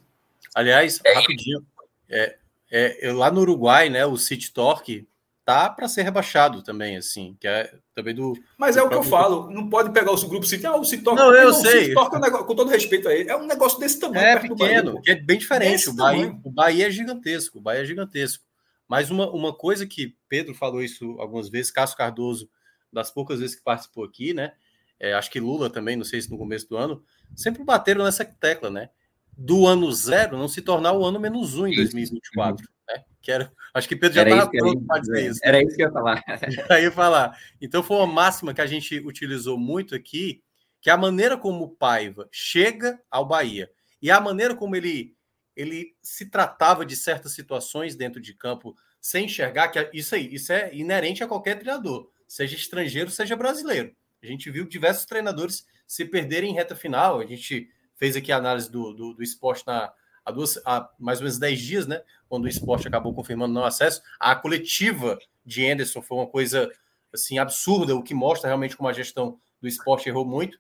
Aliás, 0.55 1.01
rapidinho, 1.15 1.67
é, 2.09 2.37
é, 2.71 3.13
lá 3.13 3.31
no 3.31 3.41
Uruguai, 3.41 3.89
né, 3.91 4.07
o 4.07 4.17
City 4.17 4.53
Torque 4.53 5.07
tá 5.45 5.71
para 5.71 5.87
ser 5.87 6.03
rebaixado 6.03 6.61
também, 6.63 6.97
assim, 6.97 7.37
que 7.41 7.47
é 7.47 7.73
também 7.95 8.15
do. 8.15 8.37
Mas 8.59 8.75
do 8.75 8.81
é 8.81 8.85
o 8.85 8.89
que 8.89 8.97
eu 8.97 9.03
falo, 9.05 9.49
não 9.51 9.71
pode 9.71 9.93
pegar 9.93 10.11
o 10.11 10.29
grupo 10.29 10.45
City, 10.45 10.67
ah, 10.67 10.75
o 10.75 10.85
City 10.85 11.05
Não, 11.05 11.33
eu 11.33 11.51
não, 11.51 11.55
sei. 11.55 11.95
O 11.95 12.01
é 12.01 12.17
um 12.17 12.21
negócio, 12.21 12.47
com 12.47 12.55
todo 12.57 12.69
respeito 12.69 13.09
a 13.09 13.15
ele, 13.15 13.31
é 13.31 13.37
um 13.37 13.47
negócio 13.47 13.79
desse 13.79 14.01
tamanho. 14.01 14.27
É 14.27 14.41
pequeno, 14.41 14.95
Bahia, 14.95 15.13
é 15.13 15.15
bem 15.15 15.39
diferente. 15.39 15.89
O 15.89 15.95
Bahia, 15.95 16.37
o 16.43 16.51
Bahia 16.51 16.89
é 16.89 16.91
gigantesco, 16.91 17.59
o 17.59 17.61
Bahia 17.61 17.83
é 17.83 17.85
gigantesco. 17.85 18.45
Mas 18.89 19.11
uma, 19.11 19.31
uma 19.31 19.55
coisa 19.55 19.87
que 19.87 20.17
Pedro 20.29 20.55
falou 20.55 20.83
isso 20.83 21.17
algumas 21.21 21.49
vezes, 21.49 21.71
Cássio 21.71 21.97
Cardoso 21.97 22.49
das 22.93 23.11
poucas 23.11 23.41
vezes 23.41 23.55
que 23.55 23.63
participou 23.63 24.05
aqui, 24.05 24.35
né? 24.35 24.53
É, 24.99 25.13
acho 25.13 25.31
que 25.31 25.41
Lula 25.41 25.69
também, 25.69 25.97
não 25.97 26.05
sei 26.05 26.21
se 26.21 26.31
no 26.31 26.39
começo 26.39 26.69
do 26.69 26.77
ano, 26.77 27.05
sempre 27.35 27.63
bateram 27.63 28.05
nessa 28.05 28.25
tecla, 28.25 28.71
né? 28.71 28.91
Do 29.37 29.67
ano 29.67 29.93
zero 29.93 30.39
não 30.39 30.49
se 30.49 30.63
tornar 30.63 30.93
o 30.93 31.05
ano 31.05 31.21
menos 31.21 31.57
um 31.59 31.67
em 31.67 31.75
2024. 31.75 32.67
Uhum. 32.67 32.75
Né? 32.89 33.05
Que 33.21 33.31
era, 33.31 33.53
acho 33.75 33.89
que 33.89 33.97
Pedro 33.97 34.15
já 34.15 34.23
estava 34.23 34.51
pronto 34.51 34.87
para 34.87 35.01
dizer 35.01 35.31
isso. 35.31 35.41
Era 35.43 35.63
isso 35.63 35.77
que 35.77 35.83
eu 35.83 35.87
ia 35.89 35.93
falar. 35.93 36.25
Já 36.69 36.81
ia 36.81 36.93
falar. 36.93 37.39
Então 37.61 37.83
foi 37.83 37.97
uma 37.99 38.07
máxima 38.07 38.55
que 38.55 38.61
a 38.61 38.67
gente 38.67 38.99
utilizou 39.01 39.59
muito 39.59 39.95
aqui, 39.95 40.43
que 40.81 40.89
é 40.89 40.93
a 40.93 40.97
maneira 40.97 41.37
como 41.37 41.65
o 41.65 41.69
Paiva 41.69 42.29
chega 42.31 42.99
ao 43.11 43.27
Bahia 43.27 43.71
e 44.01 44.11
a 44.11 44.21
maneira 44.21 44.55
como 44.55 44.77
ele 44.77 45.15
ele 45.55 45.97
se 46.03 46.27
tratava 46.27 46.85
de 46.85 46.95
certas 46.95 47.33
situações 47.33 47.97
dentro 47.97 48.21
de 48.21 48.35
campo 48.35 48.77
sem 49.01 49.25
enxergar 49.25 49.69
que 49.69 49.91
isso 49.93 50.15
aí, 50.15 50.35
isso 50.35 50.53
é 50.53 50.75
inerente 50.75 51.25
a 51.25 51.27
qualquer 51.27 51.59
treinador, 51.59 52.11
seja 52.29 52.57
estrangeiro, 52.57 53.11
seja 53.11 53.35
brasileiro. 53.35 53.95
A 54.27 54.31
gente 54.31 54.51
viu 54.51 54.65
diversos 54.65 55.05
treinadores 55.05 55.67
se 55.87 56.05
perderem 56.05 56.51
em 56.51 56.55
reta 56.55 56.75
final. 56.75 57.21
A 57.21 57.27
gente 57.27 57.71
fez 57.95 58.17
aqui 58.17 58.33
a 58.33 58.37
análise 58.37 58.71
do, 58.71 58.93
do, 58.93 59.15
do 59.15 59.23
esporte 59.23 59.65
na, 59.65 59.93
há, 60.25 60.31
duas, 60.33 60.61
há 60.67 60.91
mais 60.99 61.21
ou 61.21 61.25
menos 61.25 61.39
10 61.39 61.61
dias, 61.61 61.87
né? 61.87 62.03
Quando 62.29 62.45
o 62.45 62.49
esporte 62.49 62.89
acabou 62.89 63.15
confirmando 63.15 63.55
não 63.55 63.65
acesso. 63.65 64.03
A 64.19 64.35
coletiva 64.35 65.17
de 65.45 65.65
Anderson 65.65 66.03
foi 66.03 66.19
uma 66.19 66.27
coisa 66.27 66.71
assim 67.15 67.39
absurda, 67.39 67.95
o 67.95 68.03
que 68.03 68.13
mostra 68.13 68.49
realmente 68.49 68.77
como 68.77 68.89
a 68.89 68.93
gestão 68.93 69.39
do 69.61 69.69
esporte 69.69 70.09
errou 70.09 70.25
muito. 70.25 70.59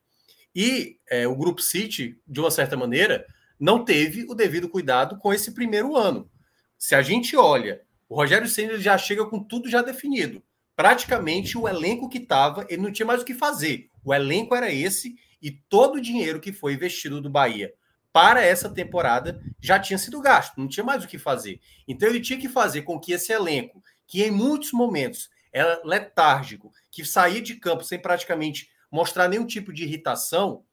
E 0.54 0.98
é, 1.10 1.26
o 1.26 1.34
Grupo 1.34 1.60
City, 1.60 2.18
de 2.26 2.40
uma 2.40 2.52
certa 2.52 2.76
maneira, 2.76 3.26
não 3.58 3.84
teve 3.84 4.24
o 4.28 4.34
devido 4.34 4.68
cuidado 4.68 5.18
com 5.18 5.34
esse 5.34 5.52
primeiro 5.52 5.96
ano. 5.96 6.30
Se 6.78 6.94
a 6.94 7.02
gente 7.02 7.36
olha, 7.36 7.82
o 8.08 8.14
Rogério 8.14 8.48
Senna 8.48 8.78
já 8.78 8.96
chega 8.96 9.26
com 9.26 9.42
tudo 9.42 9.68
já 9.68 9.82
definido. 9.82 10.40
Praticamente 10.76 11.56
o 11.56 11.66
elenco 11.66 12.08
que 12.08 12.18
estava, 12.18 12.66
ele 12.68 12.82
não 12.82 12.92
tinha 12.92 13.06
mais 13.06 13.22
o 13.22 13.24
que 13.24 13.34
fazer. 13.34 13.90
O 14.04 14.14
elenco 14.14 14.54
era 14.54 14.70
esse 14.70 15.16
e 15.42 15.50
todo 15.50 15.96
o 15.96 16.00
dinheiro 16.00 16.38
que 16.38 16.52
foi 16.52 16.74
investido 16.74 17.20
do 17.20 17.30
Bahia 17.30 17.72
para 18.12 18.42
essa 18.42 18.70
temporada 18.70 19.38
já 19.60 19.78
tinha 19.78 19.98
sido 19.98 20.20
gasto, 20.20 20.58
não 20.58 20.68
tinha 20.68 20.84
mais 20.84 21.04
o 21.04 21.08
que 21.08 21.18
fazer. 21.18 21.60
Então 21.86 22.08
ele 22.08 22.20
tinha 22.20 22.38
que 22.38 22.48
fazer 22.48 22.82
com 22.82 22.98
que 22.98 23.12
esse 23.12 23.32
elenco, 23.32 23.82
que 24.06 24.22
em 24.22 24.30
muitos 24.30 24.72
momentos 24.72 25.28
era 25.52 25.82
letárgico, 25.84 26.72
que 26.90 27.04
saía 27.04 27.42
de 27.42 27.56
campo 27.56 27.84
sem 27.84 28.00
praticamente 28.00 28.70
mostrar 28.90 29.28
nenhum 29.28 29.46
tipo 29.46 29.72
de 29.72 29.84
irritação, 29.84 30.64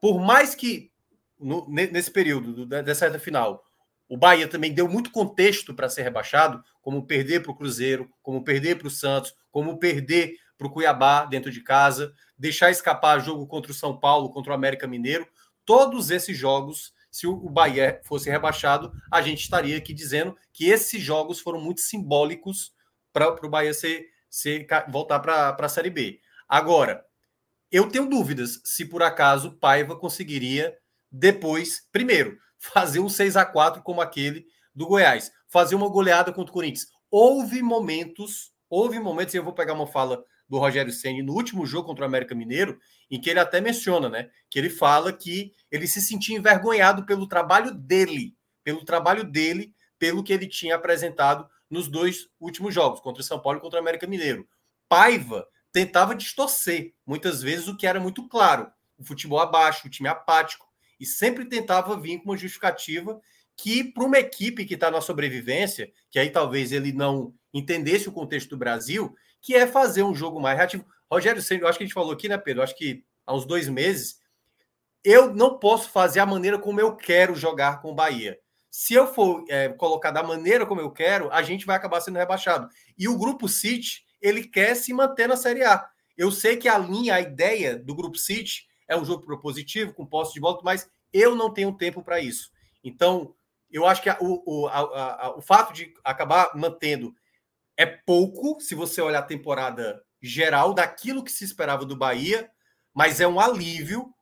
por 0.00 0.18
mais 0.18 0.54
que 0.54 0.90
no, 1.38 1.68
nesse 1.68 2.10
período 2.10 2.64
dessa 2.64 3.06
reta 3.06 3.18
final, 3.18 3.62
o 4.08 4.16
Bahia 4.16 4.48
também 4.48 4.72
deu 4.72 4.88
muito 4.88 5.10
contexto 5.10 5.74
para 5.74 5.88
ser 5.88 6.02
rebaixado, 6.02 6.64
como 6.80 7.06
perder 7.06 7.42
para 7.42 7.52
o 7.52 7.54
Cruzeiro, 7.54 8.10
como 8.22 8.42
perder 8.42 8.78
para 8.78 8.88
o 8.88 8.90
Santos, 8.90 9.34
como 9.50 9.78
perder 9.78 10.34
para 10.56 10.66
o 10.66 10.70
Cuiabá 10.70 11.26
dentro 11.26 11.50
de 11.52 11.62
casa, 11.62 12.12
deixar 12.36 12.70
escapar 12.70 13.20
jogo 13.20 13.46
contra 13.46 13.70
o 13.70 13.74
São 13.74 13.98
Paulo, 13.98 14.30
contra 14.30 14.52
o 14.52 14.54
América 14.54 14.86
Mineiro. 14.86 15.28
Todos 15.64 16.10
esses 16.10 16.36
jogos, 16.36 16.94
se 17.10 17.26
o 17.26 17.48
Bahia 17.50 18.00
fosse 18.04 18.30
rebaixado, 18.30 18.92
a 19.12 19.20
gente 19.20 19.42
estaria 19.42 19.76
aqui 19.76 19.92
dizendo 19.92 20.36
que 20.52 20.68
esses 20.68 21.02
jogos 21.02 21.38
foram 21.40 21.60
muito 21.60 21.82
simbólicos 21.82 22.72
para 23.12 23.34
o 23.44 23.50
Bahia 23.50 23.74
ser, 23.74 24.06
ser, 24.30 24.66
voltar 24.88 25.20
para 25.20 25.54
a 25.58 25.68
Série 25.68 25.90
B. 25.90 26.20
Agora, 26.48 27.04
eu 27.70 27.88
tenho 27.88 28.08
dúvidas 28.08 28.60
se 28.64 28.86
por 28.86 29.02
acaso 29.02 29.58
Paiva 29.58 29.94
conseguiria 29.94 30.74
depois, 31.10 31.86
primeiro, 31.92 32.38
fazer 32.58 33.00
um 33.00 33.08
6 33.08 33.36
a 33.36 33.44
4 33.44 33.82
como 33.82 34.00
aquele 34.00 34.46
do 34.74 34.86
Goiás, 34.86 35.32
fazer 35.48 35.74
uma 35.74 35.88
goleada 35.88 36.32
contra 36.32 36.50
o 36.50 36.54
Corinthians. 36.54 36.88
Houve 37.10 37.62
momentos, 37.62 38.52
houve 38.68 38.98
momentos, 38.98 39.34
e 39.34 39.36
eu 39.38 39.44
vou 39.44 39.52
pegar 39.52 39.74
uma 39.74 39.86
fala 39.86 40.22
do 40.48 40.58
Rogério 40.58 40.92
Ceni 40.92 41.22
no 41.22 41.34
último 41.34 41.66
jogo 41.66 41.86
contra 41.86 42.04
o 42.04 42.08
América 42.08 42.34
Mineiro, 42.34 42.78
em 43.10 43.20
que 43.20 43.28
ele 43.28 43.40
até 43.40 43.60
menciona, 43.60 44.08
né, 44.08 44.30
que 44.50 44.58
ele 44.58 44.70
fala 44.70 45.12
que 45.12 45.52
ele 45.70 45.86
se 45.86 46.00
sentia 46.00 46.36
envergonhado 46.36 47.04
pelo 47.04 47.26
trabalho 47.26 47.74
dele, 47.74 48.34
pelo 48.64 48.84
trabalho 48.84 49.24
dele, 49.24 49.74
pelo 49.98 50.22
que 50.22 50.32
ele 50.32 50.46
tinha 50.46 50.76
apresentado 50.76 51.48
nos 51.68 51.88
dois 51.88 52.28
últimos 52.40 52.72
jogos, 52.72 53.00
contra 53.00 53.20
o 53.20 53.24
São 53.24 53.40
Paulo 53.40 53.58
e 53.58 53.60
contra 53.60 53.78
o 53.78 53.82
América 53.82 54.06
Mineiro. 54.06 54.48
Paiva 54.88 55.46
tentava 55.72 56.14
distorcer 56.14 56.94
muitas 57.04 57.42
vezes 57.42 57.68
o 57.68 57.76
que 57.76 57.86
era 57.86 58.00
muito 58.00 58.26
claro, 58.28 58.70
o 58.96 59.04
futebol 59.04 59.38
abaixo, 59.38 59.86
o 59.86 59.90
time 59.90 60.08
apático, 60.08 60.67
e 60.98 61.06
sempre 61.06 61.44
tentava 61.44 61.98
vir 61.98 62.18
com 62.18 62.30
uma 62.30 62.36
justificativa 62.36 63.20
que, 63.56 63.84
para 63.84 64.04
uma 64.04 64.18
equipe 64.18 64.64
que 64.64 64.74
está 64.74 64.90
na 64.90 65.00
sobrevivência, 65.00 65.90
que 66.10 66.18
aí 66.18 66.30
talvez 66.30 66.70
ele 66.70 66.92
não 66.92 67.34
entendesse 67.52 68.08
o 68.08 68.12
contexto 68.12 68.50
do 68.50 68.56
Brasil, 68.56 69.14
que 69.40 69.54
é 69.54 69.66
fazer 69.66 70.02
um 70.02 70.14
jogo 70.14 70.40
mais 70.40 70.56
reativo. 70.56 70.86
Rogério 71.10 71.42
eu 71.50 71.68
acho 71.68 71.78
que 71.78 71.84
a 71.84 71.86
gente 71.86 71.94
falou 71.94 72.12
aqui, 72.12 72.28
né, 72.28 72.38
Pedro? 72.38 72.60
Eu 72.60 72.64
acho 72.64 72.76
que 72.76 73.04
há 73.26 73.34
uns 73.34 73.44
dois 73.44 73.68
meses, 73.68 74.20
eu 75.02 75.34
não 75.34 75.58
posso 75.58 75.90
fazer 75.90 76.20
a 76.20 76.26
maneira 76.26 76.58
como 76.58 76.80
eu 76.80 76.94
quero 76.94 77.34
jogar 77.34 77.80
com 77.80 77.90
o 77.90 77.94
Bahia. 77.94 78.38
Se 78.70 78.94
eu 78.94 79.12
for 79.12 79.44
é, 79.48 79.70
colocar 79.70 80.10
da 80.10 80.22
maneira 80.22 80.66
como 80.66 80.80
eu 80.80 80.90
quero, 80.90 81.30
a 81.32 81.42
gente 81.42 81.66
vai 81.66 81.76
acabar 81.76 82.00
sendo 82.00 82.18
rebaixado. 82.18 82.68
E 82.96 83.08
o 83.08 83.18
Grupo 83.18 83.48
City, 83.48 84.04
ele 84.20 84.44
quer 84.44 84.76
se 84.76 84.92
manter 84.92 85.26
na 85.26 85.36
Série 85.36 85.64
A. 85.64 85.88
Eu 86.16 86.30
sei 86.30 86.56
que 86.56 86.68
a 86.68 86.78
linha, 86.78 87.14
a 87.14 87.20
ideia 87.20 87.76
do 87.76 87.94
Grupo 87.94 88.18
City 88.18 88.67
é 88.88 88.96
um 88.96 89.04
jogo 89.04 89.24
propositivo, 89.24 89.92
com 89.92 90.06
posse 90.06 90.32
de 90.34 90.40
volta, 90.40 90.62
mas 90.64 90.90
eu 91.12 91.36
não 91.36 91.52
tenho 91.52 91.76
tempo 91.76 92.02
para 92.02 92.18
isso. 92.20 92.50
Então, 92.82 93.34
eu 93.70 93.86
acho 93.86 94.02
que 94.02 94.08
a, 94.08 94.16
o, 94.20 94.66
a, 94.66 94.78
a, 94.78 95.36
o 95.36 95.42
fato 95.42 95.72
de 95.72 95.92
acabar 96.02 96.50
mantendo 96.56 97.14
é 97.76 97.86
pouco, 97.86 98.60
se 98.60 98.74
você 98.74 99.00
olhar 99.00 99.20
a 99.20 99.22
temporada 99.22 100.02
geral, 100.20 100.74
daquilo 100.74 101.22
que 101.22 101.30
se 101.30 101.44
esperava 101.44 101.84
do 101.84 101.96
Bahia, 101.96 102.50
mas 102.92 103.20
é 103.20 103.28
um 103.28 103.38
alívio, 103.38 104.12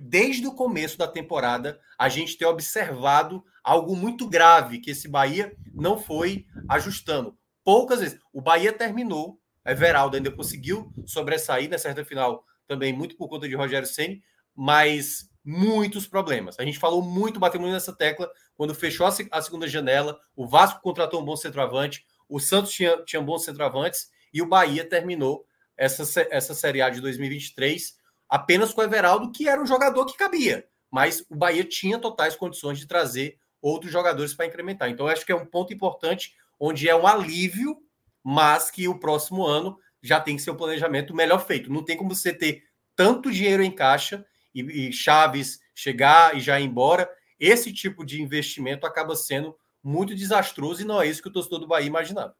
desde 0.00 0.46
o 0.46 0.54
começo 0.54 0.98
da 0.98 1.08
temporada, 1.08 1.80
a 1.98 2.08
gente 2.08 2.36
ter 2.36 2.44
observado 2.44 3.42
algo 3.64 3.96
muito 3.96 4.28
grave, 4.28 4.78
que 4.78 4.90
esse 4.90 5.08
Bahia 5.08 5.56
não 5.72 5.98
foi 5.98 6.46
ajustando. 6.68 7.36
Poucas 7.64 8.00
vezes. 8.00 8.18
O 8.32 8.40
Bahia 8.40 8.72
terminou, 8.72 9.40
Everaldo 9.64 10.16
ainda 10.16 10.30
conseguiu 10.30 10.92
sobressair 11.06 11.70
nessa 11.70 11.88
reta 11.88 12.04
final 12.04 12.44
também 12.72 12.92
muito 12.92 13.16
por 13.16 13.28
conta 13.28 13.46
de 13.46 13.54
Rogério 13.54 13.86
Ceni, 13.86 14.22
mas 14.54 15.28
muitos 15.44 16.06
problemas. 16.06 16.58
A 16.58 16.64
gente 16.64 16.78
falou 16.78 17.02
muito, 17.02 17.38
bateu 17.38 17.60
muito 17.60 17.72
nessa 17.72 17.92
tecla 17.92 18.30
quando 18.54 18.74
fechou 18.74 19.06
a, 19.06 19.42
segunda 19.42 19.68
janela. 19.68 20.18
O 20.34 20.46
Vasco 20.46 20.80
contratou 20.80 21.20
um 21.20 21.24
bom 21.24 21.36
centroavante, 21.36 22.06
o 22.28 22.40
Santos 22.40 22.72
tinha, 22.72 22.96
tinha 23.04 23.20
bons 23.20 23.44
centroavantes 23.44 24.08
e 24.32 24.40
o 24.40 24.46
Bahia 24.46 24.88
terminou 24.88 25.44
essa, 25.76 26.04
essa 26.30 26.54
Série 26.54 26.80
A 26.80 26.88
de 26.88 27.00
2023 27.00 27.96
apenas 28.28 28.72
com 28.72 28.80
o 28.80 28.84
Everaldo, 28.84 29.30
que 29.30 29.46
era 29.46 29.60
um 29.60 29.66
jogador 29.66 30.06
que 30.06 30.16
cabia, 30.16 30.66
mas 30.90 31.22
o 31.28 31.36
Bahia 31.36 31.64
tinha 31.64 31.98
totais 31.98 32.34
condições 32.34 32.78
de 32.78 32.86
trazer 32.86 33.36
outros 33.60 33.92
jogadores 33.92 34.32
para 34.32 34.46
incrementar. 34.46 34.88
Então, 34.88 35.06
acho 35.06 35.26
que 35.26 35.32
é 35.32 35.36
um 35.36 35.44
ponto 35.44 35.74
importante, 35.74 36.34
onde 36.58 36.88
é 36.88 36.96
um 36.96 37.06
alívio, 37.06 37.76
mas 38.24 38.70
que 38.70 38.88
o 38.88 38.98
próximo 38.98 39.44
ano 39.44 39.76
já 40.02 40.20
tem 40.20 40.36
que 40.36 40.42
ser 40.42 40.50
um 40.50 40.56
planejamento 40.56 41.14
melhor 41.14 41.46
feito. 41.46 41.72
Não 41.72 41.84
tem 41.84 41.96
como 41.96 42.14
você 42.14 42.32
ter 42.32 42.64
tanto 42.96 43.30
dinheiro 43.30 43.62
em 43.62 43.70
caixa 43.70 44.26
e, 44.54 44.88
e 44.88 44.92
Chaves 44.92 45.60
chegar 45.74 46.36
e 46.36 46.40
já 46.40 46.60
ir 46.60 46.64
embora. 46.64 47.08
Esse 47.38 47.72
tipo 47.72 48.04
de 48.04 48.20
investimento 48.20 48.86
acaba 48.86 49.14
sendo 49.14 49.56
muito 49.82 50.14
desastroso 50.14 50.82
e 50.82 50.84
não 50.84 51.00
é 51.00 51.06
isso 51.06 51.22
que 51.22 51.28
o 51.28 51.32
torcedor 51.32 51.60
do 51.60 51.66
Bahia 51.66 51.86
imaginava. 51.86 52.36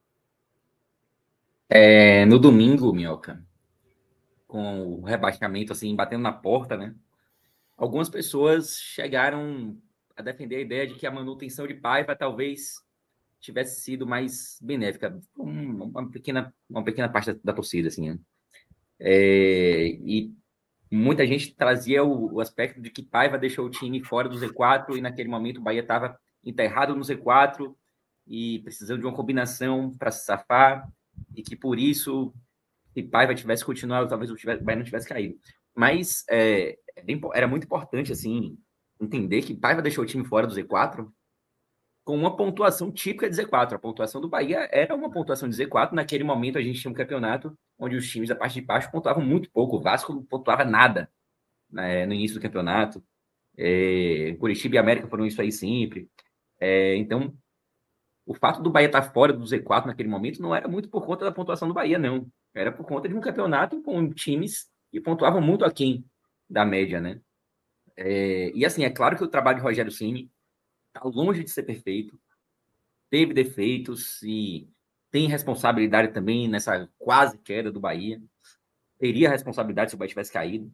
É, 1.69 2.27
no 2.27 2.39
domingo, 2.39 2.93
Minhoca, 2.93 3.43
com 4.47 4.99
o 4.99 5.05
rebaixamento 5.05 5.73
assim, 5.73 5.97
batendo 5.97 6.23
na 6.23 6.33
porta, 6.33 6.77
né? 6.77 6.95
Algumas 7.77 8.09
pessoas 8.09 8.77
chegaram 8.79 9.77
a 10.15 10.23
defender 10.23 10.57
a 10.57 10.61
ideia 10.61 10.87
de 10.87 10.95
que 10.95 11.07
a 11.07 11.11
manutenção 11.11 11.67
de 11.67 11.75
Paiva 11.75 12.15
talvez 12.15 12.83
tivesse 13.43 13.83
sido 13.83 14.07
mais 14.07 14.59
benéfica, 14.63 15.21
uma 15.37 16.09
pequena, 16.11 16.55
uma 16.71 16.85
pequena 16.85 17.09
parte 17.09 17.33
da, 17.33 17.41
da 17.45 17.53
torcida, 17.53 17.89
assim, 17.89 18.11
né? 18.11 18.19
é, 19.05 19.99
e 20.05 20.33
muita 20.89 21.27
gente 21.27 21.55
trazia 21.55 22.05
o, 22.05 22.35
o, 22.35 22.41
aspecto 22.41 22.81
de 22.81 22.89
que 22.89 23.03
Paiva 23.03 23.37
deixou 23.37 23.67
o 23.67 23.71
time 23.71 24.03
fora 24.05 24.29
do 24.29 24.39
Z4 24.39 24.97
e 24.97 25.01
naquele 25.01 25.29
momento 25.29 25.59
o 25.59 25.63
Bahia 25.63 25.81
estava 25.81 26.17
enterrado 26.45 26.95
no 26.95 27.03
Z4 27.03 27.75
e 28.29 28.61
precisando 28.61 29.01
de 29.01 29.07
uma 29.07 29.15
combinação 29.15 29.91
para 29.99 30.13
se 30.13 30.25
safar 30.25 30.89
e 31.35 31.43
que 31.43 31.57
por 31.57 31.79
isso 31.79 32.33
se 32.95 33.03
Paiva 33.03 33.35
tivesse 33.35 33.65
continuado 33.65 34.09
talvez 34.09 34.31
o 34.31 34.37
Bahia 34.63 34.77
não 34.77 34.85
tivesse 34.85 35.09
caído 35.09 35.37
mas 35.75 36.25
é, 36.31 36.79
é 36.97 37.05
era 37.35 37.49
muito 37.49 37.65
importante 37.65 38.13
assim 38.13 38.57
entender 39.01 39.43
que 39.43 39.55
Paiva 39.55 39.83
deixou 39.83 40.05
o 40.05 40.07
time 40.07 40.25
fora 40.25 40.47
do 40.47 40.55
Z4 40.55 41.11
com 42.05 42.17
uma 42.17 42.37
pontuação 42.37 42.91
típica 42.91 43.29
de 43.29 43.37
Z4. 43.37 43.75
A 43.75 43.79
pontuação 43.79 44.21
do 44.21 44.29
Bahia 44.29 44.69
era 44.73 44.95
uma 44.95 45.11
pontuação 45.11 45.49
de 45.49 45.57
Z4. 45.57 45.93
Naquele 45.93 46.25
momento, 46.25 46.59
a 46.59 46.63
gente 46.63 46.81
tinha 46.81 46.91
um 46.91 46.95
campeonato 46.95 47.57
onde 47.79 47.97
os 47.97 48.09
times 48.11 48.29
da 48.29 48.37
parte 48.37 48.55
de 48.55 48.63
baixo 48.63 48.91
pontuavam 48.91 49.25
muito 49.25 49.51
pouco. 49.51 49.77
O 49.77 49.81
Vasco 49.81 50.13
não 50.13 50.25
pontuava 50.25 50.65
nada 50.65 51.11
né, 51.71 52.07
no 52.07 52.15
início 52.15 52.39
do 52.39 52.43
campeonato. 52.43 53.03
É, 53.57 54.35
Curitiba 54.39 54.77
e 54.77 54.79
América 54.79 55.07
foram 55.09 55.27
isso 55.27 55.41
aí 55.41 55.53
sempre. 55.53 56.09
É, 56.61 56.97
então, 56.97 57.37
o 58.27 58.35
fato 58.35 58.63
do 58.63 58.71
Bahia 58.71 58.87
estar 58.87 59.03
fora 59.13 59.33
do 59.33 59.45
Z4 59.45 59.87
naquele 59.87 60.09
momento 60.09 60.41
não 60.41 60.55
era 60.55 60.69
muito 60.69 60.89
por 60.89 61.05
conta 61.05 61.25
da 61.25 61.33
pontuação 61.33 61.69
do 61.69 61.75
Bahia, 61.75 61.99
não. 61.99 62.27
Era 62.55 62.73
por 62.73 62.87
conta 62.87 63.09
de 63.09 63.15
um 63.15 63.21
campeonato 63.21 63.83
com 63.83 64.11
times 64.11 64.69
que 64.91 65.01
pontuavam 65.01 65.41
muito 65.41 65.65
aquém 65.65 66.05
da 66.49 66.65
média, 66.65 67.01
né? 67.01 67.21
É, 67.97 68.51
e 68.55 68.65
assim, 68.65 68.85
é 68.85 68.91
claro 68.91 69.17
que 69.17 69.25
o 69.25 69.29
trabalho 69.29 69.59
de 69.59 69.63
Rogério 69.63 69.91
Ceni 69.91 70.31
está 70.95 71.09
longe 71.09 71.43
de 71.43 71.51
ser 71.51 71.63
perfeito, 71.63 72.19
teve 73.11 73.33
defeitos 73.33 74.23
e 74.23 74.69
tem 75.11 75.29
responsabilidade 75.29 76.13
também 76.13 76.49
nessa 76.49 76.89
quase 76.99 77.39
queda 77.39 77.71
do 77.71 77.81
Bahia. 77.81 78.21
Teria 78.99 79.29
responsabilidade 79.29 79.91
se 79.91 79.95
o 79.95 79.99
Bahia 79.99 80.09
tivesse 80.09 80.33
caído, 80.33 80.73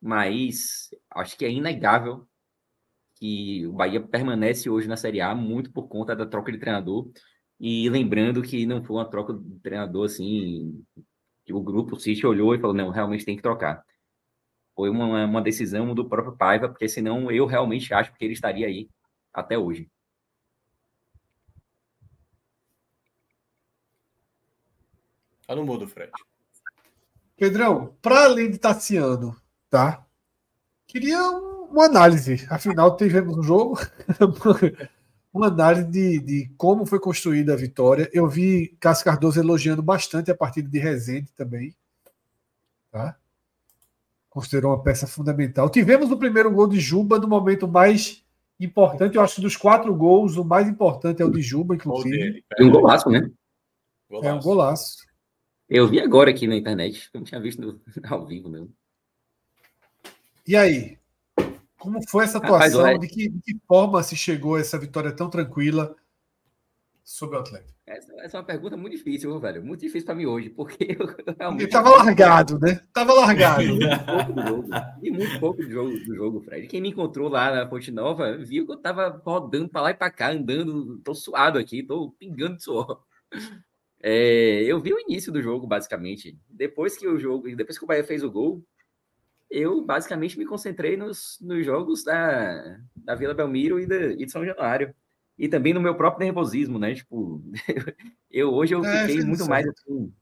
mas 0.00 0.88
acho 1.10 1.36
que 1.36 1.44
é 1.44 1.50
inegável 1.50 2.26
que 3.16 3.66
o 3.66 3.72
Bahia 3.72 4.00
permanece 4.00 4.68
hoje 4.68 4.86
na 4.86 4.96
Série 4.96 5.20
A 5.20 5.34
muito 5.34 5.72
por 5.72 5.88
conta 5.88 6.14
da 6.14 6.26
troca 6.26 6.52
de 6.52 6.58
treinador. 6.58 7.10
E 7.58 7.88
lembrando 7.88 8.42
que 8.42 8.66
não 8.66 8.84
foi 8.84 8.96
uma 8.96 9.08
troca 9.08 9.32
de 9.32 9.58
treinador 9.60 10.04
assim, 10.04 10.84
que 11.44 11.52
o 11.54 11.62
grupo 11.62 11.96
o 11.96 12.00
City 12.00 12.26
olhou 12.26 12.54
e 12.54 12.60
falou: 12.60 12.76
não, 12.76 12.90
realmente 12.90 13.24
tem 13.24 13.36
que 13.36 13.42
trocar. 13.42 13.82
Foi 14.74 14.90
uma, 14.90 15.24
uma 15.24 15.40
decisão 15.40 15.94
do 15.94 16.06
próprio 16.06 16.36
Paiva, 16.36 16.68
porque 16.68 16.88
senão 16.88 17.30
eu 17.30 17.46
realmente 17.46 17.94
acho 17.94 18.12
que 18.14 18.24
ele 18.24 18.34
estaria 18.34 18.66
aí 18.66 18.90
até 19.36 19.58
hoje. 19.58 19.88
Tá 25.46 25.54
no 25.54 25.64
mudo, 25.64 25.86
Fred. 25.86 26.10
Pedrão, 27.36 27.94
para 28.00 28.24
além 28.24 28.50
de 28.50 28.58
Tassiano, 28.58 29.36
tá? 29.70 30.04
Queria 30.86 31.20
uma 31.30 31.84
análise. 31.84 32.46
Afinal, 32.50 32.96
tivemos 32.96 33.36
um 33.36 33.42
jogo, 33.42 33.78
uma 35.32 35.48
análise 35.48 35.86
de, 35.86 36.18
de 36.18 36.54
como 36.56 36.86
foi 36.86 36.98
construída 36.98 37.52
a 37.52 37.56
vitória. 37.56 38.10
Eu 38.12 38.26
vi 38.26 38.76
Cássio 38.80 39.04
Cardoso 39.04 39.38
elogiando 39.38 39.82
bastante 39.82 40.30
a 40.30 40.36
partida 40.36 40.68
de 40.68 40.78
Rezende 40.78 41.30
também. 41.32 41.76
Tá? 42.90 43.16
considerou 44.36 44.72
uma 44.72 44.82
peça 44.82 45.06
fundamental. 45.06 45.70
Tivemos 45.70 46.10
o 46.10 46.18
primeiro 46.18 46.50
gol 46.50 46.66
de 46.68 46.78
Juba 46.78 47.18
no 47.18 47.26
momento 47.26 47.66
mais 47.66 48.22
importante. 48.60 49.16
Eu 49.16 49.22
acho 49.22 49.36
que 49.36 49.40
dos 49.40 49.56
quatro 49.56 49.94
gols, 49.94 50.36
o 50.36 50.44
mais 50.44 50.68
importante 50.68 51.22
é 51.22 51.24
o 51.24 51.30
de 51.30 51.42
Juba, 51.42 51.74
inclusive. 51.74 52.44
É 52.58 52.64
um 52.64 52.70
golaço, 52.70 53.08
né? 53.10 53.30
Golaço. 54.08 54.28
É 54.28 54.32
um 54.32 54.40
golaço. 54.40 54.96
Eu 55.68 55.88
vi 55.88 56.00
agora 56.00 56.30
aqui 56.30 56.46
na 56.46 56.56
internet, 56.56 57.10
não 57.12 57.24
tinha 57.24 57.40
visto 57.40 57.60
no, 57.60 57.80
ao 58.08 58.24
vivo 58.24 58.48
mesmo. 58.48 58.72
E 60.46 60.56
aí? 60.56 60.98
Como 61.76 62.00
foi 62.08 62.24
essa 62.24 62.38
atuação? 62.38 62.82
Rapaz, 62.82 63.00
de, 63.00 63.08
que, 63.08 63.28
de 63.28 63.40
que 63.40 63.56
forma 63.66 64.02
se 64.02 64.16
chegou 64.16 64.54
a 64.56 64.60
essa 64.60 64.78
vitória 64.78 65.12
tão 65.12 65.28
tranquila 65.28 65.94
sobre 67.06 67.36
o 67.36 67.40
Atlético? 67.40 67.78
Essa, 67.86 68.12
essa, 68.20 68.36
é 68.36 68.40
uma 68.40 68.46
pergunta 68.46 68.76
muito 68.76 68.96
difícil, 68.96 69.38
velho. 69.38 69.64
Muito 69.64 69.80
difícil 69.80 70.04
para 70.04 70.16
mim 70.16 70.26
hoje, 70.26 70.50
porque 70.50 70.84
eu 70.98 71.06
realmente. 71.38 71.62
Ele 71.62 71.70
tava 71.70 71.90
largado, 71.90 72.58
né? 72.58 72.80
Tava 72.92 73.14
largado. 73.14 73.62
E 73.62 73.70
muito 73.70 74.04
pouco 74.04 74.32
do 74.32 74.42
jogo. 74.42 74.68
E 75.00 75.10
muito 75.10 75.40
pouco 75.40 75.62
do 75.62 75.70
jogo, 75.70 75.90
do 76.00 76.14
jogo, 76.16 76.40
Fred. 76.40 76.66
Quem 76.66 76.80
me 76.80 76.88
encontrou 76.88 77.28
lá 77.28 77.54
na 77.54 77.64
Ponte 77.64 77.92
Nova 77.92 78.36
viu 78.36 78.66
que 78.66 78.72
eu 78.72 78.76
tava 78.76 79.22
rodando 79.24 79.68
para 79.68 79.82
lá 79.82 79.90
e 79.92 79.94
para 79.94 80.10
cá, 80.10 80.32
andando. 80.32 80.98
Tô 80.98 81.14
suado 81.14 81.60
aqui, 81.60 81.84
tô 81.84 82.10
pingando 82.18 82.56
de 82.56 82.64
suor. 82.64 83.00
É, 84.02 84.64
eu 84.64 84.80
vi 84.80 84.92
o 84.92 85.00
início 85.00 85.30
do 85.30 85.40
jogo, 85.40 85.64
basicamente. 85.64 86.36
Depois 86.50 86.96
que 86.96 87.06
o 87.06 87.20
jogo, 87.20 87.54
depois 87.54 87.78
que 87.78 87.84
o 87.84 87.86
Bahia 87.86 88.02
fez 88.02 88.24
o 88.24 88.30
gol, 88.30 88.64
eu 89.48 89.80
basicamente 89.80 90.36
me 90.36 90.44
concentrei 90.44 90.96
nos, 90.96 91.38
nos 91.40 91.64
jogos 91.64 92.02
da, 92.02 92.80
da 92.96 93.14
Vila 93.14 93.32
Belmiro 93.32 93.78
e, 93.78 93.86
da, 93.86 94.06
e 94.06 94.24
de 94.26 94.30
São 94.30 94.44
Januário 94.44 94.92
e 95.38 95.48
também 95.48 95.74
no 95.74 95.80
meu 95.80 95.94
próprio 95.94 96.24
nervosismo, 96.24 96.78
né? 96.78 96.94
Tipo, 96.94 97.42
eu 98.30 98.52
hoje 98.52 98.74
eu 98.74 98.84
é, 98.84 99.06
fiquei 99.06 99.24
muito 99.24 99.46
mais 99.46 99.66
assim, 99.66 100.12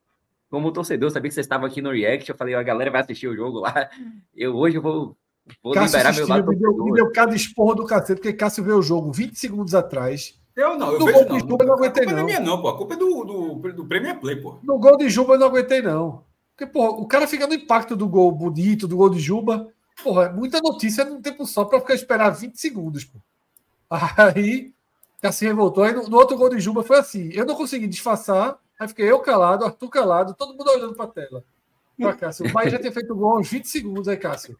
como 0.51 0.73
torcedor, 0.73 1.11
sabia 1.11 1.28
que 1.28 1.35
vocês 1.35 1.47
estavam 1.47 1.66
aqui 1.66 1.82
no 1.82 1.91
React, 1.91 2.31
eu 2.31 2.36
falei, 2.36 2.55
a 2.55 2.62
galera 2.62 2.91
vai 2.91 3.01
assistir 3.01 3.28
o 3.28 3.35
jogo 3.35 3.61
lá. 3.61 3.91
Eu 4.36 4.57
hoje 4.57 4.77
eu 4.77 4.82
vou, 4.82 5.16
vou 5.62 5.73
Cássio 5.73 5.99
liberar 5.99 6.15
meu 6.15 6.28
lado. 6.28 6.49
Me 6.49 6.57
deu, 6.57 6.85
me 6.85 6.93
deu 6.93 7.12
cada 7.12 7.35
esporro 7.35 7.74
do 7.74 7.86
cacete, 7.86 8.20
porque 8.20 8.32
Cássio 8.32 8.65
vê 8.65 8.73
o 8.73 8.82
jogo 8.82 9.12
20 9.12 9.36
segundos 9.36 9.74
atrás. 9.74 10.39
Eu 10.57 10.77
não, 10.77 10.93
eu 10.93 10.99
no 10.99 11.07
vejo 11.07 11.19
gol 11.19 11.28
não. 11.28 11.36
De 11.36 11.49
Juba, 11.49 11.65
eu 11.65 11.69
não 11.69 11.74
aguentei, 11.74 12.03
a 12.03 12.07
culpa 12.07 12.11
não. 12.11 12.16
não 12.16 12.23
é 12.23 12.24
minha, 12.24 12.41
não, 12.41 12.61
pô. 12.61 12.69
A 12.69 12.77
culpa 12.77 12.95
é 12.95 12.97
do, 12.97 13.24
do, 13.24 13.73
do 13.73 13.86
Premier 13.86 14.19
Play, 14.19 14.36
pô. 14.36 14.59
No 14.62 14.78
gol 14.78 14.97
de 14.97 15.09
Juba 15.09 15.35
eu 15.35 15.39
não 15.39 15.47
aguentei, 15.47 15.82
não. 15.82 16.24
Porque, 16.57 16.66
pô, 16.66 16.89
o 16.89 17.07
cara 17.07 17.27
fica 17.28 17.47
no 17.47 17.55
impacto 17.55 17.97
do 17.97 18.09
gol 18.09 18.31
bonito, 18.31 18.89
do 18.89 18.97
gol 18.97 19.11
de 19.11 19.20
Juba. 19.20 19.69
Porra, 20.03 20.27
é 20.27 20.32
muita 20.32 20.61
notícia 20.61 21.05
num 21.05 21.20
tempo 21.20 21.47
só 21.47 21.65
para 21.65 21.81
ficar 21.81 21.95
esperar 21.95 22.31
20 22.31 22.57
segundos, 22.57 23.05
pô. 23.05 23.19
Aí 24.35 24.74
se 25.33 25.45
revoltou. 25.45 25.85
Aí 25.85 25.93
no, 25.93 26.09
no, 26.09 26.17
outro 26.17 26.37
gol 26.37 26.49
de 26.49 26.61
Juba 26.61 26.83
foi 26.83 26.99
assim. 26.99 27.31
Eu 27.33 27.45
não 27.45 27.55
consegui 27.55 27.87
disfarçar. 27.87 28.59
Aí 28.79 28.89
fiquei 28.89 29.11
eu 29.11 29.21
calado, 29.21 29.65
Arthur 29.65 29.89
calado, 29.89 30.35
todo 30.35 30.57
mundo 30.57 30.69
olhando 30.71 30.95
para 30.95 31.05
a 31.05 31.09
tela. 31.09 31.45
Pra 31.99 32.13
Cássio. 32.15 32.47
O 32.47 32.53
Bahia 32.53 32.71
já 32.71 32.79
tinha 32.79 32.93
feito 32.93 33.13
o 33.13 33.17
gol 33.17 33.37
aos 33.37 33.49
20 33.49 33.69
segundos 33.69 34.09
aí, 34.09 34.17
Cássio. 34.17 34.59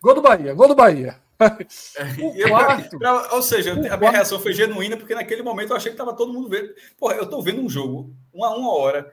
Gol 0.00 0.14
do 0.14 0.22
Bahia, 0.22 0.54
gol 0.54 0.68
do 0.68 0.74
Bahia. 0.74 1.16
O 2.22 2.48
quarto, 2.48 2.98
ou 3.32 3.42
seja, 3.42 3.72
a 3.72 3.74
minha 3.74 3.98
quarto. 3.98 4.12
reação 4.12 4.38
foi 4.38 4.52
genuína, 4.52 4.96
porque 4.96 5.12
naquele 5.12 5.42
momento 5.42 5.70
eu 5.70 5.76
achei 5.76 5.90
que 5.90 5.94
estava 5.94 6.16
todo 6.16 6.32
mundo 6.32 6.48
vendo. 6.48 6.72
Porra, 6.96 7.14
eu 7.16 7.24
estou 7.24 7.42
vendo 7.42 7.60
um 7.60 7.68
jogo, 7.68 8.14
uma, 8.32 8.54
uma 8.54 8.72
hora, 8.72 9.10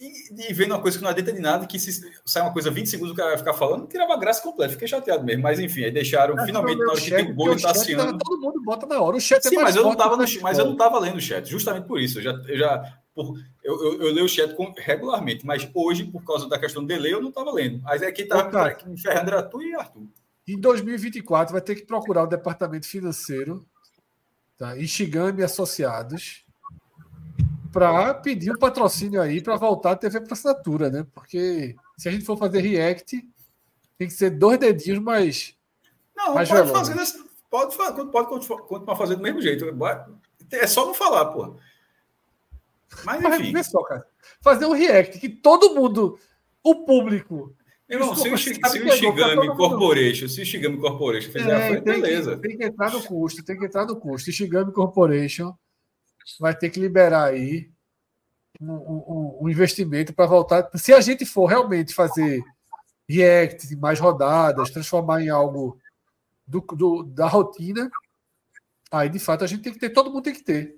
e, 0.00 0.48
e, 0.48 0.54
vendo 0.54 0.72
uma 0.72 0.80
coisa 0.80 0.96
que 0.96 1.02
não 1.02 1.10
adianta 1.10 1.32
de 1.32 1.40
nada, 1.40 1.66
que 1.66 1.76
se 1.76 2.08
sai 2.24 2.42
uma 2.42 2.52
coisa 2.52 2.70
20 2.70 2.88
segundos 2.88 3.12
o 3.12 3.16
cara 3.16 3.30
vai 3.30 3.38
ficar 3.38 3.54
falando, 3.54 3.88
tirava 3.88 4.14
a 4.14 4.16
graça 4.16 4.40
completa. 4.40 4.72
Fiquei 4.72 4.86
chateado 4.86 5.24
mesmo. 5.24 5.42
Mas 5.42 5.58
enfim, 5.58 5.82
aí 5.82 5.90
deixaram 5.90 6.38
é, 6.38 6.46
finalmente 6.46 6.78
na 6.78 6.92
hora 6.92 7.00
que 7.00 7.10
tem 7.10 7.30
o 7.30 7.34
gol 7.34 7.52
e 7.52 7.60
tá 7.60 7.72
assim. 7.72 7.96
Todo 7.96 8.40
mundo 8.40 8.62
bota 8.62 8.86
na 8.86 9.00
hora. 9.00 9.16
O 9.16 9.20
chat 9.20 9.44
é 9.44 9.48
Sim, 9.48 9.58
é 9.58 9.62
mas 9.62 9.74
eu 9.74 9.82
não 9.82 9.96
tava 9.96 10.16
no, 10.16 10.24
mas 10.40 10.58
eu 10.58 10.66
não 10.66 10.76
tava 10.76 11.00
lendo 11.00 11.16
o 11.16 11.20
chat, 11.20 11.50
justamente 11.50 11.86
por 11.86 12.00
isso. 12.00 12.20
Eu 12.20 12.22
já, 12.22 12.30
eu 12.46 12.58
já 12.58 12.98
por, 13.12 13.36
eu, 13.64 13.82
eu, 13.82 14.02
eu, 14.02 14.12
leio 14.12 14.26
o 14.26 14.28
chat 14.28 14.54
regularmente, 14.76 15.44
mas 15.44 15.68
hoje, 15.74 16.04
por 16.04 16.24
causa 16.24 16.48
da 16.48 16.60
questão 16.60 16.82
do 16.82 16.86
delay, 16.86 17.12
eu 17.12 17.20
não 17.20 17.32
tava 17.32 17.52
lendo. 17.52 17.82
Mas 17.82 18.00
é 18.00 18.12
quem 18.12 18.28
tava 18.28 18.76
me 18.86 19.00
ferrando 19.00 19.30
era 19.30 19.42
tu 19.42 19.60
e 19.60 19.74
Arthur. 19.74 20.06
Em 20.46 20.60
2024 20.60 21.52
vai 21.52 21.60
ter 21.60 21.74
que 21.74 21.84
procurar 21.84 22.22
o 22.22 22.28
departamento 22.28 22.86
financeiro, 22.86 23.66
tá? 24.56 24.78
Enxigame 24.78 25.42
Associados 25.42 26.46
para 27.78 28.14
pedir 28.14 28.50
um 28.50 28.58
patrocínio 28.58 29.22
aí 29.22 29.40
para 29.40 29.56
voltar 29.56 29.92
a 29.92 29.96
TV 29.96 30.20
para 30.20 30.32
assinatura, 30.32 30.90
né? 30.90 31.06
Porque 31.14 31.76
se 31.96 32.08
a 32.08 32.12
gente 32.12 32.24
for 32.24 32.36
fazer 32.36 32.60
react, 32.60 33.24
tem 33.96 34.08
que 34.08 34.14
ser 34.14 34.30
dois 34.30 34.58
dedinhos 34.58 34.98
mais. 34.98 35.54
Não, 36.16 36.34
mais 36.34 36.48
pode 36.48 36.72
fazer, 36.72 36.94
pode, 37.48 37.76
pode, 37.76 38.10
pode 38.10 38.28
continuar 38.28 38.96
fazendo 38.96 39.18
do 39.18 39.22
mesmo 39.22 39.40
jeito. 39.40 39.64
É 40.50 40.66
só 40.66 40.86
não 40.86 40.94
falar, 40.94 41.26
pô. 41.26 41.56
Mas 43.04 43.22
enfim. 43.22 43.52
Mas, 43.52 43.68
só, 43.68 43.82
cara. 43.82 44.04
Fazer 44.40 44.66
um 44.66 44.72
react 44.72 45.20
que 45.20 45.28
todo 45.28 45.74
mundo, 45.74 46.18
o 46.62 46.84
público. 46.84 47.54
Irmão, 47.88 48.14
se 48.14 48.28
o, 48.28 48.36
se 48.36 48.52
o 48.58 48.92
Shigami 48.92 49.56
Corporation, 49.56 50.28
se 50.28 50.42
o 50.42 50.44
Shigami 50.44 50.78
Corporation 50.78 51.30
fizer 51.30 51.48
é, 51.48 51.54
a 51.54 51.68
frente, 51.68 51.84
beleza. 51.84 52.36
Que, 52.36 52.48
tem 52.48 52.58
que 52.58 52.64
entrar 52.64 52.92
no 52.92 53.02
custo, 53.02 53.42
tem 53.42 53.58
que 53.58 53.64
entrar 53.64 53.86
no 53.86 53.96
custo. 53.96 54.28
O 54.28 54.32
Shigami 54.32 54.72
Corporation 54.72 55.54
vai 56.38 56.54
ter 56.56 56.70
que 56.70 56.80
liberar 56.80 57.24
aí 57.24 57.70
um, 58.60 58.72
um, 58.72 59.38
um 59.42 59.48
investimento 59.48 60.12
para 60.12 60.26
voltar. 60.26 60.68
Se 60.74 60.92
a 60.92 61.00
gente 61.00 61.24
for 61.24 61.46
realmente 61.46 61.94
fazer 61.94 62.42
react, 63.08 63.74
mais 63.76 63.98
rodadas, 63.98 64.70
transformar 64.70 65.22
em 65.22 65.28
algo 65.28 65.78
do, 66.46 66.60
do, 66.60 67.02
da 67.04 67.26
rotina, 67.26 67.90
aí 68.90 69.08
de 69.08 69.18
fato 69.18 69.44
a 69.44 69.46
gente 69.46 69.62
tem 69.62 69.72
que 69.72 69.78
ter, 69.78 69.90
todo 69.90 70.10
mundo 70.10 70.24
tem 70.24 70.34
que 70.34 70.42
ter. 70.42 70.76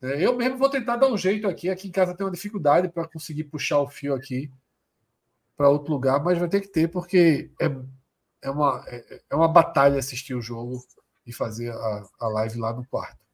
É, 0.00 0.24
eu 0.24 0.36
mesmo 0.36 0.58
vou 0.58 0.70
tentar 0.70 0.96
dar 0.96 1.08
um 1.08 1.16
jeito 1.16 1.48
aqui. 1.48 1.68
Aqui 1.68 1.88
em 1.88 1.92
casa 1.92 2.14
tem 2.14 2.24
uma 2.24 2.32
dificuldade 2.32 2.88
para 2.88 3.08
conseguir 3.08 3.44
puxar 3.44 3.80
o 3.80 3.88
fio 3.88 4.14
aqui 4.14 4.50
para 5.56 5.68
outro 5.68 5.92
lugar, 5.92 6.22
mas 6.22 6.38
vai 6.38 6.48
ter 6.48 6.60
que 6.60 6.68
ter, 6.68 6.88
porque 6.88 7.50
é, 7.60 7.66
é, 8.42 8.50
uma, 8.50 8.84
é, 8.86 9.22
é 9.30 9.34
uma 9.34 9.48
batalha 9.48 9.98
assistir 9.98 10.34
o 10.34 10.40
jogo 10.40 10.84
e 11.26 11.32
fazer 11.32 11.72
a, 11.72 12.04
a 12.20 12.28
live 12.28 12.58
lá 12.58 12.72
no 12.72 12.86
quarto. 12.86 13.27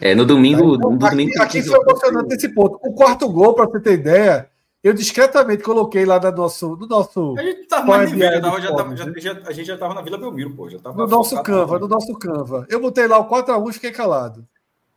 É, 0.00 0.14
no 0.14 0.24
domingo. 0.24 0.76
Então, 0.76 0.90
no 0.90 0.96
aqui, 0.96 1.10
domingo 1.10 1.42
aqui 1.42 1.62
foi 1.62 1.80
emocionante 1.80 2.34
esse 2.34 2.48
ponto. 2.48 2.78
O 2.82 2.92
quarto 2.92 3.28
gol, 3.28 3.54
para 3.54 3.66
você 3.66 3.80
ter 3.80 3.94
ideia, 3.94 4.48
eu 4.82 4.94
discretamente 4.94 5.62
coloquei 5.62 6.04
lá 6.04 6.20
no 6.20 6.32
nosso. 6.32 6.76
No 6.76 6.86
nosso 6.86 7.34
a 7.36 7.42
gente 7.42 7.60
estava 7.62 7.86
mais 7.86 8.10
já, 8.10 8.16
já, 8.16 8.60
já, 8.60 9.12
já, 9.18 9.32
a 9.44 9.52
gente 9.52 9.66
já 9.66 9.74
estava 9.74 9.94
na 9.94 10.02
Vila 10.02 10.18
Belmiro, 10.18 10.54
pô. 10.54 10.68
Já 10.68 10.78
tava 10.78 10.96
no 10.96 11.06
nosso 11.06 11.42
Canva, 11.42 11.78
no 11.78 11.88
nosso 11.88 12.14
Canva. 12.14 12.66
Eu 12.70 12.80
botei 12.80 13.06
lá 13.06 13.18
o 13.18 13.28
4x1 13.28 13.70
e 13.70 13.72
fiquei 13.74 13.90
calado. 13.90 14.46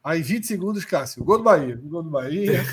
Aí 0.04 0.24
20 0.24 0.48
segundos, 0.48 0.84
Cássio. 0.84 1.24
Gol 1.24 1.38
do 1.38 1.44
Bahia. 1.44 1.80
Gol 1.84 2.02
do 2.02 2.10
Bahia. 2.10 2.64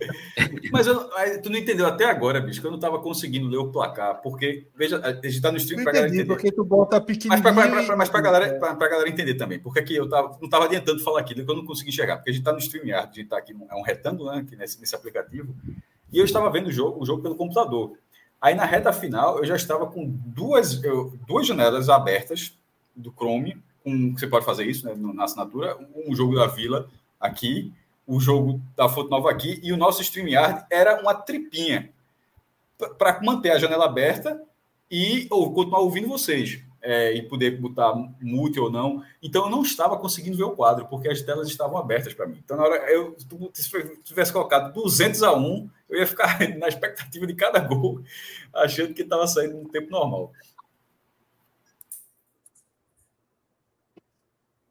Mas 0.70 0.86
eu, 0.86 1.08
tu 1.42 1.48
não 1.48 1.58
entendeu 1.58 1.86
até 1.86 2.04
agora, 2.04 2.42
bicho, 2.42 2.60
que 2.60 2.66
eu 2.66 2.70
não 2.70 2.76
estava 2.76 2.98
conseguindo 2.98 3.48
ler 3.48 3.56
o 3.56 3.72
placar. 3.72 4.20
Porque, 4.20 4.66
veja, 4.76 5.00
a 5.02 5.12
gente 5.14 5.28
está 5.28 5.50
no 5.50 5.56
stream 5.56 5.82
para 5.82 5.92
galera 5.94 6.12
entender. 6.12 6.26
Porque 6.26 6.52
tu 6.52 6.62
bota 6.62 7.00
pequenininho. 7.00 7.42
Mas 7.96 8.10
para 8.10 8.20
galera, 8.20 8.46
é. 8.46 8.58
galera 8.58 9.08
entender 9.08 9.34
também. 9.34 9.58
Porque 9.58 9.80
aqui 9.80 9.96
eu 9.96 10.06
tava, 10.10 10.36
não 10.38 10.44
estava 10.44 10.66
adiantando 10.66 11.02
falar 11.02 11.20
aquilo, 11.20 11.42
que 11.42 11.50
eu 11.50 11.56
não 11.56 11.64
consegui 11.64 11.90
chegar. 11.90 12.16
Porque 12.16 12.28
a 12.28 12.32
gente 12.34 12.42
está 12.42 12.52
no 12.52 12.58
StreamYard, 12.58 13.08
a 13.12 13.14
gente 13.14 13.24
está 13.24 13.38
aqui, 13.38 13.56
é 13.70 13.74
um 13.74 13.82
retângulo 13.82 14.30
né, 14.30 14.40
aqui 14.40 14.54
nesse, 14.54 14.78
nesse 14.78 14.94
aplicativo. 14.94 15.56
E 16.12 16.18
eu 16.18 16.24
estava 16.26 16.50
vendo 16.50 16.66
o 16.66 16.72
jogo, 16.72 17.02
o 17.02 17.06
jogo 17.06 17.22
pelo 17.22 17.34
computador. 17.34 17.92
Aí 18.38 18.54
na 18.54 18.66
reta 18.66 18.92
final, 18.92 19.38
eu 19.38 19.46
já 19.46 19.56
estava 19.56 19.86
com 19.86 20.06
duas, 20.06 20.84
eu, 20.84 21.18
duas 21.26 21.46
janelas 21.46 21.88
abertas 21.88 22.52
do 22.94 23.10
Chrome 23.10 23.56
um, 23.88 24.12
você 24.12 24.26
pode 24.26 24.44
fazer 24.44 24.64
isso 24.64 24.86
né, 24.86 24.94
na 24.96 25.24
assinatura, 25.24 25.76
um 26.06 26.14
jogo 26.14 26.34
da 26.34 26.46
Vila 26.46 26.88
aqui, 27.20 27.72
o 28.06 28.20
jogo 28.20 28.60
da 28.76 28.88
Fonte 28.88 29.10
Nova 29.10 29.30
aqui 29.30 29.60
e 29.62 29.72
o 29.72 29.76
nosso 29.76 30.02
StreamYard 30.02 30.64
era 30.70 31.00
uma 31.00 31.14
tripinha 31.14 31.90
para 32.96 33.20
manter 33.22 33.50
a 33.50 33.58
janela 33.58 33.84
aberta 33.84 34.40
e 34.90 35.26
ou 35.30 35.52
continuar 35.52 35.80
ouvindo 35.80 36.08
vocês 36.08 36.60
é, 36.80 37.12
e 37.12 37.22
poder 37.22 37.60
botar 37.60 37.94
mute 38.20 38.58
ou 38.58 38.70
não. 38.70 39.02
Então 39.22 39.44
eu 39.44 39.50
não 39.50 39.62
estava 39.62 39.96
conseguindo 39.98 40.36
ver 40.36 40.44
o 40.44 40.52
quadro, 40.52 40.86
porque 40.86 41.08
as 41.08 41.20
telas 41.20 41.48
estavam 41.48 41.76
abertas 41.76 42.14
para 42.14 42.26
mim. 42.26 42.40
Então, 42.42 42.56
na 42.56 42.62
hora 42.62 42.76
eu 42.90 43.14
se 43.52 43.68
tivesse 44.04 44.32
colocado 44.32 44.72
200 44.72 45.22
a 45.22 45.36
1, 45.36 45.70
eu 45.90 45.98
ia 45.98 46.06
ficar 46.06 46.38
na 46.58 46.68
expectativa 46.68 47.26
de 47.26 47.34
cada 47.34 47.60
gol, 47.60 48.00
achando 48.54 48.94
que 48.94 49.02
estava 49.02 49.26
saindo 49.26 49.58
no 49.58 49.68
tempo 49.68 49.90
normal. 49.90 50.32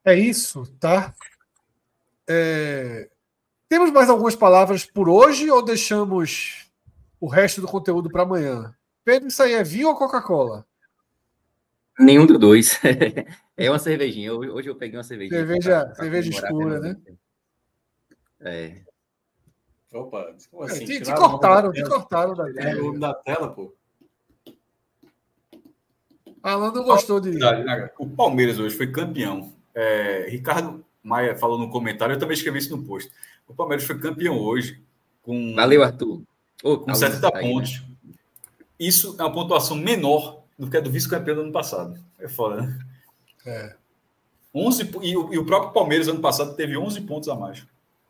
É 0.08 0.16
isso, 0.16 0.66
tá? 0.80 1.14
É... 2.26 3.10
Temos 3.68 3.92
mais 3.92 4.10
algumas 4.10 4.38
palavras 4.38 4.86
por 4.86 5.10
hoje 5.10 5.52
ou 5.52 5.62
deixamos 5.62 6.72
o 7.20 7.28
resto 7.28 7.60
do 7.60 7.68
conteúdo 7.68 8.10
para 8.10 8.24
amanhã? 8.24 8.74
Pedro, 9.04 9.28
isso 9.28 9.44
aí 9.44 9.52
é 9.52 9.66
vinho 9.66 9.90
ou 9.90 9.98
Coca-Cola? 9.98 10.66
Nenhum 12.00 12.26
dos 12.26 12.40
dois. 12.40 12.80
é 13.58 13.70
uma 13.70 13.80
cervejinha. 13.80 14.34
Hoje 14.34 14.70
eu 14.70 14.78
peguei 14.78 14.98
uma 14.98 15.04
cervejinha. 15.04 15.42
Cerveja, 15.42 15.72
pra, 15.72 15.86
pra 15.88 15.96
cerveja 15.96 16.30
escura, 16.30 16.80
né? 16.80 16.98
É. 18.40 18.82
Opa, 19.92 20.34
como 20.50 20.64
assim? 20.64 20.84
É, 20.84 20.88
te, 20.88 21.02
te 21.02 21.14
cortaram, 21.14 21.74
te 21.74 21.84
cortaram 21.84 22.34
da 22.34 22.46
tela. 22.46 22.70
É, 22.70 22.76
o 22.78 22.86
nome 22.86 23.00
da 23.00 23.14
tela, 23.14 23.50
pô. 23.50 23.76
Alan 26.42 26.72
não 26.72 26.86
gostou 26.86 27.20
de. 27.20 27.38
O 28.00 28.10
Palmeiras 28.10 28.58
hoje 28.58 28.74
foi 28.74 28.90
campeão. 28.90 29.57
É, 29.80 30.26
Ricardo 30.28 30.84
Maia 31.04 31.38
falou 31.38 31.60
no 31.60 31.70
comentário, 31.70 32.16
eu 32.16 32.20
também 32.20 32.34
escrevi 32.34 32.58
isso 32.58 32.76
no 32.76 32.84
post. 32.84 33.12
O 33.48 33.54
Palmeiras 33.54 33.86
foi 33.86 34.00
campeão 34.00 34.40
hoje. 34.40 34.82
Com, 35.22 35.54
Valeu, 35.54 35.84
Arthur. 35.84 36.24
Oh, 36.64 36.80
com 36.80 36.96
70 36.96 37.22
tá 37.22 37.40
pontos. 37.40 37.74
Aí, 37.74 38.10
né? 38.10 38.16
Isso 38.80 39.16
é 39.20 39.22
uma 39.22 39.32
pontuação 39.32 39.78
menor 39.78 40.42
do 40.58 40.68
que 40.68 40.78
a 40.78 40.80
do 40.80 40.90
vice-campeão 40.90 41.36
do 41.36 41.42
ano 41.44 41.52
passado. 41.52 42.04
É 42.18 42.28
foda, 42.28 42.64
né? 42.64 42.80
É. 43.46 43.76
11, 44.52 44.90
e, 45.04 45.16
o, 45.16 45.32
e 45.32 45.38
o 45.38 45.46
próprio 45.46 45.72
Palmeiras, 45.72 46.08
ano 46.08 46.22
passado, 46.22 46.56
teve 46.56 46.76
11 46.76 47.02
pontos 47.02 47.30
a 47.30 47.36
mais. 47.36 47.64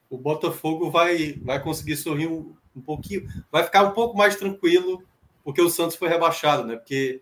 O 0.10 0.18
Botafogo 0.18 0.90
vai, 0.90 1.34
vai 1.44 1.62
conseguir 1.62 1.98
sorrir 1.98 2.28
um, 2.28 2.54
um 2.74 2.80
pouquinho, 2.80 3.28
vai 3.52 3.64
ficar 3.64 3.84
um 3.84 3.92
pouco 3.92 4.18
mais 4.18 4.38
tranquilo, 4.38 5.04
porque 5.44 5.62
o 5.62 5.70
Santos 5.70 5.98
foi 5.98 6.08
rebaixado, 6.08 6.64
né? 6.64 6.78
Porque 6.78 7.22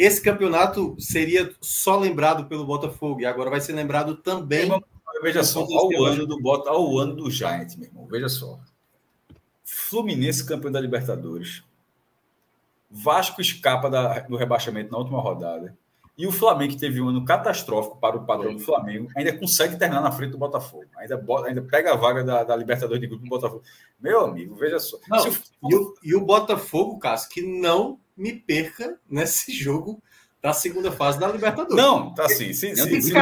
esse 0.00 0.22
campeonato 0.22 0.96
seria 0.98 1.54
só 1.60 1.98
lembrado 1.98 2.46
pelo 2.46 2.64
Botafogo, 2.64 3.20
e 3.20 3.26
agora 3.26 3.50
vai 3.50 3.60
ser 3.60 3.74
lembrado 3.74 4.16
também. 4.16 4.62
Irmão, 4.62 4.82
veja 5.22 5.44
só, 5.44 5.60
ao 5.60 6.04
ano 6.04 6.26
do 6.26 6.40
Bota, 6.40 6.70
ao 6.70 6.98
ano 6.98 7.14
do 7.14 7.30
Giant, 7.30 7.76
meu 7.76 7.88
irmão. 7.88 8.06
Veja 8.06 8.28
só. 8.28 8.58
Fluminense 9.62 10.46
campeão 10.46 10.72
da 10.72 10.80
Libertadores. 10.80 11.62
Vasco 12.90 13.42
escapa 13.42 13.90
da, 13.90 14.20
do 14.20 14.36
rebaixamento 14.36 14.90
na 14.90 14.98
última 14.98 15.20
rodada. 15.20 15.76
E 16.16 16.26
o 16.26 16.32
Flamengo, 16.32 16.72
que 16.72 16.78
teve 16.78 17.00
um 17.00 17.08
ano 17.08 17.24
catastrófico 17.24 17.98
para 17.98 18.16
o 18.16 18.24
padrão 18.24 18.54
do 18.54 18.60
Flamengo, 18.60 19.08
ainda 19.16 19.36
consegue 19.36 19.76
terminar 19.76 20.02
na 20.02 20.12
frente 20.12 20.32
do 20.32 20.38
Botafogo. 20.38 20.84
Ainda, 20.96 21.16
bota, 21.16 21.48
ainda 21.48 21.62
pega 21.62 21.92
a 21.92 21.96
vaga 21.96 22.24
da, 22.24 22.44
da 22.44 22.56
Libertadores 22.56 23.00
de 23.00 23.06
grupo 23.06 23.24
do 23.24 23.28
Botafogo. 23.28 23.62
Meu 23.98 24.24
amigo, 24.24 24.54
veja 24.54 24.78
só. 24.78 24.98
Não, 25.08 25.24
o... 25.24 25.70
E, 25.70 25.74
o, 25.74 25.94
e, 26.04 26.14
o, 26.14 26.20
Botafogo, 26.20 26.98
Cássio, 26.98 27.30
que 27.30 27.42
não 27.42 27.98
me 28.20 28.34
perca 28.34 28.98
nesse 29.08 29.50
jogo 29.56 30.02
da 30.42 30.52
segunda 30.52 30.90
fase 30.90 31.18
da 31.18 31.28
Libertadores. 31.28 31.76
Não, 31.76 32.14
tá 32.14 32.24
assim. 32.24 32.52
Se, 32.52 32.74
se, 32.74 33.02
se, 33.02 33.12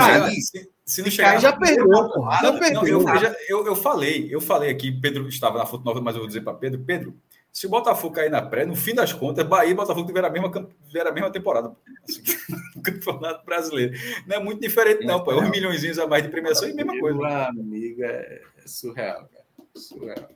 se, 0.40 0.70
se 0.84 1.02
não 1.02 1.10
chegar. 1.10 1.40
Já 1.40 1.52
perdeu, 1.52 1.86
porra. 1.86 2.40
Já 2.40 2.52
perdeu. 2.58 2.86
eu, 2.86 3.34
eu, 3.48 3.66
eu, 3.66 3.76
falei, 3.76 4.28
eu 4.30 4.40
falei 4.40 4.70
aqui, 4.70 4.92
Pedro 4.92 5.28
estava 5.28 5.58
na 5.58 5.66
foto 5.66 5.84
nova, 5.84 6.00
mas 6.00 6.14
eu 6.14 6.20
vou 6.20 6.28
dizer 6.28 6.42
para 6.42 6.54
Pedro, 6.54 6.80
Pedro, 6.84 7.16
se 7.52 7.66
o 7.66 7.70
Botafogo 7.70 8.14
cair 8.14 8.30
na 8.30 8.40
pré, 8.40 8.64
no 8.64 8.76
fim 8.76 8.94
das 8.94 9.12
contas, 9.12 9.44
Bahia 9.44 9.70
e 9.70 9.74
Botafogo 9.74 10.06
tiveram 10.06 10.28
a 10.28 10.30
mesma, 10.30 10.50
tiveram 10.86 11.10
a 11.10 11.14
mesma 11.14 11.30
temporada 11.30 11.74
assim, 12.08 12.22
no 12.76 12.82
Campeonato 12.82 13.44
Brasileiro. 13.44 13.98
Não 14.26 14.36
é 14.36 14.38
muito 14.38 14.60
diferente, 14.60 15.04
não, 15.04 15.22
pô. 15.24 15.32
É 15.32 15.36
uns 15.36 15.50
milhões 15.50 15.98
a 15.98 16.06
mais 16.06 16.22
de 16.22 16.28
premiação 16.28 16.68
e 16.68 16.72
a 16.72 16.74
mesma 16.74 16.98
coisa. 17.00 17.18
Meu 17.18 17.26
amigo, 17.26 18.04
é 18.04 18.42
surreal, 18.64 19.28
cara. 19.28 19.44
Surreal. 19.74 20.28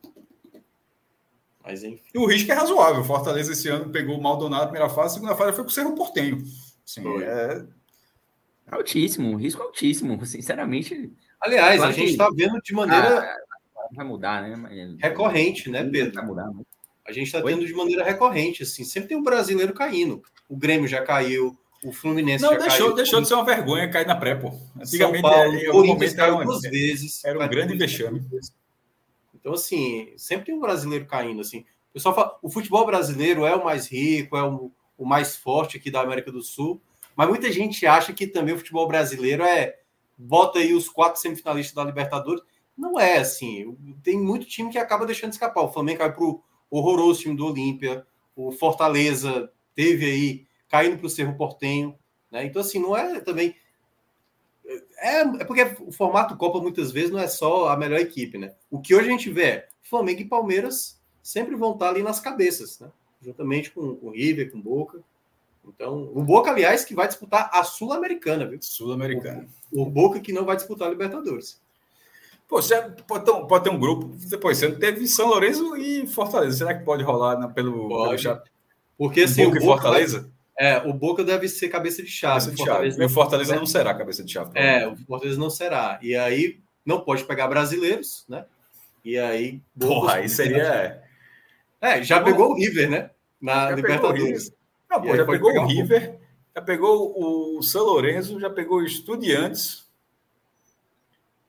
Mas 1.64 1.84
enfim. 1.84 2.02
E 2.12 2.18
o 2.18 2.26
risco 2.26 2.51
é 2.51 2.55
razoável. 2.55 3.05
Fortaleza 3.05 3.52
esse 3.52 3.68
ano 3.68 3.90
pegou 3.90 4.18
o 4.18 4.22
Maldonado 4.22 4.62
na 4.62 4.70
primeira 4.70 4.89
fase, 4.89 5.14
segunda 5.14 5.36
fase 5.36 5.52
foi 5.52 5.64
com 5.64 5.70
o 5.70 5.72
Cerro 5.72 5.94
Portenho. 5.94 6.43
Assim, 6.84 7.02
é... 7.22 7.64
Altíssimo, 8.70 9.36
risco 9.36 9.62
altíssimo, 9.62 10.24
sinceramente. 10.24 11.12
Aliás, 11.40 11.82
a 11.82 11.93
gente 11.93 12.12
está 12.12 12.28
vendo 12.34 12.60
de 12.62 12.72
maneira. 12.72 13.20
Ah, 13.20 13.36
vai 13.93 14.06
mudar, 14.06 14.43
né? 14.43 14.97
Recorrente, 14.98 15.70
né, 15.70 15.84
Pedro? 15.84 16.14
Vai 16.14 16.24
mudar, 16.24 16.48
né? 16.48 16.62
A 17.06 17.12
gente 17.12 17.26
está 17.26 17.43
tendo 17.43 17.66
de 17.66 17.74
maneira 17.74 18.05
recorrente, 18.05 18.62
assim. 18.62 18.84
Sempre 18.84 19.10
tem 19.10 19.18
um 19.18 19.22
brasileiro 19.22 19.74
caindo. 19.74 20.22
O 20.48 20.56
Grêmio 20.56 20.86
já 20.86 21.02
caiu, 21.02 21.56
o 21.84 21.93
Fluminense 21.93 22.44
não, 22.44 22.52
já 22.52 22.59
deixou, 22.59 22.86
caiu. 22.86 22.97
deixou 22.97 23.20
de 23.20 23.28
ser 23.28 23.34
uma 23.34 23.44
vergonha 23.44 23.90
cair 23.90 24.06
na 24.06 24.14
pré, 24.14 24.36
pô. 24.36 24.52
Antigamente, 24.80 25.20
São 25.20 25.30
Paulo, 25.30 25.55
em 25.55 25.66
algum 25.66 25.86
momento, 25.86 26.20
era 26.20 26.44
duas 26.44 26.62
vezes. 26.62 27.24
Era 27.24 27.44
um 27.44 27.48
grande 27.48 27.76
vexame. 27.76 28.24
Então, 29.43 29.55
assim, 29.55 30.12
sempre 30.16 30.47
tem 30.47 30.55
um 30.55 30.60
brasileiro 30.60 31.05
caindo, 31.05 31.40
assim. 31.40 31.64
O 31.90 31.93
pessoal 31.93 32.14
fala, 32.14 32.39
o 32.40 32.48
futebol 32.48 32.86
brasileiro 32.86 33.44
é 33.44 33.55
o 33.56 33.64
mais 33.64 33.89
rico, 33.89 34.36
é 34.36 34.43
o, 34.44 34.70
o 34.97 35.05
mais 35.05 35.36
forte 35.36 35.77
aqui 35.77 35.90
da 35.90 36.01
América 36.01 36.31
do 36.31 36.40
Sul, 36.40 36.81
mas 37.16 37.28
muita 37.28 37.51
gente 37.51 37.85
acha 37.85 38.12
que 38.12 38.28
também 38.28 38.55
o 38.55 38.59
futebol 38.59 38.86
brasileiro 38.86 39.43
é 39.43 39.81
bota 40.16 40.60
aí 40.60 40.73
os 40.73 40.89
quatro 40.89 41.20
semifinalistas 41.20 41.74
da 41.74 41.85
Libertadores. 41.85 42.43
Não 42.78 42.98
é 42.98 43.19
assim. 43.19 43.77
Tem 44.02 44.16
muito 44.16 44.47
time 44.47 44.70
que 44.70 44.78
acaba 44.78 45.05
deixando 45.05 45.32
escapar. 45.32 45.62
O 45.62 45.73
Flamengo 45.73 45.98
cai 45.98 46.12
para 46.12 46.24
o 46.24 46.40
horroroso 46.70 47.23
time 47.23 47.36
do 47.36 47.47
Olímpia, 47.47 48.06
o 48.35 48.52
Fortaleza 48.52 49.52
teve 49.74 50.06
aí 50.06 50.47
caindo 50.69 50.98
para 50.98 51.06
o 51.06 51.10
Cerro 51.10 51.36
Portenho. 51.36 51.98
Né? 52.31 52.47
Então, 52.47 52.62
assim, 52.62 52.78
não 52.78 52.97
é 52.97 53.20
também. 53.20 53.56
É, 54.99 55.20
é 55.20 55.44
porque 55.44 55.62
o 55.81 55.93
formato 55.93 56.36
Copa 56.36 56.61
muitas 56.61 56.90
vezes 56.90 57.11
não 57.11 57.19
é 57.19 57.27
só 57.27 57.69
a 57.69 57.77
melhor 57.77 57.99
equipe, 57.99 58.39
né? 58.39 58.53
O 58.70 58.81
que 58.81 58.94
hoje 58.94 59.09
a 59.09 59.11
gente 59.11 59.31
vê 59.31 59.43
é 59.43 59.69
Flamengo 59.82 60.20
e 60.20 60.24
Palmeiras 60.24 61.01
sempre 61.23 61.55
vão 61.55 61.73
estar 61.73 61.89
ali 61.89 62.03
nas 62.03 62.20
cabeças, 62.20 62.81
né? 62.81 62.89
Juntamente 63.20 63.70
com 63.70 63.99
o 64.03 64.11
River, 64.11 64.51
com 64.51 64.59
o 64.59 64.62
Boca. 64.62 65.01
Então, 65.66 66.11
o 66.12 66.23
Boca, 66.23 66.51
aliás, 66.51 66.85
que 66.85 66.94
vai 66.94 67.07
disputar 67.07 67.49
a 67.53 67.62
Sul-Americana, 67.62 68.47
viu? 68.47 68.59
Sul-Americana. 68.61 69.47
O, 69.73 69.82
o 69.82 69.86
Boca 69.86 70.20
que 70.20 70.32
não 70.32 70.44
vai 70.44 70.57
disputar 70.57 70.89
a 70.89 70.90
Libertadores. 70.90 71.61
Pô, 72.49 72.61
você 72.61 72.82
pode 73.07 73.24
ter, 73.24 73.47
pode 73.47 73.65
ter 73.65 73.70
um 73.70 73.78
grupo. 73.78 74.11
Depois 74.28 74.59
você 74.59 74.70
teve 74.73 75.07
São 75.07 75.28
Lourenço 75.28 75.77
e 75.77 76.07
Fortaleza. 76.07 76.59
Será 76.59 76.77
que 76.77 76.85
pode 76.85 77.03
rolar 77.03 77.39
né, 77.39 77.51
pelo, 77.55 77.89
pode. 77.89 78.23
pelo 78.23 78.40
Porque 78.99 79.23
assim, 79.23 79.44
Boca 79.47 79.57
o 79.57 79.61
Boca 79.61 79.82
Fortaleza. 79.82 80.20
Vai, 80.20 80.32
é, 80.59 80.79
o 80.79 80.93
Boca 80.93 81.24
deve 81.24 81.49
ser 81.49 81.69
cabeça 81.69 82.03
de 82.03 82.11
chave. 82.11 82.47
Cabeça 82.47 82.51
de 82.51 82.65
chave. 82.65 83.03
E 83.03 83.05
o 83.05 83.09
Fortaleza 83.09 83.57
não 83.57 83.66
será 83.66 83.95
cabeça 83.95 84.23
de 84.23 84.33
chave. 84.33 84.51
É, 84.55 84.87
o 84.87 84.97
Fortaleza 84.97 85.39
não 85.39 85.51
será. 85.51 85.99
E 86.03 86.15
aí 86.15 86.61
não 86.85 87.01
pode 87.01 87.24
pegar 87.24 87.49
brasileiros, 87.49 88.24
né? 88.29 88.45
E 89.05 89.19
aí. 89.19 89.61
Porra, 89.79 90.15
aí 90.15 90.29
seria. 90.29 91.03
É, 91.81 92.03
já 92.03 92.20
pegou 92.23 92.51
o 92.51 92.55
River, 92.55 92.91
né? 92.91 93.11
Na 93.41 93.70
já 93.70 93.74
Libertadores. 93.74 94.53
Não, 94.91 95.01
pô, 95.01 95.16
já 95.16 95.24
pegou 95.24 95.51
o 95.53 95.66
River, 95.66 96.19
já 96.55 96.62
pegou 96.62 97.57
o 97.57 97.62
São 97.62 97.85
Lourenço, 97.85 98.39
já 98.39 98.51
pegou 98.51 98.79
o 98.79 98.85
Estudiantes. 98.85 99.91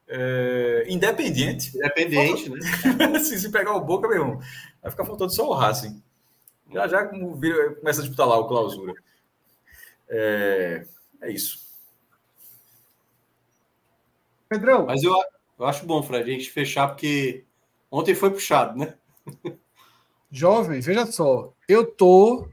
É, 0.08 0.86
independente. 0.88 1.76
Independente, 1.76 2.50
né? 2.50 2.60
se, 3.20 3.40
se 3.40 3.52
pegar 3.52 3.76
o 3.76 3.82
Boca, 3.82 4.08
meu 4.08 4.18
irmão, 4.18 4.40
vai 4.82 4.92
ficar 4.92 5.06
faltando 5.06 5.34
só 5.34 5.48
o 5.48 5.54
Racing. 5.54 6.02
Já 6.74 6.88
já 6.88 7.06
começa 7.08 8.02
a 8.02 8.04
disputar 8.04 8.28
lá 8.28 8.38
o 8.38 8.48
clausura. 8.48 8.94
É, 10.10 10.86
é 11.22 11.32
isso. 11.32 11.60
Pedrão. 14.50 14.86
Mas 14.86 15.04
eu, 15.04 15.14
eu 15.60 15.66
acho 15.66 15.86
bom, 15.86 16.04
Fred, 16.04 16.30
a 16.30 16.34
gente 16.34 16.50
fechar, 16.50 16.88
porque 16.90 17.46
ontem 17.90 18.14
foi 18.14 18.30
puxado, 18.30 18.78
né? 18.78 18.96
Jovem, 20.32 20.82
veja 20.82 21.06
só, 21.06 21.54
eu 21.68 21.86
tô 21.86 22.48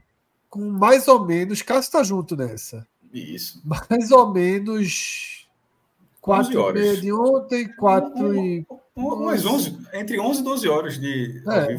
com 0.49 0.59
mais 0.59 1.07
ou 1.07 1.25
menos, 1.25 1.61
Cássio 1.61 1.91
tá 1.91 2.03
junto 2.03 2.35
nessa. 2.35 2.87
Isso. 3.11 3.61
Mais 3.65 4.11
ou 4.11 4.31
menos 4.31 5.49
4 6.21 6.53
e 6.53 6.73
meia 6.73 6.97
de 6.97 7.11
ontem, 7.11 7.67
4 7.75 8.35
e. 8.35 8.65
Umas 8.95 9.45
11, 9.45 9.87
entre 9.93 10.19
11 10.19 10.41
e 10.41 10.43
12 10.43 10.69
horas 10.69 10.99
de. 10.99 11.43
É. 11.47 11.77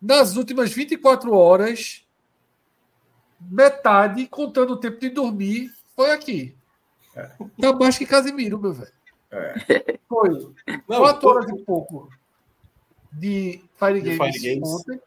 Nas 0.00 0.36
últimas 0.36 0.72
24 0.72 1.32
horas, 1.32 2.06
metade, 3.40 4.26
contando 4.26 4.72
o 4.72 4.76
tempo 4.76 4.98
de 4.98 5.10
dormir, 5.10 5.72
foi 5.94 6.10
aqui. 6.10 6.56
É. 7.14 7.30
Tá 7.60 7.72
mais 7.72 7.98
que 7.98 8.06
Casimiro, 8.06 8.58
meu 8.58 8.72
velho. 8.72 8.92
É. 9.30 9.98
Foi. 10.08 10.54
4 10.86 11.28
horas 11.28 11.50
e 11.50 11.64
pouco 11.64 12.10
de 13.12 13.62
Fire 13.78 14.00
Games, 14.00 14.16
Fire 14.18 14.54
Games. 14.54 14.68
ontem. 14.68 15.00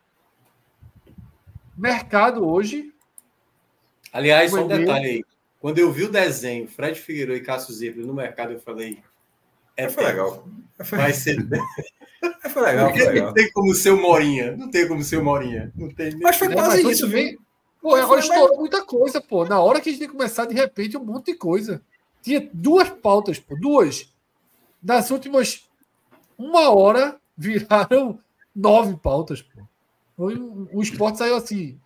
Mercado 1.77 2.47
hoje. 2.47 2.93
Aliás, 4.11 4.51
só 4.51 4.63
um 4.63 4.67
detalhe 4.67 5.07
aí. 5.07 5.25
Quando 5.59 5.79
eu 5.79 5.91
vi 5.91 6.03
o 6.03 6.11
desenho, 6.11 6.67
Fred 6.67 6.99
Figueiredo 6.99 7.37
e 7.37 7.41
Cássio 7.41 7.73
Zirpoli 7.73 8.05
no 8.05 8.13
mercado, 8.13 8.53
eu 8.53 8.59
falei: 8.59 9.01
É, 9.75 9.89
foi 9.89 10.03
legal. 10.03 10.47
Vai 10.77 11.13
ser. 11.13 11.47
Foi 12.51 12.61
legal, 12.61 12.89
foi 12.91 13.05
legal. 13.05 13.27
Não 13.27 13.33
tem 13.33 13.51
como 13.51 13.73
ser 13.73 13.89
o 13.91 14.01
Morinha. 14.01 14.55
Não 14.55 14.69
tem 14.71 14.87
como 14.87 15.03
ser 15.03 15.17
o 15.17 15.23
Morinha. 15.23 15.71
Não 15.75 15.89
tem 15.89 16.15
Mas 16.19 16.37
foi 16.37 16.53
quase 16.53 16.83
mas 16.83 16.97
isso, 16.97 17.07
viu? 17.07 17.39
Pô, 17.81 17.95
agora 17.95 18.21
estourou 18.21 18.57
muita 18.59 18.83
coisa, 18.85 19.19
pô. 19.19 19.43
Na 19.45 19.59
hora 19.61 19.81
que 19.81 19.89
a 19.89 19.93
gente 19.93 20.07
começar, 20.07 20.45
de 20.45 20.53
repente, 20.55 20.95
um 20.95 21.03
monte 21.03 21.27
de 21.33 21.35
coisa. 21.37 21.81
Tinha 22.21 22.49
duas 22.53 22.89
pautas, 22.89 23.39
pô. 23.39 23.55
Duas. 23.59 24.09
Das 24.81 25.11
últimas 25.11 25.67
uma 26.37 26.69
hora, 26.69 27.19
viraram 27.37 28.19
nove 28.55 28.95
pautas, 28.97 29.41
pô. 29.41 29.61
Foi, 30.15 30.35
um- 30.37 30.67
o 30.71 30.81
esporte 30.81 31.17
saiu 31.17 31.35
assim. 31.35 31.79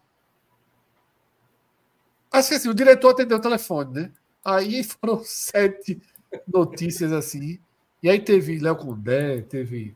Acho 2.31 2.49
que 2.49 2.55
assim, 2.55 2.69
o 2.69 2.73
diretor 2.73 3.09
atendeu 3.11 3.37
o 3.37 3.41
telefone, 3.41 3.93
né? 4.01 4.11
Aí 4.43 4.83
foram 4.83 5.23
sete 5.23 5.99
notícias 6.47 7.11
assim. 7.11 7.59
E 8.01 8.09
aí 8.09 8.19
teve 8.19 8.59
Léo 8.59 8.75
Condé, 8.75 9.41
teve 9.41 9.95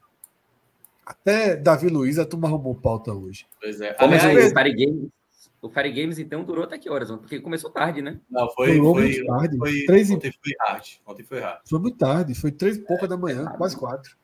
até 1.06 1.56
Davi 1.56 1.88
Luiz, 1.88 2.18
a 2.18 2.26
turma 2.26 2.48
arrumou 2.48 2.76
pauta 2.76 3.14
hoje. 3.14 3.46
Pois 3.60 3.82
é. 3.82 3.96
Aliás, 4.00 4.52
o 4.52 4.56
Fire 4.56 4.74
Games, 4.74 5.10
o 5.62 5.70
Fire 5.70 5.92
Games, 5.92 6.20
então, 6.20 6.44
durou 6.44 6.64
até 6.64 6.78
que 6.78 6.90
horas? 6.90 7.12
Porque 7.12 7.40
começou 7.40 7.70
tarde, 7.70 8.02
né? 8.02 8.20
não, 8.30 8.50
foi, 8.52 8.74
Durou 8.74 8.96
foi, 8.96 9.04
muito 9.04 9.26
tarde. 9.26 9.58
foi, 9.58 9.86
Três 9.86 10.10
e- 10.10 10.16
ontem 10.16 10.32
foi 10.32 10.54
hard. 10.60 10.86
Ontem 11.06 11.24
foi 11.24 11.40
hard. 11.40 11.60
Foi 11.70 11.80
muito 11.80 11.98
tarde, 11.98 12.34
foi 12.34 12.52
três 12.52 12.78
e 12.78 12.82
pouca 12.82 13.08
da 13.08 13.18
manhã, 13.18 13.46
quase 13.58 13.78
quatro. 13.78 14.16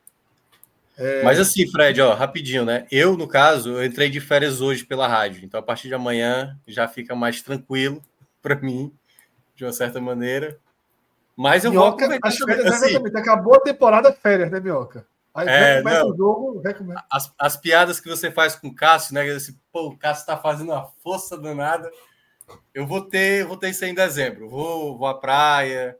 Mas 1.22 1.38
assim, 1.38 1.70
Fred, 1.70 2.00
ó, 2.00 2.12
rapidinho, 2.12 2.64
né? 2.64 2.84
Eu, 2.90 3.16
no 3.16 3.28
caso, 3.28 3.70
eu 3.70 3.84
entrei 3.84 4.10
de 4.10 4.20
férias 4.20 4.60
hoje 4.60 4.84
pela 4.84 5.06
rádio. 5.06 5.44
Então, 5.44 5.60
a 5.60 5.62
partir 5.62 5.86
de 5.86 5.94
amanhã 5.94 6.58
já 6.66 6.88
fica 6.88 7.14
mais 7.14 7.40
tranquilo 7.40 8.02
para 8.42 8.56
mim, 8.56 8.92
de 9.54 9.64
uma 9.64 9.72
certa 9.72 10.00
maneira. 10.00 10.58
Mas 11.38 11.64
eu 11.64 11.72
vou 11.72 11.84
aproveitar 11.84 12.26
as 12.26 12.36
férias, 12.36 12.66
Assim, 12.66 12.86
exatamente. 12.86 13.16
Acabou 13.16 13.54
a 13.54 13.60
temporada 13.60 14.12
férias, 14.12 14.50
né, 14.50 14.58
Minhoca? 14.58 15.06
Aí 15.32 15.46
É, 15.48 15.80
o 16.02 16.16
jogo, 16.16 16.60
recomeça. 16.60 17.04
as, 17.08 17.32
as 17.38 17.56
piadas 17.56 18.00
que 18.00 18.08
você 18.08 18.28
faz 18.28 18.56
com 18.56 18.66
o 18.66 18.74
Cássio, 18.74 19.14
né? 19.14 19.22
Assim, 19.30 19.56
Pô, 19.70 19.86
o 19.86 19.96
Cássio 19.96 20.26
tá 20.26 20.36
fazendo 20.36 20.72
uma 20.72 20.90
força 21.00 21.38
danada. 21.38 21.88
Eu 22.74 22.88
vou 22.88 23.02
ter, 23.02 23.44
vou 23.44 23.56
ter 23.56 23.68
isso 23.70 23.84
aí 23.84 23.92
em 23.92 23.94
dezembro. 23.94 24.48
Vou, 24.48 24.98
vou 24.98 25.06
à 25.06 25.14
praia, 25.14 25.96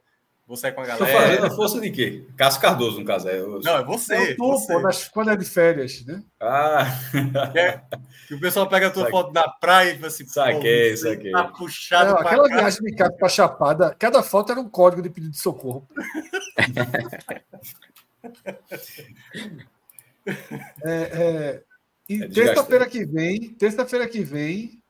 vou 0.49 0.57
sair 0.57 0.73
com 0.73 0.81
a 0.81 0.87
galera. 0.87 1.07
fazendo 1.21 1.47
a 1.47 1.51
força 1.51 1.79
de 1.81 1.91
quê? 1.91 2.25
Cássio 2.37 2.61
Cardoso, 2.63 2.99
no 2.99 3.05
caso. 3.05 3.29
É, 3.29 3.39
eu- 3.39 3.61
Não, 3.61 3.77
é 3.77 3.81
É 3.81 3.85
você. 3.85 4.33
o 4.33 4.37
tu, 4.37 4.47
você. 4.49 4.73
pô, 4.73 4.81
nas, 4.81 5.07
quando 5.09 5.31
é 5.31 5.37
de 5.37 5.45
férias, 5.45 6.03
né? 6.07 6.23
Ah, 6.41 6.87
Que 8.27 8.35
o 8.35 8.41
pessoal 8.41 8.67
pega 8.69 8.87
a 8.89 8.91
tua 8.91 9.03
Saque- 9.05 9.13
foto 9.13 9.33
na 9.33 9.47
praia 9.49 9.91
e 9.93 9.95
fala 9.97 10.07
assim, 10.09 10.27
Saquei, 10.27 10.91
pô, 10.91 10.97
você 10.97 11.11
saquei. 11.15 11.31
tá 11.33 11.45
puxado 11.45 12.11
Não, 12.11 12.17
pra 12.19 12.27
aquela 12.27 12.49
cá. 12.49 12.57
viagem 12.57 12.81
de 12.83 12.95
casa 12.97 13.13
pra 13.13 13.29
Chapada, 13.29 13.95
cada 13.99 14.23
foto 14.23 14.51
era 14.53 14.61
um 14.61 14.69
código 14.69 15.03
de 15.03 15.11
pedido 15.11 15.31
de 15.33 15.39
socorro. 15.39 15.87
É, 20.83 20.93
é, 20.93 21.63
e 22.09 22.23
É 22.23 22.29
terça-feira 22.29 22.87
que 22.87 23.05
vem, 23.07 23.51
terça-feira 23.55 24.07
que 24.07 24.23
vem, 24.23 24.83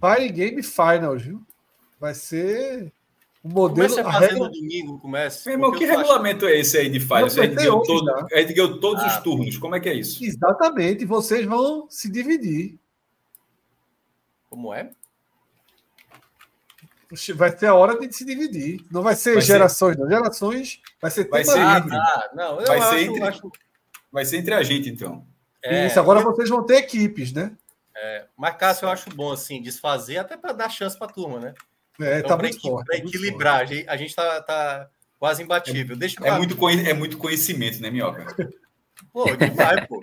Fire 0.00 0.28
Game 0.30 0.62
Finals, 0.62 1.22
viu? 1.22 1.42
Vai 1.98 2.14
ser 2.14 2.92
o 3.46 3.52
modelo. 3.52 3.88
Começa 3.88 4.00
a 4.02 4.08
a 4.08 4.12
fazer 4.12 4.26
regra- 4.32 4.44
no 4.46 4.50
domingo, 4.52 4.98
começa. 4.98 5.48
meu 5.48 5.54
irmão, 5.58 5.72
que 5.72 5.84
acho- 5.84 5.96
regulamento 5.96 6.46
é 6.46 6.58
esse 6.58 6.76
aí 6.78 6.88
de 6.88 7.00
falha? 7.00 7.22
Eu 7.22 7.26
A 7.26 7.28
gente 7.30 7.38
apertei 7.40 7.64
ganhou, 7.66 7.82
todo, 7.82 8.26
ganhou 8.28 8.80
todos 8.80 9.02
Ah. 9.02 9.06
os 9.08 9.16
turnos. 9.22 9.56
Como 9.58 9.74
é 9.74 9.80
que 9.80 9.88
é 9.88 9.94
isso? 9.94 10.24
Exatamente, 10.24 11.04
vocês 11.04 11.44
vão 11.46 11.86
se 11.90 12.10
dividir. 12.10 12.78
Como 14.50 14.72
é? 14.72 14.90
Vai 17.36 17.56
ser 17.56 17.66
a 17.66 17.74
hora 17.74 17.98
de 17.98 18.12
se 18.12 18.24
dividir. 18.24 18.84
Não 18.90 19.00
vai 19.02 19.14
ser 19.14 19.34
Vai 19.34 19.42
ser- 19.42 19.46
gerações, 19.48 19.96
não. 19.96 20.08
Gerações 20.08 20.80
vai 21.00 21.10
ser 21.10 21.28
Vai 21.28 21.44
ser 21.44 21.58
Ah, 21.58 22.30
não, 22.34 22.60
eu 22.60 22.66
Vai 22.66 22.78
acho, 22.78 22.88
ser 22.90 23.00
entre- 23.02 23.22
acho- 23.22 23.52
Vai 24.10 24.24
ser 24.24 24.36
entre 24.38 24.54
a 24.54 24.62
gente, 24.62 24.88
então. 24.88 25.24
é, 25.62 25.86
Isso, 25.86 26.00
agora 26.00 26.20
vocês 26.20 26.48
vão 26.48 26.64
ter 26.64 26.76
equipes, 26.78 27.32
né? 27.32 27.52
Mas, 28.36 28.56
Cássio, 28.56 28.86
eu 28.86 28.90
acho 28.90 29.08
bom, 29.10 29.32
assim, 29.32 29.60
desfazer 29.62 30.18
até 30.18 30.36
para 30.36 30.52
dar 30.52 30.68
chance 30.68 30.96
para 30.98 31.06
a 31.06 31.12
turma, 31.12 31.38
né? 31.40 31.54
É, 32.00 32.18
Então, 32.18 32.28
tá 32.30 32.36
para 32.36 32.52
forte. 32.52 32.86
tá 32.86 32.96
equilibrar, 32.96 33.60
a 33.60 33.64
gente, 33.64 33.88
a 33.88 33.96
gente 33.96 34.14
tá, 34.14 34.40
tá 34.42 34.88
quase 35.18 35.42
imbatível. 35.42 35.96
Deixa 35.96 36.20
eu 36.20 36.26
É 36.26 36.36
muito, 36.36 36.68
é 36.68 36.92
muito 36.92 37.18
conhecimento, 37.18 37.80
né, 37.80 37.90
Minhoca? 37.90 38.26
Pô, 39.12 39.24
demais, 39.36 39.86
pô. 39.86 40.02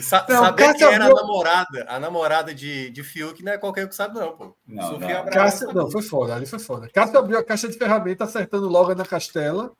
Sa 0.00 0.24
Não, 0.28 0.44
saber 0.44 0.62
Cássio 0.64 0.86
quem 0.86 0.94
era 0.94 1.06
a 1.06 1.14
namorada, 1.14 1.86
a 1.88 1.98
namorada 1.98 2.54
de, 2.54 2.90
de 2.90 3.02
Fiuk 3.02 3.42
não 3.42 3.52
é 3.52 3.58
qualquer 3.58 3.84
um 3.84 3.88
que 3.88 3.94
sabe, 3.94 4.18
não, 4.18 4.36
pô. 4.36 4.54
Não, 4.66 4.90
Sofia 4.90 5.24
não. 5.24 5.50
Sabe. 5.50 5.74
não, 5.74 5.90
foi 5.90 6.02
foda, 6.02 6.34
ali 6.36 6.46
foi 6.46 6.58
foda. 6.58 6.88
Cássio 6.88 7.18
abriu 7.18 7.38
a 7.38 7.44
caixa 7.44 7.68
de 7.68 7.76
ferramenta 7.76 8.24
acertando 8.24 8.68
logo 8.68 8.94
na 8.94 9.04
castela. 9.04 9.72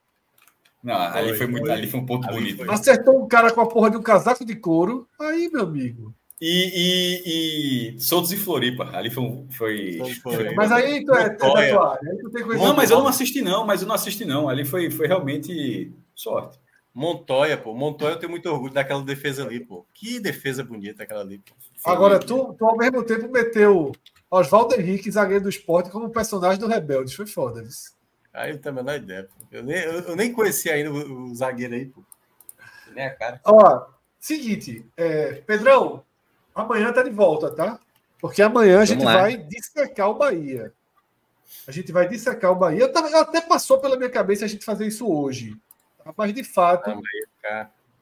Não, 0.83 0.95
ali 0.95 1.29
Foi, 1.31 1.39
foi 1.39 1.47
muito, 1.49 1.67
foi. 1.67 1.75
ali 1.75 1.91
foi 1.91 2.01
um 2.01 2.07
ponto 2.07 2.29
Ali 2.29 2.39
bonito. 2.39 2.65
foi. 2.65 2.75
Acertou 2.75 3.23
um 3.23 3.29
cara 3.29 3.53
com 3.53 3.61
a 3.61 3.67
porra 3.67 3.91
de 3.91 3.97
um 3.97 4.03
casaco 4.03 4.45
de 4.45 4.55
couro. 4.55 5.09
Aí, 5.21 5.51
meu 5.53 5.63
amigo. 5.63 6.15
E, 6.41 7.95
e, 7.95 7.97
e 7.97 7.97
e 7.97 8.37
Floripa. 8.37 8.91
Ali 8.97 9.11
foi. 9.11 9.45
foi... 9.51 9.99
Foi. 10.23 10.55
Mas 10.55 10.71
aí 10.71 11.05
tu 11.05 11.13
é, 11.15 11.23
é 11.25 11.29
da 11.31 11.47
Montoya. 11.47 11.73
tua 11.75 11.93
área. 11.95 12.11
Aí 12.11 12.19
tu 12.19 12.31
tem 12.31 12.45
coisa 12.45 12.65
Não, 12.65 12.75
mas 12.75 12.91
eu 12.91 12.99
não 12.99 13.09
assisti, 13.09 13.43
não. 13.43 13.67
Mas 13.67 13.83
eu 13.83 13.89
não 13.89 13.95
assisti, 13.95 14.25
não. 14.25 14.49
Ali 14.49 14.65
foi, 14.65 14.91
foi 14.91 15.07
realmente 15.09 15.93
sorte. 16.15 16.59
Montoya, 16.95 17.57
pô. 17.57 17.75
Montoya, 17.75 18.15
eu 18.15 18.19
tenho 18.19 18.31
muito 18.31 18.49
orgulho 18.49 18.73
daquela 18.73 19.03
defesa 19.03 19.45
ali, 19.45 19.61
pô. 19.61 19.85
Que 19.95 20.21
defesa 20.21 20.63
bonita 20.63 21.03
aquela 21.03 21.21
ali, 21.21 21.39
pô. 21.39 21.55
Foi- 21.77 21.93
Agora, 21.93 22.19
tu, 22.19 22.55
tu 22.55 22.65
ao 22.65 22.77
mesmo 22.77 23.03
tempo 23.05 23.29
meteu 23.31 23.93
Oswaldo 24.31 24.75
Henrique, 24.75 25.11
zagueiro 25.11 25.45
do 25.45 25.49
esporte, 25.49 25.91
como 25.91 26.11
personagem 26.11 26.61
do 26.61 26.67
Rebeldes. 26.67 27.15
Foi 27.15 27.27
foda. 27.27 27.63
Isso. 27.63 27.97
Aí 28.33 28.51
eu 28.51 28.55
não 28.55 28.63
tenho 28.63 28.75
a 28.75 28.83
menor 28.83 28.97
ideia, 28.97 29.25
pô. 29.25 29.45
Eu 29.51 29.63
nem, 29.63 29.77
eu, 29.77 30.01
eu 30.01 30.17
nem 30.17 30.33
conhecia 30.33 30.75
ainda 30.75 30.93
o, 30.93 31.31
o 31.31 31.35
zagueiro 31.35 31.75
aí, 31.75 31.87
pô. 31.87 32.03
Nem 32.95 33.07
a 33.07 33.15
cara. 33.15 33.41
Ó, 33.45 33.87
seguinte, 34.19 34.85
é, 34.97 35.35
Pedrão, 35.47 36.05
amanhã 36.63 36.93
tá 36.93 37.03
de 37.03 37.11
volta, 37.11 37.51
tá? 37.51 37.79
Porque 38.21 38.43
amanhã 38.43 38.81
a 38.81 38.85
gente 38.85 39.05
vai 39.21 39.37
dissecar 39.37 40.11
o 40.11 40.15
Bahia. 40.15 40.73
A 41.67 41.71
gente 41.73 41.93
vai 41.93 42.09
dissecar 42.09 42.51
o 42.53 42.57
Bahia. 42.57 42.81
Eu 42.81 42.93
tava- 42.93 43.09
Até 43.21 43.41
passou 43.41 43.79
pela 43.79 43.97
minha 43.97 44.11
cabeça 44.11 44.45
a 44.45 44.49
gente 44.49 44.65
fazer 44.65 44.87
isso 44.87 45.07
hoje. 45.11 45.57
Mas, 46.17 46.33
de 46.33 46.43
fato, 46.43 46.91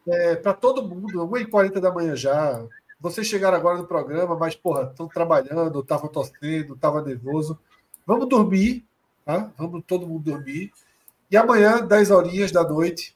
é, 0.08 0.36
para 0.36 0.54
todo 0.54 0.86
mundo, 0.86 1.26
1h40 1.26 1.80
da 1.80 1.92
manhã 1.92 2.14
já. 2.16 2.64
Vocês 3.00 3.26
chegaram 3.26 3.56
agora 3.56 3.78
no 3.78 3.86
programa, 3.86 4.36
mas, 4.36 4.54
porra, 4.54 4.84
estão 4.90 5.06
trabalhando, 5.08 5.80
estavam 5.80 6.08
torcendo, 6.08 6.74
estavam 6.74 7.04
nervoso. 7.04 7.58
Vamos 8.06 8.28
dormir, 8.28 8.86
tá? 9.24 9.50
Vamos 9.58 9.82
todo 9.86 10.06
mundo 10.06 10.30
dormir. 10.32 10.72
E 11.30 11.36
amanhã, 11.36 11.84
10 11.84 12.10
horinhas 12.10 12.52
da 12.52 12.62
noite, 12.62 13.14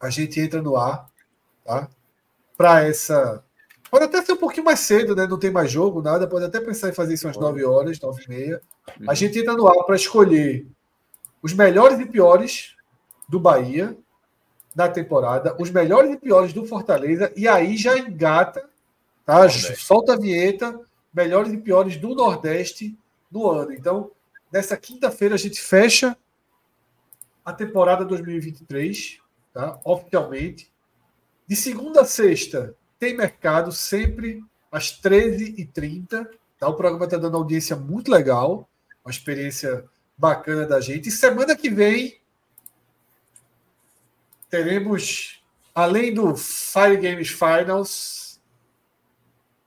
a 0.00 0.08
gente 0.10 0.40
entra 0.40 0.60
no 0.62 0.76
ar, 0.76 1.08
tá? 1.64 1.88
Para 2.56 2.82
essa. 2.84 3.44
Pode 3.90 4.04
até 4.04 4.22
ser 4.22 4.32
um 4.32 4.36
pouquinho 4.36 4.64
mais 4.64 4.80
cedo, 4.80 5.14
né? 5.14 5.26
Não 5.26 5.38
tem 5.38 5.50
mais 5.50 5.70
jogo, 5.70 6.02
nada. 6.02 6.26
Pode 6.26 6.44
até 6.44 6.60
pensar 6.60 6.88
em 6.88 6.94
fazer 6.94 7.14
isso 7.14 7.28
às 7.28 7.36
9 7.36 7.64
horas, 7.64 8.00
9 8.00 8.24
e 8.24 8.28
meia. 8.28 8.60
A 9.08 9.14
gente 9.14 9.38
entra 9.38 9.54
no 9.54 9.68
ar 9.68 9.84
para 9.84 9.96
escolher 9.96 10.66
os 11.42 11.52
melhores 11.52 11.98
e 12.00 12.06
piores 12.06 12.74
do 13.28 13.38
Bahia 13.38 13.96
da 14.74 14.88
temporada, 14.88 15.56
os 15.58 15.70
melhores 15.70 16.12
e 16.12 16.18
piores 16.18 16.52
do 16.52 16.66
Fortaleza, 16.66 17.32
e 17.34 17.48
aí 17.48 17.78
já 17.78 17.96
engata, 17.96 18.68
tá? 19.24 19.38
Nordeste. 19.38 19.76
Solta 19.76 20.12
a 20.12 20.18
vinheta, 20.18 20.78
melhores 21.14 21.52
e 21.52 21.56
piores 21.56 21.96
do 21.96 22.14
Nordeste 22.14 22.98
no 23.30 23.48
ano. 23.48 23.72
Então, 23.72 24.10
nessa 24.52 24.76
quinta-feira 24.76 25.34
a 25.34 25.38
gente 25.38 25.60
fecha 25.62 26.14
a 27.44 27.52
temporada 27.52 28.04
2023, 28.04 29.18
tá? 29.54 29.78
Oficialmente. 29.84 30.70
De 31.46 31.56
segunda 31.56 32.02
a 32.02 32.04
sexta 32.04 32.74
tem 32.98 33.16
mercado 33.16 33.72
sempre 33.72 34.44
às 34.70 34.90
13h30. 35.00 36.28
Tá? 36.58 36.68
O 36.68 36.74
programa 36.74 37.04
está 37.04 37.16
dando 37.16 37.36
audiência 37.36 37.76
muito 37.76 38.10
legal, 38.10 38.68
uma 39.04 39.10
experiência 39.10 39.84
bacana 40.16 40.66
da 40.66 40.80
gente. 40.80 41.08
E 41.08 41.12
semana 41.12 41.56
que 41.56 41.68
vem 41.68 42.20
teremos, 44.48 45.42
além 45.74 46.14
do 46.14 46.36
Fire 46.36 46.96
Games 46.96 47.28
Finals, 47.28 48.40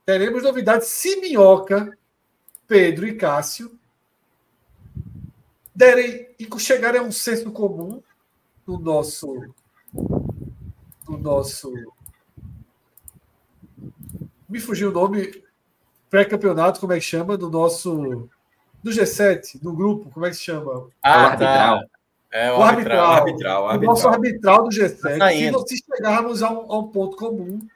teremos 0.04 0.42
novidades. 0.42 0.88
Se 0.88 1.16
Minhoca, 1.20 1.96
Pedro 2.66 3.06
e 3.06 3.14
Cássio 3.14 3.78
derem 5.74 6.28
e 6.38 6.48
chegarem 6.58 7.00
a 7.00 7.04
um 7.04 7.12
senso 7.12 7.50
comum 7.50 8.02
no 8.66 8.78
nosso 8.78 9.54
no 11.08 11.16
nosso 11.18 11.72
me 14.50 14.60
fugiu 14.60 14.90
o 14.90 14.92
nome 14.92 15.42
pré-campeonato, 16.10 16.80
como 16.80 16.92
é 16.92 16.96
que 16.96 17.04
chama? 17.04 17.36
Do 17.36 17.48
nosso 17.48 18.28
do 18.82 18.90
G7, 18.90 19.60
do 19.60 19.72
grupo, 19.72 20.10
como 20.10 20.26
é 20.26 20.30
que 20.30 20.36
se 20.36 20.42
chama? 20.44 20.88
Ah, 21.02 21.26
arbitral. 21.26 21.80
tá. 21.80 21.86
É 22.32 22.52
o, 22.52 22.58
O 22.58 22.62
arbitral. 22.62 23.12
arbitral. 23.12 23.68
Arbitral, 23.68 23.78
o 23.78 23.82
nosso 23.94 24.08
arbitral. 24.08 24.54
arbitral 24.64 24.64
do 24.64 24.70
G7. 24.70 25.18
Tá 25.18 25.66
se, 25.68 25.76
se 25.76 25.84
chegarmos 25.84 26.42
a 26.42 26.50
um, 26.50 26.72
a 26.72 26.78
um 26.78 26.88
ponto 26.88 27.16
comum, 27.16 27.66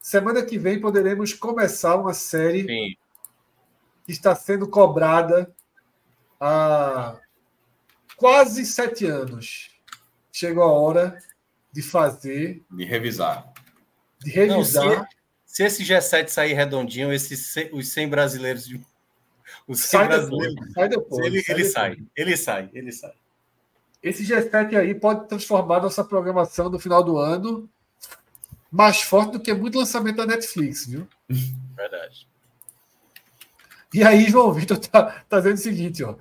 semana 0.00 0.42
que 0.42 0.58
vem 0.58 0.80
poderemos 0.80 1.32
começar 1.34 1.96
uma 1.96 2.14
série 2.14 2.64
Sim. 2.64 2.96
que 4.04 4.12
está 4.12 4.34
sendo 4.34 4.68
cobrada 4.68 5.52
há 6.40 7.16
quase 8.16 8.64
sete 8.66 9.06
anos. 9.06 9.70
chegou 10.32 10.62
a 10.64 10.72
hora 10.72 11.18
de 11.72 11.82
fazer, 11.82 12.62
De 12.70 12.84
revisar. 12.84 13.52
de 14.20 14.30
revisar. 14.30 14.84
Não, 14.84 15.04
Se 15.04 15.17
esse 15.64 15.82
G7 15.84 16.28
sair 16.28 16.52
redondinho, 16.54 17.12
esses, 17.12 17.54
os 17.72 17.88
100 17.88 18.08
brasileiros. 18.08 18.66
de- 18.66 18.80
Os 19.66 19.80
100 19.80 20.00
sai 20.00 20.08
depois, 20.08 20.28
brasileiros. 20.30 20.72
sai 20.74 20.88
depois. 20.88 21.26
Ele, 21.26 21.42
sai 21.42 21.54
ele 21.54 21.64
depois. 21.64 21.72
sai, 21.72 21.96
ele 22.16 22.36
sai, 22.36 22.70
ele 22.72 22.92
sai. 22.92 23.12
Esse 24.02 24.24
G7 24.24 24.76
aí 24.76 24.94
pode 24.94 25.26
transformar 25.28 25.80
nossa 25.80 26.04
programação 26.04 26.70
no 26.70 26.78
final 26.78 27.02
do 27.02 27.18
ano 27.18 27.68
mais 28.70 29.00
forte 29.02 29.32
do 29.32 29.40
que 29.40 29.52
muito 29.52 29.78
lançamento 29.78 30.16
da 30.16 30.26
Netflix, 30.26 30.86
viu? 30.86 31.08
Verdade. 31.74 32.28
E 33.92 34.04
aí, 34.04 34.28
João 34.28 34.52
Vitor 34.52 34.78
tá, 34.78 35.24
tá 35.28 35.38
dizendo 35.38 35.54
o 35.54 35.58
seguinte, 35.58 36.04
ó. 36.04 36.14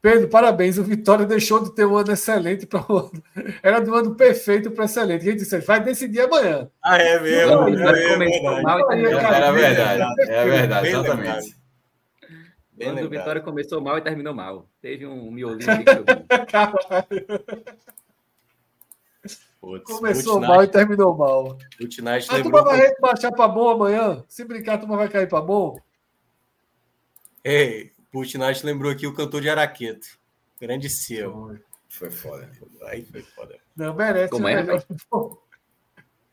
Pedro, 0.00 0.28
parabéns. 0.28 0.78
O 0.78 0.84
Vitória 0.84 1.26
deixou 1.26 1.60
de 1.62 1.74
ter 1.74 1.84
um 1.84 1.96
ano 1.96 2.12
excelente 2.12 2.66
para 2.66 2.80
o 2.80 2.94
outro. 2.94 3.20
Era 3.62 3.80
do 3.80 3.94
ano 3.94 4.14
perfeito 4.14 4.70
para 4.70 4.84
excelente. 4.84 5.26
Ele 5.26 5.36
disse, 5.36 5.58
vai 5.58 5.82
decidir 5.82 6.20
amanhã. 6.20 6.70
Ah, 6.82 6.98
é 6.98 7.20
mesmo. 7.20 7.50
Não, 7.50 7.68
é 7.68 8.16
mesmo, 8.16 8.62
mal 8.62 8.92
e 8.92 9.02
mal. 9.02 9.20
cara, 9.20 9.52
verdade. 9.52 10.30
É 10.30 10.44
verdade, 10.44 10.82
Bem 10.82 10.92
exatamente. 10.92 11.56
Bem 12.72 13.04
o. 13.04 13.08
Vitória 13.08 13.40
começou 13.40 13.80
mal 13.80 13.98
e 13.98 14.02
terminou 14.02 14.32
mal. 14.32 14.68
Teve 14.80 15.04
um 15.04 15.32
miolinho 15.32 15.68
ali 15.68 15.84
que 15.84 15.90
eu 15.90 16.04
Começou 19.84 20.40
mal 20.40 20.62
e 20.62 20.68
terminou 20.68 21.16
mal. 21.16 21.58
Putz, 21.76 21.98
Nath 21.98 22.30
A 22.30 22.40
turma 22.40 22.62
vai 22.62 22.94
baixar 23.00 23.32
para 23.32 23.48
bom 23.48 23.68
amanhã? 23.68 24.24
Se 24.28 24.44
brincar, 24.44 24.74
a 24.74 24.78
turma 24.78 24.96
vai 24.96 25.08
cair 25.08 25.28
para 25.28 25.40
bom? 25.40 25.76
Ei, 27.44 27.90
Putinat 28.10 28.62
lembrou 28.64 28.90
aqui 28.90 29.06
o 29.06 29.14
cantor 29.14 29.40
de 29.42 29.50
Araqueto. 29.50 30.18
Grande 30.60 30.88
Ciel. 30.88 31.56
Foi 31.88 32.10
foda. 32.10 32.50
Aí 32.86 33.04
foi 33.04 33.22
foda. 33.22 33.56
Não, 33.76 33.94
merece 33.94 34.30
Como 34.30 34.48
é, 34.48 34.56
melhor. 34.62 34.84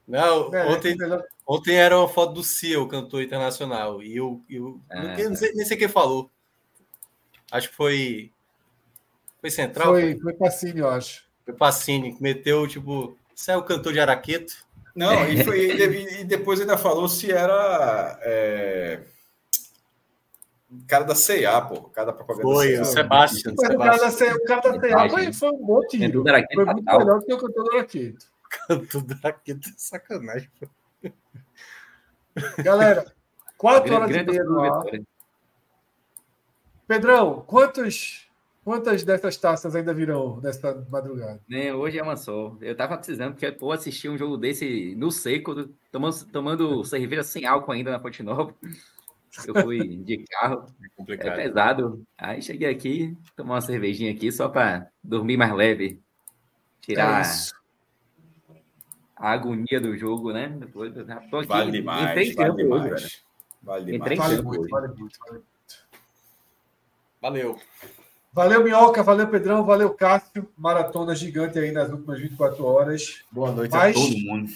Não, 0.07 0.52
Merece 0.52 0.76
ontem, 0.77 0.97
melhor. 0.97 1.23
ontem 1.47 1.76
era 1.76 1.97
uma 1.97 2.07
foto 2.07 2.34
do 2.34 2.43
Ciel, 2.43 2.84
o 2.84 2.88
cantor 2.88 3.23
internacional. 3.23 4.03
E 4.03 4.15
eu, 4.15 4.41
eu 4.49 4.80
Ah, 4.89 5.18
não, 5.18 5.30
não 5.30 5.35
sei, 5.35 5.53
nem 5.53 5.65
sei 5.65 5.77
quem 5.77 5.88
falou. 5.88 6.30
Acho 7.52 7.69
que 7.69 7.76
foi. 7.76 8.31
Foi 9.41 9.49
Central? 9.49 9.88
Foi, 9.93 10.15
foi 10.19 10.34
Pacini, 10.34 10.80
eu 10.80 10.89
acho. 10.89 11.26
Foi 11.43 11.53
Pacini, 11.53 12.15
que 12.15 12.22
meteu, 12.22 12.68
tipo, 12.68 13.18
você 13.34 13.52
é 13.52 13.57
o 13.57 13.64
cantor 13.64 13.93
de 13.93 13.99
Araqueto? 13.99 14.53
Não, 14.95 15.27
e, 15.27 15.43
foi- 15.43 15.72
e 16.19 16.23
depois 16.23 16.60
ainda 16.61 16.77
falou 16.77 17.07
se 17.07 17.31
era. 17.31 18.18
É... 18.22 19.02
Cara 20.88 21.03
da 21.03 21.15
CA, 21.15 21.61
pô. 21.61 21.89
Cara 21.89 22.07
da 22.07 22.14
propaganda 22.14 22.43
Foi, 22.43 22.73
o 22.76 22.77
CA. 22.80 22.85
Sebastian. 22.85 23.53
Mas 23.57 23.69
o 23.69 23.77
cara 23.77 23.97
da 23.97 24.11
CA, 24.11 24.35
o 24.35 24.43
cara 24.45 24.61
da 24.61 24.80
CA 24.80 25.10
foi, 25.10 25.34
foi 25.34 25.52
um 25.52 25.65
do 26.11 26.30
Araqueto 26.30 26.56
Foi 26.56 26.65
muito 26.65 26.84
fatal. 26.84 26.99
melhor 26.99 27.19
do 27.19 27.26
que 27.26 27.34
o 27.34 27.38
cantor 27.38 27.64
do 27.64 27.72
Araqueto. 27.72 28.26
cantor 28.68 29.02
de 29.03 29.14
Araqueto. 29.14 29.69
Sacanagem. 29.77 30.49
Galera, 32.64 33.06
quatro 33.57 33.93
horas 33.93 34.10
Grande, 34.10 34.35
e 34.35 34.43
meia 34.43 34.72
ar. 34.72 34.84
Pedrão, 36.88 37.43
quantos, 37.47 38.30
quantas 38.64 39.03
dessas 39.03 39.38
taças 39.38 39.76
ainda 39.76 39.93
virão 39.93 40.39
nesta 40.41 40.85
madrugada? 40.89 41.41
Né, 41.49 41.73
hoje 41.73 41.97
é 41.97 42.03
uma 42.03 42.15
só. 42.15 42.56
Eu 42.61 42.76
tava 42.76 42.97
precisando, 42.97 43.31
porque 43.34 43.52
pô, 43.52 43.72
assistir 43.72 44.10
um 44.10 44.18
jogo 44.18 44.38
desse 44.38 44.93
no 44.95 45.11
seco, 45.11 45.69
tomando, 45.91 46.26
tomando 46.26 46.84
cerveja 46.84 47.23
sem 47.23 47.45
álcool 47.45 47.72
ainda 47.72 47.91
na 47.91 47.99
Ponte 47.99 48.22
Nova. 48.22 48.53
Eu 49.48 49.62
fui 49.64 49.80
de 49.98 50.24
carro, 50.30 50.66
É 51.07 51.14
é 51.14 51.32
pesado. 51.36 52.06
Aí 52.18 52.41
cheguei 52.41 52.70
aqui, 52.70 53.18
tomar 53.36 53.56
uma 53.56 53.62
cervejinha 53.62 54.12
aqui 54.12 54.32
só 54.32 54.48
para 54.49 54.88
dormir 55.03 55.38
mais 55.38 55.53
leve. 55.53 55.99
Tirar 56.82 57.20
É 57.20 57.22
isso. 57.22 57.53
a 59.16 59.32
agonia 59.32 59.80
do 59.82 59.98
jogo, 59.98 60.32
né? 60.32 60.49
Depois, 60.49 60.94
tô 60.94 61.38
aqui, 61.38 61.48
Vale 61.48 61.68
entrei 61.70 61.82
demais, 61.82 62.30
em 62.30 62.34
vale 62.34 62.36
campo 62.36 62.53
hoje, 62.53 62.84
demais. 62.84 63.02
velho. 63.03 63.14
Vale 63.64 63.95
Entrei 63.95 64.14
demais. 64.18 64.32
Vale 64.32 64.41
muito, 64.44 64.62
hoje. 64.62 64.70
vale 64.70 64.88
muito, 64.90 65.20
vale 65.20 65.32
muito. 65.34 65.45
Valeu. 67.22 67.60
Valeu, 68.32 68.64
Minhoca, 68.64 69.02
valeu, 69.02 69.28
Pedrão, 69.30 69.64
valeu, 69.66 69.94
Cássio. 69.94 70.48
Maratona 70.57 71.16
gigante 71.16 71.57
aí 71.57 71.72
nas 71.72 71.90
últimas 71.90 72.20
24 72.20 72.64
horas. 72.66 73.24
Boa 73.32 73.52
noite 73.52 73.72
Mas- 73.72 73.95
a 73.95 73.99
todo 73.99 74.18
mundo. 74.20 74.49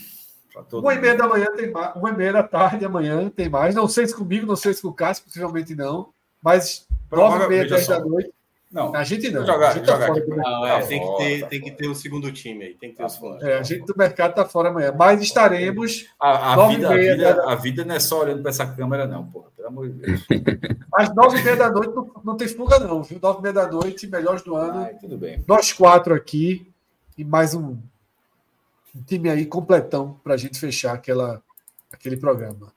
Uma 0.74 0.94
e 0.94 1.00
meia 1.00 1.16
da 1.16 1.28
manhã 1.28 1.48
tem 1.56 1.72
mais. 1.72 1.96
Uma 1.96 2.10
e 2.10 2.14
meia 2.18 2.34
da 2.34 2.44
tarde 2.44 2.86
amanhã 2.86 3.30
tem 3.30 3.50
mais. 3.50 3.74
Não 3.76 3.88
sei 3.88 4.06
se 4.08 4.16
comigo, 4.16 4.46
não 4.46 4.56
sei 4.56 4.74
se 4.74 4.82
com 4.82 4.90
o 4.90 4.94
Cássio, 4.94 5.24
possivelmente 5.26 5.76
não. 5.76 6.10
Mas 6.42 6.88
nove 7.12 7.46
e 7.46 7.48
meia, 7.50 7.68
dez 7.68 7.88
da 7.88 8.00
noite. 8.00 8.32
Não, 8.72 8.94
A 8.96 9.04
gente 9.04 9.32
não. 9.32 9.44
Jogar- 9.44 9.70
a 9.70 9.74
gente 9.74 9.86
tá 9.88 9.94
jogar 9.94 10.08
fora 10.10 10.22
pra- 10.22 10.36
mercado. 10.36 10.52
Não, 10.54 10.66
é, 10.68 10.80
Tá 10.80 10.86
tem, 10.86 11.00
que 11.00 11.06
fora, 11.08 11.18
ter, 11.26 11.40
tá 11.42 11.48
tem 11.48 11.60
que 11.60 11.66
fora. 11.72 11.78
ter 11.78 11.88
o 11.88 11.96
segundo 11.96 12.32
time 12.32 12.64
aí. 12.66 12.74
Tem 12.76 12.92
que 12.92 12.98
ter 12.98 13.02
Tá 13.02 13.08
o 13.08 13.10
segundo. 13.10 13.44
É, 13.48 13.58
a 13.58 13.64
gente 13.64 13.84
do 13.84 13.96
mercado 13.98 14.36
tá 14.36 14.46
fora 14.46 14.70
amanhã. 14.70 14.94
Mas 14.96 15.22
estaremos 15.24 16.06
A, 16.20 16.54
a 16.54 16.56
Nove 16.56 16.74
e 16.74 16.76
vida, 16.78 16.88
a, 16.88 16.94
meia 16.94 17.16
vida, 17.16 17.34
da- 17.34 17.52
a 17.52 17.56
vida 17.56 17.84
não 17.86 17.96
é 17.96 18.00
só 18.00 18.22
olhando 18.22 18.42
para 18.44 18.52
essa 18.52 18.68
câmera, 18.68 19.08
não, 19.08 19.26
porra. 19.26 19.48
Pelo 19.58 19.68
amor 19.70 19.90
de 19.90 19.94
Deus. 19.96 20.22
às 20.94 21.14
nove 21.16 21.40
e 21.40 21.44
meia 21.44 21.56
da 21.56 21.72
noite. 21.72 21.96
Não, 21.96 22.12
não 22.24 22.38
tem 22.38 22.48
fuga, 22.48 22.78
não, 22.78 23.02
viu? 23.02 23.18
Nove 23.20 23.40
e 23.40 23.42
meia 23.42 23.54
da 23.54 23.68
noite, 23.72 24.06
melhores 24.06 24.44
do 24.44 24.56
ano. 24.56 24.82
Ai, 24.84 24.94
tudo 25.02 25.18
bem. 25.18 25.44
Nós 25.48 25.74
quatro 25.74 26.14
aqui 26.14 26.72
e 27.18 27.24
mais 27.26 27.56
um, 27.56 27.76
um 28.96 29.02
time 29.04 29.30
aí 29.30 29.46
completão 29.46 30.20
para 30.24 30.34
a 30.34 30.38
gente 30.38 30.60
fechar 30.60 30.94
aquela, 30.94 31.42
aquele 31.92 32.18
programa. 32.18 32.74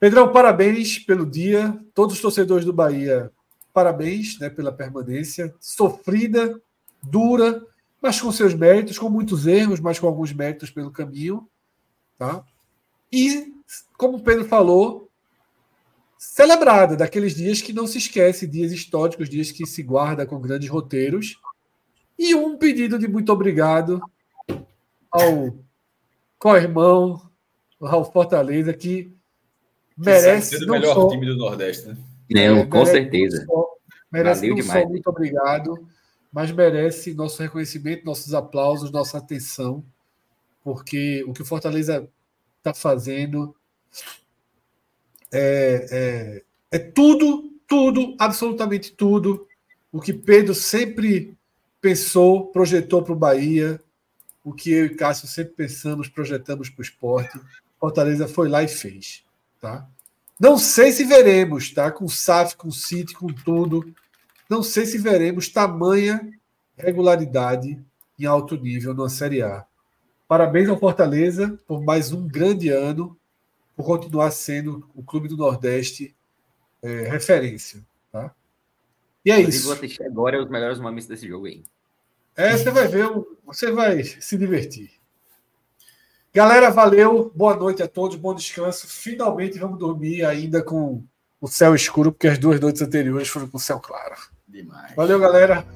Pedrão, 0.00 0.32
parabéns 0.32 0.98
pelo 0.98 1.26
dia. 1.26 1.78
Todos 1.94 2.16
os 2.16 2.22
torcedores 2.22 2.64
do 2.64 2.72
Bahia, 2.72 3.32
parabéns 3.72 4.38
né, 4.38 4.48
pela 4.48 4.72
permanência. 4.72 5.54
Sofrida, 5.60 6.60
dura, 7.02 7.64
mas 8.00 8.20
com 8.20 8.30
seus 8.30 8.54
méritos, 8.54 8.98
com 8.98 9.08
muitos 9.08 9.46
erros, 9.46 9.80
mas 9.80 9.98
com 9.98 10.06
alguns 10.06 10.32
méritos 10.32 10.70
pelo 10.70 10.90
caminho. 10.90 11.48
Tá? 12.16 12.44
E, 13.12 13.52
como 13.96 14.18
o 14.18 14.22
Pedro 14.22 14.44
falou, 14.44 15.08
celebrada, 16.16 16.96
daqueles 16.96 17.34
dias 17.34 17.60
que 17.60 17.72
não 17.72 17.86
se 17.86 17.98
esquece, 17.98 18.46
dias 18.46 18.72
históricos, 18.72 19.28
dias 19.28 19.50
que 19.50 19.66
se 19.66 19.82
guarda 19.82 20.26
com 20.26 20.40
grandes 20.40 20.68
roteiros. 20.68 21.40
E 22.18 22.34
um 22.34 22.56
pedido 22.56 22.98
de 22.98 23.06
muito 23.08 23.32
obrigado 23.32 24.00
ao 25.10 25.56
co-irmão, 26.38 27.30
ao 27.80 28.10
Fortaleza, 28.10 28.72
que 28.72 29.12
merece 29.96 30.58
Sendo 30.58 30.64
o 30.64 30.66
não 30.66 30.74
melhor 30.74 30.94
só, 30.94 31.08
time 31.08 31.26
do 31.26 31.36
Nordeste, 31.36 31.88
né? 31.88 31.96
Não, 32.30 32.58
é, 32.58 32.66
com 32.66 32.78
merece 32.78 32.92
certeza. 32.92 33.38
não 33.46 33.54
só- 33.54 33.68
merece 34.12 34.40
Valeu 34.40 34.56
não 34.56 34.62
demais, 34.62 34.82
só 34.82 34.88
muito 34.88 35.06
obrigado, 35.10 35.88
mas 36.32 36.50
merece 36.50 37.14
nosso 37.14 37.42
reconhecimento, 37.42 38.04
nossos 38.04 38.34
aplausos, 38.34 38.90
nossa 38.90 39.18
atenção, 39.18 39.84
porque 40.62 41.24
o 41.26 41.32
que 41.32 41.42
o 41.42 41.44
Fortaleza 41.44 42.08
está 42.58 42.74
fazendo 42.74 43.54
é, 45.32 45.86
é, 45.90 46.76
é 46.76 46.78
tudo, 46.78 47.50
tudo, 47.66 48.14
absolutamente 48.18 48.92
tudo 48.92 49.46
o 49.90 50.00
que 50.00 50.12
Pedro 50.12 50.54
sempre 50.54 51.36
pensou, 51.80 52.46
projetou 52.48 53.02
para 53.02 53.12
o 53.12 53.16
Bahia, 53.16 53.80
o 54.48 54.52
que 54.54 54.72
eu 54.72 54.86
e 54.86 54.94
Cássio 54.94 55.28
sempre 55.28 55.54
pensamos, 55.54 56.08
projetamos 56.08 56.70
para 56.70 56.80
o 56.80 56.84
esporte. 56.84 57.38
Fortaleza 57.78 58.26
foi 58.26 58.48
lá 58.48 58.62
e 58.62 58.68
fez. 58.68 59.22
Tá? 59.60 59.86
Não 60.40 60.56
sei 60.56 60.90
se 60.90 61.04
veremos, 61.04 61.70
tá? 61.72 61.90
Com 61.92 62.06
o 62.06 62.08
SAF, 62.08 62.56
com 62.56 62.68
o 62.68 62.72
City, 62.72 63.14
com 63.14 63.26
tudo. 63.26 63.92
Não 64.48 64.62
sei 64.62 64.86
se 64.86 64.96
veremos 64.96 65.48
tamanha 65.48 66.32
regularidade 66.76 67.78
em 68.18 68.24
alto 68.24 68.56
nível 68.56 68.94
na 68.94 69.08
Série 69.08 69.42
A. 69.42 69.66
Parabéns 70.26 70.68
ao 70.68 70.78
Fortaleza 70.78 71.58
por 71.66 71.82
mais 71.82 72.12
um 72.12 72.26
grande 72.26 72.70
ano, 72.70 73.18
por 73.76 73.84
continuar 73.84 74.30
sendo 74.30 74.88
o 74.94 75.02
clube 75.02 75.28
do 75.28 75.36
Nordeste 75.36 76.14
é, 76.82 77.08
referência. 77.08 77.84
Tá? 78.10 78.34
E 79.24 79.30
é 79.30 79.40
Inclusive, 79.40 79.56
isso. 79.56 79.66
vou 79.66 79.76
assistir 79.76 80.02
agora 80.04 80.42
os 80.42 80.48
melhores 80.48 80.78
momentos 80.78 81.06
desse 81.06 81.28
jogo 81.28 81.46
aí. 81.46 81.64
É, 82.38 82.56
você 82.56 82.70
vai 82.70 82.86
ver, 82.86 83.10
você 83.44 83.72
vai 83.72 84.04
se 84.04 84.38
divertir. 84.38 84.92
Galera, 86.32 86.70
valeu. 86.70 87.32
Boa 87.34 87.56
noite 87.56 87.82
a 87.82 87.88
todos, 87.88 88.16
bom 88.16 88.32
descanso. 88.32 88.86
Finalmente 88.86 89.58
vamos 89.58 89.76
dormir 89.76 90.24
ainda 90.24 90.62
com 90.62 91.02
o 91.40 91.48
céu 91.48 91.74
escuro, 91.74 92.12
porque 92.12 92.28
as 92.28 92.38
duas 92.38 92.60
noites 92.60 92.80
anteriores 92.80 93.26
foram 93.26 93.48
com 93.48 93.56
o 93.56 93.60
céu 93.60 93.80
claro. 93.80 94.14
Demais. 94.46 94.94
Valeu, 94.94 95.18
galera. 95.18 95.66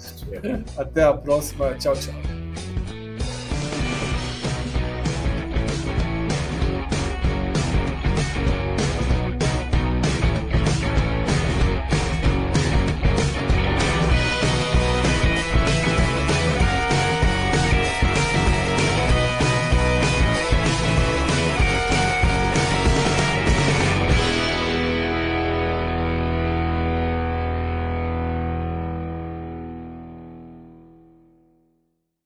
Até 0.79 1.03
a 1.03 1.13
próxima. 1.13 1.75
Tchau, 1.75 1.95
tchau. 1.97 2.15